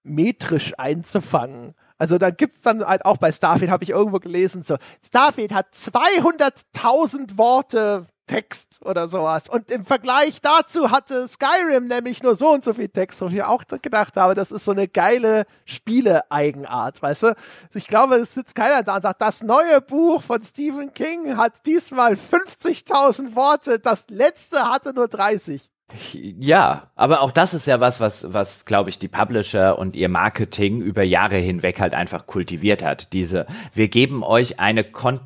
metrisch 0.02 0.72
einzufangen. 0.76 1.74
Also 1.98 2.18
da 2.18 2.30
gibt's 2.30 2.62
dann 2.62 2.84
halt 2.84 3.04
auch 3.04 3.18
bei 3.18 3.30
Starfield, 3.32 3.70
habe 3.70 3.84
ich 3.84 3.90
irgendwo 3.90 4.18
gelesen, 4.18 4.62
so, 4.62 4.76
Starfield 5.04 5.52
hat 5.52 5.74
200.000 5.74 7.36
Worte 7.36 8.06
Text 8.28 8.78
oder 8.84 9.08
sowas. 9.08 9.48
Und 9.48 9.72
im 9.72 9.84
Vergleich 9.84 10.40
dazu 10.40 10.92
hatte 10.92 11.26
Skyrim 11.26 11.88
nämlich 11.88 12.22
nur 12.22 12.36
so 12.36 12.50
und 12.50 12.62
so 12.62 12.74
viel 12.74 12.88
Text, 12.88 13.20
wo 13.20 13.26
ich 13.26 13.42
auch 13.42 13.64
gedacht 13.82 14.16
habe, 14.16 14.36
das 14.36 14.52
ist 14.52 14.64
so 14.64 14.70
eine 14.70 14.86
geile 14.86 15.46
Spiele-Eigenart, 15.64 17.02
weißt 17.02 17.24
du? 17.24 17.34
Ich 17.74 17.88
glaube, 17.88 18.14
es 18.14 18.34
sitzt 18.34 18.54
keiner 18.54 18.84
da 18.84 18.94
und 18.96 19.02
sagt, 19.02 19.20
das 19.20 19.42
neue 19.42 19.80
Buch 19.80 20.22
von 20.22 20.40
Stephen 20.40 20.94
King 20.94 21.36
hat 21.36 21.66
diesmal 21.66 22.12
50.000 22.12 23.34
Worte, 23.34 23.80
das 23.80 24.06
letzte 24.08 24.68
hatte 24.68 24.94
nur 24.94 25.08
30. 25.08 25.68
Ja, 26.12 26.90
aber 26.96 27.22
auch 27.22 27.32
das 27.32 27.54
ist 27.54 27.66
ja 27.66 27.80
was, 27.80 27.98
was, 27.98 28.30
was, 28.32 28.66
glaube 28.66 28.90
ich, 28.90 28.98
die 28.98 29.08
Publisher 29.08 29.78
und 29.78 29.96
ihr 29.96 30.10
Marketing 30.10 30.82
über 30.82 31.02
Jahre 31.02 31.36
hinweg 31.36 31.80
halt 31.80 31.94
einfach 31.94 32.26
kultiviert 32.26 32.82
hat. 32.82 33.14
Diese, 33.14 33.46
wir 33.72 33.88
geben 33.88 34.22
euch 34.22 34.60
eine, 34.60 34.84
kon 34.84 35.20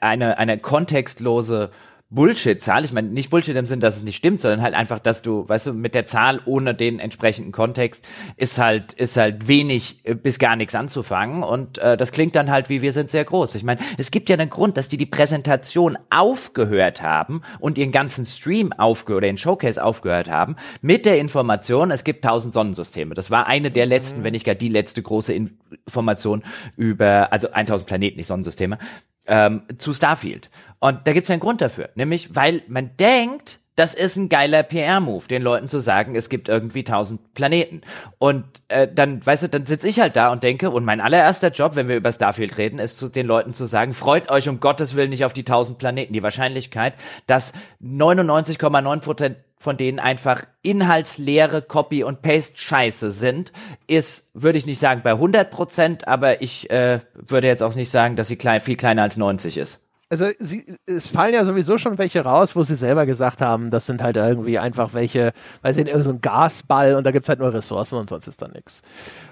eine, 0.00 0.38
eine 0.38 0.58
kontextlose 0.58 1.70
Bullshit-Zahl. 2.12 2.84
Ich 2.84 2.92
meine, 2.92 3.08
nicht 3.08 3.30
Bullshit 3.30 3.56
im 3.56 3.64
Sinn, 3.64 3.80
dass 3.80 3.96
es 3.96 4.02
nicht 4.02 4.16
stimmt, 4.16 4.38
sondern 4.38 4.60
halt 4.60 4.74
einfach, 4.74 4.98
dass 4.98 5.22
du, 5.22 5.48
weißt 5.48 5.68
du, 5.68 5.72
mit 5.72 5.94
der 5.94 6.04
Zahl 6.04 6.40
ohne 6.44 6.74
den 6.74 7.00
entsprechenden 7.00 7.52
Kontext 7.52 8.06
ist 8.36 8.58
halt, 8.58 8.92
ist 8.92 9.16
halt 9.16 9.48
wenig 9.48 10.00
äh, 10.04 10.14
bis 10.14 10.38
gar 10.38 10.54
nichts 10.56 10.74
anzufangen. 10.74 11.42
Und 11.42 11.78
äh, 11.78 11.96
das 11.96 12.12
klingt 12.12 12.36
dann 12.36 12.50
halt 12.50 12.68
wie 12.68 12.82
wir 12.82 12.92
sind 12.92 13.10
sehr 13.10 13.24
groß. 13.24 13.54
Ich 13.54 13.64
meine, 13.64 13.80
es 13.96 14.10
gibt 14.10 14.28
ja 14.28 14.36
einen 14.36 14.50
Grund, 14.50 14.76
dass 14.76 14.88
die 14.88 14.98
die 14.98 15.06
Präsentation 15.06 15.96
aufgehört 16.10 17.00
haben 17.02 17.42
und 17.60 17.78
ihren 17.78 17.92
ganzen 17.92 18.26
Stream 18.26 18.72
aufgehört 18.74 19.18
oder 19.18 19.28
den 19.28 19.38
Showcase 19.38 19.82
aufgehört 19.82 20.30
haben 20.30 20.56
mit 20.82 21.06
der 21.06 21.18
Information, 21.18 21.90
es 21.90 22.04
gibt 22.04 22.24
tausend 22.24 22.52
Sonnensysteme. 22.52 23.14
Das 23.14 23.30
war 23.30 23.46
eine 23.46 23.70
der 23.70 23.86
letzten, 23.86 24.20
mhm. 24.20 24.24
wenn 24.24 24.32
nicht 24.32 24.44
gar 24.44 24.54
die 24.54 24.68
letzte 24.68 25.02
große 25.02 25.32
Information 25.32 26.42
über, 26.76 27.32
also 27.32 27.50
1000 27.50 27.86
Planeten, 27.86 28.16
nicht 28.18 28.26
Sonnensysteme, 28.26 28.78
ähm, 29.26 29.62
zu 29.78 29.92
Starfield. 29.92 30.50
Und 30.78 31.06
da 31.06 31.12
gibt 31.12 31.24
es 31.24 31.30
einen 31.30 31.40
Grund 31.40 31.60
dafür, 31.60 31.90
nämlich 31.94 32.34
weil 32.34 32.62
man 32.66 32.96
denkt, 32.96 33.60
das 33.76 33.94
ist 33.94 34.16
ein 34.16 34.28
geiler 34.28 34.62
PR-Move, 34.62 35.26
den 35.28 35.40
Leuten 35.40 35.68
zu 35.68 35.78
sagen, 35.78 36.14
es 36.14 36.28
gibt 36.28 36.50
irgendwie 36.50 36.84
tausend 36.84 37.32
Planeten. 37.32 37.80
Und 38.18 38.44
äh, 38.68 38.86
dann, 38.92 39.24
weißt 39.24 39.44
du, 39.44 39.48
dann 39.48 39.64
sitze 39.64 39.88
ich 39.88 39.98
halt 39.98 40.14
da 40.16 40.30
und 40.30 40.42
denke, 40.42 40.70
und 40.70 40.84
mein 40.84 41.00
allererster 41.00 41.50
Job, 41.50 41.74
wenn 41.74 41.88
wir 41.88 41.96
über 41.96 42.12
Starfield 42.12 42.58
reden, 42.58 42.78
ist 42.78 42.98
zu 42.98 43.08
den 43.08 43.26
Leuten 43.26 43.54
zu 43.54 43.64
sagen, 43.64 43.94
freut 43.94 44.30
euch 44.30 44.48
um 44.50 44.60
Gottes 44.60 44.94
Willen 44.94 45.08
nicht 45.08 45.24
auf 45.24 45.32
die 45.32 45.44
tausend 45.44 45.78
Planeten. 45.78 46.12
Die 46.12 46.22
Wahrscheinlichkeit, 46.22 46.94
dass 47.26 47.54
99,9 47.82 49.00
Prozent 49.00 49.36
von 49.62 49.76
denen 49.76 50.00
einfach 50.00 50.42
inhaltsleere 50.62 51.62
Copy- 51.62 52.02
und 52.02 52.20
Paste-Scheiße 52.20 53.12
sind, 53.12 53.52
ist, 53.86 54.28
würde 54.34 54.58
ich 54.58 54.66
nicht 54.66 54.80
sagen 54.80 55.02
bei 55.04 55.12
100 55.12 55.50
Prozent, 55.52 56.08
aber 56.08 56.42
ich 56.42 56.68
äh, 56.70 56.98
würde 57.14 57.46
jetzt 57.46 57.62
auch 57.62 57.76
nicht 57.76 57.90
sagen, 57.90 58.16
dass 58.16 58.26
sie 58.26 58.36
klein, 58.36 58.60
viel 58.60 58.76
kleiner 58.76 59.02
als 59.02 59.16
90 59.16 59.58
ist. 59.58 59.78
Also 60.10 60.26
sie, 60.40 60.76
es 60.84 61.08
fallen 61.08 61.32
ja 61.32 61.44
sowieso 61.44 61.78
schon 61.78 61.96
welche 61.96 62.22
raus, 62.22 62.54
wo 62.54 62.62
sie 62.64 62.74
selber 62.74 63.06
gesagt 63.06 63.40
haben, 63.40 63.70
das 63.70 63.86
sind 63.86 64.02
halt 64.02 64.16
irgendwie 64.16 64.58
einfach 64.58 64.92
welche, 64.92 65.32
weil 65.62 65.72
sie 65.72 65.80
in 65.80 65.86
irgendeinem 65.86 66.20
Gasball 66.20 66.96
und 66.96 67.04
da 67.04 67.12
gibt's 67.12 67.30
halt 67.30 67.38
nur 67.38 67.54
Ressourcen 67.54 67.98
und 67.98 68.10
sonst 68.10 68.26
ist 68.26 68.42
da 68.42 68.48
nichts. 68.48 68.82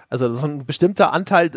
Also 0.08 0.30
so 0.30 0.46
ein 0.46 0.64
bestimmter 0.64 1.12
Anteil 1.12 1.50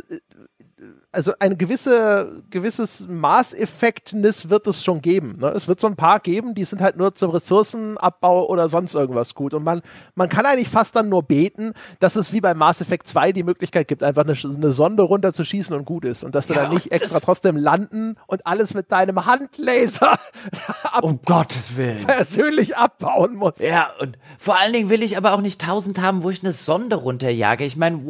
also 1.14 1.32
ein 1.40 1.60
gewisse, 1.60 2.44
gewisses 2.50 3.08
Maßeffektnis 3.08 4.50
wird 4.50 4.66
es 4.66 4.84
schon 4.84 5.02
geben. 5.02 5.38
Ne? 5.40 5.50
Es 5.50 5.68
wird 5.68 5.80
so 5.80 5.86
ein 5.86 5.96
paar 5.96 6.20
geben, 6.20 6.56
die 6.56 6.66
sind 6.66 6.82
halt 6.82 6.98
nur 6.98 7.14
zum 7.14 7.30
Ressourcenabbau 7.30 8.48
oder 8.48 8.68
sonst 8.68 8.96
irgendwas 8.96 9.36
gut. 9.36 9.54
Und 9.54 9.64
man, 9.64 9.82
man 10.16 10.28
kann 10.28 10.46
eigentlich 10.48 10.70
fast 10.70 10.96
dann 10.96 11.10
nur 11.10 11.22
beten, 11.22 11.74
dass 12.00 12.16
es 12.16 12.34
wie 12.34 12.42
bei 12.42 12.56
Mass 12.56 12.82
Effect 12.82 13.08
2 13.08 13.32
die 13.32 13.44
Möglichkeit 13.44 13.88
gibt, 13.88 14.02
einfach 14.02 14.24
eine, 14.24 14.36
eine 14.44 14.72
Sonde 14.72 15.04
runterzuschießen 15.04 15.76
und 15.76 15.86
gut 15.86 16.04
ist. 16.04 16.24
Und 16.24 16.34
dass 16.34 16.48
du 16.48 16.56
ja, 16.56 16.64
dann 16.64 16.74
nicht 16.74 16.92
extra 16.92 17.20
trotzdem 17.20 17.58
landen 17.58 18.16
und 18.26 18.48
alles 18.48 18.74
mit 18.74 18.92
deinem 18.92 19.28
Handlaser 19.28 20.14
ab 20.92 21.04
um 21.04 21.20
Gottes 21.24 21.78
Willen 21.78 22.04
persönlich 22.06 22.76
abbauen 22.76 23.36
musst. 23.36 23.60
Ja, 23.60 23.92
und 24.00 24.18
vor 24.40 24.58
allen 24.60 24.74
Dingen 24.74 24.90
will 24.90 25.04
ich 25.04 25.16
aber 25.16 25.34
auch 25.34 25.42
nicht 25.42 25.62
tausend 25.62 26.02
haben, 26.02 26.24
wo 26.24 26.32
ich 26.32 26.42
eine 26.42 26.54
Sonde 26.54 26.96
runterjage. 26.96 27.66
Ich 27.66 27.78
meine, 27.78 28.02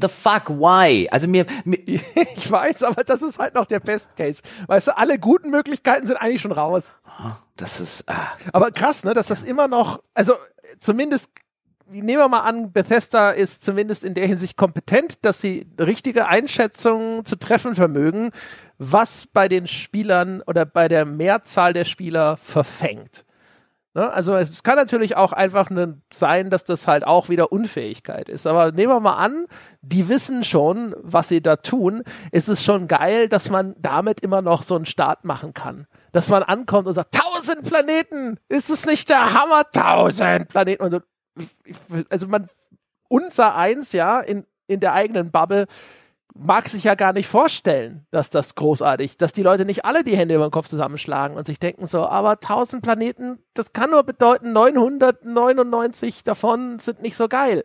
the 0.00 0.08
fuck, 0.08 0.48
why? 0.48 1.08
Also 1.10 1.28
mir, 1.28 1.44
mir 1.64 1.78
ich 2.36 2.50
weiß, 2.50 2.82
aber 2.84 3.04
das 3.04 3.22
ist 3.22 3.38
halt 3.38 3.54
noch 3.54 3.66
der 3.66 3.80
Best 3.80 4.16
Case. 4.16 4.42
Weißt 4.66 4.88
du, 4.88 4.96
alle 4.96 5.18
guten 5.18 5.50
Möglichkeiten 5.50 6.06
sind 6.06 6.16
eigentlich 6.16 6.40
schon 6.40 6.52
raus. 6.52 6.94
Das 7.56 7.80
ist. 7.80 8.08
Ah. 8.08 8.28
Aber 8.52 8.70
krass, 8.70 9.04
ne, 9.04 9.14
dass 9.14 9.26
das 9.26 9.42
immer 9.42 9.68
noch, 9.68 10.02
also 10.14 10.34
zumindest 10.80 11.30
nehmen 11.86 12.18
wir 12.18 12.28
mal 12.28 12.40
an, 12.40 12.72
Bethesda 12.72 13.30
ist 13.30 13.64
zumindest 13.64 14.04
in 14.04 14.14
der 14.14 14.26
Hinsicht 14.26 14.56
kompetent, 14.56 15.18
dass 15.22 15.40
sie 15.40 15.66
richtige 15.78 16.26
Einschätzungen 16.26 17.24
zu 17.24 17.36
treffen 17.36 17.74
vermögen, 17.74 18.30
was 18.78 19.26
bei 19.26 19.48
den 19.48 19.66
Spielern 19.66 20.42
oder 20.46 20.64
bei 20.64 20.88
der 20.88 21.04
Mehrzahl 21.04 21.72
der 21.72 21.84
Spieler 21.84 22.38
verfängt. 22.38 23.24
Ne? 23.94 24.10
Also 24.10 24.34
es 24.34 24.62
kann 24.62 24.76
natürlich 24.76 25.16
auch 25.16 25.32
einfach 25.32 25.68
ne, 25.68 26.00
sein, 26.12 26.48
dass 26.48 26.64
das 26.64 26.88
halt 26.88 27.04
auch 27.04 27.28
wieder 27.28 27.52
Unfähigkeit 27.52 28.28
ist. 28.28 28.46
Aber 28.46 28.72
nehmen 28.72 28.92
wir 28.92 29.00
mal 29.00 29.16
an, 29.16 29.46
die 29.82 30.08
wissen 30.08 30.44
schon, 30.44 30.94
was 30.98 31.28
sie 31.28 31.42
da 31.42 31.56
tun. 31.56 32.02
Es 32.30 32.48
ist 32.48 32.64
schon 32.64 32.88
geil, 32.88 33.28
dass 33.28 33.50
man 33.50 33.74
damit 33.78 34.20
immer 34.20 34.40
noch 34.40 34.62
so 34.62 34.76
einen 34.76 34.86
Start 34.86 35.24
machen 35.24 35.52
kann. 35.52 35.86
Dass 36.12 36.28
man 36.28 36.42
ankommt 36.42 36.86
und 36.86 36.94
sagt, 36.94 37.14
tausend 37.14 37.64
Planeten! 37.64 38.38
Ist 38.48 38.70
es 38.70 38.86
nicht 38.86 39.08
der 39.08 39.34
Hammer? 39.34 39.70
Tausend 39.72 40.48
Planeten! 40.48 40.82
Und 40.82 41.02
also 42.10 42.26
man, 42.28 42.48
unser 43.08 43.56
eins, 43.56 43.92
ja, 43.92 44.20
in, 44.20 44.46
in 44.66 44.80
der 44.80 44.94
eigenen 44.94 45.30
Bubble, 45.30 45.66
mag 46.34 46.68
sich 46.68 46.84
ja 46.84 46.94
gar 46.94 47.12
nicht 47.12 47.28
vorstellen, 47.28 48.06
dass 48.10 48.30
das 48.30 48.54
großartig, 48.54 49.16
dass 49.16 49.32
die 49.32 49.42
Leute 49.42 49.64
nicht 49.64 49.84
alle 49.84 50.04
die 50.04 50.16
Hände 50.16 50.34
über 50.34 50.46
den 50.46 50.52
Kopf 50.52 50.68
zusammenschlagen 50.68 51.36
und 51.36 51.46
sich 51.46 51.58
denken 51.58 51.86
so, 51.86 52.06
aber 52.06 52.32
1000 52.32 52.82
Planeten, 52.82 53.38
das 53.54 53.72
kann 53.72 53.90
nur 53.90 54.02
bedeuten, 54.02 54.52
999 54.52 56.24
davon 56.24 56.78
sind 56.78 57.02
nicht 57.02 57.16
so 57.16 57.28
geil. 57.28 57.64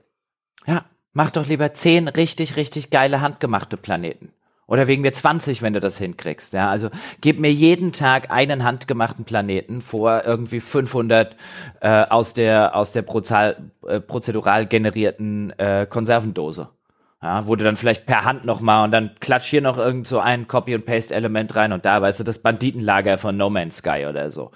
Ja, 0.65 0.85
mach 1.13 1.31
doch 1.31 1.47
lieber 1.47 1.73
10 1.73 2.07
richtig, 2.07 2.55
richtig 2.55 2.89
geile 2.89 3.21
handgemachte 3.21 3.77
Planeten. 3.77 4.33
Oder 4.69 4.87
wegen 4.87 5.01
mir 5.01 5.13
20, 5.13 5.61
wenn 5.61 5.71
du 5.71 5.79
das 5.79 5.97
hinkriegst. 5.97 6.51
Ja, 6.51 6.69
also 6.69 6.89
gib 7.21 7.39
mir 7.39 7.51
jeden 7.53 7.93
Tag 7.93 8.31
einen 8.31 8.65
handgemachten 8.65 9.23
Planeten 9.23 9.81
vor 9.81 10.23
irgendwie 10.25 10.59
500 10.59 11.37
äh, 11.79 12.03
aus 12.09 12.33
der 12.33 12.75
aus 12.75 12.91
der 12.91 13.03
prozal, 13.03 13.71
äh, 13.87 14.01
prozedural 14.01 14.65
generierten 14.65 15.57
äh, 15.57 15.87
Konservendose. 15.89 16.67
Ja, 17.21 17.47
du 17.55 17.63
dann 17.63 17.77
vielleicht 17.77 18.05
per 18.05 18.25
Hand 18.25 18.45
nochmal 18.45 18.83
und 18.83 18.91
dann 18.91 19.15
klatsch 19.19 19.47
hier 19.47 19.61
noch 19.61 19.77
irgend 19.77 20.05
so 20.05 20.19
ein 20.19 20.47
Copy- 20.47 20.75
und 20.75 20.85
Paste-Element 20.85 21.55
rein 21.55 21.73
und 21.73 21.83
da, 21.83 21.99
weißt 21.99 22.19
du, 22.19 22.23
das 22.23 22.37
Banditenlager 22.37 23.17
von 23.17 23.35
No 23.35 23.49
Man's 23.49 23.77
Sky 23.77 24.05
oder 24.07 24.29
so. 24.29 24.51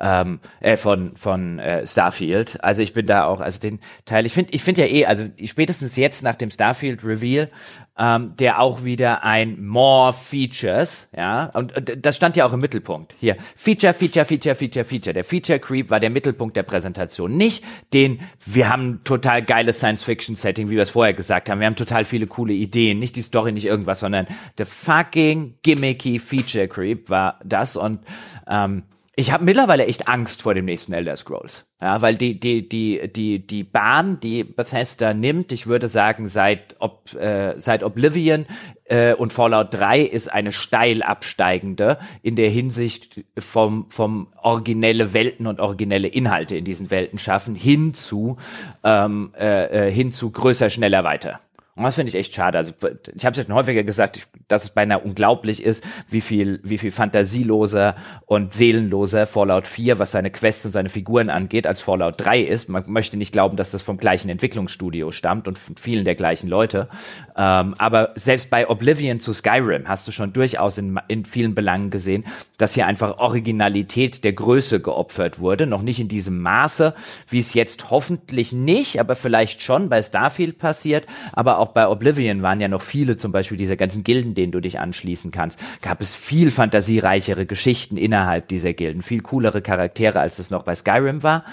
Ähm, 0.00 0.40
äh, 0.60 0.76
von 0.76 1.16
von 1.16 1.58
äh, 1.58 1.86
Starfield. 1.86 2.62
Also 2.62 2.82
ich 2.82 2.92
bin 2.92 3.06
da 3.06 3.24
auch, 3.24 3.40
also 3.40 3.58
den 3.58 3.80
Teil, 4.04 4.26
ich 4.26 4.32
finde 4.32 4.52
ich 4.52 4.62
finde 4.62 4.82
ja 4.82 4.88
eh, 4.88 5.06
also 5.06 5.24
spätestens 5.44 5.96
jetzt 5.96 6.22
nach 6.22 6.34
dem 6.34 6.50
Starfield 6.50 7.04
Reveal 7.04 7.50
ähm, 7.98 8.34
der 8.38 8.60
auch 8.60 8.84
wieder 8.84 9.24
ein 9.24 9.64
More 9.64 10.12
Features, 10.12 11.08
ja, 11.16 11.46
und, 11.54 11.76
und 11.76 12.04
das 12.04 12.16
stand 12.16 12.36
ja 12.36 12.44
auch 12.44 12.52
im 12.52 12.60
Mittelpunkt. 12.60 13.14
Hier, 13.18 13.36
Feature, 13.54 13.94
Feature, 13.94 14.26
Feature, 14.26 14.54
Feature, 14.54 14.84
Feature. 14.84 15.14
Der 15.14 15.24
Feature 15.24 15.58
Creep 15.58 15.88
war 15.88 15.98
der 15.98 16.10
Mittelpunkt 16.10 16.56
der 16.56 16.62
Präsentation. 16.62 17.36
Nicht 17.36 17.64
den, 17.94 18.20
wir 18.44 18.68
haben 18.68 19.00
total 19.04 19.42
geiles 19.42 19.78
Science-Fiction-Setting, 19.78 20.68
wie 20.68 20.76
wir 20.76 20.82
es 20.82 20.90
vorher 20.90 21.14
gesagt 21.14 21.48
haben. 21.48 21.60
Wir 21.60 21.66
haben 21.66 21.76
total 21.76 22.04
viele 22.04 22.26
coole 22.26 22.52
Ideen. 22.52 22.98
Nicht 22.98 23.16
die 23.16 23.22
Story, 23.22 23.52
nicht 23.52 23.66
irgendwas, 23.66 24.00
sondern 24.00 24.26
der 24.58 24.66
fucking 24.66 25.54
gimmicky 25.62 26.18
Feature 26.18 26.68
Creep 26.68 27.08
war 27.08 27.40
das 27.44 27.76
und 27.76 28.00
ähm, 28.46 28.82
ich 29.18 29.32
habe 29.32 29.44
mittlerweile 29.44 29.86
echt 29.86 30.08
Angst 30.08 30.42
vor 30.42 30.52
dem 30.52 30.66
nächsten 30.66 30.92
Elder 30.92 31.16
Scrolls. 31.16 31.64
Ja, 31.80 32.02
weil 32.02 32.16
die, 32.16 32.38
die, 32.38 32.68
die, 32.68 33.10
die, 33.10 33.46
die 33.46 33.64
Bahn, 33.64 34.20
die 34.20 34.44
Bethesda 34.44 35.14
nimmt, 35.14 35.52
ich 35.52 35.66
würde 35.66 35.88
sagen, 35.88 36.28
seit, 36.28 36.76
Ob, 36.80 37.14
äh, 37.14 37.58
seit 37.58 37.82
Oblivion 37.82 38.44
äh, 38.84 39.14
und 39.14 39.32
Fallout 39.32 39.72
3 39.72 40.02
ist 40.02 40.30
eine 40.30 40.52
steil 40.52 41.02
absteigende 41.02 41.98
in 42.22 42.36
der 42.36 42.50
Hinsicht 42.50 43.24
vom, 43.38 43.90
vom 43.90 44.28
originelle 44.36 45.14
Welten 45.14 45.46
und 45.46 45.60
originelle 45.60 46.08
Inhalte 46.08 46.56
in 46.56 46.66
diesen 46.66 46.90
Welten 46.90 47.18
schaffen, 47.18 47.54
hin 47.54 47.94
zu, 47.94 48.36
ähm, 48.84 49.32
äh, 49.38 49.88
äh 49.88 49.92
hin 49.92 50.12
zu 50.12 50.30
größer, 50.30 50.68
schneller, 50.68 51.04
weiter. 51.04 51.40
Und 51.76 51.84
das 51.84 51.94
finde 51.94 52.08
ich 52.08 52.14
echt 52.14 52.34
schade. 52.34 52.56
Also 52.56 52.72
ich 53.14 53.26
habe 53.26 53.32
es 53.32 53.36
ja 53.36 53.44
schon 53.44 53.54
häufiger 53.54 53.84
gesagt, 53.84 54.26
dass 54.48 54.64
es 54.64 54.70
beinahe 54.70 55.00
unglaublich 55.00 55.62
ist, 55.62 55.84
wie 56.08 56.22
viel, 56.22 56.58
wie 56.62 56.78
viel 56.78 56.90
fantasieloser 56.90 57.96
und 58.24 58.54
seelenloser 58.54 59.26
Fallout 59.26 59.66
4, 59.66 59.98
was 59.98 60.12
seine 60.12 60.30
Quests 60.30 60.64
und 60.64 60.72
seine 60.72 60.88
Figuren 60.88 61.28
angeht, 61.28 61.66
als 61.66 61.82
Fallout 61.82 62.14
3 62.16 62.40
ist. 62.40 62.70
Man 62.70 62.84
möchte 62.86 63.18
nicht 63.18 63.30
glauben, 63.30 63.58
dass 63.58 63.72
das 63.72 63.82
vom 63.82 63.98
gleichen 63.98 64.30
Entwicklungsstudio 64.30 65.12
stammt 65.12 65.48
und 65.48 65.58
von 65.58 65.76
vielen 65.76 66.06
der 66.06 66.14
gleichen 66.14 66.48
Leute. 66.48 66.88
Ähm, 67.36 67.74
aber 67.76 68.12
selbst 68.14 68.48
bei 68.48 68.70
Oblivion 68.70 69.20
zu 69.20 69.34
Skyrim 69.34 69.86
hast 69.86 70.08
du 70.08 70.12
schon 70.12 70.32
durchaus 70.32 70.78
in, 70.78 70.98
in 71.08 71.26
vielen 71.26 71.54
Belangen 71.54 71.90
gesehen, 71.90 72.24
dass 72.56 72.72
hier 72.72 72.86
einfach 72.86 73.18
Originalität 73.18 74.24
der 74.24 74.32
Größe 74.32 74.80
geopfert 74.80 75.40
wurde. 75.40 75.66
Noch 75.66 75.82
nicht 75.82 76.00
in 76.00 76.08
diesem 76.08 76.40
Maße, 76.40 76.94
wie 77.28 77.38
es 77.38 77.52
jetzt 77.52 77.90
hoffentlich 77.90 78.54
nicht, 78.54 78.98
aber 78.98 79.14
vielleicht 79.14 79.60
schon 79.60 79.90
bei 79.90 80.00
Starfield 80.00 80.58
passiert, 80.58 81.06
aber 81.32 81.58
auch 81.58 81.65
auch 81.66 81.72
bei 81.72 81.88
Oblivion 81.88 82.42
waren 82.42 82.60
ja 82.60 82.68
noch 82.68 82.82
viele, 82.82 83.16
zum 83.16 83.32
Beispiel 83.32 83.58
diese 83.58 83.76
ganzen 83.76 84.04
Gilden, 84.04 84.34
denen 84.34 84.52
du 84.52 84.60
dich 84.60 84.78
anschließen 84.78 85.32
kannst, 85.32 85.58
gab 85.82 86.00
es 86.00 86.14
viel 86.14 86.50
fantasiereichere 86.50 87.44
Geschichten 87.44 87.96
innerhalb 87.96 88.48
dieser 88.48 88.72
Gilden, 88.72 89.02
viel 89.02 89.20
coolere 89.20 89.62
Charaktere, 89.62 90.20
als 90.20 90.38
es 90.38 90.50
noch 90.50 90.62
bei 90.62 90.76
Skyrim 90.76 91.22
war. 91.22 91.44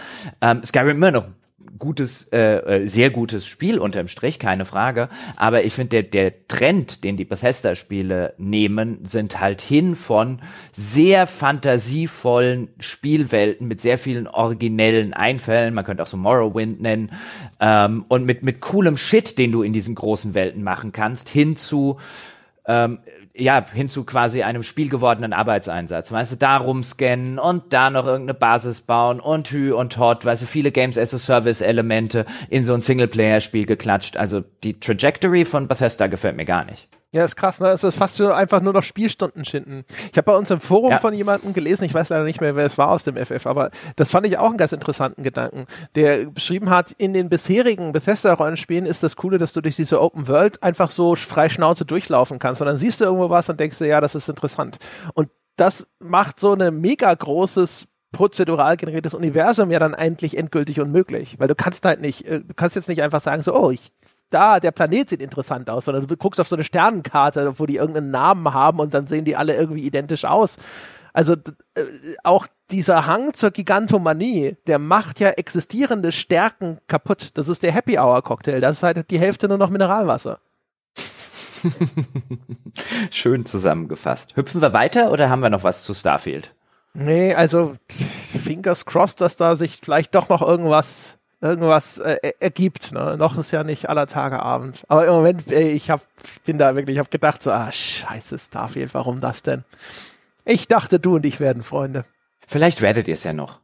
Ähm, 0.42 0.64
Skyrim 0.64 0.98
immer 0.98 1.12
noch 1.12 1.26
gutes, 1.80 2.28
äh, 2.32 2.84
äh, 2.84 2.88
sehr 2.88 3.10
gutes 3.10 3.46
Spiel 3.46 3.80
unterm 3.80 4.08
Strich, 4.08 4.40
keine 4.40 4.66
Frage. 4.66 5.10
Aber 5.36 5.64
ich 5.64 5.74
finde, 5.74 5.90
der, 5.90 6.04
der 6.04 6.48
Trend, 6.48 7.04
den 7.04 7.18
die 7.18 7.26
Bethesda-Spiele 7.26 8.34
nehmen, 8.38 9.00
sind 9.06 9.40
halt 9.40 9.62
hin 9.62 9.96
von 9.96 10.40
sehr 10.72 11.28
fantasievollen 11.28 12.70
Spielwelten 12.80 13.68
mit 13.68 13.82
sehr 13.82 13.98
vielen 13.98 14.28
originellen 14.28 15.14
Einfällen. 15.14 15.74
Man 15.74 15.86
könnte 15.86 16.04
auch 16.04 16.08
so 16.08 16.18
Morrowind 16.18 16.82
nennen. 16.82 17.12
Ähm, 17.60 18.06
und 18.08 18.26
mit, 18.26 18.44
mit 18.44 18.62
coolem 18.62 18.98
Shit, 18.98 19.38
den 19.38 19.52
du 19.52 19.64
in 19.64 19.74
diesen 19.74 19.96
großen 19.96 20.34
Welten 20.34 20.64
machen 20.64 20.92
kannst, 20.92 21.30
hin 21.30 21.56
zu 21.56 21.98
ähm, 22.66 23.00
ja, 23.36 23.66
hin 23.74 23.90
zu 23.90 24.04
quasi 24.04 24.44
einem 24.44 24.62
spielgewordenen 24.62 25.34
Arbeitseinsatz. 25.34 26.12
Weißt 26.12 26.34
du, 26.34 26.36
da 26.36 26.58
rumscannen 26.58 27.40
und 27.40 27.74
da 27.74 27.90
noch 27.90 28.06
irgendeine 28.06 28.38
Basis 28.38 28.82
bauen 28.82 29.20
und 29.20 29.50
Hü 29.50 29.74
und 29.74 29.98
Hot, 29.98 30.24
weißt 30.24 30.44
du, 30.44 30.46
viele 30.46 30.72
Games 30.72 30.98
as 30.98 31.14
a 31.14 31.18
Service 31.18 31.62
Elemente 31.62 32.26
in 32.50 32.64
so 32.64 32.74
ein 32.74 32.82
Singleplayer-Spiel 32.82 33.66
geklatscht. 33.66 34.18
Also 34.18 34.44
die 34.64 34.80
Trajectory 34.80 35.46
von 35.46 35.68
Bethesda 35.68 36.08
gefällt 36.08 36.38
mir 36.38 36.46
gar 36.46 36.66
nicht. 36.66 36.88
Ja, 37.14 37.24
ist 37.24 37.36
krass, 37.36 37.60
ne? 37.60 37.68
Es 37.68 37.84
ist 37.84 37.96
fast 37.96 38.16
so 38.16 38.34
einfach 38.34 38.60
nur 38.60 38.74
noch 38.74 38.82
Spielstunden 38.82 39.46
schinden. 39.46 39.86
Ich 40.12 40.18
habe 40.18 40.24
bei 40.24 40.36
uns 40.36 40.50
im 40.50 40.60
Forum 40.60 40.90
ja. 40.90 40.98
von 40.98 41.14
jemandem 41.14 41.54
gelesen, 41.54 41.84
ich 41.84 41.94
weiß 41.94 42.10
leider 42.10 42.24
nicht 42.24 42.42
mehr, 42.42 42.56
wer 42.56 42.66
es 42.66 42.80
war 42.80 42.90
aus 42.90 43.04
dem 43.04 43.16
FF, 43.16 43.46
aber 43.46 43.70
das 43.96 44.10
fand 44.10 44.26
ich 44.26 44.40
auch 44.40 44.50
einen 44.50 44.58
ganz 44.58 44.72
interessanten 44.72 45.22
Gedanken, 45.22 45.68
der 45.94 46.26
beschrieben 46.26 46.72
hat, 46.72 46.92
in 46.92 47.14
den 47.14 47.30
bisherigen 47.30 47.92
Bethesda-Rollenspielen 47.92 48.88
ist 48.88 49.04
das 49.04 49.16
Coole, 49.16 49.38
dass 49.38 49.54
du 49.54 49.62
durch 49.62 49.76
diese 49.76 50.02
Open 50.02 50.28
World 50.28 50.64
einfach 50.64 50.90
so 50.90 51.16
frei 51.16 51.50
Schnauze 51.50 51.86
durchlaufen 51.86 52.40
kannst 52.40 52.62
und 52.62 52.68
dann 52.68 52.78
siehst 52.78 53.00
du 53.00 53.06
irgendwo 53.06 53.30
was 53.30 53.48
und 53.48 53.60
denkst 53.60 53.78
dir, 53.78 53.86
ja, 53.86 54.02
das 54.02 54.16
ist 54.16 54.28
interessant. 54.28 54.80
Und 55.14 55.30
das 55.56 55.88
macht 56.00 56.40
so 56.40 56.54
ein 56.54 56.82
mega 56.82 57.14
großes 57.14 57.90
prozedural 58.12 58.76
generiertes 58.76 59.14
Universum 59.14 59.70
ja 59.70 59.78
dann 59.78 59.94
eigentlich 59.94 60.36
endgültig 60.36 60.80
unmöglich, 60.80 61.40
weil 61.40 61.48
du 61.48 61.56
kannst 61.56 61.86
halt 61.86 62.02
nicht, 62.02 62.26
äh, 62.26 62.40
du 62.40 62.56
kannst 62.56 62.76
jetzt 62.76 62.90
nicht 62.90 63.04
einfach 63.04 63.22
sagen 63.22 63.44
so, 63.44 63.54
oh, 63.54 63.70
ich 63.70 63.92
da, 64.34 64.60
der 64.60 64.72
Planet 64.72 65.10
sieht 65.10 65.22
interessant 65.22 65.70
aus, 65.70 65.86
sondern 65.86 66.08
du 66.08 66.18
guckst 66.18 66.40
auf 66.40 66.48
so 66.48 66.56
eine 66.56 66.64
Sternenkarte, 66.64 67.60
wo 67.60 67.66
die 67.66 67.78
irgendeinen 67.78 68.12
Namen 68.12 68.54
haben 68.54 68.80
und 68.80 68.94
dann 68.94 69.08
sehen 69.08 69.26
die 69.26 69.36
alle 69.36 69.56
irgendwie 69.56 69.86
identisch 69.86 70.26
aus. 70.26 70.58
Also 71.14 71.34
äh, 71.34 71.84
auch 72.24 72.48
dieser 72.72 73.06
Hang 73.06 73.34
zur 73.34 73.52
Gigantomanie, 73.52 74.58
der 74.68 74.80
macht 74.80 75.20
ja 75.20 75.30
existierende 75.30 76.12
Stärken 76.12 76.80
kaputt. 76.88 77.30
Das 77.36 77.48
ist 77.48 77.62
der 77.62 77.72
Happy 77.72 78.00
Hour 78.00 78.24
Cocktail. 78.24 78.60
Das 78.60 78.78
ist 78.78 78.84
halt 78.84 79.10
die 79.12 79.20
Hälfte 79.20 79.48
nur 79.48 79.60
noch 79.60 79.70
Mineralwasser. 79.70 80.40
Schön 83.12 83.46
zusammengefasst. 83.46 84.36
Hüpfen 84.36 84.62
wir 84.62 84.74
weiter 84.74 85.12
oder 85.12 85.30
haben 85.30 85.42
wir 85.42 85.50
noch 85.50 85.64
was 85.64 85.84
zu 85.84 85.94
Starfield? 85.94 86.54
Nee, 86.94 87.34
also 87.34 87.76
fingers 87.90 88.86
crossed, 88.86 89.22
dass 89.22 89.36
da 89.36 89.56
sich 89.56 89.80
vielleicht 89.82 90.14
doch 90.14 90.30
noch 90.30 90.42
irgendwas 90.42 91.18
irgendwas 91.44 91.98
äh, 91.98 92.18
ergibt. 92.40 92.94
Ne? 92.94 93.18
Noch 93.18 93.38
ist 93.38 93.52
ja 93.52 93.64
nicht 93.64 93.90
aller 93.90 94.08
Tage 94.08 94.42
Abend. 94.42 94.84
Aber 94.88 95.06
im 95.06 95.14
Moment, 95.14 95.52
ey, 95.52 95.72
ich 95.72 95.90
hab, 95.90 96.02
bin 96.46 96.58
da 96.58 96.76
wirklich, 96.76 96.96
ich 96.96 97.00
habe 97.00 97.10
gedacht 97.10 97.44
so, 97.44 97.52
ah, 97.52 97.72
scheiße, 97.72 98.38
Starfield, 98.40 98.94
warum 98.94 99.20
das 99.20 99.44
denn? 99.44 99.64
Ich 100.46 100.68
dachte, 100.68 101.00
du 101.00 101.16
und 101.16 101.26
ich 101.26 101.40
werden 101.40 101.62
Freunde. 101.62 102.06
Vielleicht 102.48 102.82
werdet 102.82 103.08
ihr 103.08 103.14
es 103.14 103.24
ja 103.24 103.34
noch. 103.34 103.60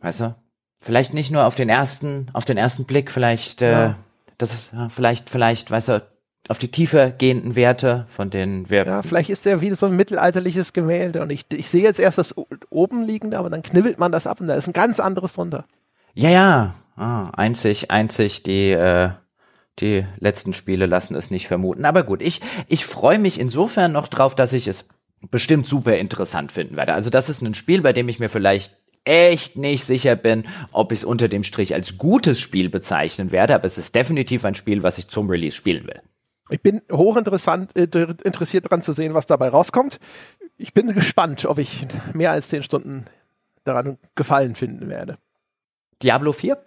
Weißt 0.00 0.20
du? 0.20 0.34
Vielleicht 0.80 1.12
nicht 1.12 1.30
nur 1.30 1.44
auf 1.44 1.54
den 1.54 1.68
ersten, 1.68 2.28
auf 2.32 2.44
den 2.44 2.56
ersten 2.56 2.84
Blick, 2.84 3.10
vielleicht, 3.10 3.62
äh, 3.62 3.72
ja. 3.72 3.96
das 4.38 4.52
ist, 4.52 4.72
ja, 4.72 4.88
vielleicht, 4.88 5.30
vielleicht, 5.30 5.70
weißt 5.70 5.88
du, 5.88 6.06
auf 6.48 6.58
die 6.58 6.70
tiefer 6.70 7.10
gehenden 7.10 7.56
Werte, 7.56 8.06
von 8.10 8.28
denen 8.28 8.68
wir. 8.68 8.84
Ja, 8.84 9.02
vielleicht 9.02 9.30
ist 9.30 9.46
der 9.46 9.62
wie 9.62 9.72
so 9.74 9.86
ein 9.86 9.96
mittelalterliches 9.96 10.74
Gemälde 10.74 11.22
und 11.22 11.30
ich, 11.30 11.46
ich 11.50 11.70
sehe 11.70 11.82
jetzt 11.82 11.98
erst 11.98 12.18
das 12.18 12.34
oben 12.68 13.06
liegende, 13.06 13.38
aber 13.38 13.48
dann 13.48 13.62
knibbelt 13.62 13.98
man 13.98 14.12
das 14.12 14.26
ab 14.26 14.40
und 14.40 14.48
da 14.48 14.54
ist 14.54 14.66
ein 14.66 14.74
ganz 14.74 15.00
anderes 15.00 15.32
drunter. 15.32 15.64
Ja, 16.12 16.28
ja. 16.28 16.74
Ah, 16.96 17.30
einzig, 17.30 17.90
einzig 17.90 18.42
die, 18.42 18.70
äh, 18.70 19.10
die 19.80 20.06
letzten 20.18 20.52
Spiele 20.52 20.86
lassen 20.86 21.14
es 21.16 21.30
nicht 21.30 21.48
vermuten. 21.48 21.84
Aber 21.84 22.04
gut, 22.04 22.22
ich, 22.22 22.40
ich 22.68 22.86
freue 22.86 23.18
mich 23.18 23.40
insofern 23.40 23.92
noch 23.92 24.08
drauf, 24.08 24.34
dass 24.34 24.52
ich 24.52 24.68
es 24.68 24.86
bestimmt 25.30 25.66
super 25.66 25.96
interessant 25.96 26.52
finden 26.52 26.76
werde. 26.76 26.94
Also 26.94 27.10
das 27.10 27.28
ist 27.28 27.42
ein 27.42 27.54
Spiel, 27.54 27.82
bei 27.82 27.92
dem 27.92 28.08
ich 28.08 28.20
mir 28.20 28.28
vielleicht 28.28 28.76
echt 29.04 29.56
nicht 29.56 29.84
sicher 29.84 30.16
bin, 30.16 30.44
ob 30.72 30.92
ich 30.92 31.00
es 31.00 31.04
unter 31.04 31.28
dem 31.28 31.44
Strich 31.44 31.74
als 31.74 31.98
gutes 31.98 32.40
Spiel 32.40 32.70
bezeichnen 32.70 33.32
werde, 33.32 33.54
aber 33.54 33.64
es 33.64 33.78
ist 33.78 33.94
definitiv 33.94 34.44
ein 34.44 34.54
Spiel, 34.54 34.82
was 34.82 34.98
ich 34.98 35.08
zum 35.08 35.28
Release 35.28 35.56
spielen 35.56 35.86
will. 35.86 36.00
Ich 36.50 36.60
bin 36.60 36.82
hochinteressant 36.92 37.76
äh, 37.76 37.88
interessiert 38.24 38.66
daran 38.66 38.82
zu 38.82 38.92
sehen, 38.92 39.14
was 39.14 39.26
dabei 39.26 39.48
rauskommt. 39.48 39.98
Ich 40.56 40.74
bin 40.74 40.86
gespannt, 40.94 41.44
ob 41.46 41.58
ich 41.58 41.86
mehr 42.12 42.32
als 42.32 42.48
zehn 42.48 42.62
Stunden 42.62 43.06
daran 43.64 43.98
gefallen 44.14 44.54
finden 44.54 44.88
werde. 44.88 45.18
Diablo 46.02 46.32
4? 46.32 46.58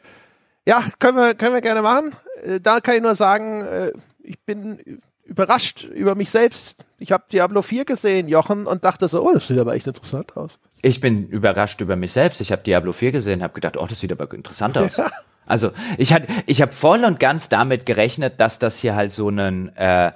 Ja, 0.67 0.83
können 0.99 1.17
wir, 1.17 1.33
können 1.33 1.53
wir 1.53 1.61
gerne 1.61 1.81
machen. 1.81 2.11
Äh, 2.43 2.59
da 2.59 2.81
kann 2.81 2.95
ich 2.95 3.01
nur 3.01 3.15
sagen, 3.15 3.61
äh, 3.61 3.93
ich 4.21 4.37
bin 4.41 4.99
überrascht 5.23 5.85
über 5.85 6.13
mich 6.13 6.29
selbst. 6.29 6.83
Ich 6.99 7.13
habe 7.13 7.23
Diablo 7.31 7.61
4 7.61 7.85
gesehen, 7.85 8.27
Jochen, 8.27 8.67
und 8.67 8.83
dachte 8.83 9.07
so, 9.07 9.25
oh, 9.25 9.33
das 9.33 9.47
sieht 9.47 9.59
aber 9.59 9.75
echt 9.75 9.87
interessant 9.87 10.35
aus. 10.35 10.59
Ich 10.81 10.99
bin 10.99 11.29
überrascht 11.29 11.79
über 11.79 11.95
mich 11.95 12.11
selbst. 12.11 12.41
Ich 12.41 12.51
habe 12.51 12.63
Diablo 12.63 12.91
4 12.91 13.13
gesehen, 13.13 13.43
habe 13.43 13.53
gedacht, 13.53 13.77
oh, 13.77 13.85
das 13.87 14.01
sieht 14.01 14.11
aber 14.11 14.29
interessant 14.33 14.77
aus. 14.77 14.97
Ja. 14.97 15.09
Also 15.45 15.71
ich 15.97 16.11
hatte, 16.11 16.27
ich 16.45 16.61
habe 16.61 16.73
voll 16.73 17.05
und 17.05 17.21
ganz 17.21 17.47
damit 17.47 17.85
gerechnet, 17.85 18.41
dass 18.41 18.59
das 18.59 18.77
hier 18.79 18.97
halt 18.97 19.13
so 19.13 19.29
einen 19.29 19.73
äh, 19.77 20.11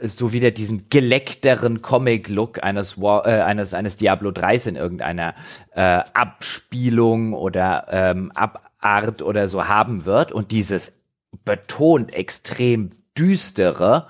so 0.00 0.32
wieder 0.32 0.52
diesen 0.52 0.88
geleckteren 0.90 1.82
Comic-Look 1.82 2.62
eines, 2.62 3.00
War, 3.00 3.26
äh, 3.26 3.40
eines 3.40 3.74
eines 3.74 3.96
Diablo 3.96 4.30
3 4.30 4.54
in 4.66 4.76
irgendeiner 4.76 5.34
äh, 5.74 6.02
Abspielung 6.14 7.32
oder 7.32 7.86
ähm, 7.90 8.30
Abart 8.78 9.22
oder 9.22 9.48
so 9.48 9.68
haben 9.68 10.04
wird 10.04 10.32
und 10.32 10.52
dieses 10.52 11.00
betont 11.44 12.14
extrem 12.14 12.90
düstere, 13.18 14.06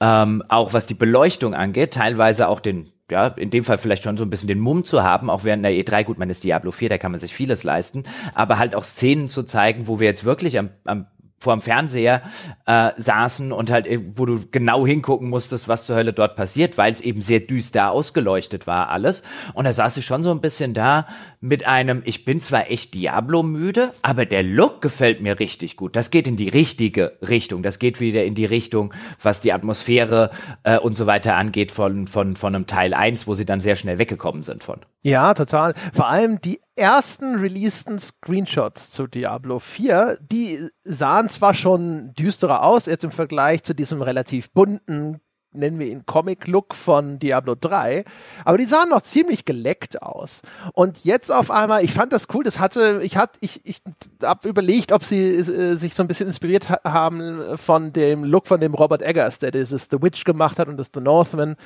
ähm, 0.00 0.42
auch 0.48 0.72
was 0.72 0.86
die 0.86 0.94
Beleuchtung 0.94 1.54
angeht, 1.54 1.94
teilweise 1.94 2.48
auch 2.48 2.60
den 2.60 2.90
ja, 3.10 3.26
in 3.26 3.50
dem 3.50 3.64
Fall 3.64 3.78
vielleicht 3.78 4.04
schon 4.04 4.16
so 4.16 4.24
ein 4.24 4.30
bisschen 4.30 4.46
den 4.46 4.60
Mumm 4.60 4.84
zu 4.84 5.02
haben, 5.02 5.30
auch 5.30 5.42
während 5.42 5.64
der 5.64 5.72
E3, 5.72 6.04
gut, 6.04 6.18
man 6.18 6.30
ist 6.30 6.44
Diablo 6.44 6.70
4, 6.70 6.90
da 6.90 6.98
kann 6.98 7.10
man 7.10 7.20
sich 7.20 7.34
vieles 7.34 7.64
leisten, 7.64 8.04
aber 8.34 8.58
halt 8.58 8.76
auch 8.76 8.84
Szenen 8.84 9.26
zu 9.26 9.42
zeigen, 9.42 9.88
wo 9.88 9.98
wir 9.98 10.06
jetzt 10.06 10.24
wirklich 10.24 10.58
am, 10.58 10.70
am 10.84 11.06
vor 11.42 11.54
dem 11.54 11.62
Fernseher 11.62 12.22
äh, 12.66 12.90
saßen 12.98 13.50
und 13.50 13.70
halt, 13.70 13.86
äh, 13.86 13.98
wo 14.14 14.26
du 14.26 14.44
genau 14.50 14.86
hingucken 14.86 15.30
musstest, 15.30 15.68
was 15.68 15.86
zur 15.86 15.96
Hölle 15.96 16.12
dort 16.12 16.36
passiert, 16.36 16.76
weil 16.76 16.92
es 16.92 17.00
eben 17.00 17.22
sehr 17.22 17.40
düster 17.40 17.90
ausgeleuchtet 17.90 18.66
war 18.66 18.90
alles. 18.90 19.22
Und 19.54 19.64
da 19.64 19.72
saß 19.72 19.96
ich 19.96 20.04
schon 20.04 20.22
so 20.22 20.30
ein 20.30 20.42
bisschen 20.42 20.74
da 20.74 21.06
mit 21.40 21.66
einem, 21.66 22.02
ich 22.04 22.26
bin 22.26 22.42
zwar 22.42 22.70
echt 22.70 22.92
Diablo-müde, 22.92 23.92
aber 24.02 24.26
der 24.26 24.42
Look 24.42 24.82
gefällt 24.82 25.22
mir 25.22 25.40
richtig 25.40 25.76
gut. 25.76 25.96
Das 25.96 26.10
geht 26.10 26.28
in 26.28 26.36
die 26.36 26.50
richtige 26.50 27.16
Richtung. 27.26 27.62
Das 27.62 27.78
geht 27.78 28.00
wieder 28.00 28.24
in 28.24 28.34
die 28.34 28.44
Richtung, 28.44 28.92
was 29.22 29.40
die 29.40 29.54
Atmosphäre 29.54 30.30
äh, 30.64 30.78
und 30.78 30.92
so 30.92 31.06
weiter 31.06 31.36
angeht 31.36 31.72
von, 31.72 32.06
von, 32.06 32.36
von 32.36 32.54
einem 32.54 32.66
Teil 32.66 32.92
1, 32.92 33.26
wo 33.26 33.34
sie 33.34 33.46
dann 33.46 33.62
sehr 33.62 33.76
schnell 33.76 33.98
weggekommen 33.98 34.42
sind 34.42 34.62
von. 34.62 34.80
Ja, 35.02 35.32
total. 35.32 35.72
Vor 35.94 36.08
allem 36.08 36.42
die 36.42 36.60
ersten 36.76 37.36
releaseden 37.36 37.98
Screenshots 37.98 38.90
zu 38.90 39.06
Diablo 39.06 39.58
4, 39.58 40.18
die 40.20 40.68
sahen 40.84 41.28
zwar 41.28 41.54
schon 41.54 42.12
düsterer 42.14 42.62
aus, 42.62 42.86
jetzt 42.86 43.04
im 43.04 43.10
Vergleich 43.10 43.62
zu 43.62 43.74
diesem 43.74 44.02
relativ 44.02 44.50
bunten, 44.52 45.20
nennen 45.52 45.78
wir 45.78 45.86
ihn 45.88 46.06
Comic-Look 46.06 46.74
von 46.74 47.18
Diablo 47.18 47.54
3, 47.54 48.04
aber 48.44 48.58
die 48.58 48.66
sahen 48.66 48.90
noch 48.90 49.02
ziemlich 49.02 49.44
geleckt 49.44 50.02
aus. 50.02 50.42
Und 50.74 51.04
jetzt 51.04 51.30
auf 51.32 51.50
einmal, 51.50 51.84
ich 51.84 51.92
fand 51.92 52.12
das 52.12 52.28
cool, 52.32 52.44
das 52.44 52.60
hatte, 52.60 53.00
ich 53.02 53.16
hatte, 53.16 53.38
ich, 53.40 53.60
ich 53.64 53.82
habe 54.22 54.48
überlegt, 54.48 54.92
ob 54.92 55.04
sie 55.04 55.22
äh, 55.22 55.76
sich 55.76 55.94
so 55.94 56.02
ein 56.02 56.08
bisschen 56.08 56.28
inspiriert 56.28 56.68
ha 56.68 56.80
haben 56.84 57.56
von 57.58 57.92
dem 57.92 58.24
Look 58.24 58.46
von 58.46 58.60
dem 58.60 58.74
Robert 58.74 59.02
Eggers, 59.02 59.38
der 59.38 59.50
dieses 59.50 59.88
The 59.90 60.00
Witch 60.00 60.24
gemacht 60.24 60.58
hat 60.58 60.68
und 60.68 60.76
das 60.76 60.90
The 60.94 61.00
Northman, 61.00 61.56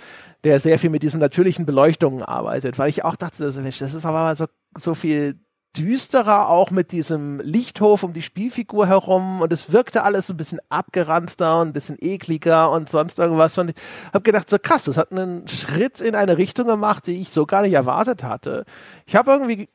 der 0.44 0.60
sehr 0.60 0.78
viel 0.78 0.90
mit 0.90 1.02
diesen 1.02 1.20
natürlichen 1.20 1.66
Beleuchtungen 1.66 2.22
arbeitet, 2.22 2.78
weil 2.78 2.88
ich 2.88 3.04
auch 3.04 3.16
dachte, 3.16 3.44
das 3.44 3.56
ist 3.56 4.06
aber 4.06 4.34
so, 4.36 4.46
so 4.76 4.94
viel 4.94 5.38
düsterer, 5.76 6.48
auch 6.48 6.70
mit 6.70 6.92
diesem 6.92 7.40
Lichthof 7.40 8.02
um 8.02 8.12
die 8.12 8.22
Spielfigur 8.22 8.86
herum 8.86 9.40
und 9.40 9.52
es 9.52 9.72
wirkte 9.72 10.02
alles 10.02 10.30
ein 10.30 10.36
bisschen 10.36 10.60
abgeranzter 10.68 11.60
und 11.60 11.68
ein 11.68 11.72
bisschen 11.72 11.96
ekliger 12.00 12.70
und 12.70 12.88
sonst 12.88 13.18
irgendwas 13.18 13.58
und 13.58 13.70
ich 13.70 13.76
habe 14.12 14.22
gedacht, 14.22 14.48
so 14.48 14.58
krass, 14.58 14.84
das 14.84 14.96
hat 14.96 15.12
einen 15.12 15.48
Schritt 15.48 16.00
in 16.00 16.14
eine 16.14 16.38
Richtung 16.38 16.66
gemacht, 16.66 17.06
die 17.06 17.20
ich 17.20 17.30
so 17.30 17.46
gar 17.46 17.62
nicht 17.62 17.72
erwartet 17.72 18.22
hatte. 18.22 18.64
Ich 19.06 19.16
habe 19.16 19.32
irgendwie 19.32 19.68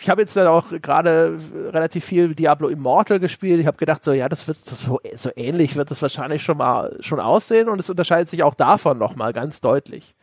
ich 0.00 0.10
habe 0.10 0.20
jetzt 0.20 0.36
dann 0.36 0.48
auch 0.48 0.70
gerade 0.82 1.38
relativ 1.72 2.04
viel 2.04 2.34
Diablo 2.34 2.68
Immortal 2.68 3.20
gespielt. 3.20 3.60
Ich 3.60 3.66
habe 3.66 3.76
gedacht, 3.76 4.04
so 4.04 4.12
ja, 4.12 4.28
das 4.28 4.46
wird 4.46 4.60
so, 4.62 5.00
so 5.16 5.30
ähnlich 5.36 5.76
wird 5.76 5.90
das 5.90 6.02
wahrscheinlich 6.02 6.42
schon 6.42 6.58
mal 6.58 6.96
schon 7.00 7.20
aussehen 7.20 7.68
und 7.68 7.78
es 7.78 7.88
unterscheidet 7.88 8.28
sich 8.28 8.42
auch 8.42 8.54
davon 8.54 8.98
nochmal 8.98 9.32
ganz 9.32 9.60
deutlich. 9.60 10.14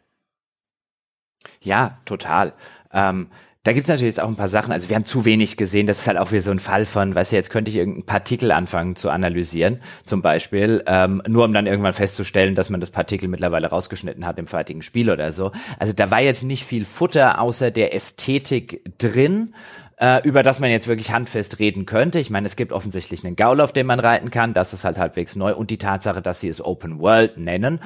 Ja, 1.62 1.98
total. 2.06 2.54
Ähm, 2.92 3.30
da 3.66 3.74
gibt's 3.74 3.90
natürlich 3.90 4.14
jetzt 4.16 4.22
auch 4.22 4.28
ein 4.28 4.36
paar 4.36 4.48
Sachen, 4.48 4.72
also 4.72 4.90
wir 4.90 4.96
haben 4.96 5.06
zu 5.06 5.26
wenig 5.26 5.58
gesehen, 5.58 5.88
das 5.88 6.02
ist 6.02 6.08
halt 6.08 6.20
auch 6.20 6.32
wieder 6.32 6.44
so 6.44 6.52
ein 6.52 6.60
Fall 6.60 6.86
von, 6.86 7.16
weißt 7.16 7.32
du, 7.32 7.36
jetzt 7.36 7.50
könnte 7.50 7.72
ich 7.72 7.78
irgendein 7.78 8.06
Partikel 8.06 8.52
anfangen 8.52 8.96
zu 8.96 9.10
analysieren, 9.10 9.82
zum 10.04 10.22
Beispiel, 10.22 10.84
ähm, 10.86 11.24
nur 11.28 11.46
um 11.46 11.52
dann 11.52 11.66
irgendwann 11.66 11.94
festzustellen, 11.94 12.54
dass 12.54 12.70
man 12.70 12.80
das 12.80 12.92
Partikel 12.92 13.28
mittlerweile 13.28 13.68
rausgeschnitten 13.68 14.24
hat 14.28 14.38
im 14.38 14.46
fertigen 14.46 14.84
Spiel 14.84 15.10
oder 15.10 15.32
so. 15.32 15.52
Also 15.80 15.94
da 15.94 16.12
war 16.12 16.22
jetzt 16.22 16.44
nicht 16.44 16.64
viel 16.64 16.86
Futter 16.86 17.42
außer 17.42 17.72
der 17.72 17.96
Ästhetik 17.96 18.84
drin, 19.00 19.56
äh, 19.98 20.22
über 20.28 20.44
das 20.44 20.60
man 20.60 20.70
jetzt 20.70 20.88
wirklich 20.88 21.12
handfest 21.12 21.58
reden 21.58 21.88
könnte. 21.88 22.20
Ich 22.20 22.30
meine, 22.30 22.46
es 22.46 22.56
gibt 22.56 22.72
offensichtlich 22.72 23.26
einen 23.26 23.36
Gaul, 23.36 23.62
auf 23.62 23.74
dem 23.74 23.88
man 23.88 24.00
reiten 24.00 24.30
kann, 24.30 24.54
das 24.54 24.74
ist 24.74 24.84
halt 24.84 25.00
halbwegs 25.00 25.36
neu 25.36 25.56
und 25.56 25.72
die 25.72 25.80
Tatsache, 25.80 26.22
dass 26.22 26.40
sie 26.40 26.50
es 26.50 26.64
Open 26.64 27.00
World 27.00 27.38
nennen. 27.38 27.80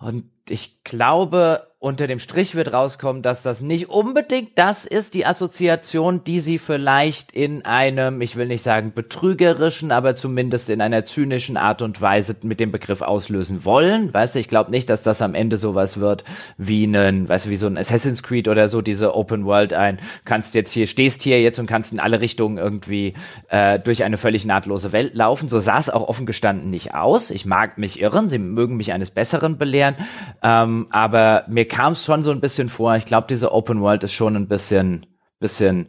Und 0.00 0.24
ich 0.50 0.82
glaube, 0.84 1.70
unter 1.82 2.06
dem 2.06 2.18
Strich 2.18 2.54
wird 2.54 2.74
rauskommen, 2.74 3.22
dass 3.22 3.42
das 3.42 3.62
nicht 3.62 3.88
unbedingt 3.88 4.50
das 4.56 4.84
ist, 4.84 5.14
die 5.14 5.24
Assoziation, 5.24 6.22
die 6.24 6.40
sie 6.40 6.58
vielleicht 6.58 7.32
in 7.32 7.64
einem, 7.64 8.20
ich 8.20 8.36
will 8.36 8.48
nicht 8.48 8.62
sagen 8.62 8.92
betrügerischen, 8.94 9.90
aber 9.90 10.14
zumindest 10.14 10.68
in 10.68 10.82
einer 10.82 11.06
zynischen 11.06 11.56
Art 11.56 11.80
und 11.80 12.02
Weise 12.02 12.36
mit 12.42 12.60
dem 12.60 12.70
Begriff 12.70 13.00
auslösen 13.00 13.64
wollen. 13.64 14.12
Weißt 14.12 14.34
du, 14.34 14.40
ich 14.40 14.48
glaube 14.48 14.70
nicht, 14.70 14.90
dass 14.90 15.02
das 15.02 15.22
am 15.22 15.34
Ende 15.34 15.56
sowas 15.56 15.98
wird 15.98 16.24
wie 16.58 16.84
ein, 16.84 17.26
weißt 17.26 17.46
du, 17.46 17.50
wie 17.50 17.56
so 17.56 17.66
ein 17.66 17.78
Assassin's 17.78 18.22
Creed 18.22 18.48
oder 18.48 18.68
so, 18.68 18.82
diese 18.82 19.14
Open 19.14 19.46
World 19.46 19.72
ein, 19.72 20.00
kannst 20.26 20.54
jetzt 20.54 20.72
hier, 20.72 20.86
stehst 20.86 21.22
hier 21.22 21.40
jetzt 21.40 21.58
und 21.58 21.66
kannst 21.66 21.94
in 21.94 22.00
alle 22.00 22.20
Richtungen 22.20 22.58
irgendwie 22.58 23.14
äh, 23.48 23.78
durch 23.78 24.04
eine 24.04 24.18
völlig 24.18 24.44
nahtlose 24.44 24.92
Welt 24.92 25.14
laufen. 25.14 25.48
So 25.48 25.58
sah 25.58 25.78
es 25.78 25.88
auch 25.88 26.06
offen 26.06 26.26
gestanden 26.26 26.68
nicht 26.68 26.94
aus. 26.94 27.30
Ich 27.30 27.46
mag 27.46 27.78
mich 27.78 28.02
irren, 28.02 28.28
sie 28.28 28.38
mögen 28.38 28.76
mich 28.76 28.92
eines 28.92 29.10
Besseren 29.10 29.56
belehren, 29.56 29.94
ähm, 30.42 30.86
aber 30.90 31.44
mir 31.48 31.66
kam 31.66 31.92
es 31.92 32.04
schon 32.04 32.22
so 32.22 32.30
ein 32.30 32.40
bisschen 32.40 32.68
vor. 32.68 32.96
Ich 32.96 33.04
glaube, 33.04 33.26
diese 33.28 33.52
Open 33.52 33.80
World 33.80 34.04
ist 34.04 34.14
schon 34.14 34.36
ein 34.36 34.48
bisschen, 34.48 35.06
bisschen, 35.38 35.88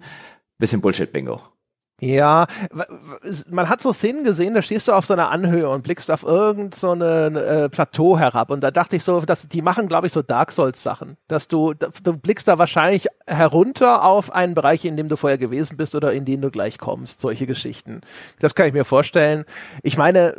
bisschen 0.57 0.81
Bullshit-Bingo. 0.81 1.41
Ja, 2.03 2.47
man 3.47 3.69
hat 3.69 3.83
so 3.83 3.93
Szenen 3.93 4.23
gesehen, 4.23 4.55
da 4.55 4.63
stehst 4.63 4.87
du 4.87 4.93
auf 4.93 5.05
so 5.05 5.13
einer 5.13 5.29
Anhöhe 5.29 5.69
und 5.69 5.83
blickst 5.83 6.09
auf 6.09 6.23
irgend 6.23 6.73
so 6.73 6.89
eine 6.91 7.27
äh, 7.39 7.69
Plateau 7.69 8.17
herab 8.17 8.49
und 8.49 8.61
da 8.61 8.71
dachte 8.71 8.95
ich 8.95 9.03
so, 9.03 9.21
dass 9.21 9.47
die 9.47 9.61
machen, 9.61 9.87
glaube 9.87 10.07
ich, 10.07 10.13
so 10.13 10.23
Dark 10.23 10.51
Souls 10.51 10.81
Sachen, 10.81 11.17
dass 11.27 11.47
du 11.47 11.75
du 11.75 12.17
blickst 12.17 12.47
da 12.47 12.57
wahrscheinlich 12.57 13.05
herunter 13.27 14.03
auf 14.03 14.33
einen 14.33 14.55
Bereich, 14.55 14.83
in 14.83 14.97
dem 14.97 15.09
du 15.09 15.15
vorher 15.15 15.37
gewesen 15.37 15.77
bist 15.77 15.93
oder 15.93 16.11
in 16.11 16.25
den 16.25 16.41
du 16.41 16.49
gleich 16.49 16.79
kommst, 16.79 17.21
solche 17.21 17.45
Geschichten. 17.45 18.01
Das 18.39 18.55
kann 18.55 18.65
ich 18.65 18.73
mir 18.73 18.83
vorstellen. 18.83 19.45
Ich 19.83 19.95
meine, 19.95 20.33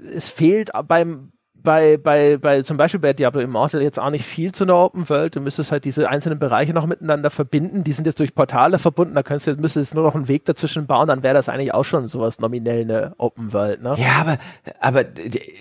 es 0.00 0.28
fehlt 0.28 0.70
beim 0.86 1.32
bei, 1.68 1.98
bei, 1.98 2.38
bei 2.38 2.62
zum 2.62 2.78
Beispiel 2.78 2.98
bei 2.98 3.12
Diablo 3.12 3.42
Immortal 3.42 3.82
jetzt 3.82 4.00
auch 4.00 4.08
nicht 4.08 4.24
viel 4.24 4.52
zu 4.52 4.64
einer 4.64 4.74
Open 4.74 5.06
World. 5.10 5.36
Du 5.36 5.40
müsstest 5.40 5.70
halt 5.70 5.84
diese 5.84 6.08
einzelnen 6.08 6.38
Bereiche 6.38 6.72
noch 6.72 6.86
miteinander 6.86 7.28
verbinden. 7.28 7.84
Die 7.84 7.92
sind 7.92 8.06
jetzt 8.06 8.18
durch 8.20 8.34
Portale 8.34 8.78
verbunden. 8.78 9.14
Da 9.14 9.22
könntest 9.22 9.48
du, 9.48 9.50
müsstest 9.60 9.90
jetzt 9.90 9.94
nur 9.94 10.04
noch 10.04 10.14
einen 10.14 10.28
Weg 10.28 10.46
dazwischen 10.46 10.86
bauen. 10.86 11.08
Dann 11.08 11.22
wäre 11.22 11.34
das 11.34 11.50
eigentlich 11.50 11.74
auch 11.74 11.84
schon 11.84 12.08
sowas 12.08 12.40
nominell 12.40 12.84
eine 12.84 13.12
Open 13.18 13.52
World, 13.52 13.82
ne? 13.82 13.96
Ja, 13.98 14.16
aber, 14.18 14.38
aber, 14.80 15.04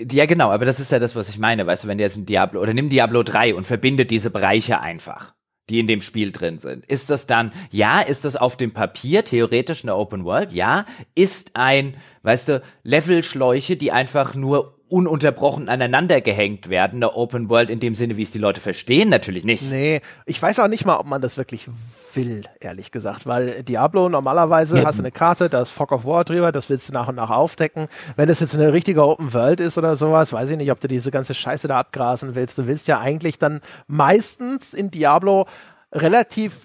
ja 0.10 0.26
genau. 0.28 0.50
Aber 0.50 0.64
das 0.64 0.80
ist 0.80 0.94
ja 0.94 1.00
das, 1.00 1.14
was 1.14 1.28
ich 1.28 1.40
meine. 1.40 1.68
Weißt 1.68 1.84
du, 1.84 1.90
wenn 1.90 1.98
du 1.98 2.06
jetzt 2.06 2.16
ein 2.16 2.26
Diablo, 2.26 2.62
oder 2.62 2.74
nimm 2.74 2.88
Diablo 2.88 3.24
3 3.24 3.54
und 3.56 3.68
verbindet 3.68 4.10
diese 4.10 4.30
Bereiche 4.30 4.80
einfach 4.80 5.34
die 5.70 5.82
in 5.82 5.88
dem 5.88 6.00
Spiel 6.00 6.32
drin 6.32 6.60
sind. 6.60 6.86
Ist 6.86 7.10
das 7.10 7.28
dann, 7.28 7.52
ja, 7.72 8.00
ist 8.00 8.24
das 8.24 8.38
auf 8.38 8.56
dem 8.56 8.72
Papier 8.72 9.26
theoretisch 9.26 9.84
eine 9.84 9.98
Open 9.98 10.24
World? 10.24 10.54
Ja. 10.54 10.86
Ist 11.14 11.58
ein, 11.58 11.98
weißt 12.24 12.48
du, 12.48 12.62
Levelschläuche, 12.84 13.76
die 13.76 13.92
einfach 13.92 14.34
nur 14.34 14.77
ununterbrochen 14.90 15.70
aneinander 15.70 16.22
gehängt 16.22 16.70
werden, 16.70 16.98
eine 16.98 17.14
Open 17.16 17.50
World 17.50 17.70
in 17.70 17.80
dem 17.80 17.96
Sinne, 17.96 18.18
wie 18.18 18.24
es 18.24 18.32
die 18.32 18.40
Leute 18.40 18.62
verstehen, 18.62 19.10
natürlich 19.10 19.44
nicht. 19.44 19.70
Nee, 19.70 20.02
ich 20.26 20.42
weiß 20.42 20.60
auch 20.60 20.68
nicht 20.68 20.86
mal, 20.86 20.98
ob 20.98 21.08
man 21.08 21.22
das 21.22 21.38
wirklich 21.38 21.68
will, 22.14 22.44
ehrlich 22.60 22.92
gesagt, 22.92 23.26
weil 23.26 23.64
Diablo 23.64 24.10
normalerweise 24.10 24.78
ja. 24.78 24.86
hast 24.86 25.00
du 25.00 25.04
eine 25.04 25.12
Karte, 25.12 25.50
da 25.50 25.62
ist 25.62 25.72
Fog 25.72 25.92
of 25.92 26.06
War 26.06 26.24
drüber, 26.24 26.52
das 26.52 26.70
willst 26.70 26.90
du 26.90 26.94
nach 26.94 27.08
und 27.08 27.16
nach 27.16 27.30
aufdecken. 27.30 27.88
Wenn 28.16 28.28
das 28.28 28.40
jetzt 28.40 28.56
eine 28.56 28.74
richtige 28.74 29.06
Open 29.06 29.34
World 29.34 29.60
ist 29.60 29.78
oder 29.78 29.96
sowas, 29.96 30.34
weiß 30.34 30.50
ich 30.50 30.58
nicht, 30.58 30.72
ob 30.72 30.80
du 30.80 30.88
diese 30.88 31.12
ganze 31.12 31.34
Scheiße 31.34 31.68
da 31.68 31.80
abgrasen 31.80 32.36
willst. 32.36 32.58
Du 32.58 32.68
willst 32.68 32.88
ja 32.88 33.00
eigentlich 33.00 33.40
dann 33.40 33.62
meistens 33.88 34.74
in 34.74 34.90
Diablo 34.90 35.46
relativ 35.92 36.62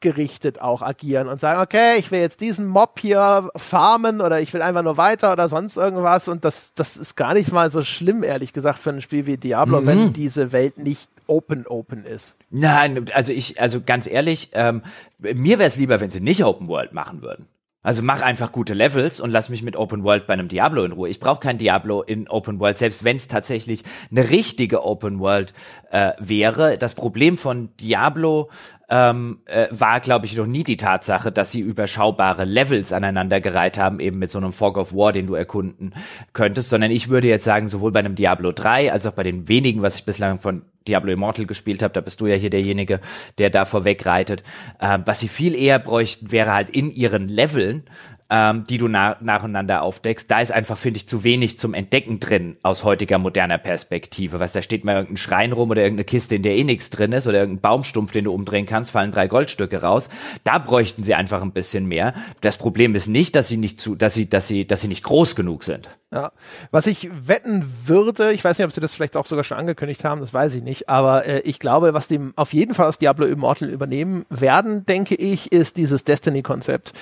zielgerichtet 0.00 0.60
auch 0.60 0.82
agieren 0.82 1.28
und 1.28 1.40
sagen, 1.40 1.60
okay, 1.60 1.98
ich 1.98 2.10
will 2.10 2.20
jetzt 2.20 2.40
diesen 2.40 2.66
Mob 2.66 3.00
hier 3.00 3.50
farmen 3.56 4.20
oder 4.20 4.40
ich 4.40 4.52
will 4.52 4.62
einfach 4.62 4.82
nur 4.82 4.96
weiter 4.96 5.32
oder 5.32 5.48
sonst 5.48 5.76
irgendwas 5.76 6.28
und 6.28 6.44
das, 6.44 6.72
das 6.74 6.96
ist 6.96 7.16
gar 7.16 7.34
nicht 7.34 7.52
mal 7.52 7.70
so 7.70 7.82
schlimm, 7.82 8.22
ehrlich 8.22 8.52
gesagt, 8.52 8.78
für 8.78 8.90
ein 8.90 9.00
Spiel 9.00 9.26
wie 9.26 9.36
Diablo, 9.36 9.80
mhm. 9.80 9.86
wenn 9.86 10.12
diese 10.12 10.52
Welt 10.52 10.78
nicht 10.78 11.08
Open 11.28 11.66
Open 11.66 12.04
ist. 12.04 12.36
Nein, 12.50 13.10
also 13.12 13.32
ich, 13.32 13.60
also 13.60 13.80
ganz 13.80 14.06
ehrlich, 14.06 14.50
ähm, 14.52 14.82
mir 15.18 15.58
wäre 15.58 15.66
es 15.66 15.76
lieber, 15.76 15.98
wenn 15.98 16.10
sie 16.10 16.20
nicht 16.20 16.44
Open 16.44 16.68
World 16.68 16.92
machen 16.92 17.20
würden. 17.22 17.48
Also 17.86 18.02
mach 18.02 18.20
einfach 18.20 18.50
gute 18.50 18.74
Levels 18.74 19.20
und 19.20 19.30
lass 19.30 19.48
mich 19.48 19.62
mit 19.62 19.76
Open 19.76 20.02
World 20.02 20.26
bei 20.26 20.32
einem 20.32 20.48
Diablo 20.48 20.82
in 20.82 20.90
Ruhe. 20.90 21.08
Ich 21.08 21.20
brauche 21.20 21.38
kein 21.38 21.56
Diablo 21.56 22.02
in 22.02 22.26
Open 22.28 22.58
World, 22.58 22.78
selbst 22.78 23.04
wenn 23.04 23.14
es 23.14 23.28
tatsächlich 23.28 23.84
eine 24.10 24.28
richtige 24.30 24.84
Open 24.84 25.20
World 25.20 25.54
äh, 25.92 26.14
wäre. 26.18 26.78
Das 26.78 26.94
Problem 26.94 27.38
von 27.38 27.68
Diablo 27.76 28.50
ähm, 28.88 29.40
äh, 29.46 29.66
war, 29.70 30.00
glaube 30.00 30.26
ich, 30.26 30.36
noch 30.36 30.46
nie 30.46 30.62
die 30.62 30.76
Tatsache, 30.76 31.32
dass 31.32 31.50
sie 31.50 31.60
überschaubare 31.60 32.44
Levels 32.44 32.92
aneinandergereiht 32.92 33.78
haben, 33.78 33.98
eben 33.98 34.18
mit 34.18 34.30
so 34.30 34.38
einem 34.38 34.52
Fog 34.52 34.76
of 34.76 34.94
War, 34.94 35.12
den 35.12 35.26
du 35.26 35.34
erkunden 35.34 35.92
könntest, 36.32 36.70
sondern 36.70 36.90
ich 36.90 37.08
würde 37.08 37.28
jetzt 37.28 37.44
sagen, 37.44 37.68
sowohl 37.68 37.92
bei 37.92 37.98
einem 37.98 38.14
Diablo 38.14 38.52
3 38.52 38.92
als 38.92 39.06
auch 39.06 39.12
bei 39.12 39.24
den 39.24 39.48
wenigen, 39.48 39.82
was 39.82 39.96
ich 39.96 40.04
bislang 40.04 40.38
von 40.38 40.62
Diablo 40.86 41.12
Immortal 41.12 41.46
gespielt 41.46 41.82
habe, 41.82 41.92
da 41.94 42.00
bist 42.00 42.20
du 42.20 42.26
ja 42.26 42.36
hier 42.36 42.50
derjenige, 42.50 43.00
der 43.38 43.50
da 43.50 43.64
vorwegreitet. 43.64 44.44
Ähm, 44.80 45.02
was 45.04 45.18
sie 45.18 45.28
viel 45.28 45.56
eher 45.56 45.80
bräuchten, 45.80 46.30
wäre 46.30 46.52
halt 46.52 46.70
in 46.70 46.92
ihren 46.92 47.28
Leveln 47.28 47.84
ähm, 48.28 48.64
die 48.68 48.78
du 48.78 48.88
na 48.88 49.16
nacheinander 49.20 49.82
aufdeckst, 49.82 50.30
da 50.30 50.40
ist 50.40 50.52
einfach, 50.52 50.76
finde 50.76 50.98
ich, 50.98 51.08
zu 51.08 51.22
wenig 51.22 51.58
zum 51.58 51.74
Entdecken 51.74 52.18
drin 52.18 52.56
aus 52.62 52.84
heutiger 52.84 53.18
moderner 53.18 53.58
Perspektive. 53.58 54.40
Weißt, 54.40 54.56
da 54.56 54.62
steht 54.62 54.84
mal 54.84 54.94
irgendein 54.94 55.16
Schrein 55.16 55.52
rum 55.52 55.70
oder 55.70 55.82
irgendeine 55.82 56.04
Kiste, 56.04 56.36
in 56.36 56.42
der 56.42 56.56
eh 56.56 56.64
nichts 56.64 56.90
drin 56.90 57.12
ist 57.12 57.26
oder 57.26 57.38
irgendein 57.38 57.60
Baumstumpf, 57.60 58.12
den 58.12 58.24
du 58.24 58.32
umdrehen 58.32 58.66
kannst, 58.66 58.90
fallen 58.90 59.12
drei 59.12 59.28
Goldstücke 59.28 59.82
raus. 59.82 60.08
Da 60.44 60.58
bräuchten 60.58 61.04
sie 61.04 61.14
einfach 61.14 61.42
ein 61.42 61.52
bisschen 61.52 61.86
mehr. 61.86 62.14
Das 62.40 62.58
Problem 62.58 62.94
ist 62.94 63.06
nicht, 63.06 63.36
dass 63.36 63.48
sie 63.48 63.56
nicht 63.56 63.80
zu, 63.80 63.94
dass 63.94 64.14
sie, 64.14 64.28
dass 64.28 64.48
sie, 64.48 64.66
dass 64.66 64.80
sie 64.80 64.88
nicht 64.88 65.04
groß 65.04 65.36
genug 65.36 65.62
sind. 65.62 65.88
Ja. 66.12 66.30
Was 66.70 66.86
ich 66.86 67.10
wetten 67.26 67.64
würde, 67.84 68.32
ich 68.32 68.44
weiß 68.44 68.58
nicht, 68.58 68.64
ob 68.64 68.72
sie 68.72 68.80
das 68.80 68.94
vielleicht 68.94 69.16
auch 69.16 69.26
sogar 69.26 69.42
schon 69.42 69.58
angekündigt 69.58 70.04
haben, 70.04 70.20
das 70.20 70.32
weiß 70.32 70.54
ich 70.54 70.62
nicht, 70.62 70.88
aber 70.88 71.26
äh, 71.26 71.40
ich 71.40 71.58
glaube, 71.58 71.94
was 71.94 72.06
die 72.06 72.20
auf 72.36 72.52
jeden 72.52 72.74
Fall 72.74 72.86
aus 72.86 72.98
Diablo 72.98 73.26
Immortal 73.26 73.68
übernehmen 73.68 74.24
werden, 74.30 74.86
denke 74.86 75.16
ich, 75.16 75.50
ist 75.50 75.76
dieses 75.76 76.04
Destiny-Konzept. 76.04 76.92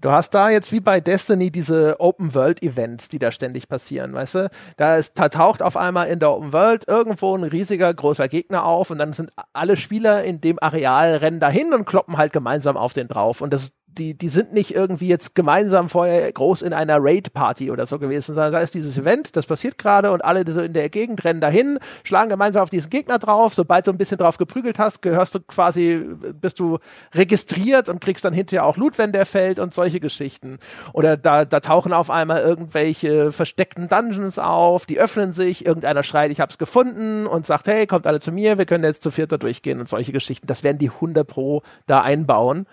Du 0.00 0.10
hast 0.10 0.34
da 0.34 0.50
jetzt 0.50 0.72
wie 0.74 0.80
bei 0.80 1.00
Destiny 1.00 1.52
diese 1.52 2.00
Open-World-Events, 2.00 3.08
die 3.08 3.20
da 3.20 3.30
ständig 3.30 3.68
passieren, 3.68 4.12
weißt 4.12 4.34
du? 4.34 4.50
Da, 4.76 4.96
ist, 4.96 5.16
da 5.16 5.28
taucht 5.28 5.62
auf 5.62 5.76
einmal 5.76 6.08
in 6.08 6.18
der 6.18 6.32
Open 6.32 6.52
World 6.52 6.88
irgendwo 6.88 7.36
ein 7.36 7.44
riesiger, 7.44 7.94
großer 7.94 8.26
Gegner 8.26 8.64
auf 8.64 8.90
und 8.90 8.98
dann 8.98 9.12
sind 9.12 9.30
alle 9.52 9.76
Spieler 9.76 10.24
in 10.24 10.40
dem 10.40 10.58
Areal 10.60 11.14
rennen 11.14 11.38
dahin 11.38 11.72
und 11.72 11.84
kloppen 11.84 12.16
halt 12.16 12.32
gemeinsam 12.32 12.76
auf 12.76 12.92
den 12.92 13.06
drauf. 13.06 13.40
Und 13.40 13.52
das 13.52 13.72
die, 13.94 14.16
die 14.16 14.28
sind 14.28 14.52
nicht 14.52 14.74
irgendwie 14.74 15.08
jetzt 15.08 15.34
gemeinsam 15.34 15.88
vorher 15.88 16.30
groß 16.32 16.62
in 16.62 16.72
einer 16.72 16.98
Raid-Party 17.00 17.70
oder 17.70 17.86
so 17.86 17.98
gewesen, 17.98 18.34
sondern 18.34 18.52
da 18.52 18.60
ist 18.60 18.74
dieses 18.74 18.96
Event, 18.98 19.36
das 19.36 19.46
passiert 19.46 19.78
gerade 19.78 20.12
und 20.12 20.24
alle 20.24 20.50
so 20.50 20.60
in 20.60 20.72
der 20.72 20.88
Gegend 20.88 21.24
rennen 21.24 21.40
dahin, 21.40 21.78
schlagen 22.02 22.30
gemeinsam 22.30 22.62
auf 22.62 22.70
diesen 22.70 22.90
Gegner 22.90 23.18
drauf. 23.18 23.54
Sobald 23.54 23.86
du 23.86 23.92
ein 23.92 23.98
bisschen 23.98 24.18
drauf 24.18 24.38
geprügelt 24.38 24.78
hast, 24.78 25.02
gehörst 25.02 25.34
du 25.34 25.40
quasi, 25.40 26.04
bist 26.40 26.60
du 26.60 26.78
registriert 27.14 27.88
und 27.88 28.00
kriegst 28.00 28.24
dann 28.24 28.34
hinterher 28.34 28.66
auch 28.66 28.76
Loot, 28.76 28.98
wenn 28.98 29.12
der 29.12 29.26
fällt 29.26 29.58
und 29.58 29.72
solche 29.72 30.00
Geschichten. 30.00 30.58
Oder 30.92 31.16
da, 31.16 31.44
da 31.44 31.60
tauchen 31.60 31.92
auf 31.92 32.10
einmal 32.10 32.42
irgendwelche 32.42 33.32
versteckten 33.32 33.88
Dungeons 33.88 34.38
auf, 34.38 34.86
die 34.86 34.98
öffnen 34.98 35.32
sich, 35.32 35.66
irgendeiner 35.66 36.02
schreit, 36.02 36.30
ich 36.30 36.40
hab's 36.40 36.58
gefunden 36.58 37.26
und 37.26 37.46
sagt, 37.46 37.66
hey, 37.68 37.86
kommt 37.86 38.06
alle 38.06 38.20
zu 38.20 38.32
mir, 38.32 38.58
wir 38.58 38.66
können 38.66 38.84
jetzt 38.84 39.02
zu 39.02 39.10
vierter 39.10 39.38
durchgehen 39.38 39.80
und 39.80 39.88
solche 39.88 40.12
Geschichten. 40.12 40.46
Das 40.46 40.62
werden 40.62 40.78
die 40.78 40.90
100 40.90 41.26
Pro 41.26 41.62
da 41.86 42.02
einbauen 42.02 42.66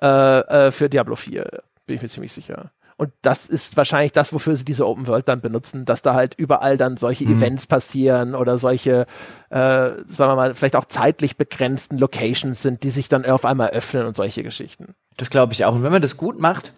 äh, 0.00 0.06
äh, 0.66 0.70
für 0.70 0.88
Diablo 0.88 1.16
4, 1.16 1.62
bin 1.86 1.96
ich 1.96 2.02
mir 2.02 2.08
ziemlich 2.08 2.32
sicher. 2.32 2.70
Und 2.98 3.12
das 3.20 3.46
ist 3.46 3.76
wahrscheinlich 3.76 4.12
das, 4.12 4.32
wofür 4.32 4.56
sie 4.56 4.64
diese 4.64 4.86
Open 4.86 5.06
World 5.06 5.28
dann 5.28 5.42
benutzen, 5.42 5.84
dass 5.84 6.00
da 6.00 6.14
halt 6.14 6.34
überall 6.38 6.78
dann 6.78 6.96
solche 6.96 7.24
mhm. 7.24 7.36
Events 7.36 7.66
passieren 7.66 8.34
oder 8.34 8.56
solche, 8.56 9.06
äh, 9.50 9.56
sagen 9.58 10.30
wir 10.30 10.36
mal, 10.36 10.54
vielleicht 10.54 10.76
auch 10.76 10.86
zeitlich 10.86 11.36
begrenzten 11.36 11.98
Locations 11.98 12.60
sind, 12.60 12.82
die 12.82 12.90
sich 12.90 13.08
dann 13.08 13.26
auf 13.26 13.44
einmal 13.44 13.70
öffnen 13.70 14.06
und 14.06 14.16
solche 14.16 14.42
Geschichten. 14.42 14.94
Das 15.18 15.28
glaube 15.28 15.52
ich 15.52 15.66
auch. 15.66 15.74
Und 15.74 15.82
wenn 15.82 15.92
man 15.92 16.00
das 16.00 16.16
gut 16.16 16.38
macht, 16.38 16.72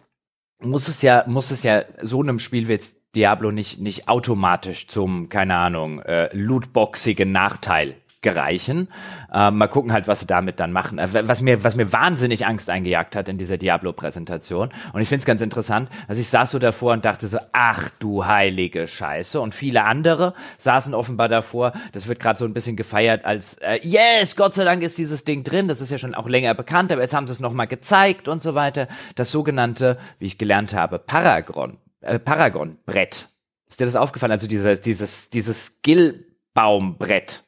muss 0.60 0.88
es 0.88 1.02
ja, 1.02 1.22
muss 1.28 1.52
es 1.52 1.62
ja 1.62 1.84
so 2.02 2.20
einem 2.20 2.40
Spiel 2.40 2.66
wie 2.66 2.72
jetzt 2.72 2.96
Diablo 3.14 3.52
nicht, 3.52 3.78
nicht 3.78 4.08
automatisch 4.08 4.88
zum, 4.88 5.28
keine 5.28 5.54
Ahnung, 5.54 6.00
äh, 6.02 6.34
lootboxigen 6.36 7.30
Nachteil 7.30 7.94
gereichen. 8.20 8.88
Äh, 9.32 9.50
mal 9.50 9.68
gucken 9.68 9.92
halt, 9.92 10.08
was 10.08 10.20
sie 10.20 10.26
damit 10.26 10.58
dann 10.58 10.72
machen. 10.72 10.98
Äh, 10.98 11.28
was 11.28 11.40
mir, 11.40 11.62
was 11.62 11.76
mir 11.76 11.92
wahnsinnig 11.92 12.46
Angst 12.46 12.68
eingejagt 12.68 13.14
hat 13.14 13.28
in 13.28 13.38
dieser 13.38 13.58
Diablo-Präsentation. 13.58 14.70
Und 14.92 15.00
ich 15.00 15.08
finde 15.08 15.20
es 15.20 15.26
ganz 15.26 15.40
interessant. 15.40 15.88
Also 16.08 16.20
ich 16.20 16.28
saß 16.28 16.50
so 16.50 16.58
davor 16.58 16.92
und 16.94 17.04
dachte 17.04 17.28
so, 17.28 17.38
ach 17.52 17.88
du 18.00 18.26
heilige 18.26 18.88
Scheiße. 18.88 19.40
Und 19.40 19.54
viele 19.54 19.84
andere 19.84 20.34
saßen 20.58 20.94
offenbar 20.94 21.28
davor. 21.28 21.72
Das 21.92 22.08
wird 22.08 22.18
gerade 22.18 22.38
so 22.38 22.44
ein 22.44 22.54
bisschen 22.54 22.76
gefeiert 22.76 23.24
als, 23.24 23.54
äh, 23.58 23.78
yes, 23.82 24.34
Gott 24.34 24.54
sei 24.54 24.64
Dank 24.64 24.82
ist 24.82 24.98
dieses 24.98 25.24
Ding 25.24 25.44
drin. 25.44 25.68
Das 25.68 25.80
ist 25.80 25.90
ja 25.90 25.98
schon 25.98 26.14
auch 26.14 26.28
länger 26.28 26.54
bekannt, 26.54 26.90
aber 26.90 27.02
jetzt 27.02 27.14
haben 27.14 27.28
sie 27.28 27.32
es 27.32 27.40
nochmal 27.40 27.68
gezeigt 27.68 28.26
und 28.26 28.42
so 28.42 28.54
weiter. 28.54 28.88
Das 29.14 29.30
sogenannte, 29.30 29.98
wie 30.18 30.26
ich 30.26 30.38
gelernt 30.38 30.74
habe, 30.74 30.98
Paragon, 30.98 31.78
äh, 32.00 32.18
Paragon-Brett. 32.18 33.28
Ist 33.68 33.80
dir 33.80 33.84
das 33.84 33.96
aufgefallen? 33.96 34.32
Also 34.32 34.48
dieses, 34.48 34.80
dieses, 34.80 35.30
dieses 35.30 35.66
Skill-Baumbrett 35.66 37.44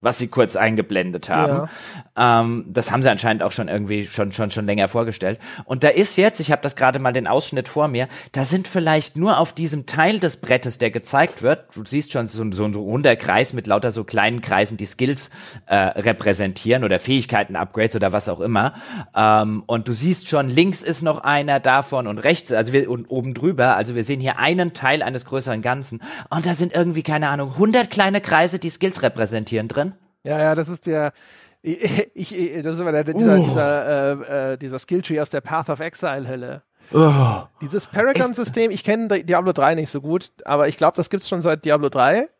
was 0.00 0.18
sie 0.18 0.28
kurz 0.28 0.56
eingeblendet 0.56 1.28
haben. 1.28 1.68
Ja. 2.16 2.40
Ähm, 2.42 2.64
das 2.68 2.90
haben 2.90 3.02
sie 3.02 3.10
anscheinend 3.10 3.42
auch 3.42 3.52
schon 3.52 3.68
irgendwie 3.68 4.06
schon 4.06 4.32
schon 4.32 4.50
schon 4.50 4.66
länger 4.66 4.88
vorgestellt. 4.88 5.38
Und 5.64 5.84
da 5.84 5.88
ist 5.88 6.16
jetzt, 6.16 6.40
ich 6.40 6.50
habe 6.50 6.62
das 6.62 6.74
gerade 6.74 6.98
mal 6.98 7.12
den 7.12 7.26
Ausschnitt 7.26 7.68
vor 7.68 7.88
mir, 7.88 8.08
da 8.32 8.44
sind 8.44 8.66
vielleicht 8.66 9.16
nur 9.16 9.38
auf 9.38 9.54
diesem 9.54 9.86
Teil 9.86 10.18
des 10.18 10.38
Brettes, 10.38 10.78
der 10.78 10.90
gezeigt 10.90 11.42
wird, 11.42 11.64
du 11.74 11.84
siehst 11.84 12.12
schon 12.12 12.28
so, 12.28 12.50
so 12.52 12.64
ein 12.64 12.74
runder 12.74 13.14
Kreis 13.16 13.52
mit 13.52 13.66
lauter 13.66 13.90
so 13.90 14.04
kleinen 14.04 14.40
Kreisen, 14.40 14.78
die 14.78 14.86
Skills 14.86 15.30
äh, 15.66 15.74
repräsentieren 15.74 16.84
oder 16.84 16.98
Fähigkeiten, 16.98 17.56
Upgrades 17.56 17.96
oder 17.96 18.12
was 18.12 18.28
auch 18.28 18.40
immer. 18.40 18.74
Ähm, 19.14 19.64
und 19.66 19.86
du 19.86 19.92
siehst 19.92 20.28
schon, 20.28 20.48
links 20.48 20.82
ist 20.82 21.02
noch 21.02 21.22
einer 21.22 21.60
davon 21.60 22.06
und 22.06 22.18
rechts, 22.18 22.52
also 22.52 22.72
wir 22.72 22.90
und 22.90 23.06
oben 23.10 23.34
drüber, 23.34 23.76
also 23.76 23.94
wir 23.94 24.04
sehen 24.04 24.20
hier 24.20 24.38
einen 24.38 24.72
Teil 24.72 25.02
eines 25.02 25.26
größeren 25.26 25.60
Ganzen. 25.60 26.00
Und 26.30 26.46
da 26.46 26.54
sind 26.54 26.72
irgendwie 26.72 27.02
keine 27.02 27.28
Ahnung 27.28 27.52
100 27.52 27.90
kleine 27.90 28.20
Kreise, 28.20 28.58
die 28.58 28.70
Skills 28.70 29.02
repräsentieren 29.02 29.68
drin. 29.68 29.89
Ja, 30.24 30.38
ja, 30.38 30.54
das 30.54 30.68
ist 30.68 30.86
der. 30.86 31.12
Ich, 31.62 32.34
ich, 32.34 32.62
das 32.62 32.76
ist 32.76 32.80
immer 32.80 32.90
der, 32.90 33.04
dieser, 33.04 33.38
uh. 33.38 33.44
dieser, 33.44 34.30
äh, 34.30 34.52
äh, 34.52 34.56
dieser 34.56 34.78
Skilltree 34.78 35.20
aus 35.20 35.28
der 35.28 35.42
Path 35.42 35.68
of 35.68 35.80
Exile 35.80 36.26
Hölle. 36.26 36.62
Uh. 36.90 37.42
Dieses 37.60 37.86
Paragon-System, 37.86 38.70
ich 38.70 38.82
kenne 38.82 39.22
Diablo 39.22 39.52
3 39.52 39.74
nicht 39.74 39.90
so 39.90 40.00
gut, 40.00 40.30
aber 40.46 40.68
ich 40.68 40.78
glaube, 40.78 40.96
das 40.96 41.10
gibt's 41.10 41.28
schon 41.28 41.42
seit 41.42 41.66
Diablo 41.66 41.90
3, 41.90 42.30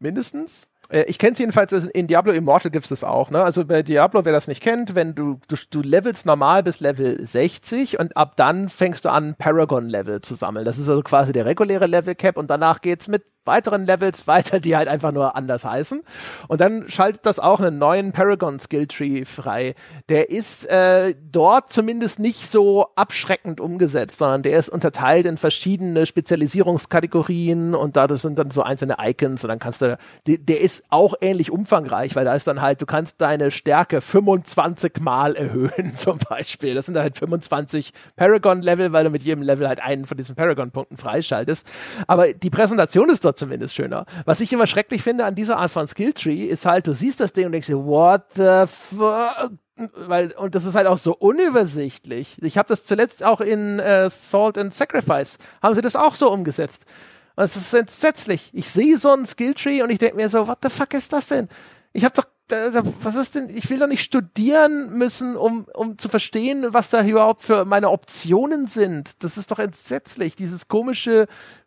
mindestens. 0.00 0.68
Äh, 0.88 1.04
ich 1.04 1.18
kenne 1.18 1.32
es 1.32 1.38
jedenfalls, 1.38 1.72
in 1.72 2.06
Diablo 2.06 2.32
Immortal 2.32 2.70
gibt 2.70 2.84
es 2.84 2.88
das 2.88 3.04
auch. 3.04 3.30
Ne? 3.30 3.42
Also 3.42 3.64
bei 3.64 3.82
Diablo, 3.82 4.24
wer 4.24 4.32
das 4.32 4.48
nicht 4.48 4.62
kennt, 4.62 4.94
wenn 4.94 5.14
du, 5.14 5.40
du, 5.48 5.56
du 5.70 5.80
levelst 5.80 6.26
normal 6.26 6.62
bis 6.62 6.80
Level 6.80 7.24
60 7.24 7.98
und 7.98 8.16
ab 8.16 8.34
dann 8.36 8.68
fängst 8.68 9.04
du 9.04 9.10
an, 9.10 9.34
Paragon-Level 9.36 10.20
zu 10.20 10.34
sammeln. 10.34 10.64
Das 10.64 10.78
ist 10.78 10.88
also 10.88 11.02
quasi 11.02 11.32
der 11.32 11.46
reguläre 11.46 11.86
Level-Cap 11.86 12.36
und 12.36 12.50
danach 12.50 12.80
geht's 12.80 13.08
mit 13.08 13.24
weiteren 13.44 13.86
Levels 13.86 14.26
weiter, 14.26 14.60
die 14.60 14.76
halt 14.76 14.88
einfach 14.88 15.12
nur 15.12 15.36
anders 15.36 15.64
heißen. 15.64 16.02
Und 16.48 16.60
dann 16.60 16.88
schaltet 16.88 17.26
das 17.26 17.38
auch 17.38 17.60
einen 17.60 17.78
neuen 17.78 18.12
Paragon 18.12 18.58
Skill 18.58 18.86
Tree 18.86 19.24
frei. 19.24 19.74
Der 20.08 20.30
ist 20.30 20.66
äh, 20.66 21.14
dort 21.30 21.72
zumindest 21.72 22.18
nicht 22.18 22.50
so 22.50 22.86
abschreckend 22.96 23.60
umgesetzt, 23.60 24.18
sondern 24.18 24.42
der 24.42 24.58
ist 24.58 24.68
unterteilt 24.68 25.26
in 25.26 25.36
verschiedene 25.36 26.06
Spezialisierungskategorien 26.06 27.74
und 27.74 27.96
da 27.96 28.06
das 28.06 28.22
sind 28.22 28.38
dann 28.38 28.50
so 28.50 28.62
einzelne 28.62 28.96
Icons 29.00 29.44
und 29.44 29.48
dann 29.48 29.58
kannst 29.58 29.82
du, 29.82 29.98
der, 30.26 30.38
der 30.38 30.60
ist 30.60 30.84
auch 30.90 31.14
ähnlich 31.20 31.50
umfangreich, 31.50 32.16
weil 32.16 32.24
da 32.24 32.34
ist 32.34 32.46
dann 32.46 32.62
halt, 32.62 32.80
du 32.80 32.86
kannst 32.86 33.20
deine 33.20 33.50
Stärke 33.50 34.00
25 34.00 35.00
Mal 35.00 35.34
erhöhen 35.34 35.94
zum 35.94 36.18
Beispiel. 36.18 36.74
Das 36.74 36.86
sind 36.86 36.96
halt 36.96 37.16
25 37.16 37.92
Paragon-Level, 38.16 38.92
weil 38.92 39.04
du 39.04 39.10
mit 39.10 39.22
jedem 39.22 39.42
Level 39.42 39.68
halt 39.68 39.80
einen 39.80 40.06
von 40.06 40.16
diesen 40.16 40.34
Paragon-Punkten 40.34 40.96
freischaltest. 40.96 41.66
Aber 42.06 42.32
die 42.32 42.50
Präsentation 42.50 43.10
ist 43.10 43.24
dort 43.24 43.33
zumindest 43.34 43.74
schöner. 43.74 44.06
Was 44.24 44.40
ich 44.40 44.52
immer 44.52 44.66
schrecklich 44.66 45.02
finde 45.02 45.24
an 45.24 45.34
dieser 45.34 45.58
Art 45.58 45.70
von 45.70 45.86
Skilltree 45.86 46.44
ist 46.44 46.66
halt, 46.66 46.86
du 46.86 46.94
siehst 46.94 47.20
das 47.20 47.32
Ding 47.32 47.46
und 47.46 47.52
denkst 47.52 47.68
dir, 47.68 47.84
what 47.84 48.22
the 48.34 48.64
fuck? 48.66 49.52
weil 49.76 50.32
und 50.36 50.54
das 50.54 50.66
ist 50.66 50.76
halt 50.76 50.86
auch 50.86 50.96
so 50.96 51.16
unübersichtlich. 51.16 52.36
Ich 52.42 52.58
habe 52.58 52.68
das 52.68 52.84
zuletzt 52.84 53.24
auch 53.24 53.40
in 53.40 53.80
äh, 53.80 54.08
Salt 54.08 54.56
and 54.56 54.72
Sacrifice 54.72 55.38
haben 55.62 55.74
sie 55.74 55.82
das 55.82 55.96
auch 55.96 56.14
so 56.14 56.30
umgesetzt. 56.30 56.86
Und 57.34 57.44
es 57.44 57.56
ist 57.56 57.74
entsetzlich. 57.74 58.50
Ich 58.52 58.70
sehe 58.70 58.98
so 58.98 59.10
einen 59.10 59.26
Skilltree 59.26 59.82
und 59.82 59.90
ich 59.90 59.98
denke 59.98 60.14
mir 60.16 60.28
so, 60.28 60.46
what 60.46 60.58
the 60.62 60.70
fuck 60.70 60.94
ist 60.94 61.12
das 61.12 61.26
denn? 61.26 61.48
Ich 61.92 62.04
habe 62.04 62.14
doch 62.14 62.24
was 62.48 63.16
ist 63.16 63.34
denn, 63.34 63.48
ich 63.48 63.70
will 63.70 63.78
doch 63.78 63.86
nicht 63.86 64.02
studieren 64.02 64.98
müssen, 64.98 65.36
um, 65.36 65.66
um 65.72 65.96
zu 65.96 66.10
verstehen, 66.10 66.66
was 66.68 66.90
da 66.90 67.02
überhaupt 67.02 67.40
für 67.40 67.64
meine 67.64 67.90
Optionen 67.90 68.66
sind. 68.66 69.24
Das 69.24 69.38
ist 69.38 69.50
doch 69.50 69.58
entsetzlich, 69.58 70.36
dieses 70.36 70.68
komische, 70.68 71.26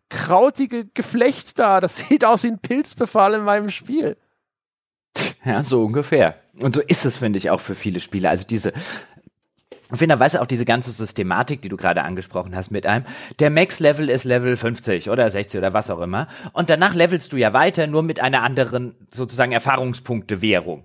krautige 0.10 0.86
Geflecht 0.94 1.60
da. 1.60 1.82
Das 1.82 1.96
sieht 2.10 2.26
aus 2.26 2.44
wie 2.44 2.48
ein 2.48 2.60
Pilzbefall 2.60 3.36
in 3.36 3.44
meinem 3.44 3.70
Spiel. 3.70 4.18
Ja, 5.44 5.64
so 5.64 5.84
ungefähr. 5.84 6.36
Und 6.60 6.76
so 6.76 6.82
ist 6.82 7.06
es, 7.06 7.18
finde 7.18 7.38
ich, 7.38 7.50
auch 7.50 7.60
für 7.60 7.76
viele 7.76 8.00
Spieler. 8.00 8.30
Also 8.30 8.46
diese, 8.46 8.74
ich 9.92 10.00
finde, 10.00 10.16
da 10.16 10.20
weiß 10.20 10.36
auch 10.36 10.46
diese 10.46 10.66
ganze 10.66 10.92
Systematik, 10.92 11.62
die 11.62 11.70
du 11.70 11.78
gerade 11.78 12.04
angesprochen 12.04 12.56
hast, 12.56 12.72
mit 12.72 12.86
einem, 12.86 13.06
der 13.40 13.50
Max-Level 13.50 14.10
ist 14.10 14.26
Level 14.26 14.58
50 14.58 15.10
oder 15.10 15.30
60 15.30 15.60
oder 15.60 15.74
was 15.74 15.90
auch 15.90 16.02
immer. 16.02 16.28
Und 16.52 16.70
danach 16.70 16.94
levelst 16.94 17.32
du 17.32 17.38
ja 17.38 17.54
weiter, 17.54 17.88
nur 17.88 18.04
mit 18.04 18.20
einer 18.20 18.44
anderen, 18.44 18.96
sozusagen, 19.12 19.54
Erfahrungspunkte-Währung. 19.54 20.84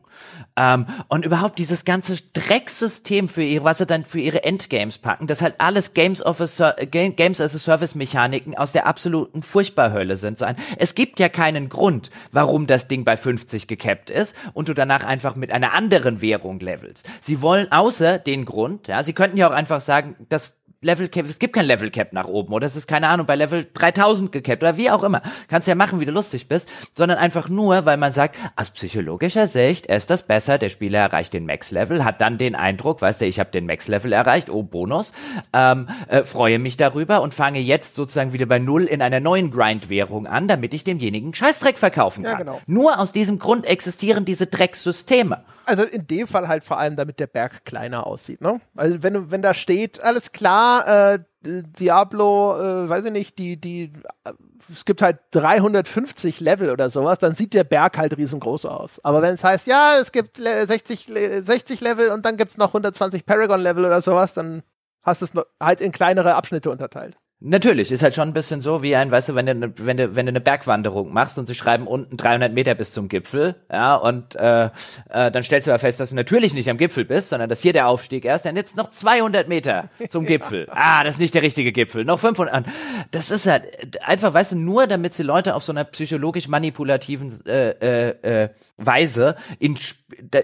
Ähm, 0.57 0.87
und 1.09 1.25
überhaupt 1.25 1.59
dieses 1.59 1.85
ganze 1.85 2.17
Drecksystem 2.33 3.29
für 3.29 3.43
ihre, 3.43 3.65
was 3.65 3.79
sie 3.79 3.87
dann 3.87 4.05
für 4.05 4.21
ihre 4.21 4.45
Endgames 4.45 4.99
packen, 4.99 5.27
das 5.27 5.41
halt 5.41 5.55
alles 5.59 5.95
Games, 5.95 6.25
of 6.25 6.41
a 6.41 6.73
Games 6.85 7.41
as 7.41 7.55
a 7.55 7.59
Service 7.59 7.95
Mechaniken 7.95 8.57
aus 8.57 8.73
der 8.73 8.87
absoluten 8.87 9.43
Furchtbarhölle 9.43 10.17
sind. 10.17 10.39
So 10.39 10.45
ein, 10.45 10.57
es 10.79 10.95
gibt 10.95 11.19
ja 11.21 11.29
keinen 11.29 11.69
Grund, 11.69 12.11
warum 12.33 12.67
das 12.67 12.89
Ding 12.89 13.05
bei 13.05 13.17
50 13.17 13.67
gekappt 13.67 14.11
ist 14.11 14.37
und 14.53 14.69
du 14.69 14.75
danach 14.75 15.05
einfach 15.05 15.37
mit 15.37 15.51
einer 15.53 15.73
anderen 15.73 16.21
Währung 16.21 16.61
levelst. 16.61 17.07
Sie 17.21 17.41
wollen 17.41 17.73
außer 17.73 18.19
den 18.19 18.45
Grund, 18.45 18.89
ja, 18.89 19.03
sie 19.03 19.13
könnten 19.15 19.37
ja 19.37 19.49
auch 19.49 19.55
einfach 19.55 19.81
sagen, 19.81 20.17
dass 20.29 20.55
Level 20.83 21.09
Cap, 21.09 21.27
es 21.27 21.39
gibt 21.39 21.55
kein 21.55 21.65
Level 21.65 21.91
Cap 21.91 22.13
nach 22.13 22.27
oben 22.27 22.53
oder 22.53 22.67
es 22.67 22.75
ist 22.75 22.89
keine 22.89 23.09
Ahnung 23.09 23.27
bei 23.27 23.37
Level 23.37 23.67
3000 23.73 24.33
gecapped 24.33 24.63
oder 24.63 24.77
wie 24.77 24.91
auch 24.91 25.05
immer. 25.05 25.23
Kannst 25.49 25.69
ja 25.69 25.77
machen, 25.77 26.01
wie 26.01 26.07
du 26.07 26.13
lustig 26.13 26.49
bist, 26.49 26.69
sondern 26.97 27.19
einfach 27.19 27.49
nur, 27.49 27.87
weil 27.87 27.97
man 27.97 28.13
sagt, 28.13 28.37
aus 28.57 28.71
psychologischer 28.71 29.47
Sicht 29.47 29.87
ist 29.87 30.11
das 30.11 30.25
besser, 30.25 30.59
der 30.59 30.71
Spieler 30.71 30.99
erreicht 30.99 31.35
den 31.35 31.47
Max 31.47 31.71
Level, 31.71 32.05
hat 32.05 32.21
dann 32.21 32.37
den 32.37 32.57
Eindruck, 32.57 33.01
weißt 33.01 33.21
du, 33.21 33.27
ich 33.27 33.39
habe 33.39 33.51
den 33.51 33.67
Max 33.67 33.87
Level 33.87 34.13
erreicht, 34.13 34.51
oh 34.51 34.65
Bonus, 34.65 35.13
ähm, 35.53 35.89
äh, 36.09 36.25
freue 36.25 36.59
mich 36.59 36.77
darüber 36.77 37.23
und 37.23 37.33
fange 37.33 37.61
jetzt 37.61 37.95
sozusagen 37.95 38.33
wieder 38.33 38.47
bei 38.47 38.59
Null 38.59 38.85
in 38.85 39.03
einer 39.03 39.21
neuen 39.21 39.53
Grind-Währung 39.53 40.27
an, 40.27 40.49
damit 40.49 40.75
ich 40.75 40.83
demjenigen 40.83 41.33
Scheißdreck 41.33 41.79
verkaufen 41.79 42.25
kann. 42.25 42.33
Ja, 42.33 42.39
genau. 42.39 42.61
Nur 42.67 42.99
aus 42.99 43.13
diesem 43.13 43.39
Grund 43.39 43.67
existieren 43.67 44.25
diese 44.25 44.49
Drecksysteme. 44.49 45.45
Also 45.65 45.85
in 45.85 46.07
dem 46.07 46.27
Fall 46.27 46.49
halt 46.49 46.65
vor 46.65 46.79
allem, 46.79 46.97
damit 46.97 47.21
der 47.21 47.29
Berg 47.29 47.65
kleiner 47.65 48.07
aussieht, 48.07 48.41
ne? 48.41 48.61
Also 48.75 49.03
wenn, 49.03 49.31
wenn 49.31 49.43
da 49.43 49.55
steht, 49.55 50.03
alles 50.03 50.33
klar, 50.33 50.72
äh, 50.81 51.19
Diablo, 51.45 52.57
äh, 52.59 52.89
weiß 52.89 53.07
ich 53.07 53.13
nicht, 53.13 53.39
die, 53.39 53.61
die, 53.61 53.93
äh, 54.25 54.33
es 54.71 54.85
gibt 54.85 55.03
halt 55.03 55.19
350 55.33 56.41
Level 56.41 56.71
oder 56.71 56.89
sowas, 56.91 57.19
dann 57.19 57.35
sieht 57.35 57.55
der 57.55 57.65
Berg 57.65 57.99
halt 57.99 58.17
riesengroß 58.17 58.67
aus. 58.67 59.01
Aber 59.05 59.23
wenn 59.23 59.35
es 59.35 59.43
heißt, 59.43 59.67
ja, 59.67 59.95
es 60.01 60.13
gibt 60.13 60.39
60, 60.39 61.09
60 61.43 61.81
Level 61.81 62.11
und 62.11 62.25
dann 62.25 62.37
gibt 62.37 62.53
es 62.53 62.59
noch 62.59 62.69
120 62.69 63.27
Paragon-Level 63.27 63.85
oder 63.85 64.01
sowas, 64.01 64.35
dann 64.35 64.63
hast 65.03 65.23
du 65.23 65.27
es 65.27 65.33
halt 65.61 65.81
in 65.81 65.93
kleinere 65.93 66.35
Abschnitte 66.35 66.71
unterteilt. 66.71 67.17
Natürlich, 67.45 67.91
ist 67.91 68.05
halt 68.05 68.15
schon 68.15 68.29
ein 68.29 68.35
bisschen 68.35 68.61
so 68.61 68.85
wie 68.85 68.95
ein, 68.95 69.11
weißt 69.11 69.31
du, 69.31 69.35
wenn 69.35 69.47
du, 69.47 69.55
ne, 69.55 69.73
wenn 69.77 69.97
du, 69.97 70.15
wenn 70.15 70.27
du 70.27 70.31
eine 70.31 70.41
Bergwanderung 70.41 71.13
machst 71.13 71.39
und 71.39 71.47
sie 71.47 71.57
schreiben 71.57 71.89
unten 71.89 72.17
300 72.17 72.53
Meter 72.53 72.77
bis 72.77 72.93
zum 72.93 73.09
Gipfel, 73.09 73.57
ja, 73.69 73.97
und 73.97 74.37
äh, 74.37 74.67
äh, 75.11 75.31
dann 75.33 75.43
stellst 75.43 75.67
du 75.67 75.73
aber 75.73 75.81
fest, 75.81 75.99
dass 75.99 76.11
du 76.11 76.15
natürlich 76.15 76.55
nicht 76.55 76.71
am 76.71 76.79
Gipfel 76.79 77.05
bist, 77.05 77.31
sondern 77.31 77.49
dass 77.49 77.61
hier 77.61 77.73
der 77.73 77.89
Aufstieg 77.89 78.25
erst, 78.25 78.47
dann 78.47 78.55
jetzt 78.55 78.77
noch 78.77 78.91
200 78.91 79.49
Meter 79.49 79.91
zum 80.09 80.25
Gipfel. 80.27 80.69
Ah, 80.71 81.03
das 81.03 81.17
ist 81.17 81.21
nicht 81.21 81.35
der 81.35 81.43
richtige 81.43 81.73
Gipfel, 81.73 82.05
noch 82.05 82.21
500. 82.21 82.65
Das 83.11 83.33
ist 83.33 83.47
halt 83.47 84.01
einfach, 84.07 84.33
weißt 84.33 84.53
du, 84.53 84.57
nur 84.59 84.87
damit 84.87 85.13
sie 85.15 85.25
Leute 85.25 85.57
auf 85.57 85.65
so 85.65 85.73
einer 85.73 85.85
psychologisch 85.85 86.47
manipulativen 86.47 87.45
äh, 87.47 87.71
äh, 87.71 88.45
äh, 88.45 88.49
Weise 88.77 89.35
in, 89.59 89.77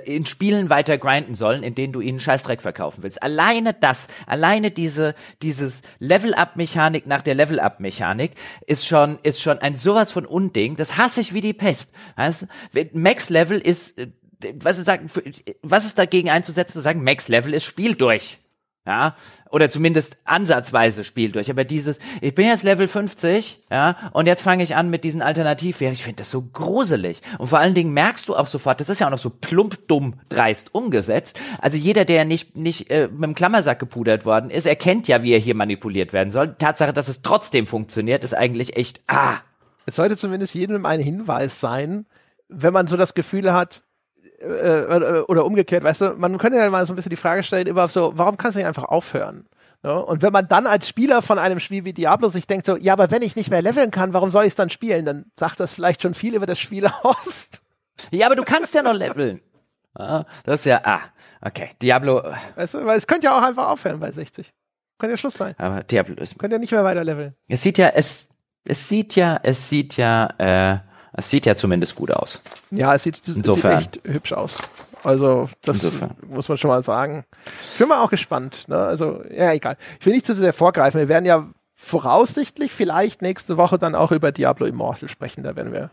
in 0.04 0.26
Spielen 0.26 0.68
weiter 0.68 0.98
grinden 0.98 1.36
sollen, 1.36 1.62
in 1.62 1.76
denen 1.76 1.92
du 1.92 2.00
ihnen 2.00 2.18
Scheißdreck 2.18 2.60
verkaufen 2.60 3.04
willst. 3.04 3.22
Alleine 3.22 3.72
das, 3.72 4.08
alleine 4.26 4.72
diese, 4.72 5.14
dieses 5.42 5.82
Level-Up-Mechanik 6.00 6.87
Mechanik 6.88 7.06
nach 7.06 7.22
der 7.22 7.34
Level-Up-Mechanik 7.34 8.32
ist 8.66 8.86
schon, 8.86 9.18
ist 9.22 9.42
schon 9.42 9.58
ein 9.58 9.74
sowas 9.74 10.12
von 10.12 10.26
Unding. 10.26 10.76
Das 10.76 10.96
hasse 10.96 11.20
ich 11.20 11.34
wie 11.34 11.40
die 11.40 11.52
Pest. 11.52 11.90
Weißt? 12.16 12.46
Max-Level 12.92 13.60
ist, 13.60 13.98
äh, 13.98 14.08
was 14.54 14.78
ist, 14.78 14.90
was 15.62 15.84
ist 15.84 15.98
dagegen 15.98 16.30
einzusetzen, 16.30 16.72
zu 16.72 16.80
sagen, 16.80 17.02
Max-Level 17.02 17.54
ist 17.54 17.64
Spiel 17.64 17.94
durch. 17.94 18.38
Ja, 18.88 19.16
oder 19.50 19.68
zumindest 19.68 20.16
ansatzweise 20.24 21.04
Spiel 21.04 21.30
durch. 21.30 21.50
Aber 21.50 21.64
dieses, 21.64 21.98
ich 22.22 22.34
bin 22.34 22.46
jetzt 22.46 22.62
Level 22.62 22.88
50, 22.88 23.60
ja, 23.70 24.10
und 24.14 24.24
jetzt 24.26 24.40
fange 24.40 24.62
ich 24.62 24.76
an 24.76 24.88
mit 24.88 25.04
diesen 25.04 25.20
Alternativwährungen. 25.20 25.92
Ich 25.92 26.02
finde 26.02 26.22
das 26.22 26.30
so 26.30 26.40
gruselig. 26.40 27.20
Und 27.36 27.48
vor 27.48 27.58
allen 27.58 27.74
Dingen 27.74 27.92
merkst 27.92 28.26
du 28.30 28.34
auch 28.34 28.46
sofort, 28.46 28.80
das 28.80 28.88
ist 28.88 29.00
ja 29.00 29.06
auch 29.06 29.10
noch 29.10 29.18
so 29.18 29.28
plump 29.28 29.88
dumm 29.88 30.14
dreist 30.30 30.74
umgesetzt. 30.74 31.38
Also 31.60 31.76
jeder, 31.76 32.06
der 32.06 32.24
nicht, 32.24 32.56
nicht 32.56 32.90
äh, 32.90 33.10
mit 33.12 33.24
dem 33.24 33.34
Klammersack 33.34 33.78
gepudert 33.78 34.24
worden 34.24 34.48
ist, 34.48 34.64
erkennt 34.64 35.06
ja, 35.06 35.22
wie 35.22 35.32
er 35.32 35.38
hier 35.38 35.54
manipuliert 35.54 36.14
werden 36.14 36.30
soll. 36.30 36.54
Tatsache, 36.54 36.94
dass 36.94 37.08
es 37.08 37.20
trotzdem 37.20 37.66
funktioniert, 37.66 38.24
ist 38.24 38.32
eigentlich 38.32 38.78
echt, 38.78 39.02
ah. 39.06 39.36
Es 39.84 39.96
sollte 39.96 40.16
zumindest 40.16 40.54
jedem 40.54 40.86
ein 40.86 41.00
Hinweis 41.00 41.60
sein, 41.60 42.06
wenn 42.48 42.72
man 42.72 42.86
so 42.86 42.96
das 42.96 43.12
Gefühl 43.12 43.52
hat, 43.52 43.82
äh, 44.40 44.46
äh, 44.46 45.20
oder 45.22 45.44
umgekehrt, 45.44 45.84
weißt 45.84 46.00
du, 46.00 46.10
man 46.16 46.38
könnte 46.38 46.58
ja 46.58 46.70
mal 46.70 46.84
so 46.86 46.92
ein 46.92 46.96
bisschen 46.96 47.10
die 47.10 47.16
Frage 47.16 47.42
stellen, 47.42 47.66
immer 47.66 47.88
so, 47.88 48.12
warum 48.16 48.36
kannst 48.36 48.56
du 48.56 48.60
nicht 48.60 48.68
einfach 48.68 48.84
aufhören? 48.84 49.48
Ja, 49.84 49.92
und 49.92 50.22
wenn 50.22 50.32
man 50.32 50.48
dann 50.48 50.66
als 50.66 50.88
Spieler 50.88 51.22
von 51.22 51.38
einem 51.38 51.60
Spiel 51.60 51.84
wie 51.84 51.92
Diablo 51.92 52.28
sich 52.28 52.46
denkt, 52.46 52.66
so, 52.66 52.76
ja, 52.76 52.92
aber 52.94 53.10
wenn 53.10 53.22
ich 53.22 53.36
nicht 53.36 53.50
mehr 53.50 53.62
leveln 53.62 53.90
kann, 53.90 54.12
warum 54.12 54.30
soll 54.30 54.44
ich 54.44 54.50
es 54.50 54.56
dann 54.56 54.70
spielen? 54.70 55.04
Dann 55.04 55.26
sagt 55.38 55.60
das 55.60 55.72
vielleicht 55.72 56.02
schon 56.02 56.14
viel 56.14 56.34
über 56.34 56.46
das 56.46 56.58
Spiel 56.58 56.86
aus. 57.02 57.50
Ja, 58.10 58.26
aber 58.26 58.36
du 58.36 58.42
kannst 58.44 58.74
ja 58.74 58.82
noch 58.82 58.94
leveln. 58.94 59.40
Ah, 59.94 60.26
das 60.44 60.60
ist 60.60 60.66
ja, 60.66 60.80
ah, 60.84 61.00
okay, 61.40 61.70
Diablo. 61.82 62.22
Weißt 62.54 62.74
du, 62.74 62.84
weil 62.84 62.98
es 62.98 63.06
könnte 63.06 63.24
ja 63.24 63.36
auch 63.36 63.42
einfach 63.42 63.68
aufhören 63.68 63.98
bei 63.98 64.12
60. 64.12 64.52
Könnte 64.96 65.14
ja 65.14 65.16
Schluss 65.16 65.34
sein. 65.34 65.56
Aber 65.58 65.82
Diablo 65.82 66.14
ist. 66.22 66.38
Könnte 66.38 66.54
ja 66.54 66.60
nicht 66.60 66.70
mehr 66.70 66.84
weiter 66.84 67.02
leveln. 67.02 67.34
Es 67.48 67.62
sieht 67.62 67.78
ja, 67.78 67.88
es, 67.88 68.28
es 68.64 68.88
sieht 68.88 69.16
ja, 69.16 69.40
es 69.42 69.68
sieht 69.68 69.96
ja, 69.96 70.28
äh, 70.38 70.78
es 71.18 71.28
sieht 71.30 71.46
ja 71.46 71.56
zumindest 71.56 71.96
gut 71.96 72.12
aus. 72.12 72.40
Ja, 72.70 72.94
es 72.94 73.02
sieht, 73.02 73.16
es 73.16 73.34
sieht 73.34 73.64
echt 73.64 74.00
hübsch 74.04 74.32
aus. 74.32 74.58
Also, 75.02 75.48
das 75.62 75.82
Insofern. 75.82 76.16
muss 76.28 76.48
man 76.48 76.58
schon 76.58 76.68
mal 76.68 76.82
sagen. 76.82 77.24
Ich 77.72 77.78
bin 77.78 77.88
mal 77.88 78.02
auch 78.02 78.10
gespannt. 78.10 78.68
Ne? 78.68 78.76
Also, 78.76 79.22
ja, 79.30 79.52
egal. 79.52 79.76
Ich 79.98 80.06
will 80.06 80.12
nicht 80.12 80.26
zu 80.26 80.34
sehr 80.34 80.52
vorgreifen. 80.52 81.00
Wir 81.00 81.08
werden 81.08 81.24
ja 81.24 81.48
voraussichtlich 81.74 82.72
vielleicht 82.72 83.22
nächste 83.22 83.56
Woche 83.56 83.78
dann 83.78 83.94
auch 83.94 84.12
über 84.12 84.32
Diablo 84.32 84.66
Immortal 84.66 85.08
sprechen. 85.08 85.42
Da 85.42 85.56
werden 85.56 85.72
wir, 85.72 85.90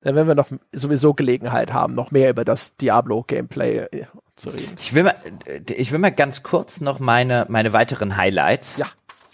da 0.00 0.14
werden 0.14 0.28
wir 0.28 0.34
noch 0.34 0.48
sowieso 0.72 1.14
Gelegenheit 1.14 1.72
haben, 1.72 1.94
noch 1.94 2.10
mehr 2.10 2.30
über 2.30 2.44
das 2.44 2.76
Diablo-Gameplay 2.76 3.78
äh, 3.92 4.06
zu 4.36 4.50
reden. 4.50 4.74
Ich 4.80 4.94
will 4.94 5.04
mal, 5.04 5.14
ich 5.68 5.92
will 5.92 5.98
mal 6.00 6.12
ganz 6.12 6.42
kurz 6.42 6.80
noch 6.80 6.98
meine, 6.98 7.46
meine 7.48 7.72
weiteren 7.72 8.16
Highlights. 8.16 8.76
Ja 8.76 8.86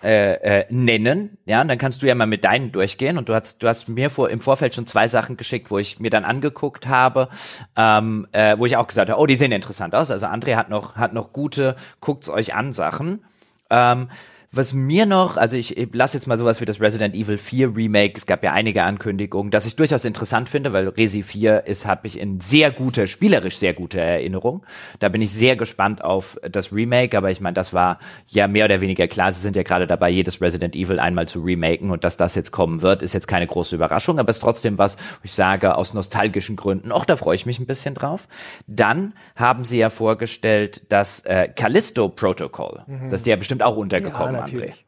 äh, 0.02 0.60
äh, 0.60 0.66
nennen, 0.70 1.36
ja, 1.44 1.60
und 1.60 1.68
dann 1.68 1.76
kannst 1.78 2.02
du 2.02 2.06
ja 2.06 2.14
mal 2.14 2.26
mit 2.26 2.44
deinen 2.44 2.72
durchgehen. 2.72 3.18
Und 3.18 3.28
du 3.28 3.34
hast, 3.34 3.62
du 3.62 3.68
hast 3.68 3.88
mir 3.88 4.08
vor 4.08 4.30
im 4.30 4.40
Vorfeld 4.40 4.74
schon 4.74 4.86
zwei 4.86 5.08
Sachen 5.08 5.36
geschickt, 5.36 5.70
wo 5.70 5.78
ich 5.78 6.00
mir 6.00 6.10
dann 6.10 6.24
angeguckt 6.24 6.86
habe, 6.86 7.28
ähm, 7.76 8.26
äh, 8.32 8.56
wo 8.58 8.66
ich 8.66 8.76
auch 8.76 8.86
gesagt 8.86 9.10
habe, 9.10 9.20
oh, 9.20 9.26
die 9.26 9.36
sehen 9.36 9.52
interessant 9.52 9.94
aus. 9.94 10.10
Also 10.10 10.26
André 10.26 10.56
hat 10.56 10.70
noch, 10.70 10.96
hat 10.96 11.12
noch 11.12 11.32
gute, 11.32 11.76
guckt's 12.00 12.28
euch 12.30 12.54
an 12.54 12.72
Sachen. 12.72 13.24
Ähm, 13.68 14.08
Was 14.52 14.72
mir 14.72 15.06
noch, 15.06 15.36
also 15.36 15.56
ich, 15.56 15.76
ich 15.76 15.90
lasse 15.92 16.16
jetzt 16.16 16.26
mal 16.26 16.36
sowas 16.36 16.60
wie 16.60 16.64
das 16.64 16.80
Resident 16.80 17.14
Evil 17.14 17.38
4 17.38 17.76
Remake, 17.76 18.14
es 18.16 18.26
gab 18.26 18.42
ja 18.42 18.52
einige 18.52 18.82
Ankündigungen, 18.82 19.52
dass 19.52 19.64
ich 19.64 19.76
durchaus 19.76 20.04
interessant 20.04 20.48
finde, 20.48 20.72
weil 20.72 20.88
Resi 20.88 21.22
4 21.22 21.68
ist, 21.68 21.86
habe 21.86 22.08
ich 22.08 22.18
in 22.18 22.40
sehr 22.40 22.72
gute, 22.72 23.06
spielerisch 23.06 23.58
sehr 23.58 23.74
gute 23.74 24.00
Erinnerung. 24.00 24.66
Da 24.98 25.08
bin 25.08 25.22
ich 25.22 25.30
sehr 25.30 25.54
gespannt 25.54 26.02
auf 26.02 26.36
das 26.42 26.72
Remake, 26.72 27.16
aber 27.16 27.30
ich 27.30 27.40
meine, 27.40 27.54
das 27.54 27.72
war 27.72 28.00
ja 28.26 28.48
mehr 28.48 28.64
oder 28.64 28.80
weniger 28.80 29.06
klar. 29.06 29.30
Sie 29.30 29.40
sind 29.40 29.54
ja 29.54 29.62
gerade 29.62 29.86
dabei, 29.86 30.10
jedes 30.10 30.40
Resident 30.40 30.74
Evil 30.74 30.98
einmal 30.98 31.28
zu 31.28 31.42
remaken 31.42 31.92
und 31.92 32.02
dass 32.02 32.16
das 32.16 32.34
jetzt 32.34 32.50
kommen 32.50 32.82
wird, 32.82 33.02
ist 33.02 33.12
jetzt 33.12 33.28
keine 33.28 33.46
große 33.46 33.76
Überraschung, 33.76 34.18
aber 34.18 34.30
es 34.30 34.38
ist 34.38 34.42
trotzdem 34.42 34.78
was, 34.78 34.96
ich 35.22 35.32
sage, 35.32 35.76
aus 35.76 35.94
nostalgischen 35.94 36.56
Gründen, 36.56 36.90
auch 36.90 37.04
da 37.04 37.14
freue 37.14 37.36
ich 37.36 37.46
mich 37.46 37.60
ein 37.60 37.66
bisschen 37.66 37.94
drauf. 37.94 38.26
Dann 38.66 39.12
haben 39.36 39.62
sie 39.62 39.78
ja 39.78 39.90
vorgestellt, 39.90 40.86
das 40.88 41.20
äh, 41.20 41.46
Callisto 41.54 42.08
Protocol, 42.08 42.82
mhm. 42.88 43.10
das 43.10 43.20
ist 43.20 43.26
ja 43.28 43.36
bestimmt 43.36 43.62
auch 43.62 43.76
untergekommen. 43.76 44.34
Ja, 44.34 44.39
natürlich. 44.40 44.86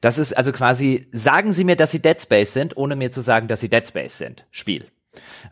Das 0.00 0.18
ist 0.18 0.36
also 0.36 0.52
quasi, 0.52 1.08
sagen 1.12 1.52
Sie 1.52 1.64
mir, 1.64 1.76
dass 1.76 1.90
Sie 1.90 2.00
Dead 2.00 2.20
Space 2.20 2.52
sind, 2.52 2.76
ohne 2.76 2.96
mir 2.96 3.10
zu 3.10 3.20
sagen, 3.20 3.48
dass 3.48 3.60
Sie 3.60 3.68
Dead 3.68 3.86
Space 3.86 4.18
sind. 4.18 4.46
Spiel. 4.50 4.86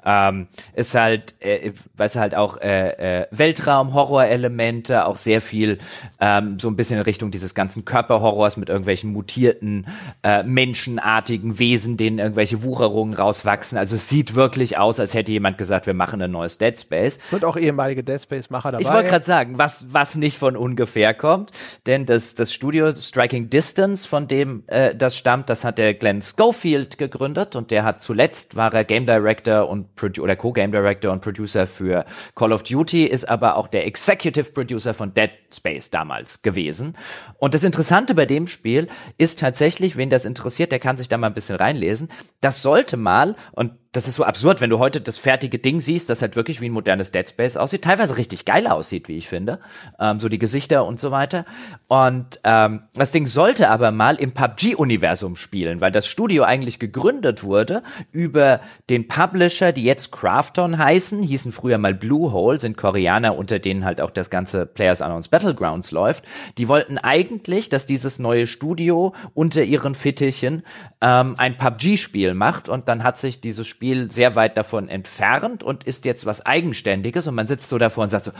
Ähm, 0.05 0.49
ist 0.74 0.95
halt, 0.95 1.35
äh, 1.41 1.73
weiß 1.97 2.16
halt 2.16 2.35
auch 2.35 2.57
äh, 2.59 3.23
äh, 3.23 3.27
Weltraum-Horror-Elemente, 3.31 5.05
auch 5.05 5.16
sehr 5.16 5.41
viel 5.41 5.78
ähm, 6.20 6.59
so 6.59 6.69
ein 6.69 6.77
bisschen 6.77 6.97
in 6.97 7.03
Richtung 7.03 7.31
dieses 7.31 7.55
ganzen 7.55 7.85
Körperhorrors 7.85 8.57
mit 8.57 8.69
irgendwelchen 8.69 9.12
mutierten, 9.12 9.87
äh, 10.23 10.43
menschenartigen 10.43 11.59
Wesen, 11.59 11.97
denen 11.97 12.19
irgendwelche 12.19 12.62
Wucherungen 12.62 13.15
rauswachsen. 13.15 13.77
Also 13.77 13.97
es 13.97 14.09
sieht 14.09 14.35
wirklich 14.35 14.78
aus, 14.78 14.99
als 14.99 15.15
hätte 15.15 15.32
jemand 15.32 15.59
gesagt, 15.59 15.87
wir 15.87 15.95
machen 15.95 16.23
ein 16.23 16.31
neues 16.31 16.57
Dead 16.59 16.78
Space. 16.78 17.19
Sind 17.24 17.45
auch 17.45 17.57
ehemalige 17.57 18.03
Dead 18.03 18.20
Space-Macher 18.20 18.73
dabei. 18.73 18.82
Ich 18.82 18.91
wollte 18.91 19.09
gerade 19.09 19.24
sagen, 19.24 19.59
was, 19.59 19.85
was 19.91 20.15
nicht 20.15 20.39
von 20.39 20.57
ungefähr 20.57 21.12
kommt, 21.12 21.51
denn 21.87 22.07
das, 22.07 22.35
das 22.35 22.53
Studio 22.53 22.95
Striking 22.95 23.51
Distance, 23.51 24.09
von 24.09 24.28
dem 24.28 24.65
äh, 24.69 24.95
das 24.95 25.16
stammt, 25.16 25.51
das 25.51 25.65
hat 25.65 25.78
der 25.78 25.95
Glenn 25.95 26.23
Schofield 26.23 26.97
gegründet 26.97 27.57
und 27.57 27.70
der 27.70 27.85
hat 27.85 28.01
zuletzt, 28.01 28.57
war 28.57 28.73
er 28.73 28.85
Game 28.85 29.07
Director 29.07 29.49
Director 29.51 29.68
und 29.68 29.94
Produ 29.97 30.22
oder 30.22 30.36
Co-Game 30.36 30.72
Director 30.72 31.12
und 31.12 31.20
Producer 31.22 31.66
für 31.66 32.05
Call 32.35 32.52
of 32.52 32.62
Duty, 32.62 33.05
ist 33.05 33.28
aber 33.28 33.56
auch 33.56 33.68
der 33.68 33.86
Executive 33.86 34.52
Producer 34.52 34.94
von 34.94 35.12
Dead 35.14 35.31
Space 35.52 35.90
damals 35.90 36.43
gewesen. 36.43 36.97
Und 37.39 37.55
das 37.55 37.64
Interessante 37.64 38.14
bei 38.14 38.27
dem 38.27 38.47
Spiel 38.47 38.89
ist 39.18 39.40
tatsächlich, 39.40 39.97
wen 39.97 40.10
das 40.10 40.24
interessiert, 40.24 40.72
der 40.72 40.78
kann 40.78 40.97
sich 40.97 41.09
da 41.09 41.18
mal 41.18 41.28
ein 41.28 41.35
bisschen 41.35 41.56
reinlesen. 41.56 42.09
Das 42.40 42.62
sollte 42.62 42.97
mal, 42.97 43.35
und 43.52 43.72
das 43.93 44.06
ist 44.06 44.14
so 44.14 44.24
absurd, 44.24 44.60
wenn 44.60 44.70
du 44.70 44.78
heute 44.78 45.01
das 45.01 45.18
fertige 45.18 45.59
Ding 45.59 45.81
siehst, 45.81 46.09
das 46.09 46.22
halt 46.22 46.36
wirklich 46.36 46.60
wie 46.60 46.68
ein 46.68 46.72
modernes 46.72 47.10
Dead 47.10 47.28
Space 47.28 47.56
aussieht, 47.56 47.82
teilweise 47.82 48.16
richtig 48.16 48.44
geil 48.44 48.68
aussieht, 48.68 49.09
wie 49.09 49.16
ich 49.16 49.27
finde, 49.28 49.59
ähm, 49.98 50.20
so 50.20 50.28
die 50.28 50.39
Gesichter 50.39 50.86
und 50.86 51.01
so 51.01 51.10
weiter. 51.10 51.44
Und 51.89 52.39
ähm, 52.44 52.82
das 52.94 53.10
Ding 53.10 53.27
sollte 53.27 53.68
aber 53.68 53.90
mal 53.90 54.14
im 54.14 54.32
PUBG-Universum 54.32 55.35
spielen, 55.35 55.81
weil 55.81 55.90
das 55.90 56.06
Studio 56.06 56.44
eigentlich 56.44 56.78
gegründet 56.78 57.43
wurde 57.43 57.82
über 58.12 58.60
den 58.89 59.09
Publisher, 59.09 59.40
die 59.49 59.85
jetzt 59.85 60.12
Crafton 60.12 60.79
heißen, 60.79 61.23
hießen 61.23 61.53
früher 61.53 61.79
mal 61.79 61.95
Bluehole, 61.95 62.59
sind 62.59 62.77
Koreaner, 62.77 63.37
unter 63.37 63.59
denen 63.59 63.85
halt 63.85 64.01
auch 64.01 64.11
das 64.11 64.29
ganze 64.29 64.67
Players 64.67 65.01
Unknowns 65.01 65.29
Battlegrounds 65.29 65.91
läuft. 65.93 66.25
Die 66.59 66.69
wollten 66.69 66.99
eigentlich, 66.99 67.69
dass 67.69 67.87
dieses 67.87 68.19
neue 68.19 68.47
Studio 68.47 69.15
unter 69.35 69.62
ihren 69.62 69.95
Fittichen 69.95 70.62
ähm, 71.01 71.35
ein 71.39 71.57
PUBG-Spiel 71.57 72.35
macht 72.35 72.69
und 72.69 72.89
dann 72.89 73.03
hat 73.03 73.19
sich 73.19 73.41
dieses 73.41 73.67
Spiel 73.67 74.11
sehr 74.11 74.35
weit 74.35 74.57
davon 74.57 74.89
entfernt 74.89 75.62
und 75.62 75.85
ist 75.85 76.05
jetzt 76.05 76.27
was 76.27 76.45
Eigenständiges 76.45 77.27
und 77.27 77.35
man 77.35 77.47
sitzt 77.47 77.69
so 77.69 77.79
davor 77.79 78.05
und 78.05 78.11
sagt 78.11 78.27
so, 78.27 78.33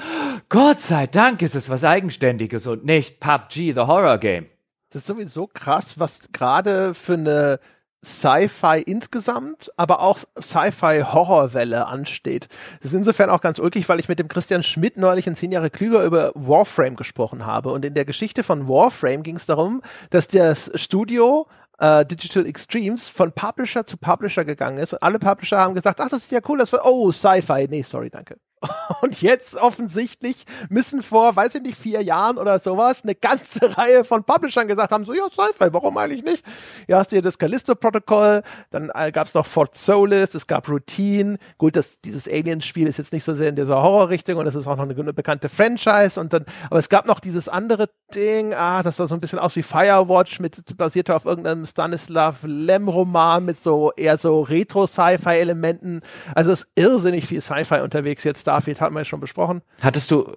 Gott 0.49 0.81
sei 0.81 1.07
Dank 1.07 1.43
ist 1.43 1.55
es 1.55 1.71
was 1.71 1.85
Eigenständiges 1.85 2.67
und 2.67 2.85
nicht 2.85 3.21
PUBG, 3.21 3.73
the 3.73 3.81
Horror 3.81 4.19
Game. 4.19 4.47
Das 4.91 5.03
ist 5.03 5.07
sowieso 5.07 5.47
krass, 5.47 6.01
was 6.01 6.33
gerade 6.33 6.95
für 6.95 7.15
eine 7.15 7.61
Sci-Fi 8.05 8.81
insgesamt, 8.81 9.71
aber 9.77 10.01
auch 10.01 10.19
Sci-Fi-Horrorwelle 10.41 11.87
ansteht. 11.87 12.49
Das 12.81 12.93
ist 12.93 12.97
insofern 12.97 13.29
auch 13.31 13.41
ganz 13.41 13.59
ulkig, 13.59 13.89
weil 13.89 14.01
ich 14.01 14.09
mit 14.09 14.19
dem 14.19 14.29
Christian 14.29 14.63
Schmidt 14.63 14.97
neulich 14.97 15.27
in 15.27 15.35
zehn 15.35 15.53
Jahre 15.53 15.71
klüger 15.71 16.03
über 16.05 16.33
Warframe 16.35 16.97
gesprochen 16.97 17.45
habe. 17.45 17.71
Und 17.71 17.85
in 17.85 17.95
der 17.95 18.05
Geschichte 18.05 18.43
von 18.43 18.69
Warframe 18.69 19.23
ging 19.23 19.37
es 19.37 19.47
darum, 19.47 19.83
dass 20.11 20.29
das 20.29 20.71
Studio 20.75 21.47
äh, 21.79 22.07
Digital 22.07 22.47
Extremes 22.47 23.09
von 23.09 23.33
Publisher 23.33 23.85
zu 23.85 23.97
Publisher 23.97 24.45
gegangen 24.45 24.79
ist 24.79 24.93
und 24.93 25.03
alle 25.03 25.19
Publisher 25.19 25.59
haben 25.59 25.75
gesagt, 25.75 26.01
ach, 26.01 26.09
das 26.09 26.25
ist 26.25 26.33
ja 26.33 26.41
cool, 26.49 26.59
das 26.59 26.73
war, 26.73 26.81
oh, 26.85 27.11
Sci-Fi, 27.13 27.67
nee, 27.69 27.83
sorry, 27.83 28.11
danke. 28.11 28.37
Und 29.03 29.23
jetzt 29.23 29.57
offensichtlich 29.57 30.45
müssen 30.69 31.03
vor, 31.03 31.35
weiß 31.35 31.55
ich 31.55 31.62
nicht, 31.62 31.78
vier 31.78 32.03
Jahren 32.03 32.37
oder 32.37 32.59
sowas 32.59 33.03
eine 33.05 33.15
ganze 33.15 33.77
Reihe 33.78 34.05
von 34.05 34.24
Publishern 34.24 34.69
gesagt 34.69 34.93
haben, 34.93 35.05
so, 35.05 35.15
ja, 35.15 35.24
Sci-Fi, 35.31 35.73
warum 35.73 35.97
eigentlich 35.97 36.23
nicht? 36.23 36.45
Ja, 36.87 36.99
hast 36.99 37.11
du 37.11 37.16
hier 37.16 37.23
das 37.23 37.39
Callisto-Protokoll, 37.39 38.43
dann 38.70 38.91
äh, 38.95 39.11
gab 39.12 39.27
es 39.27 39.35
noch 39.35 39.47
Fort 39.47 39.74
Solis, 39.74 40.35
es 40.35 40.47
gab 40.47 40.69
Routine. 40.69 41.39
Gut, 41.57 41.77
das, 41.77 42.01
dieses 42.01 42.28
Alien-Spiel 42.28 42.87
ist 42.87 42.99
jetzt 42.99 43.12
nicht 43.12 43.24
so 43.24 43.35
sehr 43.35 43.49
in 43.49 43.57
dieser 43.57 43.82
Horrorrichtung 43.82 44.37
und 44.37 44.47
es 44.47 44.55
ist 44.55 44.66
auch 44.66 44.77
noch 44.77 44.85
eine, 44.85 45.12
bekannte 45.12 45.49
Franchise 45.49 46.20
und 46.20 46.32
dann, 46.32 46.45
aber 46.69 46.78
es 46.78 46.89
gab 46.89 47.07
noch 47.07 47.20
dieses 47.20 47.49
andere 47.49 47.89
Ding, 48.15 48.53
ah, 48.55 48.82
das 48.82 48.97
sah 48.97 49.07
so 49.07 49.15
ein 49.15 49.20
bisschen 49.20 49.39
aus 49.39 49.57
wie 49.57 49.62
Firewatch, 49.62 50.41
mit, 50.41 50.77
basierte 50.77 51.15
auf 51.15 51.24
irgendeinem 51.24 51.65
Stanislav 51.65 52.39
Lem-Roman 52.43 53.45
mit 53.45 53.62
so 53.62 53.93
eher 53.97 54.19
so 54.19 54.43
Retro-Sci-Fi-Elementen. 54.43 56.03
Also 56.35 56.53
ist 56.53 56.69
irrsinnig 56.74 57.27
viel 57.27 57.41
Sci-Fi 57.41 57.81
unterwegs 57.81 58.24
jetzt 58.24 58.50
Starfield 58.51 58.81
hatten 58.81 58.95
wir 58.95 59.01
ja 59.01 59.05
schon 59.05 59.21
besprochen. 59.21 59.63
Hattest 59.81 60.11
du, 60.11 60.33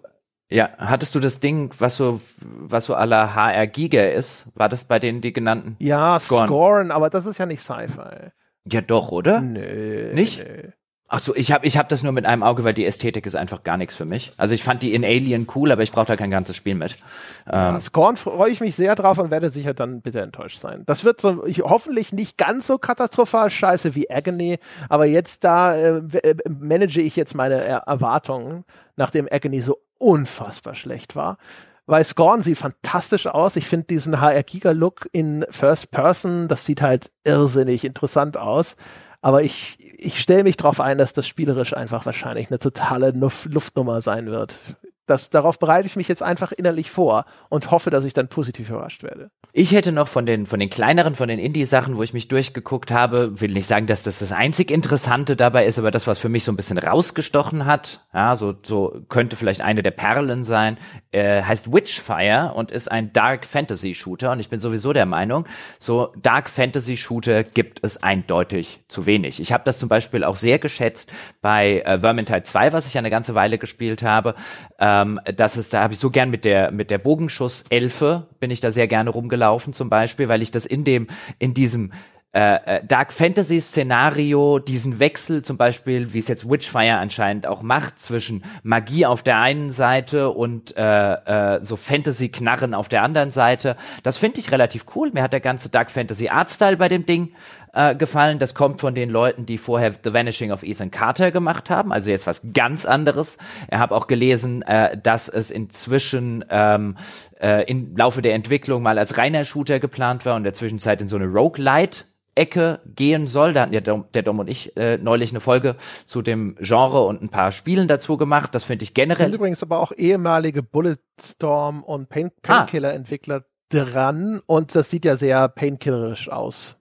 ja, 0.50 0.70
hattest 0.78 1.16
du 1.16 1.20
das 1.20 1.40
Ding, 1.40 1.72
was 1.80 1.98
so, 1.98 2.22
was 2.42 2.86
so 2.86 2.94
aller 2.94 3.34
HR 3.34 3.66
Giga 3.66 4.04
ist? 4.04 4.46
War 4.54 4.70
das 4.70 4.84
bei 4.84 5.00
denen 5.00 5.22
die 5.22 5.34
genannten? 5.34 5.76
Ja, 5.80 6.20
Scorn, 6.20 6.48
Scorn 6.48 6.92
aber 6.92 7.10
das 7.10 7.26
ist 7.26 7.40
ja 7.40 7.48
nicht 7.48 7.62
Sci-Fi. 7.62 8.32
Ja, 8.72 8.82
doch, 8.82 9.12
oder? 9.12 9.42
Nee. 9.42 10.14
Nicht? 10.14 10.40
Nee. 10.40 10.74
Ach 11.16 11.20
so, 11.20 11.36
ich 11.36 11.52
habe 11.52 11.68
ich 11.68 11.78
hab 11.78 11.90
das 11.90 12.02
nur 12.02 12.12
mit 12.12 12.26
einem 12.26 12.42
Auge, 12.42 12.64
weil 12.64 12.74
die 12.74 12.88
Ästhetik 12.88 13.28
ist 13.28 13.36
einfach 13.36 13.62
gar 13.62 13.78
nichts 13.78 13.96
für 13.96 14.04
mich. 14.04 14.32
Also 14.38 14.56
ich 14.56 14.64
fand 14.64 14.82
die 14.82 14.96
in 14.96 15.06
Alien 15.06 15.48
cool, 15.54 15.72
aber 15.72 15.84
ich 15.84 15.92
brauche 15.92 16.08
da 16.08 16.16
kein 16.16 16.32
ganzes 16.32 16.56
Spiel 16.56 16.74
mit. 16.74 16.98
Ja, 17.46 17.76
ähm, 17.76 17.82
Scorn 17.82 18.18
freue 18.18 18.50
ich 18.50 18.62
mich 18.62 18.76
sehr 18.76 18.96
drauf 18.96 19.20
und 19.20 19.30
werde 19.30 19.50
sicher 19.50 19.76
dann 19.76 20.02
bitte 20.02 20.22
enttäuscht 20.22 20.58
sein. 20.58 20.82
Das 20.88 21.04
wird 21.04 21.22
so 21.22 21.46
ich, 21.46 21.60
hoffentlich 21.60 22.14
nicht 22.14 22.40
ganz 22.40 22.66
so 22.66 22.80
katastrophal 22.80 23.52
scheiße 23.52 23.94
wie 23.94 24.10
Agony, 24.10 24.58
aber 24.90 25.06
jetzt 25.06 25.44
da 25.44 25.76
äh, 25.76 25.98
äh 26.24 26.36
manage 26.50 27.00
ich 27.00 27.16
jetzt 27.16 27.36
meine 27.36 27.64
er 27.64 27.84
Erwartungen, 27.86 28.66
nachdem 28.96 29.28
Agony 29.30 29.62
so 29.62 29.78
unfassbar 30.00 30.74
schlecht 30.74 31.16
war 31.16 31.38
weil 31.86 32.06
Scorn 32.06 32.42
sieht 32.42 32.58
fantastisch 32.58 33.28
aus. 33.28 33.58
Ich 33.58 33.68
finde 33.68 33.88
diesen 33.88 34.22
HR-Giga-Look 34.22 35.10
in 35.12 35.46
First 35.50 35.92
Person, 35.92 36.48
das 36.48 36.64
sieht 36.64 36.82
halt 36.82 37.12
irrsinnig 37.26 37.84
interessant 37.84 38.38
aus. 38.38 38.78
Aber 39.24 39.42
ich, 39.42 39.78
ich 39.98 40.20
stelle 40.20 40.44
mich 40.44 40.58
darauf 40.58 40.82
ein, 40.82 40.98
dass 40.98 41.14
das 41.14 41.28
spielerisch 41.28 41.76
einfach 41.76 42.06
wahrscheinlich 42.06 42.50
eine 42.50 42.60
totale 42.60 43.12
Luftnummer 43.12 44.02
sein 44.02 44.28
wird 44.28 44.60
das, 45.06 45.30
darauf 45.30 45.60
bereite 45.60 45.88
ich 45.88 45.96
mich 45.96 46.08
jetzt 46.08 46.24
einfach 46.24 46.52
innerlich 46.52 46.90
vor 46.90 47.26
und 47.50 47.72
hoffe, 47.72 47.90
dass 47.90 48.06
ich 48.06 48.14
dann 48.14 48.30
positiv 48.30 48.70
überrascht 48.70 49.04
werde. 49.04 49.32
Ich 49.52 49.72
hätte 49.72 49.92
noch 49.92 50.08
von 50.08 50.26
den, 50.26 50.48
von 50.48 50.60
den 50.60 50.70
kleineren, 50.70 51.14
von 51.14 51.28
den 51.28 51.40
Indie-Sachen, 51.40 51.98
wo 51.98 52.04
ich 52.04 52.14
mich 52.14 52.28
durchgeguckt 52.28 52.92
habe, 52.92 53.40
will 53.40 53.52
nicht 53.52 53.68
sagen, 53.68 53.86
dass 53.86 54.04
das 54.04 54.20
das 54.20 54.32
einzig 54.32 54.72
Interessante 54.72 55.36
dabei 55.36 55.66
ist, 55.66 55.78
aber 55.78 55.92
das, 55.92 56.08
was 56.08 56.20
für 56.20 56.30
mich 56.30 56.44
so 56.44 56.52
ein 56.52 56.56
bisschen 56.56 56.78
rausgestochen 56.78 57.66
hat, 57.66 58.06
ja, 58.14 58.36
so, 58.36 58.56
so 58.64 59.02
könnte 59.10 59.36
vielleicht 59.36 59.62
eine 59.62 59.84
der 59.84 59.92
Perlen 59.92 60.44
sein, 60.44 60.78
äh, 61.12 61.44
heißt 61.44 61.72
Witchfire 61.72 62.54
und 62.56 62.72
ist 62.72 62.90
ein 62.90 63.14
Dark 63.14 63.46
Fantasy 63.46 63.94
Shooter 63.94 64.32
und 64.32 64.40
ich 64.40 64.50
bin 64.50 64.60
sowieso 64.60 64.94
der 64.94 65.06
Meinung, 65.06 65.46
so 65.80 66.14
Dark 66.22 66.50
Fantasy 66.50 66.98
Shooter 66.98 67.44
gibt 67.44 67.80
es 67.84 68.02
eindeutig 68.02 68.80
zu 68.88 69.06
wenig. 69.06 69.40
Ich 69.40 69.52
habe 69.52 69.64
das 69.66 69.80
zum 69.80 69.90
Beispiel 69.90 70.24
auch 70.24 70.38
sehr 70.38 70.60
geschätzt 70.60 71.12
bei 71.42 71.82
äh, 71.82 72.00
Vermintide 72.00 72.44
2, 72.44 72.72
was 72.72 72.88
ich 72.88 72.98
eine 72.98 73.10
ganze 73.10 73.36
Weile 73.36 73.58
gespielt 73.58 74.02
habe, 74.02 74.36
äh, 74.80 74.86
ähm, 75.02 75.20
das 75.36 75.58
ist, 75.58 75.74
da 75.74 75.82
habe 75.82 75.94
ich 75.94 76.00
so 76.00 76.10
gern 76.10 76.30
mit 76.30 76.46
der 76.46 76.72
mit 76.72 76.92
der 76.92 76.98
Bogenschusselfe 76.98 78.28
bin 78.40 78.52
ich 78.52 78.60
da 78.60 78.72
sehr 78.72 78.88
gerne 78.88 79.10
rumgelaufen 79.10 79.74
zum 79.74 79.90
Beispiel, 79.90 80.28
weil 80.28 80.42
ich 80.42 80.52
das 80.52 80.66
in 80.66 80.84
dem 80.84 81.08
in 81.40 81.54
diesem 81.54 81.92
äh, 82.36 82.78
äh, 82.78 82.82
Dark 82.84 83.14
Fantasy 83.14 83.62
Szenario 83.62 84.58
diesen 84.58 84.98
Wechsel 84.98 85.44
zum 85.44 85.58
Beispiel, 85.58 86.14
wie 86.14 86.18
es 86.18 86.28
jetzt 86.28 86.50
Witchfire 86.50 86.98
anscheinend 86.98 87.46
auch 87.46 87.62
macht, 87.62 88.00
zwischen 88.00 88.44
Magie 88.64 89.06
auf 89.06 89.22
der 89.22 89.38
einen 89.38 89.70
Seite 89.70 90.32
und 90.32 90.76
äh, 90.76 91.14
äh, 91.58 91.64
so 91.64 91.76
Fantasy 91.76 92.30
Knarren 92.30 92.74
auf 92.74 92.90
der 92.90 93.04
anderen 93.04 93.30
Seite, 93.30 93.78
das 94.02 94.18
finde 94.18 94.40
ich 94.40 94.52
relativ 94.52 94.86
cool. 94.96 95.12
Mir 95.14 95.22
hat 95.22 95.34
der 95.34 95.42
ganze 95.42 95.70
Dark 95.70 95.92
Fantasy 95.92 96.30
Artstyle 96.30 96.78
bei 96.78 96.88
dem 96.88 97.06
Ding 97.06 97.36
äh, 97.74 97.96
gefallen. 97.96 98.40
Das 98.40 98.54
kommt 98.54 98.82
von 98.82 98.96
den 98.96 99.10
Leuten, 99.10 99.46
die 99.46 99.58
vorher 99.58 99.92
The 99.92 100.14
Vanishing 100.14 100.52
of 100.52 100.64
Ethan 100.64 100.92
Carter 100.92 101.32
gemacht 101.32 101.70
haben, 101.70 101.92
also 101.92 102.10
jetzt 102.10 102.28
was 102.28 102.42
ganz 102.54 102.86
anderes. 102.86 103.38
Ich 103.70 103.78
habe 103.78 103.96
auch 103.96 104.08
gelesen, 104.08 104.62
äh, 104.62 104.98
dass 104.98 105.28
es 105.28 105.52
inzwischen 105.52 106.46
ähm, 106.50 106.98
äh, 107.42 107.70
im 107.70 107.96
Laufe 107.98 108.22
der 108.22 108.36
Entwicklung 108.36 108.84
mal 108.84 108.98
als 108.98 109.18
reiner 109.18 109.44
Shooter 109.44 109.80
geplant 109.80 110.26
war 110.26 110.36
und 110.36 110.42
in 110.42 110.46
der 110.46 110.54
Zwischenzeit 110.54 111.02
in 111.02 111.08
so 111.08 111.16
eine 111.16 111.26
Roguelite 111.26 112.06
Ecke 112.36 112.80
gehen 112.86 113.28
soll. 113.28 113.54
Da 113.54 113.62
hatten 113.62 113.74
ja 113.74 113.82
Dom, 113.82 114.06
der 114.14 114.24
Dom 114.24 114.40
und 114.40 114.48
ich 114.48 114.76
äh, 114.76 114.98
neulich 114.98 115.32
eine 115.32 115.40
Folge 115.40 115.76
zu 116.06 116.22
dem 116.22 116.56
Genre 116.60 117.06
und 117.06 117.22
ein 117.22 117.30
paar 117.30 117.52
Spielen 117.52 117.88
dazu 117.88 118.18
gemacht. 118.18 118.56
Das 118.56 118.64
finde 118.64 118.84
ich 118.84 118.94
generell. 118.94 119.26
Sind 119.26 119.36
übrigens 119.36 119.62
aber 119.62 119.80
auch 119.80 119.92
ehemalige 119.92 120.64
Bulletstorm 120.64 121.84
und 121.84 122.10
Pain 122.10 122.32
ah. 122.44 122.60
Painkiller-Entwickler 122.60 123.46
dran 123.70 124.42
und 124.46 124.76
das 124.76 124.90
sieht 124.90 125.06
ja 125.06 125.16
sehr 125.16 125.48
painkillerisch 125.48 126.30
aus. 126.30 126.78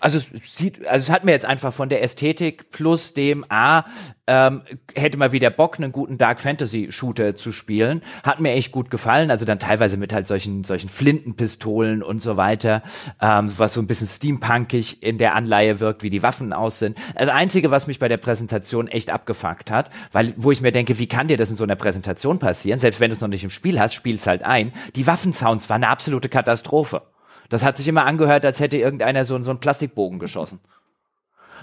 Also 0.00 0.18
es 0.18 0.56
sieht, 0.56 0.86
also 0.86 1.04
es 1.04 1.10
hat 1.10 1.24
mir 1.24 1.32
jetzt 1.32 1.46
einfach 1.46 1.72
von 1.72 1.88
der 1.88 2.02
Ästhetik 2.02 2.70
plus 2.70 3.14
dem 3.14 3.44
A 3.48 3.84
ähm, 4.30 4.62
hätte 4.94 5.18
mal 5.18 5.32
wieder 5.32 5.50
Bock, 5.50 5.78
einen 5.78 5.90
guten 5.90 6.16
Dark 6.16 6.40
Fantasy 6.40 6.92
Shooter 6.92 7.34
zu 7.34 7.50
spielen. 7.50 8.00
Hat 8.22 8.38
mir 8.38 8.52
echt 8.52 8.70
gut 8.70 8.88
gefallen. 8.88 9.28
Also 9.32 9.44
dann 9.44 9.58
teilweise 9.58 9.96
mit 9.96 10.12
halt 10.12 10.28
solchen 10.28 10.62
solchen 10.62 10.88
Flintenpistolen 10.88 12.00
und 12.00 12.22
so 12.22 12.36
weiter, 12.36 12.82
ähm, 13.20 13.52
was 13.56 13.74
so 13.74 13.80
ein 13.80 13.88
bisschen 13.88 14.06
steampunkig 14.06 15.02
in 15.02 15.18
der 15.18 15.34
Anleihe 15.34 15.80
wirkt, 15.80 16.04
wie 16.04 16.10
die 16.10 16.22
Waffen 16.22 16.52
aus 16.52 16.78
sind. 16.78 16.96
Also 17.16 17.32
einzige, 17.32 17.72
was 17.72 17.88
mich 17.88 17.98
bei 17.98 18.06
der 18.06 18.18
Präsentation 18.18 18.86
echt 18.86 19.10
abgefuckt 19.10 19.70
hat, 19.70 19.90
weil 20.12 20.32
wo 20.36 20.52
ich 20.52 20.60
mir 20.60 20.70
denke, 20.70 21.00
wie 21.00 21.08
kann 21.08 21.26
dir 21.26 21.36
das 21.36 21.50
in 21.50 21.56
so 21.56 21.64
einer 21.64 21.76
Präsentation 21.76 22.38
passieren? 22.38 22.78
Selbst 22.78 23.00
wenn 23.00 23.10
du 23.10 23.16
es 23.16 23.20
noch 23.20 23.28
nicht 23.28 23.42
im 23.42 23.50
Spiel 23.50 23.80
hast, 23.80 23.94
spiel's 23.94 24.28
halt 24.28 24.44
ein. 24.44 24.72
Die 24.94 25.08
Waffensounds 25.08 25.68
waren 25.68 25.82
eine 25.82 25.90
absolute 25.90 26.28
Katastrophe. 26.28 27.02
Das 27.50 27.64
hat 27.64 27.76
sich 27.76 27.86
immer 27.88 28.06
angehört, 28.06 28.46
als 28.46 28.60
hätte 28.60 28.78
irgendeiner 28.78 29.26
so, 29.26 29.40
so 29.42 29.50
einen 29.50 29.60
Plastikbogen 29.60 30.18
geschossen. 30.18 30.60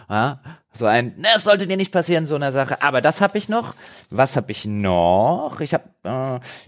Ja, 0.10 0.40
so 0.72 0.86
ein, 0.86 1.16
ne, 1.18 1.28
das 1.34 1.44
sollte 1.44 1.68
dir 1.68 1.76
nicht 1.76 1.92
passieren, 1.92 2.26
so 2.26 2.36
eine 2.36 2.52
Sache. 2.52 2.82
Aber 2.82 3.02
das 3.02 3.20
habe 3.20 3.38
ich 3.38 3.50
noch. 3.50 3.74
Was 4.10 4.38
habe 4.38 4.52
ich 4.52 4.66
noch? 4.66 5.60
Ich 5.60 5.74
habe, 5.74 5.84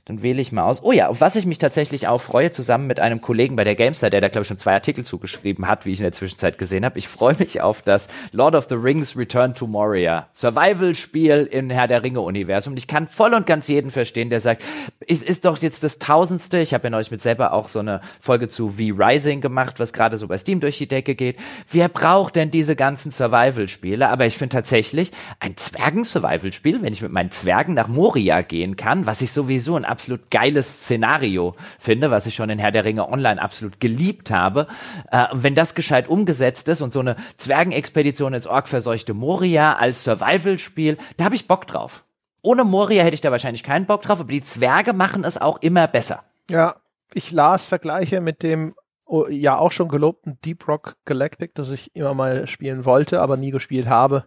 dann 0.06 0.22
wähle 0.22 0.42
ich 0.42 0.52
mal 0.52 0.64
aus. 0.64 0.84
Oh 0.84 0.92
ja, 0.92 1.08
auf 1.08 1.22
was 1.22 1.36
ich 1.36 1.46
mich 1.46 1.58
tatsächlich 1.58 2.08
auch 2.08 2.22
freue, 2.22 2.52
zusammen 2.52 2.88
mit 2.88 3.00
einem 3.00 3.22
Kollegen 3.22 3.56
bei 3.56 3.64
der 3.64 3.76
Gamestar, 3.76 4.10
der 4.10 4.22
da 4.22 4.30
glaube 4.30 4.44
ich 4.44 4.48
schon 4.48 4.58
zwei 4.58 4.74
Artikel 4.74 5.04
zugeschrieben 5.04 5.68
hat, 5.68 5.86
wie 5.86 5.94
ich 5.94 6.00
in 6.00 6.04
der 6.04 6.12
Zwischenzeit 6.12 6.58
gesehen 6.58 6.86
habe. 6.86 7.00
Ich 7.00 7.08
freue 7.08 7.36
mich 7.38 7.62
auf 7.62 7.82
das 7.82 8.08
Lord 8.32 8.56
of 8.56 8.68
the 8.70 8.76
Rings 8.76 9.18
Return 9.18 9.54
to 9.54 9.68
Moria 9.68 10.28
Survival-Spiel 10.34 11.50
im 11.52 11.70
Herr 11.70 11.88
der 11.88 12.04
Ringe 12.04 12.22
Universum. 12.22 12.74
Und 12.74 12.78
ich 12.78 12.88
kann 12.88 13.08
voll 13.08 13.34
und 13.34 13.46
ganz 13.46 13.68
jeden 13.68 13.92
verstehen, 13.92 14.30
der 14.30 14.40
sagt, 14.40 14.64
es 15.08 15.24
ist 15.24 15.46
doch 15.46 15.58
jetzt 15.58 15.84
das 15.84 16.00
Tausendste. 16.00 16.60
Ich 16.60 16.74
habe 16.74 16.86
ja 16.86 16.90
neulich 16.90 17.12
mit 17.12 17.22
selber 17.22 17.54
auch 17.54 17.68
so 17.70 17.80
eine 17.80 18.02
Folge 18.20 18.50
zu 18.50 18.70
V-Rising 18.70 19.42
gemacht, 19.42 19.80
was 19.80 19.94
gerade 19.94 20.18
so 20.18 20.28
bei 20.28 20.38
Steam 20.38 20.60
durch 20.60 20.78
die 20.78 20.88
Decke 20.88 21.16
geht. 21.16 21.38
Wer 21.72 21.90
braucht 21.90 22.36
denn 22.36 22.52
diese 22.52 22.76
ganzen 22.76 23.12
Survival-Spiele? 23.12 23.80
Spiele, 23.80 24.10
aber 24.10 24.26
ich 24.26 24.38
finde 24.38 24.54
tatsächlich 24.54 25.12
ein 25.40 25.56
Zwergen-Survival-Spiel, 25.56 26.82
wenn 26.82 26.94
ich 26.94 27.02
mit 27.02 27.12
meinen 27.12 27.32
Zwergen 27.32 27.74
nach 27.74 27.88
Moria 27.88 28.42
gehen 28.42 28.76
kann, 28.76 29.06
was 29.06 29.22
ich 29.22 29.29
sowieso 29.32 29.76
ein 29.76 29.86
absolut 29.86 30.30
geiles 30.32 30.84
Szenario 30.84 31.56
finde, 31.80 32.12
was 32.12 32.26
ich 32.26 32.36
schon 32.36 32.50
in 32.50 32.60
Herr 32.60 32.72
der 32.72 32.86
Ringe 32.86 33.10
Online 33.10 33.42
absolut 33.42 33.80
geliebt 33.80 34.32
habe. 34.32 34.68
Äh, 35.12 35.28
wenn 35.34 35.56
das 35.56 35.76
gescheit 35.76 36.08
umgesetzt 36.08 36.68
ist 36.70 36.82
und 36.82 36.94
so 36.94 37.00
eine 37.00 37.16
Zwergenexpedition 37.38 38.34
ins 38.34 38.48
orkverseuchte 38.48 39.14
Moria 39.14 39.74
als 39.74 40.04
Survival-Spiel, 40.04 40.98
da 41.18 41.26
habe 41.26 41.36
ich 41.36 41.48
Bock 41.48 41.68
drauf. 41.68 42.04
Ohne 42.42 42.64
Moria 42.64 43.04
hätte 43.04 43.16
ich 43.16 43.22
da 43.22 43.32
wahrscheinlich 43.32 43.64
keinen 43.64 43.86
Bock 43.86 44.02
drauf, 44.02 44.20
aber 44.20 44.32
die 44.32 44.44
Zwerge 44.44 44.94
machen 44.94 45.24
es 45.24 45.40
auch 45.40 45.62
immer 45.62 45.88
besser. 45.88 46.24
Ja, 46.50 46.76
ich 47.14 47.32
las 47.32 47.66
Vergleiche 47.66 48.22
mit 48.22 48.44
dem 48.44 48.74
Oh, 49.12 49.26
ja 49.28 49.58
auch 49.58 49.72
schon 49.72 49.90
gelobten 49.90 50.38
Deep 50.46 50.68
Rock 50.68 50.96
Galactic, 51.06 51.56
das 51.56 51.72
ich 51.72 51.96
immer 51.96 52.14
mal 52.14 52.46
spielen 52.46 52.86
wollte, 52.86 53.22
aber 53.22 53.38
nie 53.38 53.50
gespielt 53.50 53.88
habe. 53.88 54.26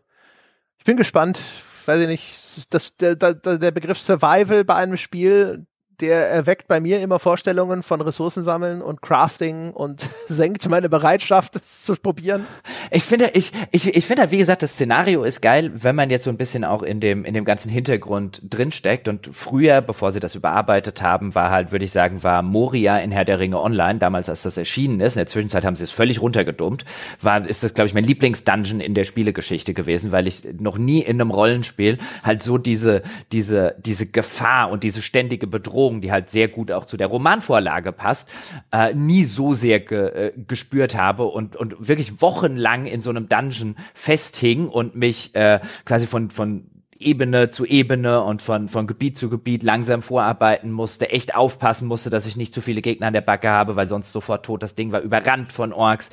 Ich 0.76 0.84
bin 0.84 0.96
gespannt, 0.96 1.40
weiß 1.86 2.00
ich 2.00 2.06
nicht, 2.06 2.74
das, 2.74 2.96
der, 2.96 3.16
der, 3.16 3.34
der 3.34 3.70
Begriff 3.70 3.98
Survival 3.98 4.64
bei 4.64 4.74
einem 4.74 4.96
Spiel, 4.96 5.66
der 6.02 6.28
erweckt 6.28 6.66
bei 6.66 6.80
mir 6.80 7.00
immer 7.00 7.20
Vorstellungen 7.20 7.84
von 7.84 8.00
Ressourcen 8.00 8.42
sammeln 8.42 8.82
und 8.82 9.00
Crafting 9.02 9.70
und 9.70 10.08
senkt 10.28 10.68
meine 10.68 10.88
Bereitschaft, 10.88 11.54
es 11.54 11.84
zu 11.84 11.94
probieren. 11.94 12.44
Ich 12.90 13.04
finde, 13.04 13.30
ich, 13.34 13.52
ich, 13.70 13.94
ich 13.94 14.04
finde 14.04 14.22
halt, 14.22 14.32
wie 14.32 14.38
gesagt, 14.38 14.64
das 14.64 14.72
Szenario 14.72 15.22
ist 15.22 15.40
geil, 15.40 15.70
wenn 15.74 15.94
man 15.94 16.10
jetzt 16.10 16.24
so 16.24 16.30
ein 16.30 16.36
bisschen 16.36 16.64
auch 16.64 16.82
in 16.82 16.98
dem, 16.98 17.24
in 17.24 17.34
dem 17.34 17.44
ganzen 17.44 17.70
Hintergrund 17.70 18.42
drinsteckt. 18.42 19.06
Und 19.06 19.30
früher, 19.32 19.80
bevor 19.80 20.10
sie 20.10 20.18
das 20.18 20.34
überarbeitet 20.34 21.02
haben, 21.02 21.36
war 21.36 21.50
halt, 21.50 21.70
würde 21.70 21.84
ich 21.84 21.92
sagen, 21.92 22.24
war 22.24 22.42
Moria 22.42 22.98
in 22.98 23.12
Herr 23.12 23.24
der 23.24 23.38
Ringe 23.38 23.60
Online, 23.60 24.00
damals, 24.00 24.28
als 24.28 24.42
das 24.42 24.56
erschienen 24.56 25.00
ist. 25.00 25.14
In 25.14 25.20
der 25.20 25.28
Zwischenzeit 25.28 25.64
haben 25.64 25.76
sie 25.76 25.84
es 25.84 25.92
völlig 25.92 26.20
runtergedummt. 26.20 26.84
War, 27.20 27.46
ist 27.46 27.62
das, 27.62 27.74
glaube 27.74 27.86
ich, 27.86 27.94
mein 27.94 28.04
Lieblingsdungeon 28.04 28.80
in 28.80 28.94
der 28.94 29.04
Spielegeschichte 29.04 29.72
gewesen, 29.72 30.10
weil 30.10 30.26
ich 30.26 30.42
noch 30.58 30.78
nie 30.78 31.00
in 31.00 31.20
einem 31.20 31.30
Rollenspiel 31.30 31.98
halt 32.24 32.42
so 32.42 32.58
diese, 32.58 33.02
diese, 33.30 33.76
diese 33.78 34.06
Gefahr 34.06 34.68
und 34.70 34.82
diese 34.82 35.00
ständige 35.00 35.46
Bedrohung 35.46 35.91
Bedrohung, 35.92 36.00
die 36.00 36.12
halt 36.12 36.30
sehr 36.30 36.48
gut 36.48 36.70
auch 36.70 36.84
zu 36.84 36.96
der 36.96 37.06
Romanvorlage 37.08 37.92
passt, 37.92 38.28
äh, 38.72 38.94
nie 38.94 39.24
so 39.24 39.54
sehr 39.54 39.80
ge, 39.80 40.28
äh, 40.28 40.32
gespürt 40.46 40.96
habe 40.96 41.24
und, 41.24 41.56
und 41.56 41.88
wirklich 41.88 42.20
wochenlang 42.20 42.86
in 42.86 43.00
so 43.00 43.10
einem 43.10 43.28
Dungeon 43.28 43.76
festhing 43.94 44.68
und 44.68 44.94
mich 44.96 45.34
äh, 45.34 45.60
quasi 45.84 46.06
von, 46.06 46.30
von 46.30 46.64
Ebene 47.04 47.50
zu 47.50 47.64
Ebene 47.66 48.22
und 48.22 48.42
von, 48.42 48.68
von 48.68 48.86
Gebiet 48.86 49.18
zu 49.18 49.28
Gebiet 49.28 49.62
langsam 49.62 50.02
vorarbeiten 50.02 50.70
musste, 50.70 51.10
echt 51.10 51.34
aufpassen 51.34 51.88
musste, 51.88 52.10
dass 52.10 52.26
ich 52.26 52.36
nicht 52.36 52.54
zu 52.54 52.60
viele 52.60 52.82
Gegner 52.82 53.08
an 53.08 53.12
der 53.12 53.20
Backe 53.20 53.50
habe, 53.50 53.76
weil 53.76 53.88
sonst 53.88 54.12
sofort 54.12 54.44
tot. 54.44 54.62
Das 54.62 54.74
Ding 54.74 54.92
war 54.92 55.00
überrannt 55.00 55.52
von 55.52 55.72
Orks. 55.72 56.10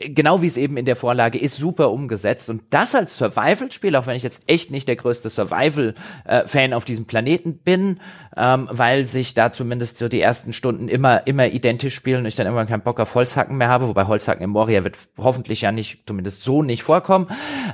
Genau 0.00 0.42
wie 0.42 0.46
es 0.46 0.56
eben 0.56 0.76
in 0.76 0.84
der 0.84 0.96
Vorlage 0.96 1.38
ist, 1.38 1.56
super 1.56 1.90
umgesetzt. 1.90 2.50
Und 2.50 2.62
das 2.70 2.94
als 2.94 3.16
Survival-Spiel, 3.16 3.96
auch 3.96 4.06
wenn 4.06 4.16
ich 4.16 4.22
jetzt 4.22 4.44
echt 4.46 4.70
nicht 4.70 4.88
der 4.88 4.96
größte 4.96 5.30
Survival-Fan 5.30 6.72
auf 6.72 6.84
diesem 6.84 7.06
Planeten 7.06 7.58
bin, 7.58 8.00
ähm, 8.36 8.68
weil 8.70 9.04
sich 9.04 9.34
da 9.34 9.50
zumindest 9.50 9.98
so 9.98 10.08
die 10.08 10.20
ersten 10.20 10.52
Stunden 10.52 10.88
immer, 10.88 11.26
immer 11.26 11.48
identisch 11.48 11.94
spielen 11.94 12.20
und 12.20 12.26
ich 12.26 12.36
dann 12.36 12.46
irgendwann 12.46 12.68
keinen 12.68 12.82
Bock 12.82 13.00
auf 13.00 13.14
Holzhacken 13.14 13.56
mehr 13.56 13.68
habe, 13.68 13.88
wobei 13.88 14.06
Holzhacken 14.06 14.44
im 14.44 14.50
Moria 14.50 14.84
wird 14.84 14.96
hoffentlich 15.16 15.62
ja 15.62 15.72
nicht, 15.72 16.06
zumindest 16.06 16.42
so 16.42 16.62
nicht 16.62 16.82
vorkommen. 16.82 17.26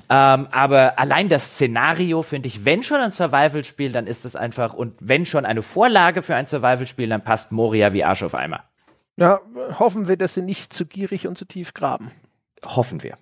Ähm, 0.09 0.47
aber 0.51 0.99
allein 0.99 1.29
das 1.29 1.53
Szenario 1.53 2.23
finde 2.23 2.44
finde 2.45 2.61
ich, 2.61 2.65
wenn 2.65 2.83
schon 2.83 3.01
ein 3.01 3.11
Survival-Spiel, 3.11 3.93
dann 3.93 4.07
ist 4.07 4.25
es 4.25 4.37
einfach, 4.37 4.75
und 4.75 4.95
wenn 5.01 5.25
schon 5.27 5.47
eine 5.47 5.63
Vorlage 5.63 6.23
für 6.23 6.35
ein 6.35 6.47
Survival-Spiel, 6.47 7.09
dann 7.09 7.25
passt 7.25 7.53
Moria 7.53 7.93
wie 7.93 8.05
Arsch 8.05 8.23
auf 8.23 8.35
Eimer. 8.35 8.65
Ja, 9.17 9.41
hoffen 9.79 10.09
wir, 10.09 10.17
dass 10.17 10.35
sie 10.35 10.43
nicht 10.43 10.73
zu 10.73 10.87
gierig 10.87 11.27
und 11.27 11.39
zu 11.39 11.47
tief 11.47 11.73
graben. 11.73 12.11
Hoffen 12.65 13.03
wir. 13.03 13.17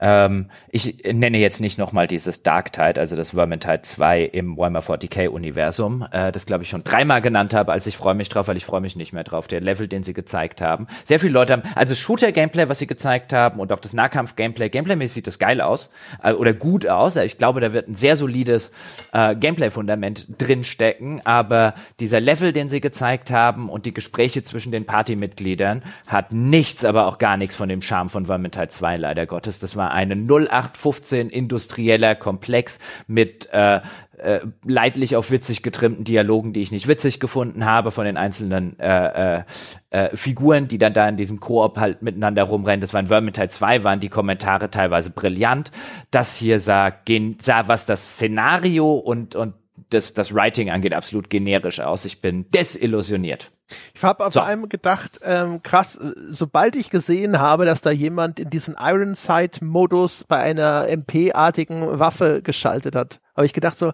Ähm, 0.00 0.50
ich 0.68 1.04
nenne 1.04 1.38
jetzt 1.38 1.60
nicht 1.60 1.78
nochmal 1.78 2.06
dieses 2.06 2.42
Dark 2.42 2.72
Tide, 2.72 3.00
also 3.00 3.16
das 3.16 3.30
Vermintide 3.30 3.82
2 3.82 4.22
im 4.22 4.56
Warhammer 4.56 4.80
40k 4.80 5.28
Universum, 5.28 6.06
äh, 6.12 6.32
das 6.32 6.46
glaube 6.46 6.64
ich 6.64 6.70
schon 6.70 6.84
dreimal 6.84 7.22
genannt 7.22 7.54
habe, 7.54 7.72
als 7.72 7.86
ich 7.86 7.96
freue 7.96 8.14
mich 8.14 8.28
drauf, 8.28 8.48
weil 8.48 8.56
ich 8.56 8.64
freue 8.64 8.80
mich 8.80 8.96
nicht 8.96 9.12
mehr 9.12 9.24
drauf. 9.24 9.48
Der 9.48 9.60
Level, 9.60 9.88
den 9.88 10.02
sie 10.02 10.14
gezeigt 10.14 10.60
haben. 10.60 10.86
Sehr 11.04 11.20
viele 11.20 11.32
Leute 11.32 11.52
haben, 11.54 11.62
also 11.74 11.94
Shooter-Gameplay, 11.94 12.68
was 12.68 12.78
sie 12.78 12.86
gezeigt 12.86 13.32
haben 13.32 13.60
und 13.60 13.72
auch 13.72 13.80
das 13.80 13.92
Nahkampf-Gameplay, 13.92 14.68
Gameplay-mäßig 14.68 15.14
sieht 15.14 15.26
das 15.26 15.38
geil 15.38 15.60
aus 15.60 15.90
äh, 16.22 16.32
oder 16.32 16.52
gut 16.52 16.86
aus. 16.86 17.16
Ich 17.16 17.38
glaube, 17.38 17.60
da 17.60 17.72
wird 17.72 17.88
ein 17.88 17.94
sehr 17.94 18.16
solides 18.16 18.72
äh, 19.12 19.34
Gameplay-Fundament 19.34 20.26
drinstecken, 20.38 21.24
aber 21.24 21.74
dieser 22.00 22.20
Level, 22.20 22.52
den 22.52 22.68
sie 22.68 22.80
gezeigt 22.80 23.30
haben 23.30 23.68
und 23.68 23.86
die 23.86 23.94
Gespräche 23.94 24.44
zwischen 24.44 24.72
den 24.72 24.84
Partymitgliedern 24.84 25.82
hat 26.06 26.32
nichts, 26.32 26.84
aber 26.84 27.06
auch 27.06 27.18
gar 27.18 27.36
nichts 27.36 27.56
von 27.56 27.68
dem 27.68 27.82
Charme 27.82 28.08
von 28.08 28.26
Vermintide 28.26 28.68
2, 28.68 28.96
leider 28.96 29.26
Gottes. 29.26 29.58
Das 29.64 29.76
war 29.76 29.90
eine 29.90 30.14
0815 30.14 31.30
industrieller 31.30 32.14
Komplex 32.14 32.78
mit 33.06 33.48
äh, 33.52 33.80
äh, 34.18 34.40
leidlich 34.64 35.16
auf 35.16 35.30
witzig 35.30 35.62
getrimmten 35.62 36.04
Dialogen, 36.04 36.52
die 36.52 36.60
ich 36.60 36.70
nicht 36.70 36.86
witzig 36.88 37.18
gefunden 37.20 37.64
habe 37.64 37.90
von 37.90 38.04
den 38.04 38.16
einzelnen 38.16 38.78
äh, 38.78 39.38
äh, 39.38 39.42
äh, 39.90 40.16
Figuren, 40.16 40.68
die 40.68 40.78
dann 40.78 40.94
da 40.94 41.08
in 41.08 41.16
diesem 41.16 41.40
Koop 41.40 41.78
halt 41.78 42.02
miteinander 42.02 42.44
rumrennen. 42.44 42.80
Das 42.80 42.92
war 42.92 43.00
in 43.00 43.08
Vermintide 43.08 43.48
2, 43.48 43.84
waren 43.84 44.00
die 44.00 44.08
Kommentare 44.08 44.70
teilweise 44.70 45.10
brillant. 45.10 45.70
Das 46.10 46.36
hier 46.36 46.60
sah, 46.60 46.92
sah 47.40 47.68
was 47.68 47.86
das 47.86 48.14
Szenario 48.14 48.94
und, 48.94 49.34
und 49.34 49.54
das, 49.94 50.14
das 50.14 50.34
Writing 50.34 50.70
angeht, 50.70 50.92
absolut 50.92 51.30
generisch 51.30 51.80
aus. 51.80 52.04
Ich 52.04 52.20
bin 52.20 52.50
desillusioniert. 52.50 53.52
Ich 53.94 54.02
habe 54.02 54.24
so. 54.24 54.40
vor 54.40 54.44
allem 54.44 54.68
gedacht, 54.68 55.20
ähm, 55.22 55.62
krass, 55.62 55.98
sobald 56.30 56.76
ich 56.76 56.90
gesehen 56.90 57.38
habe, 57.38 57.64
dass 57.64 57.80
da 57.80 57.90
jemand 57.90 58.38
in 58.38 58.50
diesen 58.50 58.76
Ironside-Modus 58.78 60.24
bei 60.24 60.38
einer 60.38 60.88
MP-artigen 60.88 61.98
Waffe 61.98 62.42
geschaltet 62.42 62.94
hat, 62.94 63.20
habe 63.34 63.46
ich 63.46 63.54
gedacht 63.54 63.78
so, 63.78 63.92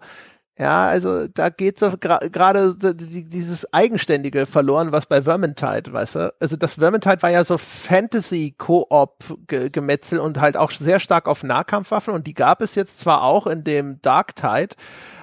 ja, 0.61 0.89
also 0.89 1.27
da 1.29 1.49
geht 1.49 1.79
so 1.79 1.93
gerade 1.99 2.29
gra 2.29 2.53
dieses 2.53 3.73
Eigenständige 3.73 4.45
verloren, 4.45 4.93
was 4.93 5.07
bei 5.07 5.23
Vermintide, 5.23 5.91
weißt 5.91 6.17
du? 6.17 6.35
Also 6.39 6.59
das 6.59 6.75
Vermintide 6.75 7.23
war 7.23 7.31
ja 7.31 7.43
so 7.45 7.57
Fantasy-Koop-Gemetzel 7.57 10.19
und 10.19 10.39
halt 10.39 10.59
auch 10.59 10.71
sehr 10.71 11.01
stark 11.01 11.29
auf 11.29 11.43
Nahkampfwaffen 11.45 12.13
und 12.13 12.27
die 12.27 12.35
gab 12.35 12.61
es 12.61 12.75
jetzt 12.75 12.99
zwar 12.99 13.23
auch 13.23 13.47
in 13.47 13.65
dem 13.65 14.03
Dark 14.03 14.37
Tide, 14.37 14.77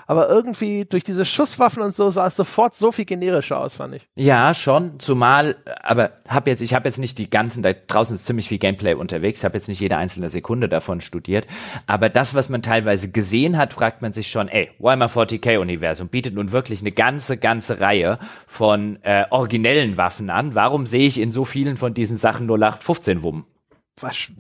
aber 0.08 0.30
irgendwie 0.30 0.86
durch 0.86 1.04
diese 1.04 1.26
Schusswaffen 1.26 1.84
und 1.84 1.94
so 1.94 2.10
sah 2.10 2.28
es 2.28 2.36
sofort 2.36 2.76
so 2.76 2.92
viel 2.92 3.06
generischer 3.06 3.60
aus, 3.60 3.76
fand 3.76 3.96
ich. 3.96 4.08
Ja, 4.16 4.54
schon, 4.54 5.00
zumal, 5.00 5.58
aber 5.84 6.12
hab 6.28 6.48
jetzt, 6.48 6.62
ich 6.62 6.74
habe 6.74 6.88
jetzt 6.88 6.98
nicht 6.98 7.18
die 7.18 7.30
ganzen, 7.30 7.62
da 7.62 7.74
draußen 7.74 8.16
ist 8.16 8.26
ziemlich 8.26 8.48
viel 8.48 8.58
Gameplay 8.58 8.94
unterwegs, 8.94 9.44
habe 9.44 9.58
jetzt 9.58 9.68
nicht 9.68 9.82
jede 9.82 9.98
einzelne 9.98 10.30
Sekunde 10.30 10.70
davon 10.70 11.02
studiert, 11.02 11.46
aber 11.86 12.10
das, 12.10 12.34
was 12.34 12.50
man 12.50 12.62
teilweise 12.62 13.12
gesehen 13.12 13.58
hat, 13.58 13.74
fragt 13.74 14.02
man 14.02 14.14
sich 14.14 14.32
schon, 14.32 14.48
ey, 14.48 14.72
Warhammer 14.80 15.08
40k 15.08 15.60
Universum 15.60 16.08
bietet 16.08 16.34
nun 16.34 16.52
wirklich 16.52 16.82
eine 16.82 16.92
ganze, 16.92 17.38
ganze 17.38 17.82
Reihe 17.82 18.18
von 18.48 19.00
äh, 19.04 19.26
originellen 19.30 19.98
Waffen 19.98 20.30
an. 20.30 20.56
Warum 20.56 20.86
sehe 20.86 21.08
ich 21.08 21.20
in 21.20 21.32
so 21.32 21.46
vielen 21.46 21.78
von 21.78 21.94
diesen 21.94 22.18
Sachen 22.18 22.48
0815 22.48 23.24
Wummen? 23.24 23.46
Was, 24.00 24.32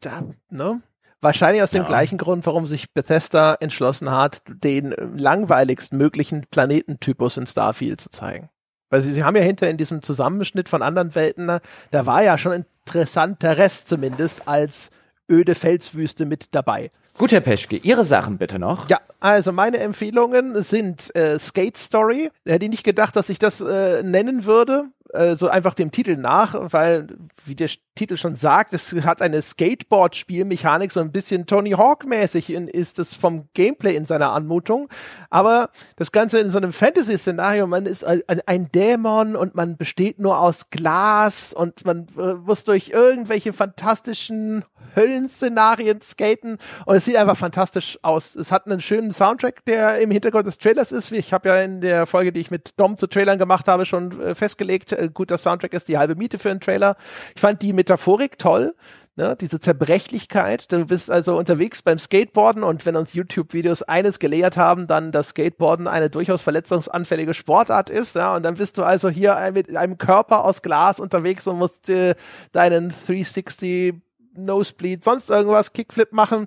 da, 0.00 0.22
ne? 0.50 0.82
Wahrscheinlich 1.22 1.62
aus 1.62 1.70
dem 1.70 1.82
ja. 1.82 1.88
gleichen 1.88 2.18
Grund, 2.18 2.44
warum 2.46 2.66
sich 2.66 2.92
Bethesda 2.92 3.56
entschlossen 3.60 4.10
hat, 4.10 4.42
den 4.48 4.90
langweiligsten 5.16 5.96
möglichen 5.96 6.44
Planetentypus 6.50 7.36
in 7.36 7.46
Starfield 7.46 8.00
zu 8.00 8.10
zeigen. 8.10 8.50
Weil 8.90 9.02
sie, 9.02 9.12
sie 9.12 9.22
haben 9.22 9.36
ja 9.36 9.42
hinter 9.42 9.70
in 9.70 9.76
diesem 9.76 10.02
Zusammenschnitt 10.02 10.68
von 10.68 10.82
anderen 10.82 11.14
Welten, 11.14 11.60
da 11.92 12.06
war 12.06 12.22
ja 12.22 12.36
schon 12.36 12.64
interessanter 12.84 13.56
Rest 13.56 13.86
zumindest 13.86 14.48
als 14.48 14.90
öde 15.30 15.54
Felswüste 15.54 16.26
mit 16.26 16.48
dabei. 16.50 16.90
Gut, 17.16 17.30
Herr 17.30 17.40
Peschke, 17.40 17.76
Ihre 17.76 18.04
Sachen 18.04 18.38
bitte 18.38 18.58
noch. 18.58 18.88
Ja, 18.88 18.98
also 19.20 19.52
meine 19.52 19.78
Empfehlungen 19.78 20.60
sind 20.62 21.14
äh, 21.14 21.38
Skate 21.38 21.76
Story. 21.76 22.30
Hätte 22.44 22.64
ich 22.64 22.70
nicht 22.70 22.84
gedacht, 22.84 23.14
dass 23.14 23.28
ich 23.28 23.38
das 23.38 23.60
äh, 23.60 24.02
nennen 24.02 24.44
würde. 24.44 24.86
Äh, 25.12 25.34
so 25.34 25.48
einfach 25.48 25.74
dem 25.74 25.90
Titel 25.90 26.16
nach, 26.16 26.54
weil, 26.72 27.06
wie 27.44 27.54
der 27.54 27.68
Titel 27.94 28.16
schon 28.16 28.34
sagt, 28.34 28.72
es 28.72 28.94
hat 29.04 29.20
eine 29.20 29.42
Skateboard-Spielmechanik, 29.42 30.90
so 30.90 31.00
ein 31.00 31.12
bisschen 31.12 31.44
Tony 31.44 31.72
Hawk-mäßig 31.72 32.50
ist 32.50 32.98
es 32.98 33.12
vom 33.12 33.48
Gameplay 33.52 33.94
in 33.94 34.06
seiner 34.06 34.32
Anmutung. 34.32 34.88
Aber 35.28 35.68
das 35.96 36.12
Ganze 36.12 36.38
in 36.38 36.48
so 36.48 36.56
einem 36.56 36.72
Fantasy-Szenario, 36.72 37.66
man 37.66 37.84
ist 37.84 38.04
ein, 38.04 38.22
ein, 38.46 38.72
Dämon 38.72 39.36
und 39.36 39.54
man 39.54 39.76
besteht 39.76 40.18
nur 40.18 40.38
aus 40.38 40.70
Glas 40.70 41.52
und 41.52 41.84
man 41.84 42.06
äh, 42.18 42.32
muss 42.32 42.64
durch 42.64 42.88
irgendwelche 42.88 43.52
fantastischen 43.52 44.64
Höllenszenarien 44.94 46.00
skaten 46.02 46.58
und 46.86 46.96
es 46.96 47.04
sieht 47.04 47.16
einfach 47.16 47.36
fantastisch 47.36 47.98
aus. 48.02 48.34
Es 48.34 48.52
hat 48.52 48.66
einen 48.66 48.80
schönen 48.80 49.10
Soundtrack, 49.10 49.64
der 49.64 49.98
im 49.98 50.10
Hintergrund 50.10 50.46
des 50.46 50.58
Trailers 50.58 50.92
ist. 50.92 51.12
Ich 51.12 51.32
habe 51.32 51.48
ja 51.48 51.56
in 51.62 51.80
der 51.80 52.06
Folge, 52.06 52.32
die 52.32 52.40
ich 52.40 52.50
mit 52.50 52.78
Dom 52.78 52.96
zu 52.96 53.06
Trailern 53.06 53.38
gemacht 53.38 53.68
habe, 53.68 53.86
schon 53.86 54.20
äh, 54.20 54.34
festgelegt, 54.34 54.92
äh, 55.02 55.08
guter 55.12 55.38
Soundtrack 55.38 55.74
ist 55.74 55.88
die 55.88 55.98
halbe 55.98 56.14
Miete 56.14 56.38
für 56.38 56.50
einen 56.50 56.60
Trailer. 56.60 56.96
Ich 57.34 57.40
fand 57.40 57.62
die 57.62 57.72
Metaphorik 57.72 58.38
toll. 58.38 58.74
Ne, 59.14 59.36
diese 59.38 59.60
Zerbrechlichkeit. 59.60 60.72
Du 60.72 60.86
bist 60.86 61.10
also 61.10 61.36
unterwegs 61.36 61.82
beim 61.82 61.98
Skateboarden 61.98 62.62
und 62.62 62.86
wenn 62.86 62.96
uns 62.96 63.12
YouTube-Videos 63.12 63.82
eines 63.82 64.18
gelehrt 64.18 64.56
haben, 64.56 64.86
dann, 64.86 65.12
dass 65.12 65.28
Skateboarden 65.28 65.86
eine 65.86 66.08
durchaus 66.08 66.40
verletzungsanfällige 66.40 67.34
Sportart 67.34 67.90
ist. 67.90 68.16
Ja, 68.16 68.34
und 68.34 68.42
dann 68.42 68.54
bist 68.54 68.78
du 68.78 68.84
also 68.84 69.10
hier 69.10 69.36
mit 69.52 69.76
einem 69.76 69.98
Körper 69.98 70.44
aus 70.46 70.62
Glas 70.62 70.98
unterwegs 70.98 71.46
und 71.46 71.58
musst 71.58 71.90
äh, 71.90 72.14
deinen 72.52 72.88
360 72.88 73.96
Nosebleed, 74.34 75.04
sonst 75.04 75.28
irgendwas, 75.28 75.74
Kickflip 75.74 76.12
machen. 76.12 76.46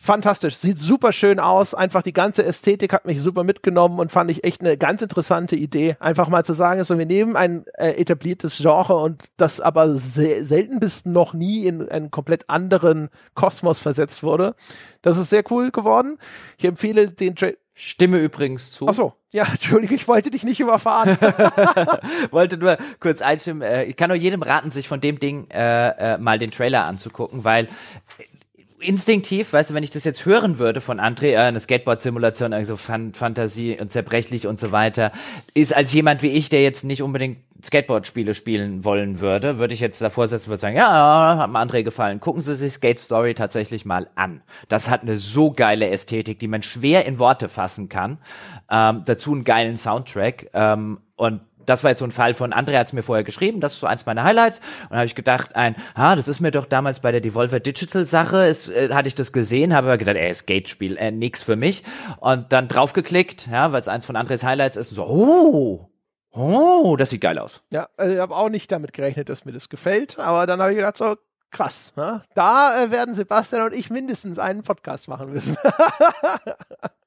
Fantastisch, 0.00 0.56
sieht 0.56 0.78
super 0.78 1.12
schön 1.12 1.38
aus. 1.38 1.74
Einfach 1.74 2.02
die 2.02 2.12
ganze 2.12 2.44
Ästhetik 2.44 2.92
hat 2.92 3.04
mich 3.04 3.20
super 3.20 3.44
mitgenommen 3.44 3.98
und 3.98 4.10
fand 4.10 4.30
ich 4.30 4.44
echt 4.44 4.60
eine 4.60 4.76
ganz 4.76 5.02
interessante 5.02 5.54
Idee. 5.56 5.96
Einfach 6.00 6.28
mal 6.28 6.44
zu 6.44 6.54
sagen, 6.54 6.82
so 6.84 6.98
wir 6.98 7.06
nehmen 7.06 7.36
ein 7.36 7.64
äh, 7.74 7.90
etabliertes 7.90 8.58
Genre 8.58 8.96
und 8.96 9.22
das 9.36 9.60
aber 9.60 9.94
se 9.94 10.44
selten 10.44 10.80
bis 10.80 11.04
noch 11.04 11.34
nie 11.34 11.66
in 11.66 11.88
einen 11.88 12.10
komplett 12.10 12.48
anderen 12.48 13.10
Kosmos 13.34 13.80
versetzt 13.80 14.22
wurde. 14.22 14.54
Das 15.02 15.16
ist 15.16 15.30
sehr 15.30 15.44
cool 15.50 15.70
geworden. 15.70 16.18
Ich 16.58 16.64
empfehle 16.64 17.10
den 17.10 17.36
Tra 17.36 17.48
Stimme 17.74 18.18
übrigens 18.18 18.72
zu. 18.72 18.86
Ach 18.86 18.94
so, 18.94 19.14
ja, 19.30 19.44
Entschuldige, 19.50 19.94
ich 19.94 20.06
wollte 20.06 20.30
dich 20.30 20.44
nicht 20.44 20.60
überfahren. 20.60 21.16
wollte 22.30 22.58
nur 22.58 22.76
kurz 23.00 23.22
einstimmen. 23.22 23.62
Äh, 23.62 23.84
ich 23.84 23.96
kann 23.96 24.08
nur 24.08 24.16
jedem 24.16 24.42
raten, 24.42 24.70
sich 24.70 24.88
von 24.88 25.00
dem 25.00 25.18
Ding 25.18 25.48
äh, 25.50 26.14
äh, 26.14 26.18
mal 26.18 26.38
den 26.38 26.50
Trailer 26.50 26.84
anzugucken, 26.84 27.44
weil 27.44 27.68
instinktiv, 28.82 29.52
weißt 29.52 29.70
du, 29.70 29.74
wenn 29.74 29.82
ich 29.82 29.90
das 29.90 30.04
jetzt 30.04 30.26
hören 30.26 30.58
würde 30.58 30.80
von 30.80 31.00
André, 31.00 31.32
äh, 31.32 31.36
eine 31.36 31.60
Skateboard-Simulation, 31.60 32.52
also 32.52 32.76
Fan 32.76 33.14
Fantasie 33.14 33.78
und 33.80 33.92
zerbrechlich 33.92 34.46
und 34.46 34.58
so 34.58 34.72
weiter, 34.72 35.12
ist 35.54 35.74
als 35.74 35.92
jemand 35.92 36.22
wie 36.22 36.28
ich, 36.28 36.48
der 36.48 36.62
jetzt 36.62 36.84
nicht 36.84 37.02
unbedingt 37.02 37.38
Skateboard-Spiele 37.64 38.34
spielen 38.34 38.84
wollen 38.84 39.20
würde, 39.20 39.58
würde 39.58 39.72
ich 39.74 39.80
jetzt 39.80 40.02
davor 40.02 40.26
setzen 40.26 40.48
würde 40.48 40.60
sagen, 40.60 40.76
ja, 40.76 41.36
hat 41.38 41.50
mir 41.50 41.60
André 41.60 41.82
gefallen. 41.82 42.18
Gucken 42.20 42.42
Sie 42.42 42.54
sich 42.54 42.72
Skate 42.74 42.98
Story 42.98 43.34
tatsächlich 43.34 43.84
mal 43.84 44.08
an. 44.16 44.42
Das 44.68 44.90
hat 44.90 45.02
eine 45.02 45.16
so 45.16 45.52
geile 45.52 45.88
Ästhetik, 45.88 46.38
die 46.40 46.48
man 46.48 46.62
schwer 46.62 47.06
in 47.06 47.18
Worte 47.18 47.48
fassen 47.48 47.88
kann. 47.88 48.18
Ähm, 48.70 49.02
dazu 49.04 49.32
einen 49.32 49.44
geilen 49.44 49.76
Soundtrack. 49.76 50.50
Ähm, 50.54 50.98
und 51.14 51.40
das 51.66 51.84
war 51.84 51.90
jetzt 51.90 52.00
so 52.00 52.04
ein 52.04 52.10
Fall 52.10 52.34
von 52.34 52.52
André 52.52 52.78
hat 52.78 52.88
es 52.88 52.92
mir 52.92 53.02
vorher 53.02 53.24
geschrieben, 53.24 53.60
das 53.60 53.74
ist 53.74 53.80
so 53.80 53.86
eins 53.86 54.06
meiner 54.06 54.24
Highlights. 54.24 54.60
Und 54.90 54.96
habe 54.96 55.06
ich 55.06 55.14
gedacht, 55.14 55.56
ein, 55.56 55.76
ah, 55.94 56.16
das 56.16 56.28
ist 56.28 56.40
mir 56.40 56.50
doch 56.50 56.66
damals 56.66 57.00
bei 57.00 57.12
der 57.12 57.20
Devolver 57.20 57.60
Digital 57.60 58.04
Sache, 58.04 58.46
ist, 58.46 58.68
äh, 58.68 58.90
hatte 58.92 59.08
ich 59.08 59.14
das 59.14 59.32
gesehen, 59.32 59.74
habe 59.74 59.88
aber 59.88 59.98
gedacht, 59.98 60.16
ey, 60.16 60.34
Skate-Spiel, 60.34 60.96
äh, 60.96 61.10
nix 61.10 61.42
für 61.42 61.56
mich. 61.56 61.82
Und 62.20 62.52
dann 62.52 62.68
draufgeklickt, 62.68 63.48
ja, 63.50 63.72
weil 63.72 63.80
es 63.80 63.88
eins 63.88 64.06
von 64.06 64.16
Andres 64.16 64.44
Highlights 64.44 64.76
ist, 64.76 64.90
so, 64.90 65.04
oh, 65.06 65.90
oh, 66.30 66.96
das 66.96 67.10
sieht 67.10 67.20
geil 67.20 67.38
aus. 67.38 67.62
Ja, 67.70 67.88
also 67.96 68.14
ich 68.14 68.20
habe 68.20 68.34
auch 68.34 68.48
nicht 68.48 68.70
damit 68.72 68.92
gerechnet, 68.92 69.28
dass 69.28 69.44
mir 69.44 69.52
das 69.52 69.68
gefällt, 69.68 70.18
aber 70.18 70.46
dann 70.46 70.60
habe 70.60 70.72
ich 70.72 70.76
gedacht, 70.76 70.96
so, 70.96 71.16
krass, 71.52 71.92
ne? 71.96 72.22
da 72.34 72.82
äh, 72.82 72.90
werden 72.90 73.14
Sebastian 73.14 73.66
und 73.66 73.74
ich 73.74 73.90
mindestens 73.90 74.38
einen 74.38 74.62
Podcast 74.62 75.06
machen 75.06 75.30
müssen. 75.32 75.56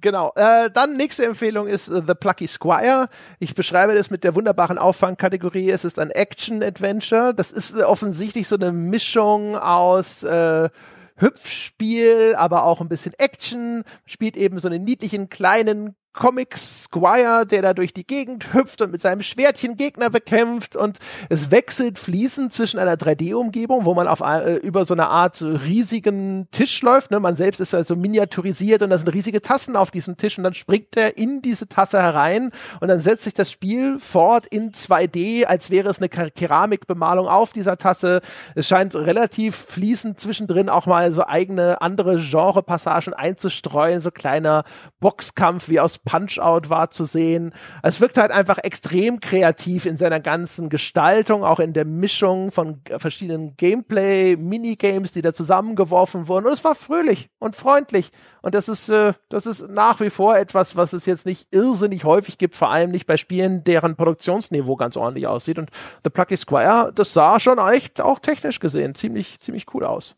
Genau. 0.00 0.32
Äh, 0.36 0.70
dann 0.70 0.96
nächste 0.96 1.24
Empfehlung 1.24 1.66
ist 1.66 1.88
uh, 1.88 2.02
The 2.06 2.14
Plucky 2.14 2.46
Squire. 2.46 3.08
Ich 3.38 3.54
beschreibe 3.54 3.94
das 3.94 4.10
mit 4.10 4.24
der 4.24 4.34
wunderbaren 4.34 4.78
Auffangkategorie. 4.78 5.70
Es 5.70 5.84
ist 5.84 5.98
ein 5.98 6.10
Action-Adventure. 6.10 7.34
Das 7.34 7.50
ist 7.50 7.76
äh, 7.76 7.82
offensichtlich 7.82 8.48
so 8.48 8.56
eine 8.56 8.72
Mischung 8.72 9.56
aus 9.56 10.22
äh, 10.22 10.68
Hüpfspiel, 11.16 12.34
aber 12.36 12.64
auch 12.64 12.80
ein 12.80 12.88
bisschen 12.88 13.12
Action. 13.18 13.84
Spielt 14.06 14.36
eben 14.36 14.58
so 14.58 14.68
einen 14.68 14.84
niedlichen 14.84 15.28
kleinen 15.28 15.94
Comic 16.12 16.56
Squire, 16.56 17.46
der 17.46 17.62
da 17.62 17.74
durch 17.74 17.92
die 17.92 18.06
Gegend 18.06 18.52
hüpft 18.52 18.82
und 18.82 18.90
mit 18.90 19.00
seinem 19.00 19.22
Schwertchen 19.22 19.76
Gegner 19.76 20.10
bekämpft 20.10 20.74
und 20.74 20.98
es 21.28 21.50
wechselt 21.50 21.98
fließend 21.98 22.52
zwischen 22.52 22.78
einer 22.78 22.94
3D-Umgebung, 22.94 23.84
wo 23.84 23.94
man 23.94 24.08
auf 24.08 24.20
äh, 24.20 24.56
über 24.56 24.84
so 24.84 24.94
eine 24.94 25.08
Art 25.08 25.40
riesigen 25.42 26.48
Tisch 26.50 26.82
läuft. 26.82 27.10
Ne? 27.10 27.20
Man 27.20 27.36
selbst 27.36 27.60
ist 27.60 27.74
also 27.74 27.94
miniaturisiert 27.94 28.82
und 28.82 28.90
da 28.90 28.98
sind 28.98 29.08
riesige 29.08 29.42
Tassen 29.42 29.76
auf 29.76 29.90
diesem 29.90 30.16
Tisch 30.16 30.38
und 30.38 30.44
dann 30.44 30.54
springt 30.54 30.96
er 30.96 31.16
in 31.18 31.42
diese 31.42 31.68
Tasse 31.68 32.02
herein 32.02 32.50
und 32.80 32.88
dann 32.88 33.00
setzt 33.00 33.24
sich 33.24 33.34
das 33.34 33.52
Spiel 33.52 33.98
fort 33.98 34.46
in 34.46 34.72
2D, 34.72 35.44
als 35.44 35.70
wäre 35.70 35.88
es 35.88 35.98
eine 35.98 36.08
Keramikbemalung 36.08 37.28
auf 37.28 37.52
dieser 37.52 37.78
Tasse. 37.78 38.22
Es 38.54 38.66
scheint 38.66 38.96
relativ 38.96 39.54
fließend 39.54 40.18
zwischendrin 40.18 40.68
auch 40.68 40.86
mal 40.86 41.12
so 41.12 41.24
eigene 41.26 41.80
andere 41.80 42.18
Genre-Passagen 42.18 43.14
einzustreuen, 43.14 44.00
so 44.00 44.10
kleiner 44.10 44.64
Boxkampf 45.00 45.68
wie 45.68 45.78
aus 45.78 45.97
Punch-Out 46.04 46.70
war 46.70 46.90
zu 46.90 47.04
sehen. 47.04 47.52
Es 47.82 48.00
wirkt 48.00 48.18
halt 48.18 48.30
einfach 48.30 48.58
extrem 48.58 49.20
kreativ 49.20 49.86
in 49.86 49.96
seiner 49.96 50.20
ganzen 50.20 50.68
Gestaltung, 50.68 51.44
auch 51.44 51.60
in 51.60 51.72
der 51.72 51.84
Mischung 51.84 52.50
von 52.50 52.80
verschiedenen 52.98 53.56
Gameplay, 53.56 54.36
Minigames, 54.36 55.12
die 55.12 55.22
da 55.22 55.32
zusammengeworfen 55.32 56.28
wurden. 56.28 56.46
Und 56.46 56.52
es 56.52 56.64
war 56.64 56.74
fröhlich 56.74 57.30
und 57.38 57.56
freundlich. 57.56 58.10
Und 58.42 58.54
das 58.54 58.68
ist, 58.68 58.88
äh, 58.88 59.12
das 59.28 59.46
ist 59.46 59.68
nach 59.68 60.00
wie 60.00 60.10
vor 60.10 60.36
etwas, 60.36 60.76
was 60.76 60.92
es 60.92 61.06
jetzt 61.06 61.26
nicht 61.26 61.48
irrsinnig 61.54 62.04
häufig 62.04 62.38
gibt, 62.38 62.54
vor 62.54 62.70
allem 62.70 62.90
nicht 62.90 63.06
bei 63.06 63.16
Spielen, 63.16 63.64
deren 63.64 63.96
Produktionsniveau 63.96 64.76
ganz 64.76 64.96
ordentlich 64.96 65.26
aussieht. 65.26 65.58
Und 65.58 65.70
The 66.04 66.10
Plucky 66.10 66.36
Squire, 66.36 66.92
das 66.94 67.12
sah 67.12 67.40
schon 67.40 67.58
echt 67.58 68.00
auch 68.00 68.18
technisch 68.18 68.60
gesehen 68.60 68.94
ziemlich, 68.94 69.40
ziemlich 69.40 69.66
cool 69.74 69.84
aus. 69.84 70.14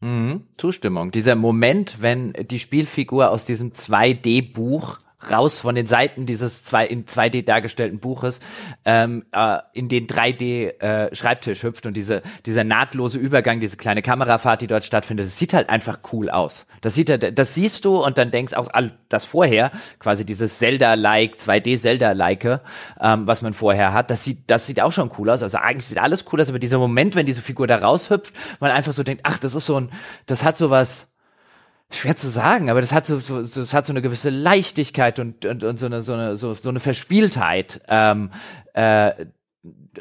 Mhm. 0.00 0.42
Zustimmung. 0.56 1.10
Dieser 1.10 1.36
Moment, 1.36 2.00
wenn 2.00 2.32
die 2.32 2.58
Spielfigur 2.58 3.30
aus 3.30 3.44
diesem 3.44 3.72
2D-Buch 3.72 4.98
raus 5.28 5.58
von 5.60 5.74
den 5.74 5.86
Seiten 5.86 6.26
dieses 6.26 6.64
zwei, 6.64 6.86
in 6.86 7.04
2D 7.04 7.44
dargestellten 7.44 7.98
Buches 7.98 8.40
ähm, 8.84 9.24
äh, 9.32 9.58
in 9.72 9.88
den 9.88 10.06
3D 10.06 10.80
äh, 10.80 11.62
hüpft 11.62 11.86
und 11.86 11.96
diese, 11.96 12.22
dieser 12.46 12.64
nahtlose 12.64 13.18
Übergang, 13.18 13.60
diese 13.60 13.76
kleine 13.76 14.02
Kamerafahrt, 14.02 14.62
die 14.62 14.66
dort 14.66 14.84
stattfindet, 14.84 15.26
das 15.26 15.38
sieht 15.38 15.52
halt 15.52 15.68
einfach 15.68 15.98
cool 16.12 16.30
aus. 16.30 16.66
Das 16.80 16.94
sieht 16.94 17.10
das 17.38 17.54
siehst 17.54 17.84
du 17.84 18.02
und 18.02 18.16
dann 18.18 18.30
denkst 18.30 18.54
auch 18.54 18.68
all 18.72 18.92
das 19.08 19.24
vorher, 19.24 19.70
quasi 19.98 20.24
dieses 20.24 20.58
Zelda-like, 20.58 21.36
2D 21.36 21.78
Zelda-like, 21.78 22.60
ähm, 23.00 23.26
was 23.26 23.42
man 23.42 23.52
vorher 23.52 23.92
hat, 23.92 24.10
das 24.10 24.24
sieht, 24.24 24.50
das 24.50 24.66
sieht 24.66 24.80
auch 24.80 24.92
schon 24.92 25.10
cool 25.18 25.30
aus. 25.30 25.42
Also 25.42 25.58
eigentlich 25.58 25.86
sieht 25.86 25.98
alles 25.98 26.24
cool 26.32 26.40
aus, 26.40 26.48
aber 26.48 26.58
dieser 26.58 26.78
Moment, 26.78 27.16
wenn 27.16 27.26
diese 27.26 27.42
Figur 27.42 27.66
da 27.66 27.76
raushüpft, 27.76 28.32
man 28.60 28.70
einfach 28.70 28.92
so 28.92 29.02
denkt, 29.02 29.22
ach, 29.26 29.38
das 29.38 29.54
ist 29.54 29.66
so 29.66 29.78
ein, 29.78 29.90
das 30.26 30.44
hat 30.44 30.56
so 30.56 30.70
was, 30.70 31.09
schwer 31.90 32.16
zu 32.16 32.28
sagen, 32.28 32.70
aber 32.70 32.80
das 32.80 32.92
hat 32.92 33.06
so, 33.06 33.18
so, 33.18 33.42
so 33.44 33.60
das 33.60 33.74
hat 33.74 33.86
so 33.86 33.92
eine 33.92 34.02
gewisse 34.02 34.30
Leichtigkeit 34.30 35.18
und, 35.18 35.44
und, 35.44 35.64
und 35.64 35.76
so 35.78 35.86
eine 35.86 36.02
so 36.02 36.12
eine 36.12 36.36
so, 36.36 36.54
so 36.54 36.68
eine 36.68 36.80
Verspieltheit, 36.80 37.80
ähm, 37.88 38.30
äh, 38.74 39.26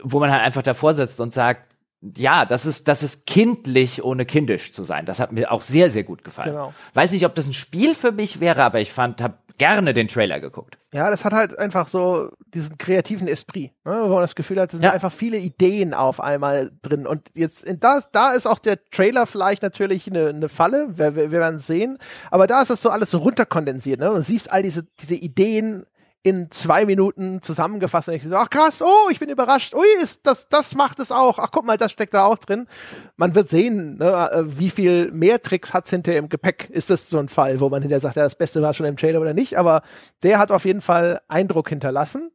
wo 0.03 0.19
man 0.19 0.31
halt 0.31 0.43
einfach 0.43 0.61
davor 0.61 0.93
sitzt 0.93 1.19
und 1.19 1.33
sagt, 1.33 1.69
ja, 2.15 2.45
das 2.45 2.65
ist, 2.65 2.87
das 2.87 3.03
ist 3.03 3.25
kindlich, 3.25 4.03
ohne 4.03 4.25
kindisch 4.25 4.71
zu 4.71 4.83
sein. 4.83 5.05
Das 5.05 5.19
hat 5.19 5.31
mir 5.31 5.51
auch 5.51 5.61
sehr, 5.61 5.91
sehr 5.91 6.03
gut 6.03 6.23
gefallen. 6.23 6.51
Genau. 6.51 6.73
Weiß 6.93 7.11
nicht, 7.11 7.25
ob 7.25 7.35
das 7.35 7.47
ein 7.47 7.53
Spiel 7.53 7.93
für 7.93 8.11
mich 8.11 8.39
wäre, 8.39 8.63
aber 8.63 8.79
ich 8.79 8.93
fand, 8.93 9.21
habe 9.21 9.37
gerne 9.59 9.93
den 9.93 10.07
Trailer 10.07 10.39
geguckt. 10.39 10.79
Ja, 10.91 11.11
das 11.11 11.23
hat 11.23 11.33
halt 11.33 11.59
einfach 11.59 11.87
so 11.87 12.31
diesen 12.47 12.79
kreativen 12.79 13.27
Esprit, 13.27 13.71
ne, 13.85 14.01
wo 14.05 14.13
man 14.13 14.21
das 14.21 14.33
Gefühl 14.33 14.59
hat, 14.59 14.69
es 14.69 14.79
sind 14.79 14.83
ja. 14.83 14.91
einfach 14.91 15.11
viele 15.11 15.37
Ideen 15.37 15.93
auf 15.93 16.19
einmal 16.19 16.71
drin. 16.81 17.05
Und 17.05 17.29
jetzt, 17.35 17.63
in 17.63 17.79
das, 17.79 18.09
da 18.11 18.31
ist 18.31 18.47
auch 18.47 18.57
der 18.57 18.83
Trailer 18.85 19.27
vielleicht 19.27 19.61
natürlich 19.61 20.07
eine, 20.07 20.29
eine 20.29 20.49
Falle, 20.49 20.97
wir, 20.97 21.15
wir, 21.15 21.31
werden 21.31 21.59
sehen. 21.59 21.99
Aber 22.31 22.47
da 22.47 22.61
ist 22.61 22.71
das 22.71 22.81
so 22.81 22.89
alles 22.89 23.11
so 23.11 23.19
runterkondensiert, 23.19 23.99
ne? 23.99 24.11
Und 24.11 24.23
siehst 24.23 24.51
all 24.51 24.63
diese, 24.63 24.87
diese 24.99 25.15
Ideen 25.15 25.85
in 26.21 26.51
zwei 26.51 26.85
Minuten 26.85 27.41
zusammengefasst 27.41 28.09
und 28.09 28.15
ich 28.15 28.23
so, 28.23 28.35
ach 28.35 28.49
krass, 28.49 28.81
oh, 28.81 29.09
ich 29.09 29.19
bin 29.19 29.29
überrascht, 29.29 29.73
ui, 29.73 29.85
ist 30.01 30.27
das, 30.27 30.49
das 30.49 30.75
macht 30.75 30.99
es 30.99 31.11
auch, 31.11 31.39
ach 31.39 31.49
guck 31.51 31.65
mal, 31.65 31.77
das 31.77 31.93
steckt 31.93 32.13
da 32.13 32.25
auch 32.25 32.37
drin. 32.37 32.67
Man 33.15 33.35
wird 33.35 33.47
sehen, 33.47 33.97
ne, 33.97 34.29
äh, 34.31 34.43
wie 34.45 34.69
viel 34.69 35.11
mehr 35.11 35.41
Tricks 35.41 35.73
hat's 35.73 35.91
hinterher 35.91 36.19
im 36.19 36.27
Gepäck. 36.27 36.69
Ist 36.69 36.89
das 36.89 37.09
so 37.09 37.19
ein 37.19 37.29
Fall, 37.29 37.61
wo 37.61 37.69
man 37.69 37.81
hinterher 37.81 38.01
sagt, 38.01 38.17
ja, 38.17 38.23
das 38.23 38.35
Beste 38.35 38.61
war 38.61 38.73
schon 38.73 38.85
im 38.85 38.97
Trailer 38.97 39.21
oder 39.21 39.33
nicht, 39.33 39.57
aber 39.57 39.81
der 40.21 40.39
hat 40.39 40.51
auf 40.51 40.65
jeden 40.65 40.81
Fall 40.81 41.21
Eindruck 41.29 41.69
hinterlassen. 41.69 42.31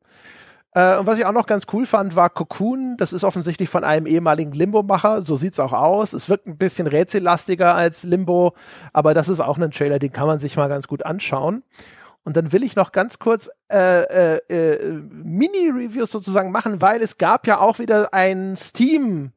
Äh, 0.74 0.96
und 0.96 1.06
was 1.06 1.18
ich 1.18 1.26
auch 1.26 1.32
noch 1.32 1.46
ganz 1.46 1.66
cool 1.72 1.84
fand, 1.84 2.16
war 2.16 2.30
Cocoon. 2.30 2.96
Das 2.96 3.12
ist 3.12 3.22
offensichtlich 3.22 3.68
von 3.68 3.84
einem 3.84 4.06
ehemaligen 4.06 4.52
Limbo-Macher. 4.52 5.22
So 5.22 5.36
sieht's 5.36 5.60
auch 5.60 5.72
aus. 5.72 6.14
Es 6.14 6.28
wirkt 6.28 6.46
ein 6.46 6.56
bisschen 6.56 6.86
rätsellastiger 6.86 7.74
als 7.74 8.02
Limbo, 8.02 8.54
aber 8.92 9.12
das 9.12 9.28
ist 9.28 9.40
auch 9.40 9.58
ein 9.58 9.70
Trailer, 9.70 9.98
den 9.98 10.12
kann 10.12 10.26
man 10.26 10.38
sich 10.38 10.56
mal 10.56 10.68
ganz 10.68 10.88
gut 10.88 11.04
anschauen. 11.04 11.62
Und 12.24 12.36
dann 12.36 12.52
will 12.52 12.62
ich 12.62 12.74
noch 12.74 12.92
ganz 12.92 13.18
kurz 13.18 13.50
äh, 13.70 14.02
äh, 14.02 14.40
äh, 14.48 14.92
Mini-Reviews 15.10 16.10
sozusagen 16.10 16.50
machen, 16.50 16.80
weil 16.80 17.02
es 17.02 17.18
gab 17.18 17.46
ja 17.46 17.58
auch 17.60 17.78
wieder 17.78 18.14
ein 18.14 18.56
Steam 18.56 19.32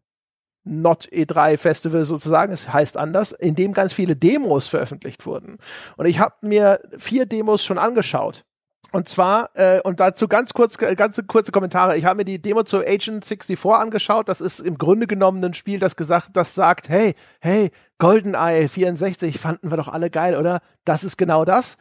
Not 0.64 1.08
E3 1.12 1.58
Festival 1.58 2.06
sozusagen, 2.06 2.54
es 2.54 2.72
heißt 2.72 2.98
anders, 2.98 3.32
in 3.32 3.56
dem 3.56 3.74
ganz 3.74 3.94
viele 3.94 4.16
Demos 4.16 4.68
veröffentlicht 4.68 5.26
wurden. 5.26 5.58
Und 5.96 6.06
ich 6.06 6.20
habe 6.20 6.36
mir 6.42 6.82
vier 6.98 7.26
Demos 7.26 7.64
schon 7.64 7.78
angeschaut. 7.78 8.46
Und 8.92 9.10
zwar, 9.10 9.50
äh, 9.56 9.82
und 9.82 10.00
dazu 10.00 10.30
ganz 10.30 10.54
kurz, 10.54 10.78
ganz 10.78 11.22
kurze 11.28 11.52
Kommentare. 11.52 11.98
Ich 11.98 12.06
habe 12.06 12.18
mir 12.18 12.26
die 12.26 12.42
Demo 12.42 12.64
zu 12.64 12.80
Agent 12.80 13.26
64 13.26 13.66
angeschaut. 13.66 14.30
Das 14.30 14.40
ist 14.40 14.60
im 14.60 14.78
Grunde 14.78 15.08
genommen 15.08 15.44
ein 15.44 15.54
Spiel, 15.54 15.80
das 15.80 15.98
gesagt, 15.98 16.30
das 16.34 16.56
sagt, 16.56 16.88
hey, 16.88 17.14
hey, 17.42 17.72
GoldenEye 17.98 18.70
64 18.70 19.40
fanden 19.40 19.72
wir 19.72 19.78
doch 19.78 19.90
alle 19.90 20.10
geil, 20.10 20.38
oder? 20.38 20.62
Das 20.86 21.04
ist 21.04 21.18
genau 21.18 21.44
das. 21.44 21.78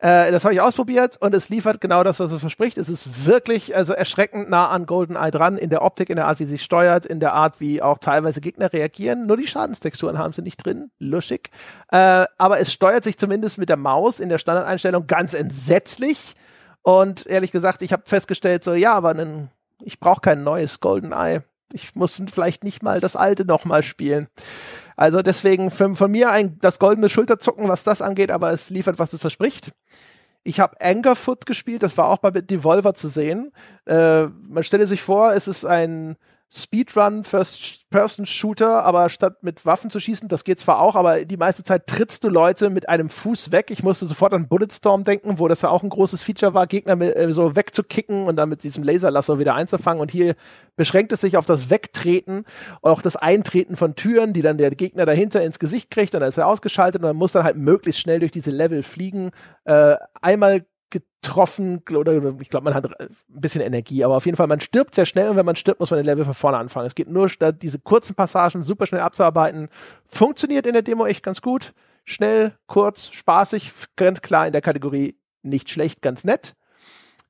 Äh, 0.00 0.32
das 0.32 0.44
habe 0.44 0.54
ich 0.54 0.62
ausprobiert 0.62 1.18
und 1.20 1.34
es 1.34 1.50
liefert 1.50 1.80
genau 1.80 2.02
das, 2.02 2.20
was 2.20 2.32
es 2.32 2.40
verspricht. 2.40 2.78
Es 2.78 2.88
ist 2.88 3.26
wirklich 3.26 3.76
also 3.76 3.92
erschreckend 3.92 4.48
nah 4.48 4.68
an 4.68 4.86
GoldenEye 4.86 5.30
dran, 5.30 5.58
in 5.58 5.68
der 5.68 5.82
Optik, 5.82 6.08
in 6.08 6.16
der 6.16 6.26
Art, 6.26 6.40
wie 6.40 6.46
sie 6.46 6.58
steuert, 6.58 7.04
in 7.04 7.20
der 7.20 7.34
Art, 7.34 7.60
wie 7.60 7.82
auch 7.82 7.98
teilweise 7.98 8.40
Gegner 8.40 8.72
reagieren. 8.72 9.26
Nur 9.26 9.36
die 9.36 9.46
Schadenstexturen 9.46 10.16
haben 10.16 10.32
sie 10.32 10.40
nicht 10.40 10.64
drin. 10.64 10.90
Luschig. 10.98 11.50
Äh, 11.92 12.24
aber 12.38 12.60
es 12.60 12.72
steuert 12.72 13.04
sich 13.04 13.18
zumindest 13.18 13.58
mit 13.58 13.68
der 13.68 13.76
Maus 13.76 14.20
in 14.20 14.30
der 14.30 14.38
Standardeinstellung 14.38 15.06
ganz 15.06 15.34
entsetzlich. 15.34 16.34
Und 16.82 17.26
ehrlich 17.26 17.52
gesagt, 17.52 17.82
ich 17.82 17.92
habe 17.92 18.04
festgestellt, 18.06 18.64
so 18.64 18.72
ja, 18.72 18.94
aber 18.94 19.10
einen, 19.10 19.50
ich 19.82 20.00
brauche 20.00 20.22
kein 20.22 20.42
neues 20.42 20.80
GoldenEye. 20.80 21.42
Ich 21.72 21.94
muss 21.94 22.20
vielleicht 22.32 22.64
nicht 22.64 22.82
mal 22.82 23.00
das 23.00 23.16
alte 23.16 23.44
nochmal 23.44 23.82
spielen. 23.82 24.28
Also 25.00 25.22
deswegen 25.22 25.70
für, 25.70 25.94
von 25.94 26.10
mir 26.10 26.28
ein, 26.30 26.58
das 26.58 26.78
goldene 26.78 27.08
Schulterzucken, 27.08 27.68
was 27.68 27.84
das 27.84 28.02
angeht, 28.02 28.30
aber 28.30 28.52
es 28.52 28.68
liefert, 28.68 28.98
was 28.98 29.14
es 29.14 29.20
verspricht. 29.22 29.72
Ich 30.42 30.60
habe 30.60 30.78
Angerfoot 30.78 31.46
gespielt, 31.46 31.82
das 31.82 31.96
war 31.96 32.08
auch 32.08 32.18
bei 32.18 32.30
Devolver 32.30 32.92
zu 32.92 33.08
sehen. 33.08 33.50
Äh, 33.86 34.24
man 34.26 34.62
stelle 34.62 34.86
sich 34.86 35.00
vor, 35.00 35.32
es 35.32 35.48
ist 35.48 35.64
ein 35.64 36.16
Speedrun 36.52 37.22
First-Person-Shooter, 37.22 38.84
aber 38.84 39.08
statt 39.08 39.44
mit 39.44 39.64
Waffen 39.64 39.88
zu 39.88 40.00
schießen, 40.00 40.28
das 40.28 40.42
geht 40.42 40.58
zwar 40.58 40.80
auch, 40.80 40.96
aber 40.96 41.24
die 41.24 41.36
meiste 41.36 41.62
Zeit 41.62 41.86
trittst 41.86 42.24
du 42.24 42.28
Leute 42.28 42.70
mit 42.70 42.88
einem 42.88 43.08
Fuß 43.08 43.52
weg. 43.52 43.70
Ich 43.70 43.84
musste 43.84 44.06
sofort 44.06 44.34
an 44.34 44.48
Bulletstorm 44.48 45.04
denken, 45.04 45.38
wo 45.38 45.46
das 45.46 45.62
ja 45.62 45.68
auch 45.68 45.84
ein 45.84 45.90
großes 45.90 46.22
Feature 46.22 46.52
war, 46.52 46.66
Gegner 46.66 46.96
mit, 46.96 47.14
äh, 47.14 47.30
so 47.32 47.54
wegzukicken 47.54 48.24
und 48.24 48.34
dann 48.34 48.48
mit 48.48 48.64
diesem 48.64 48.82
Laserlasso 48.82 49.38
wieder 49.38 49.54
einzufangen. 49.54 50.00
Und 50.02 50.10
hier 50.10 50.34
beschränkt 50.74 51.12
es 51.12 51.20
sich 51.20 51.36
auf 51.36 51.46
das 51.46 51.70
Wegtreten, 51.70 52.44
auch 52.82 53.00
das 53.00 53.14
Eintreten 53.14 53.76
von 53.76 53.94
Türen, 53.94 54.32
die 54.32 54.42
dann 54.42 54.58
der 54.58 54.72
Gegner 54.72 55.06
dahinter 55.06 55.42
ins 55.42 55.60
Gesicht 55.60 55.90
kriegt 55.92 56.14
und 56.14 56.20
dann 56.20 56.30
ist 56.30 56.38
er 56.38 56.48
ausgeschaltet 56.48 57.00
und 57.02 57.06
dann 57.06 57.16
muss 57.16 57.30
dann 57.30 57.44
halt 57.44 57.58
möglichst 57.58 58.00
schnell 58.00 58.18
durch 58.18 58.32
diese 58.32 58.50
Level 58.50 58.82
fliegen. 58.82 59.30
Äh, 59.66 59.94
einmal 60.20 60.64
getroffen 60.90 61.82
oder 61.94 62.34
ich 62.40 62.48
glaube, 62.50 62.64
man 62.64 62.74
hat 62.74 62.86
ein 63.00 63.16
bisschen 63.28 63.60
Energie, 63.60 64.04
aber 64.04 64.16
auf 64.16 64.26
jeden 64.26 64.36
Fall, 64.36 64.46
man 64.46 64.60
stirbt 64.60 64.94
sehr 64.94 65.06
schnell 65.06 65.28
und 65.28 65.36
wenn 65.36 65.46
man 65.46 65.56
stirbt, 65.56 65.80
muss 65.80 65.90
man 65.90 65.98
den 65.98 66.06
Level 66.06 66.24
von 66.24 66.34
vorne 66.34 66.58
anfangen. 66.58 66.86
Es 66.86 66.94
geht 66.94 67.08
nur, 67.08 67.28
diese 67.28 67.78
kurzen 67.78 68.14
Passagen 68.14 68.62
super 68.62 68.86
schnell 68.86 69.00
abzuarbeiten. 69.00 69.68
Funktioniert 70.06 70.66
in 70.66 70.72
der 70.72 70.82
Demo 70.82 71.06
echt 71.06 71.22
ganz 71.22 71.40
gut. 71.40 71.72
Schnell, 72.04 72.56
kurz, 72.66 73.10
spaßig, 73.12 73.72
ganz 73.96 74.20
klar 74.22 74.46
in 74.46 74.52
der 74.52 74.62
Kategorie 74.62 75.16
nicht 75.42 75.70
schlecht, 75.70 76.02
ganz 76.02 76.24
nett. 76.24 76.54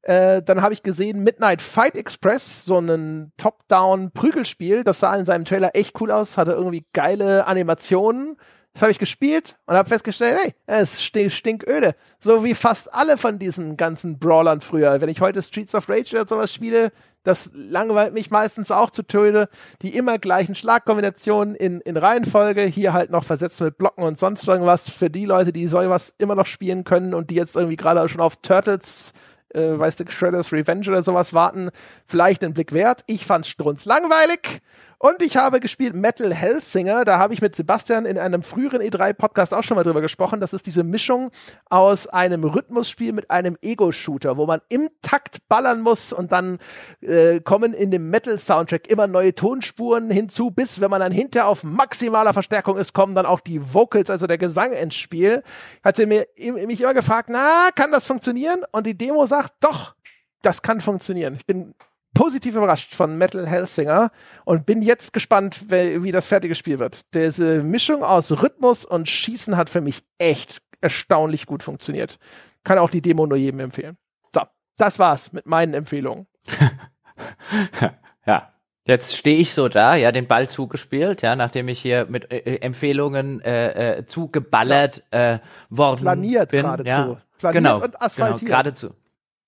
Äh, 0.03 0.43
dann 0.43 0.63
habe 0.63 0.73
ich 0.73 0.83
gesehen 0.83 1.23
Midnight 1.23 1.61
Fight 1.61 1.95
Express, 1.95 2.65
so 2.65 2.79
ein 2.79 3.33
Top-Down-Prügelspiel. 3.37 4.83
Das 4.83 5.01
sah 5.01 5.15
in 5.15 5.27
seinem 5.27 5.45
Trailer 5.45 5.71
echt 5.75 6.01
cool 6.01 6.11
aus, 6.11 6.39
hatte 6.39 6.53
irgendwie 6.53 6.87
geile 6.93 7.47
Animationen 7.47 8.37
das 8.73 8.83
habe 8.83 8.93
ich 8.93 8.99
gespielt 8.99 9.57
und 9.67 9.75
habe 9.75 9.89
festgestellt, 9.89 10.39
hey, 10.41 10.55
es 10.67 11.03
stinköde. 11.03 11.95
So 12.21 12.45
wie 12.45 12.55
fast 12.55 12.95
alle 12.95 13.19
von 13.19 13.39
diesen 13.39 13.77
ganzen 13.77 14.19
Brawlern 14.19 14.61
früher. 14.61 15.01
Wenn 15.01 15.09
ich 15.09 15.21
heute 15.21 15.43
Streets 15.43 15.75
of 15.75 15.89
Rage 15.89 16.15
oder 16.15 16.29
sowas 16.29 16.55
spiele, 16.55 16.93
das 17.25 17.51
langweilt 17.53 18.15
mich 18.15 18.31
meistens 18.31 18.71
auch 18.71 18.91
zu 18.91 19.03
Töne. 19.03 19.49
Die 19.83 19.97
immer 19.97 20.19
gleichen 20.19 20.55
Schlagkombinationen 20.55 21.57
in, 21.57 21.81
in 21.81 21.97
Reihenfolge. 21.97 22.63
Hier 22.63 22.93
halt 22.93 23.11
noch 23.11 23.25
versetzt 23.25 23.61
mit 23.61 23.77
Blocken 23.77 24.05
und 24.05 24.19
sonst 24.19 24.47
irgendwas. 24.47 24.89
Für 24.89 25.11
die 25.11 25.27
Leute, 25.27 25.53
die 25.53 25.67
sowas 25.67 26.15
immer 26.19 26.37
noch 26.37 26.47
spielen 26.47 26.85
können 26.85 27.13
und 27.13 27.31
die 27.31 27.35
jetzt 27.35 27.57
irgendwie 27.57 27.77
gerade 27.77 28.09
schon 28.09 28.21
auf 28.21 28.37
Turtles 28.37 29.13
äh, 29.53 29.79
weißt 29.79 30.01
du, 30.01 30.05
Shredder's 30.09 30.53
Revenge 30.53 30.87
oder 30.89 31.03
sowas 31.03 31.35
warten, 31.35 31.71
vielleicht 32.07 32.45
einen 32.45 32.55
Blick 32.55 32.73
wert. 32.73 33.03
Ich 33.07 33.27
fand's 33.27 33.49
strunz 33.49 33.85
langweilig 33.85 34.63
und 35.03 35.23
ich 35.23 35.39
habe 35.39 35.61
gespielt 35.61 35.95
Metal 35.95 36.35
Hellsinger. 36.35 37.07
Da 37.07 37.19
habe 37.19 37.33
ich 37.33 37.41
mit 37.41 37.57
Sebastian 37.57 38.05
in 38.05 38.19
einem 38.19 38.43
früheren 38.43 38.83
E3-Podcast 38.83 39.55
auch 39.55 39.63
schon 39.63 39.77
mal 39.77 39.83
drüber 39.83 40.03
gesprochen. 40.03 40.41
Das 40.41 40.53
ist 40.53 40.67
diese 40.67 40.85
Mischung 40.85 41.31
aus 41.71 42.07
einem 42.07 42.45
Rhythmusspiel 42.45 43.15
mit 43.15 43.31
einem 43.31 43.57
Ego-Shooter, 43.63 44.37
wo 44.37 44.45
man 44.45 44.61
im 44.69 44.91
Takt 45.01 45.49
ballern 45.49 45.81
muss 45.81 46.13
und 46.13 46.33
dann 46.33 46.59
äh, 47.01 47.41
kommen 47.41 47.73
in 47.73 47.91
dem 47.91 48.11
Metal-Soundtrack 48.11 48.89
immer 48.91 49.07
neue 49.07 49.35
Tonspuren 49.35 50.11
hinzu, 50.11 50.51
bis 50.51 50.83
wenn 50.83 50.91
man 50.91 51.01
dann 51.01 51.13
hinterher 51.13 51.49
auf 51.49 51.65
maximaler 51.65 52.35
Verstärkung 52.35 52.77
ist, 52.77 52.93
kommen 52.93 53.15
dann 53.15 53.25
auch 53.25 53.41
die 53.41 53.73
Vocals, 53.73 54.11
also 54.11 54.27
der 54.27 54.37
Gesang 54.37 54.73
ins 54.75 54.97
Spiel. 54.97 55.43
Hatte 55.83 56.07
mir 56.07 56.27
mich 56.37 56.83
immer 56.83 56.93
gefragt, 56.93 57.31
na, 57.33 57.71
kann 57.75 57.91
das 57.91 58.05
funktionieren? 58.05 58.65
Und 58.71 58.87
die 58.87 58.99
Demo 58.99 59.25
sagt, 59.25 59.55
doch, 59.61 59.95
das 60.43 60.61
kann 60.61 60.83
funktionieren. 60.83 61.37
Ich 61.37 61.47
bin 61.47 61.75
positiv 62.15 62.57
überrascht 62.57 62.95
von 62.95 63.17
Metal 63.17 63.47
Hellsinger 63.47 64.11
und 64.45 64.67
bin 64.67 64.83
jetzt 64.83 65.13
gespannt, 65.13 65.71
wie 65.71 66.13
das 66.13 66.27
fertige 66.27 66.55
Spiel 66.55 66.79
wird. 66.79 67.15
Diese 67.15 67.63
Mischung 67.63 68.03
aus 68.03 68.31
Rhythmus 68.43 68.85
und 68.85 69.09
Schießen 69.09 69.57
hat 69.57 69.71
für 69.71 69.81
mich 69.81 70.03
echt 70.19 70.61
erstaunlich 70.81 71.47
gut 71.47 71.63
funktioniert. 71.63 72.19
Kann 72.65 72.79
auch 72.79 72.91
die 72.91 73.03
Demo 73.03 73.27
nur 73.27 73.39
jedem 73.39 73.61
empfehlen. 73.61 73.97
So, 74.35 74.43
das 74.77 74.99
war's 74.99 75.33
mit 75.33 75.47
meinen 75.47 75.75
Empfehlungen. 75.75 76.27
ja. 78.27 78.53
Jetzt 78.87 79.15
stehe 79.15 79.37
ich 79.37 79.53
so 79.53 79.69
da, 79.69 79.95
ja, 79.95 80.11
den 80.11 80.27
Ball 80.27 80.49
zugespielt, 80.49 81.23
ja, 81.23 81.37
nachdem 81.37 81.69
ich 81.69 81.81
hier 81.81 82.07
mit 82.07 82.33
äh, 82.33 82.39
äh 82.39 82.61
Empfehlungen 82.61 83.41
äh, 83.43 83.99
äh, 83.99 84.07
zugeballert 84.07 85.05
äh, 85.13 85.39
worden 85.69 86.01
Planiert 86.01 86.51
bin. 86.51 86.63
geradezu. 86.63 86.89
Ja, 86.89 87.21
Planiert 87.39 87.63
genau, 87.63 87.75
und 87.77 87.83
genau, 87.83 87.99
asphaltiert. 87.99 88.41
Genau, 88.41 88.51
geradezu 88.51 88.95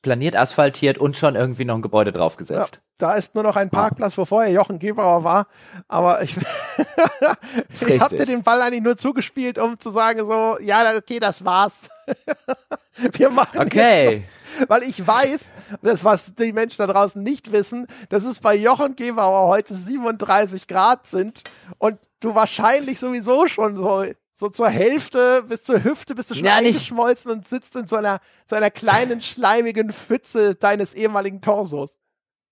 planiert, 0.03 0.37
asphaltiert 0.37 0.99
und 0.99 1.17
schon 1.17 1.37
irgendwie 1.37 1.65
noch 1.65 1.77
ein 1.77 1.83
Gebäude 1.83 2.13
draufgesetzt. 2.13 2.77
Ja, 2.77 2.83
da 2.99 3.15
ist 3.15 3.35
nur 3.35 3.45
noch 3.45 3.57
ein 3.57 3.71
Parkplatz, 3.71 4.19
wo 4.19 4.25
vorher 4.25 4.53
Jochen 4.53 4.81
Gebauer 4.81 5.25
war. 5.25 5.47
Aber 5.89 6.23
ich, 6.23 6.37
ich 7.81 8.01
hab 8.01 8.11
dir 8.11 8.27
den 8.27 8.43
Ball 8.43 8.61
eigentlich 8.61 8.83
nur 8.83 8.97
zugespielt, 8.97 9.59
um 9.59 9.79
zu 9.79 9.91
sagen 9.91 10.27
so, 10.27 10.59
ja, 10.61 10.97
okay, 10.97 11.21
das 11.21 11.45
war's. 11.45 11.89
Wir 13.13 13.31
machen 13.31 13.61
okay. 13.61 14.25
Was, 14.59 14.69
weil 14.69 14.83
ich 14.83 15.07
weiß, 15.07 15.55
das 15.81 16.05
was 16.05 16.35
die 16.35 16.53
Menschen 16.53 16.85
da 16.85 16.93
draußen 16.93 17.23
nicht 17.23 17.53
wissen, 17.53 17.87
dass 18.11 18.25
es 18.25 18.41
bei 18.41 18.55
Jochen 18.55 18.97
Gebauer 18.97 19.49
heute 19.49 19.75
37 19.75 20.67
Grad 20.67 21.07
sind 21.07 21.45
und 21.79 21.99
du 22.21 22.35
wahrscheinlich 22.35 23.01
sowieso 23.01 23.47
schon 23.47 23.77
so 23.77 24.05
so 24.43 24.49
zur 24.49 24.69
Hälfte 24.69 25.45
bis 25.49 25.63
zur 25.63 25.85
Hüfte 25.85 26.17
bist 26.17 26.33
du 26.33 26.35
schon 26.35 26.45
ja, 26.45 26.57
eingeschmolzen 26.57 27.31
und 27.31 27.47
sitzt 27.47 27.77
in 27.77 27.87
so 27.87 27.95
einer, 27.95 28.19
so 28.51 28.57
einer 28.57 28.73
kleinen, 28.73 29.21
schleimigen 29.21 29.93
Pfütze 29.93 30.57
deines 30.57 30.95
ehemaligen 30.95 31.41
Torsos. 31.41 31.97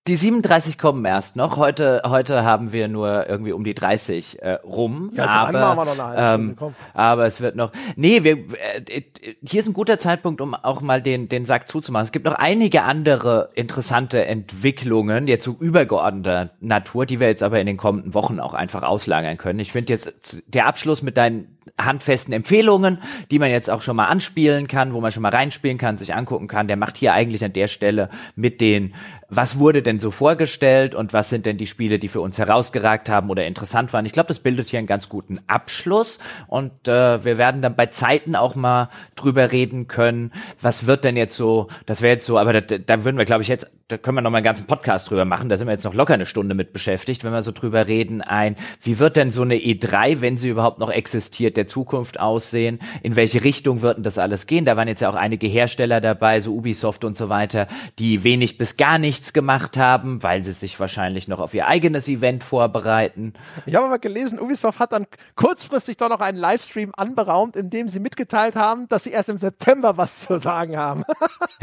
Die 0.06 0.16
37 0.16 0.78
kommen 0.78 1.04
erst 1.04 1.36
noch. 1.36 1.56
Heute, 1.56 2.02
heute 2.06 2.44
haben 2.44 2.72
wir 2.72 2.88
nur 2.88 3.28
irgendwie 3.28 3.52
um 3.52 3.64
die 3.64 3.74
30 3.74 4.40
äh, 4.40 4.52
rum. 4.64 5.10
Ja, 5.14 5.26
aber, 5.26 5.60
machen 5.60 5.76
wir 5.78 5.94
noch 5.96 6.04
eine 6.08 6.34
ähm, 6.34 6.56
aber 6.94 7.26
es 7.26 7.40
wird 7.40 7.54
noch. 7.54 7.72
Nee, 7.96 8.24
wir, 8.24 8.38
äh, 8.38 9.02
hier 9.42 9.60
ist 9.60 9.66
ein 9.66 9.74
guter 9.74 9.98
Zeitpunkt, 9.98 10.40
um 10.40 10.54
auch 10.54 10.80
mal 10.80 11.02
den, 11.02 11.28
den 11.28 11.44
Sack 11.44 11.68
zuzumachen. 11.68 12.04
Es 12.04 12.12
gibt 12.12 12.24
noch 12.24 12.34
einige 12.34 12.82
andere 12.82 13.50
interessante 13.54 14.24
Entwicklungen, 14.24 15.26
jetzt 15.26 15.44
so 15.44 15.56
übergeordneter 15.58 16.50
Natur, 16.60 17.04
die 17.04 17.20
wir 17.20 17.28
jetzt 17.28 17.42
aber 17.42 17.60
in 17.60 17.66
den 17.66 17.76
kommenden 17.76 18.14
Wochen 18.14 18.40
auch 18.40 18.54
einfach 18.54 18.84
auslagern 18.84 19.36
können. 19.36 19.58
Ich 19.58 19.72
finde 19.72 19.92
jetzt 19.92 20.38
der 20.46 20.66
Abschluss 20.66 21.02
mit 21.02 21.18
deinen 21.18 21.58
handfesten 21.78 22.32
Empfehlungen, 22.32 22.98
die 23.30 23.38
man 23.38 23.50
jetzt 23.50 23.70
auch 23.70 23.82
schon 23.82 23.96
mal 23.96 24.06
anspielen 24.06 24.68
kann, 24.68 24.92
wo 24.92 25.00
man 25.00 25.12
schon 25.12 25.22
mal 25.22 25.30
reinspielen 25.30 25.78
kann, 25.78 25.98
sich 25.98 26.14
angucken 26.14 26.48
kann. 26.48 26.68
Der 26.68 26.76
macht 26.76 26.96
hier 26.96 27.12
eigentlich 27.12 27.44
an 27.44 27.52
der 27.52 27.68
Stelle 27.68 28.10
mit 28.36 28.60
den, 28.60 28.94
was 29.28 29.58
wurde 29.58 29.82
denn 29.82 29.98
so 29.98 30.10
vorgestellt 30.10 30.94
und 30.94 31.12
was 31.12 31.30
sind 31.30 31.46
denn 31.46 31.56
die 31.56 31.66
Spiele, 31.66 31.98
die 31.98 32.08
für 32.08 32.20
uns 32.20 32.38
herausgeragt 32.38 33.08
haben 33.08 33.30
oder 33.30 33.46
interessant 33.46 33.92
waren. 33.92 34.04
Ich 34.04 34.12
glaube, 34.12 34.28
das 34.28 34.40
bildet 34.40 34.68
hier 34.68 34.78
einen 34.78 34.88
ganz 34.88 35.08
guten 35.08 35.38
Abschluss 35.46 36.18
und 36.48 36.88
äh, 36.88 37.24
wir 37.24 37.38
werden 37.38 37.62
dann 37.62 37.76
bei 37.76 37.86
Zeiten 37.86 38.34
auch 38.34 38.56
mal 38.56 38.90
drüber 39.14 39.52
reden 39.52 39.86
können, 39.86 40.32
was 40.60 40.86
wird 40.86 41.04
denn 41.04 41.16
jetzt 41.16 41.36
so, 41.36 41.68
das 41.86 42.02
wäre 42.02 42.14
jetzt 42.14 42.26
so, 42.26 42.38
aber 42.38 42.60
da, 42.60 42.78
da 42.78 43.04
würden 43.04 43.18
wir, 43.18 43.24
glaube 43.24 43.42
ich, 43.42 43.48
jetzt, 43.48 43.70
da 43.88 43.96
können 43.96 44.16
wir 44.16 44.22
noch 44.22 44.30
mal 44.30 44.38
einen 44.38 44.44
ganzen 44.44 44.66
Podcast 44.66 45.10
drüber 45.10 45.24
machen, 45.24 45.48
da 45.48 45.56
sind 45.56 45.68
wir 45.68 45.72
jetzt 45.72 45.84
noch 45.84 45.94
locker 45.94 46.14
eine 46.14 46.26
Stunde 46.26 46.54
mit 46.54 46.72
beschäftigt, 46.72 47.22
wenn 47.22 47.32
wir 47.32 47.42
so 47.42 47.52
drüber 47.52 47.86
reden, 47.86 48.22
ein, 48.22 48.56
wie 48.82 48.98
wird 48.98 49.16
denn 49.16 49.30
so 49.30 49.42
eine 49.42 49.56
E3, 49.56 50.20
wenn 50.20 50.38
sie 50.38 50.48
überhaupt 50.48 50.80
noch 50.80 50.90
existiert, 50.90 51.49
der 51.56 51.66
Zukunft 51.66 52.20
aussehen? 52.20 52.80
In 53.02 53.16
welche 53.16 53.44
Richtung 53.44 53.82
wird 53.82 53.98
denn 53.98 54.04
das 54.04 54.18
alles 54.18 54.46
gehen? 54.46 54.64
Da 54.64 54.76
waren 54.76 54.88
jetzt 54.88 55.00
ja 55.00 55.10
auch 55.10 55.14
einige 55.14 55.46
Hersteller 55.46 56.00
dabei, 56.00 56.40
so 56.40 56.54
Ubisoft 56.54 57.04
und 57.04 57.16
so 57.16 57.28
weiter, 57.28 57.68
die 57.98 58.24
wenig 58.24 58.58
bis 58.58 58.76
gar 58.76 58.98
nichts 58.98 59.32
gemacht 59.32 59.76
haben, 59.76 60.22
weil 60.22 60.42
sie 60.44 60.52
sich 60.52 60.78
wahrscheinlich 60.80 61.28
noch 61.28 61.40
auf 61.40 61.54
ihr 61.54 61.66
eigenes 61.66 62.08
Event 62.08 62.44
vorbereiten. 62.44 63.34
Ich 63.66 63.74
habe 63.74 63.86
aber 63.86 63.98
gelesen, 63.98 64.40
Ubisoft 64.40 64.78
hat 64.78 64.92
dann 64.92 65.06
kurzfristig 65.36 65.96
doch 65.96 66.08
noch 66.08 66.20
einen 66.20 66.38
Livestream 66.38 66.92
anberaumt, 66.96 67.56
in 67.56 67.70
dem 67.70 67.88
sie 67.88 68.00
mitgeteilt 68.00 68.56
haben, 68.56 68.88
dass 68.88 69.04
sie 69.04 69.10
erst 69.10 69.28
im 69.28 69.38
September 69.38 69.96
was 69.96 70.26
zu 70.26 70.38
sagen 70.38 70.76
haben. 70.76 71.04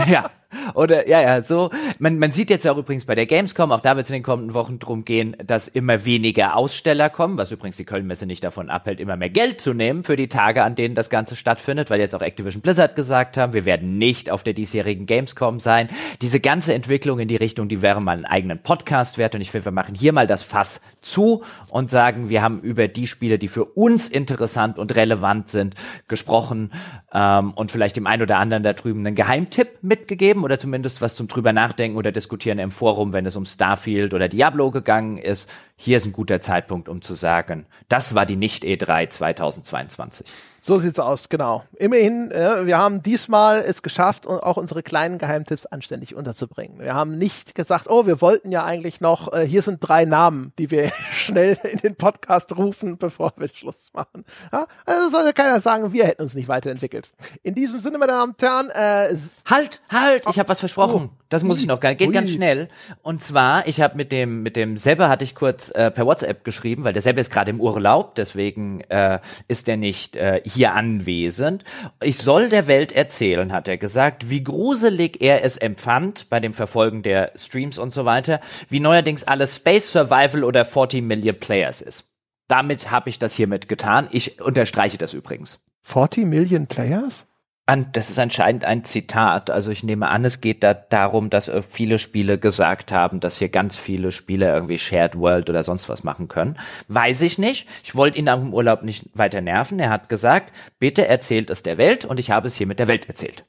ja. 0.08 0.24
Oder 0.74 1.08
ja, 1.08 1.22
ja, 1.22 1.42
so. 1.42 1.70
Man, 2.00 2.20
man 2.20 2.32
sieht 2.32 2.50
jetzt 2.50 2.68
auch 2.68 2.78
übrigens 2.78 3.06
bei 3.06 3.16
der 3.16 3.26
Gamescom, 3.26 3.72
auch 3.72 3.82
da 3.82 3.96
wird 3.96 4.06
es 4.06 4.12
in 4.12 4.18
den 4.18 4.24
kommenden 4.24 4.54
Wochen 4.54 4.80
drum 4.80 5.04
gehen, 5.04 5.36
dass 5.46 5.68
immer 5.68 6.06
weniger 6.06 6.56
Aussteller 6.56 7.10
kommen, 7.10 7.38
was 7.38 7.52
übrigens 7.52 7.78
die 7.78 7.86
Kölnmesse 7.86 8.26
nicht 8.26 8.44
davon 8.44 8.70
abhält, 8.70 9.00
immer 9.00 9.18
mehr 9.18 9.30
Geld 9.30 9.60
zu 9.60 9.74
nehmen 9.74 10.04
für 10.04 10.16
die 10.16 10.30
Tage, 10.30 10.64
an 10.64 10.76
denen 10.76 10.96
das 10.96 11.10
Ganze 11.10 11.36
stattfindet, 11.36 11.90
weil 11.90 12.00
jetzt 12.00 12.16
auch 12.16 12.22
Activision 12.22 12.62
Blizzard 12.62 12.96
gesagt 12.96 13.38
haben, 13.38 13.54
wir 13.54 13.66
werden 13.66 13.98
nicht 13.98 14.30
auf 14.30 14.44
der 14.44 14.54
diesjährigen 14.54 15.06
Gamescom 15.06 15.60
sein. 15.60 15.90
Diese 16.22 16.40
ganze 16.40 16.74
Entwicklung 16.74 17.20
in 17.20 17.28
die 17.28 17.36
Richtung, 17.36 17.68
die 17.68 17.82
wäre 17.82 18.02
mal 18.02 18.18
einen 18.18 18.26
eigenen 18.26 18.60
Podcast 18.60 19.18
wert 19.18 19.36
und 19.36 19.42
ich 19.42 19.52
finde, 19.52 19.66
wir 19.66 19.72
machen 19.72 19.96
hier 19.96 20.14
mal 20.14 20.28
das 20.28 20.44
Fass 20.44 20.82
zu 21.08 21.44
und 21.70 21.90
sagen, 21.90 22.30
wir 22.30 22.42
haben 22.42 22.62
über 22.62 22.88
die 22.88 23.08
Spiele, 23.08 23.40
die 23.40 23.48
für 23.48 23.66
uns 23.66 24.10
interessant 24.10 24.78
und 24.78 24.96
relevant 24.96 25.50
sind, 25.50 25.76
gesprochen 26.08 26.72
ähm, 27.14 27.52
und 27.52 27.72
vielleicht 27.72 27.96
dem 27.96 28.08
einen 28.08 28.22
oder 28.22 28.38
anderen 28.38 28.64
da 28.64 28.74
drüben 28.74 29.06
einen 29.06 29.16
Geheimtipp 29.16 29.80
mitgegeben 29.82 30.44
oder 30.44 30.60
zumindest 30.60 31.02
was 31.02 31.16
zum 31.16 31.28
drüber 31.28 31.54
nachdenken 31.54 31.98
oder 31.98 32.12
diskutieren 32.12 32.60
im 32.60 32.72
Forum, 32.72 33.14
wenn 33.14 33.26
es 33.26 33.36
um 33.36 33.46
Starfield 33.46 34.14
oder 34.14 34.28
Diablo 34.28 34.72
gegangen 34.72 35.18
ist. 35.18 35.50
Hier 35.80 35.98
ist 35.98 36.06
ein 36.06 36.12
guter 36.12 36.42
Zeitpunkt, 36.42 36.90
um 36.90 37.04
zu 37.04 37.14
sagen, 37.14 37.68
das 37.88 38.16
war 38.16 38.26
die 38.26 38.36
Nicht-E3 38.36 39.12
2022. 39.12 40.26
So 40.60 40.78
sieht's 40.80 41.00
aus, 41.00 41.30
genau. 41.30 41.64
Immerhin, 41.78 42.32
äh, 42.32 42.66
wir 42.66 42.80
haben 42.80 43.04
diesmal 43.04 43.60
es 43.60 43.84
geschafft, 43.84 44.26
auch 44.26 44.58
unsere 44.58 44.82
kleinen 44.82 45.20
Geheimtipps 45.20 45.68
anständig 45.68 46.16
unterzubringen. 46.16 46.80
Wir 46.80 46.96
haben 46.96 47.18
nicht 47.18 47.54
gesagt, 47.54 47.88
oh, 47.90 48.08
wir 48.08 48.22
wollten 48.22 48.52
ja 48.52 48.66
eigentlich 48.66 49.00
noch, 49.00 49.32
äh, 49.32 49.48
hier 49.48 49.62
sind 49.62 49.78
drei 49.80 50.06
Namen, 50.06 50.52
die 50.58 50.72
wir 50.72 50.92
schnell 51.12 51.58
in 51.72 51.78
den 51.80 51.96
Podcast 51.96 52.58
rufen, 52.58 52.98
bevor 52.98 53.34
wir 53.38 53.48
Schluss 53.48 53.92
machen. 53.94 54.26
Ja? 54.52 54.66
Also 54.86 55.10
soll 55.12 55.26
ja 55.26 55.32
keiner 55.32 55.60
sagen, 55.60 55.94
wir 55.94 56.06
hätten 56.06 56.24
uns 56.24 56.34
nicht 56.34 56.48
weiterentwickelt. 56.48 57.12
In 57.44 57.54
diesem 57.54 57.80
Sinne, 57.80 58.00
meine 58.00 58.14
Damen 58.14 58.32
und 58.32 58.42
Herren, 58.42 58.70
äh, 58.72 59.16
halt, 59.46 59.82
halt, 59.92 60.24
ich 60.28 60.40
habe 60.40 60.50
was 60.50 60.60
versprochen. 60.60 61.12
Oh. 61.14 61.18
Das 61.30 61.44
muss 61.44 61.60
ich 61.60 61.68
noch. 61.68 61.82
Geht 61.82 62.02
Ui. 62.02 62.14
ganz 62.14 62.30
schnell. 62.30 62.70
Und 63.04 63.22
zwar, 63.22 63.68
ich 63.68 63.82
habe 63.82 63.98
mit 63.98 64.14
dem 64.14 64.44
mit 64.44 64.56
dem 64.56 64.78
Sebbe 64.78 65.10
hatte 65.10 65.26
ich 65.26 65.36
kurz 65.36 65.67
äh, 65.72 65.92
per 65.92 66.06
WhatsApp 66.06 66.44
geschrieben, 66.44 66.84
weil 66.84 66.94
der 66.94 67.02
Sebbe 67.02 67.22
ist 67.22 67.32
gerade 67.32 67.52
im 67.52 67.62
Urlaub, 67.62 68.16
deswegen 68.16 68.82
äh, 68.90 69.20
ist 69.48 69.68
er 69.70 69.78
nicht 69.78 70.16
äh, 70.16 70.42
hier 70.44 70.74
anwesend. 70.74 71.64
Ich 72.02 72.18
soll 72.18 72.50
der 72.50 72.68
Welt 72.68 72.92
erzählen, 72.92 73.52
hat 73.52 73.68
er 73.68 73.78
gesagt, 73.78 74.30
wie 74.30 74.44
gruselig 74.44 75.22
er 75.22 75.44
es 75.44 75.58
empfand 75.58 76.30
bei 76.30 76.40
dem 76.40 76.54
Verfolgen 76.54 77.04
der 77.04 77.32
Streams 77.36 77.78
und 77.78 77.92
so 77.92 78.06
weiter, 78.06 78.40
wie 78.70 78.80
neuerdings 78.80 79.24
alles 79.24 79.56
Space 79.58 79.92
Survival 79.92 80.44
oder 80.44 80.66
40 80.66 81.04
Million 81.04 81.40
Players 81.40 81.82
ist. 81.82 82.06
Damit 82.48 82.92
habe 82.92 83.10
ich 83.10 83.20
das 83.20 83.34
hiermit 83.34 83.68
getan. 83.68 84.08
Ich 84.12 84.42
unterstreiche 84.42 84.98
das 84.98 85.14
übrigens. 85.14 85.60
40 85.82 86.26
Million 86.26 86.68
Players? 86.68 87.26
An, 87.70 87.90
das 87.92 88.10
ist 88.10 88.18
anscheinend 88.18 88.64
ein 88.64 88.86
Zitat. 88.86 89.50
Also 89.50 89.72
ich 89.72 89.84
nehme 89.84 90.08
an, 90.08 90.24
es 90.24 90.40
geht 90.40 90.64
da 90.64 90.74
darum, 90.74 91.30
dass 91.30 91.50
äh, 91.50 91.62
viele 91.62 92.00
Spiele 92.00 92.40
gesagt 92.40 92.94
haben, 92.94 93.20
dass 93.20 93.40
hier 93.40 93.50
ganz 93.50 93.76
viele 93.76 94.14
Spiele 94.14 94.48
irgendwie 94.48 94.80
Shared 94.80 95.18
World 95.20 95.50
oder 95.50 95.64
sonst 95.64 95.90
was 95.90 96.06
machen 96.06 96.30
können. 96.30 96.58
Weiß 96.88 97.22
ich 97.22 97.38
nicht. 97.38 97.68
Ich 97.84 97.96
wollte 97.96 98.20
ihn 98.20 98.30
am 98.30 98.54
Urlaub 98.54 98.84
nicht 98.84 99.10
weiter 99.14 99.42
nerven. 99.42 99.80
Er 99.80 99.90
hat 99.90 100.08
gesagt, 100.08 100.54
bitte 100.80 101.08
erzählt 101.08 101.50
es 101.50 101.62
der 101.62 101.78
Welt 101.78 102.06
und 102.06 102.22
ich 102.22 102.32
habe 102.32 102.48
es 102.48 102.56
hier 102.56 102.68
mit 102.68 102.80
der 102.80 102.88
Welt 102.88 103.10
erzählt. 103.10 103.44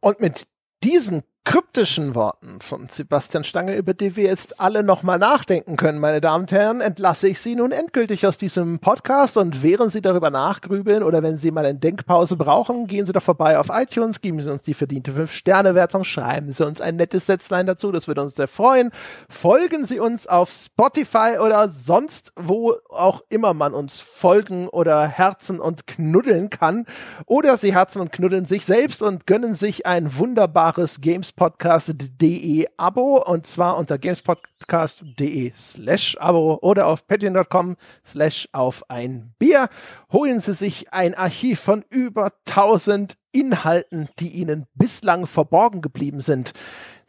Und 0.00 0.20
mit 0.20 0.46
diesen 0.82 1.22
kryptischen 1.48 2.14
Worten 2.14 2.60
von 2.60 2.90
Sebastian 2.90 3.42
Stange, 3.42 3.74
über 3.74 3.94
die 3.94 4.16
wir 4.16 4.24
jetzt 4.24 4.60
alle 4.60 4.82
nochmal 4.82 5.18
nachdenken 5.18 5.78
können, 5.78 5.98
meine 5.98 6.20
Damen 6.20 6.42
und 6.42 6.52
Herren, 6.52 6.82
entlasse 6.82 7.26
ich 7.26 7.40
Sie 7.40 7.54
nun 7.54 7.72
endgültig 7.72 8.26
aus 8.26 8.36
diesem 8.36 8.80
Podcast 8.80 9.38
und 9.38 9.62
während 9.62 9.90
Sie 9.90 10.02
darüber 10.02 10.28
nachgrübeln 10.28 11.02
oder 11.02 11.22
wenn 11.22 11.36
Sie 11.36 11.50
mal 11.50 11.64
eine 11.64 11.78
Denkpause 11.78 12.36
brauchen, 12.36 12.86
gehen 12.86 13.06
Sie 13.06 13.14
doch 13.14 13.22
vorbei 13.22 13.58
auf 13.58 13.70
iTunes, 13.72 14.20
geben 14.20 14.42
Sie 14.42 14.52
uns 14.52 14.62
die 14.64 14.74
verdiente 14.74 15.12
5-Sterne-Wertung, 15.12 16.04
schreiben 16.04 16.52
Sie 16.52 16.66
uns 16.66 16.82
ein 16.82 16.96
nettes 16.96 17.24
Sätzlein 17.24 17.64
dazu, 17.64 17.92
das 17.92 18.08
würde 18.08 18.20
uns 18.20 18.36
sehr 18.36 18.46
freuen. 18.46 18.90
Folgen 19.30 19.86
Sie 19.86 20.00
uns 20.00 20.26
auf 20.26 20.52
Spotify 20.52 21.38
oder 21.42 21.70
sonst 21.70 22.32
wo 22.36 22.74
auch 22.90 23.22
immer 23.30 23.54
man 23.54 23.72
uns 23.72 24.00
folgen 24.00 24.68
oder 24.68 25.08
herzen 25.08 25.60
und 25.60 25.86
knuddeln 25.86 26.50
kann. 26.50 26.84
Oder 27.24 27.56
Sie 27.56 27.74
herzen 27.74 28.02
und 28.02 28.12
knuddeln 28.12 28.44
sich 28.44 28.66
selbst 28.66 29.00
und 29.00 29.26
gönnen 29.26 29.54
sich 29.54 29.86
ein 29.86 30.18
wunderbares 30.18 31.00
Games 31.00 31.37
gamespodcast.de 31.38 32.66
Abo 32.76 33.22
und 33.24 33.46
zwar 33.46 33.76
unter 33.76 33.96
gamespodcast.de 33.96 35.52
slash 35.54 36.16
Abo 36.18 36.58
oder 36.62 36.88
auf 36.88 37.06
patreon.com 37.06 37.76
slash 38.04 38.48
auf 38.52 38.90
ein 38.90 39.34
Bier. 39.38 39.68
Holen 40.12 40.40
Sie 40.40 40.54
sich 40.54 40.92
ein 40.92 41.14
Archiv 41.14 41.60
von 41.60 41.84
über 41.90 42.32
1000 42.48 43.16
Inhalten, 43.30 44.08
die 44.18 44.30
Ihnen 44.30 44.66
bislang 44.74 45.26
verborgen 45.26 45.80
geblieben 45.80 46.22
sind. 46.22 46.52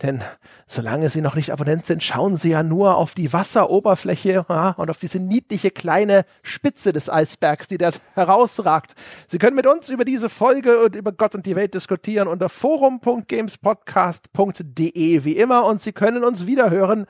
Denn 0.01 0.23
solange 0.65 1.09
Sie 1.09 1.19
noch 1.19 1.35
nicht 1.35 1.51
Abonnent 1.51 1.85
sind, 1.85 2.01
schauen 2.03 2.38
Sie 2.38 2.51
ja 2.51 2.63
nur 2.63 2.95
auf 2.95 3.15
die 3.15 3.34
Wasseroberfläche 3.34 4.45
ja, 4.47 4.69
und 4.71 4.89
auf 4.89 4.97
diese 4.97 5.19
niedliche 5.19 5.71
kleine 5.71 6.23
Spitze 6.41 6.93
des 6.93 7.09
Eisbergs, 7.09 7.67
die 7.67 7.77
dort 7.77 7.99
herausragt. 8.13 8.93
Sie 9.27 9.39
können 9.39 9.57
mit 9.57 9.67
uns 9.67 9.89
über 9.89 10.05
diese 10.05 10.30
Folge 10.30 10.85
und 10.85 10.95
über 10.95 11.11
Gott 11.11 11.35
und 11.35 11.45
die 11.45 11.57
Welt 11.57 11.73
diskutieren 11.73 12.30
unter 12.30 12.47
forum.gamespodcast.de 12.47 15.26
wie 15.26 15.38
immer 15.38 15.65
und 15.65 15.81
Sie 15.81 15.91
können 15.91 16.23
uns 16.23 16.45
wiederhören 16.45 17.05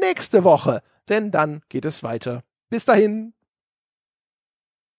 nächste 0.00 0.44
Woche, 0.44 0.80
denn 1.10 1.32
dann 1.32 1.60
geht 1.68 1.84
es 1.84 2.02
weiter. 2.02 2.44
Bis 2.70 2.86
dahin. 2.86 3.34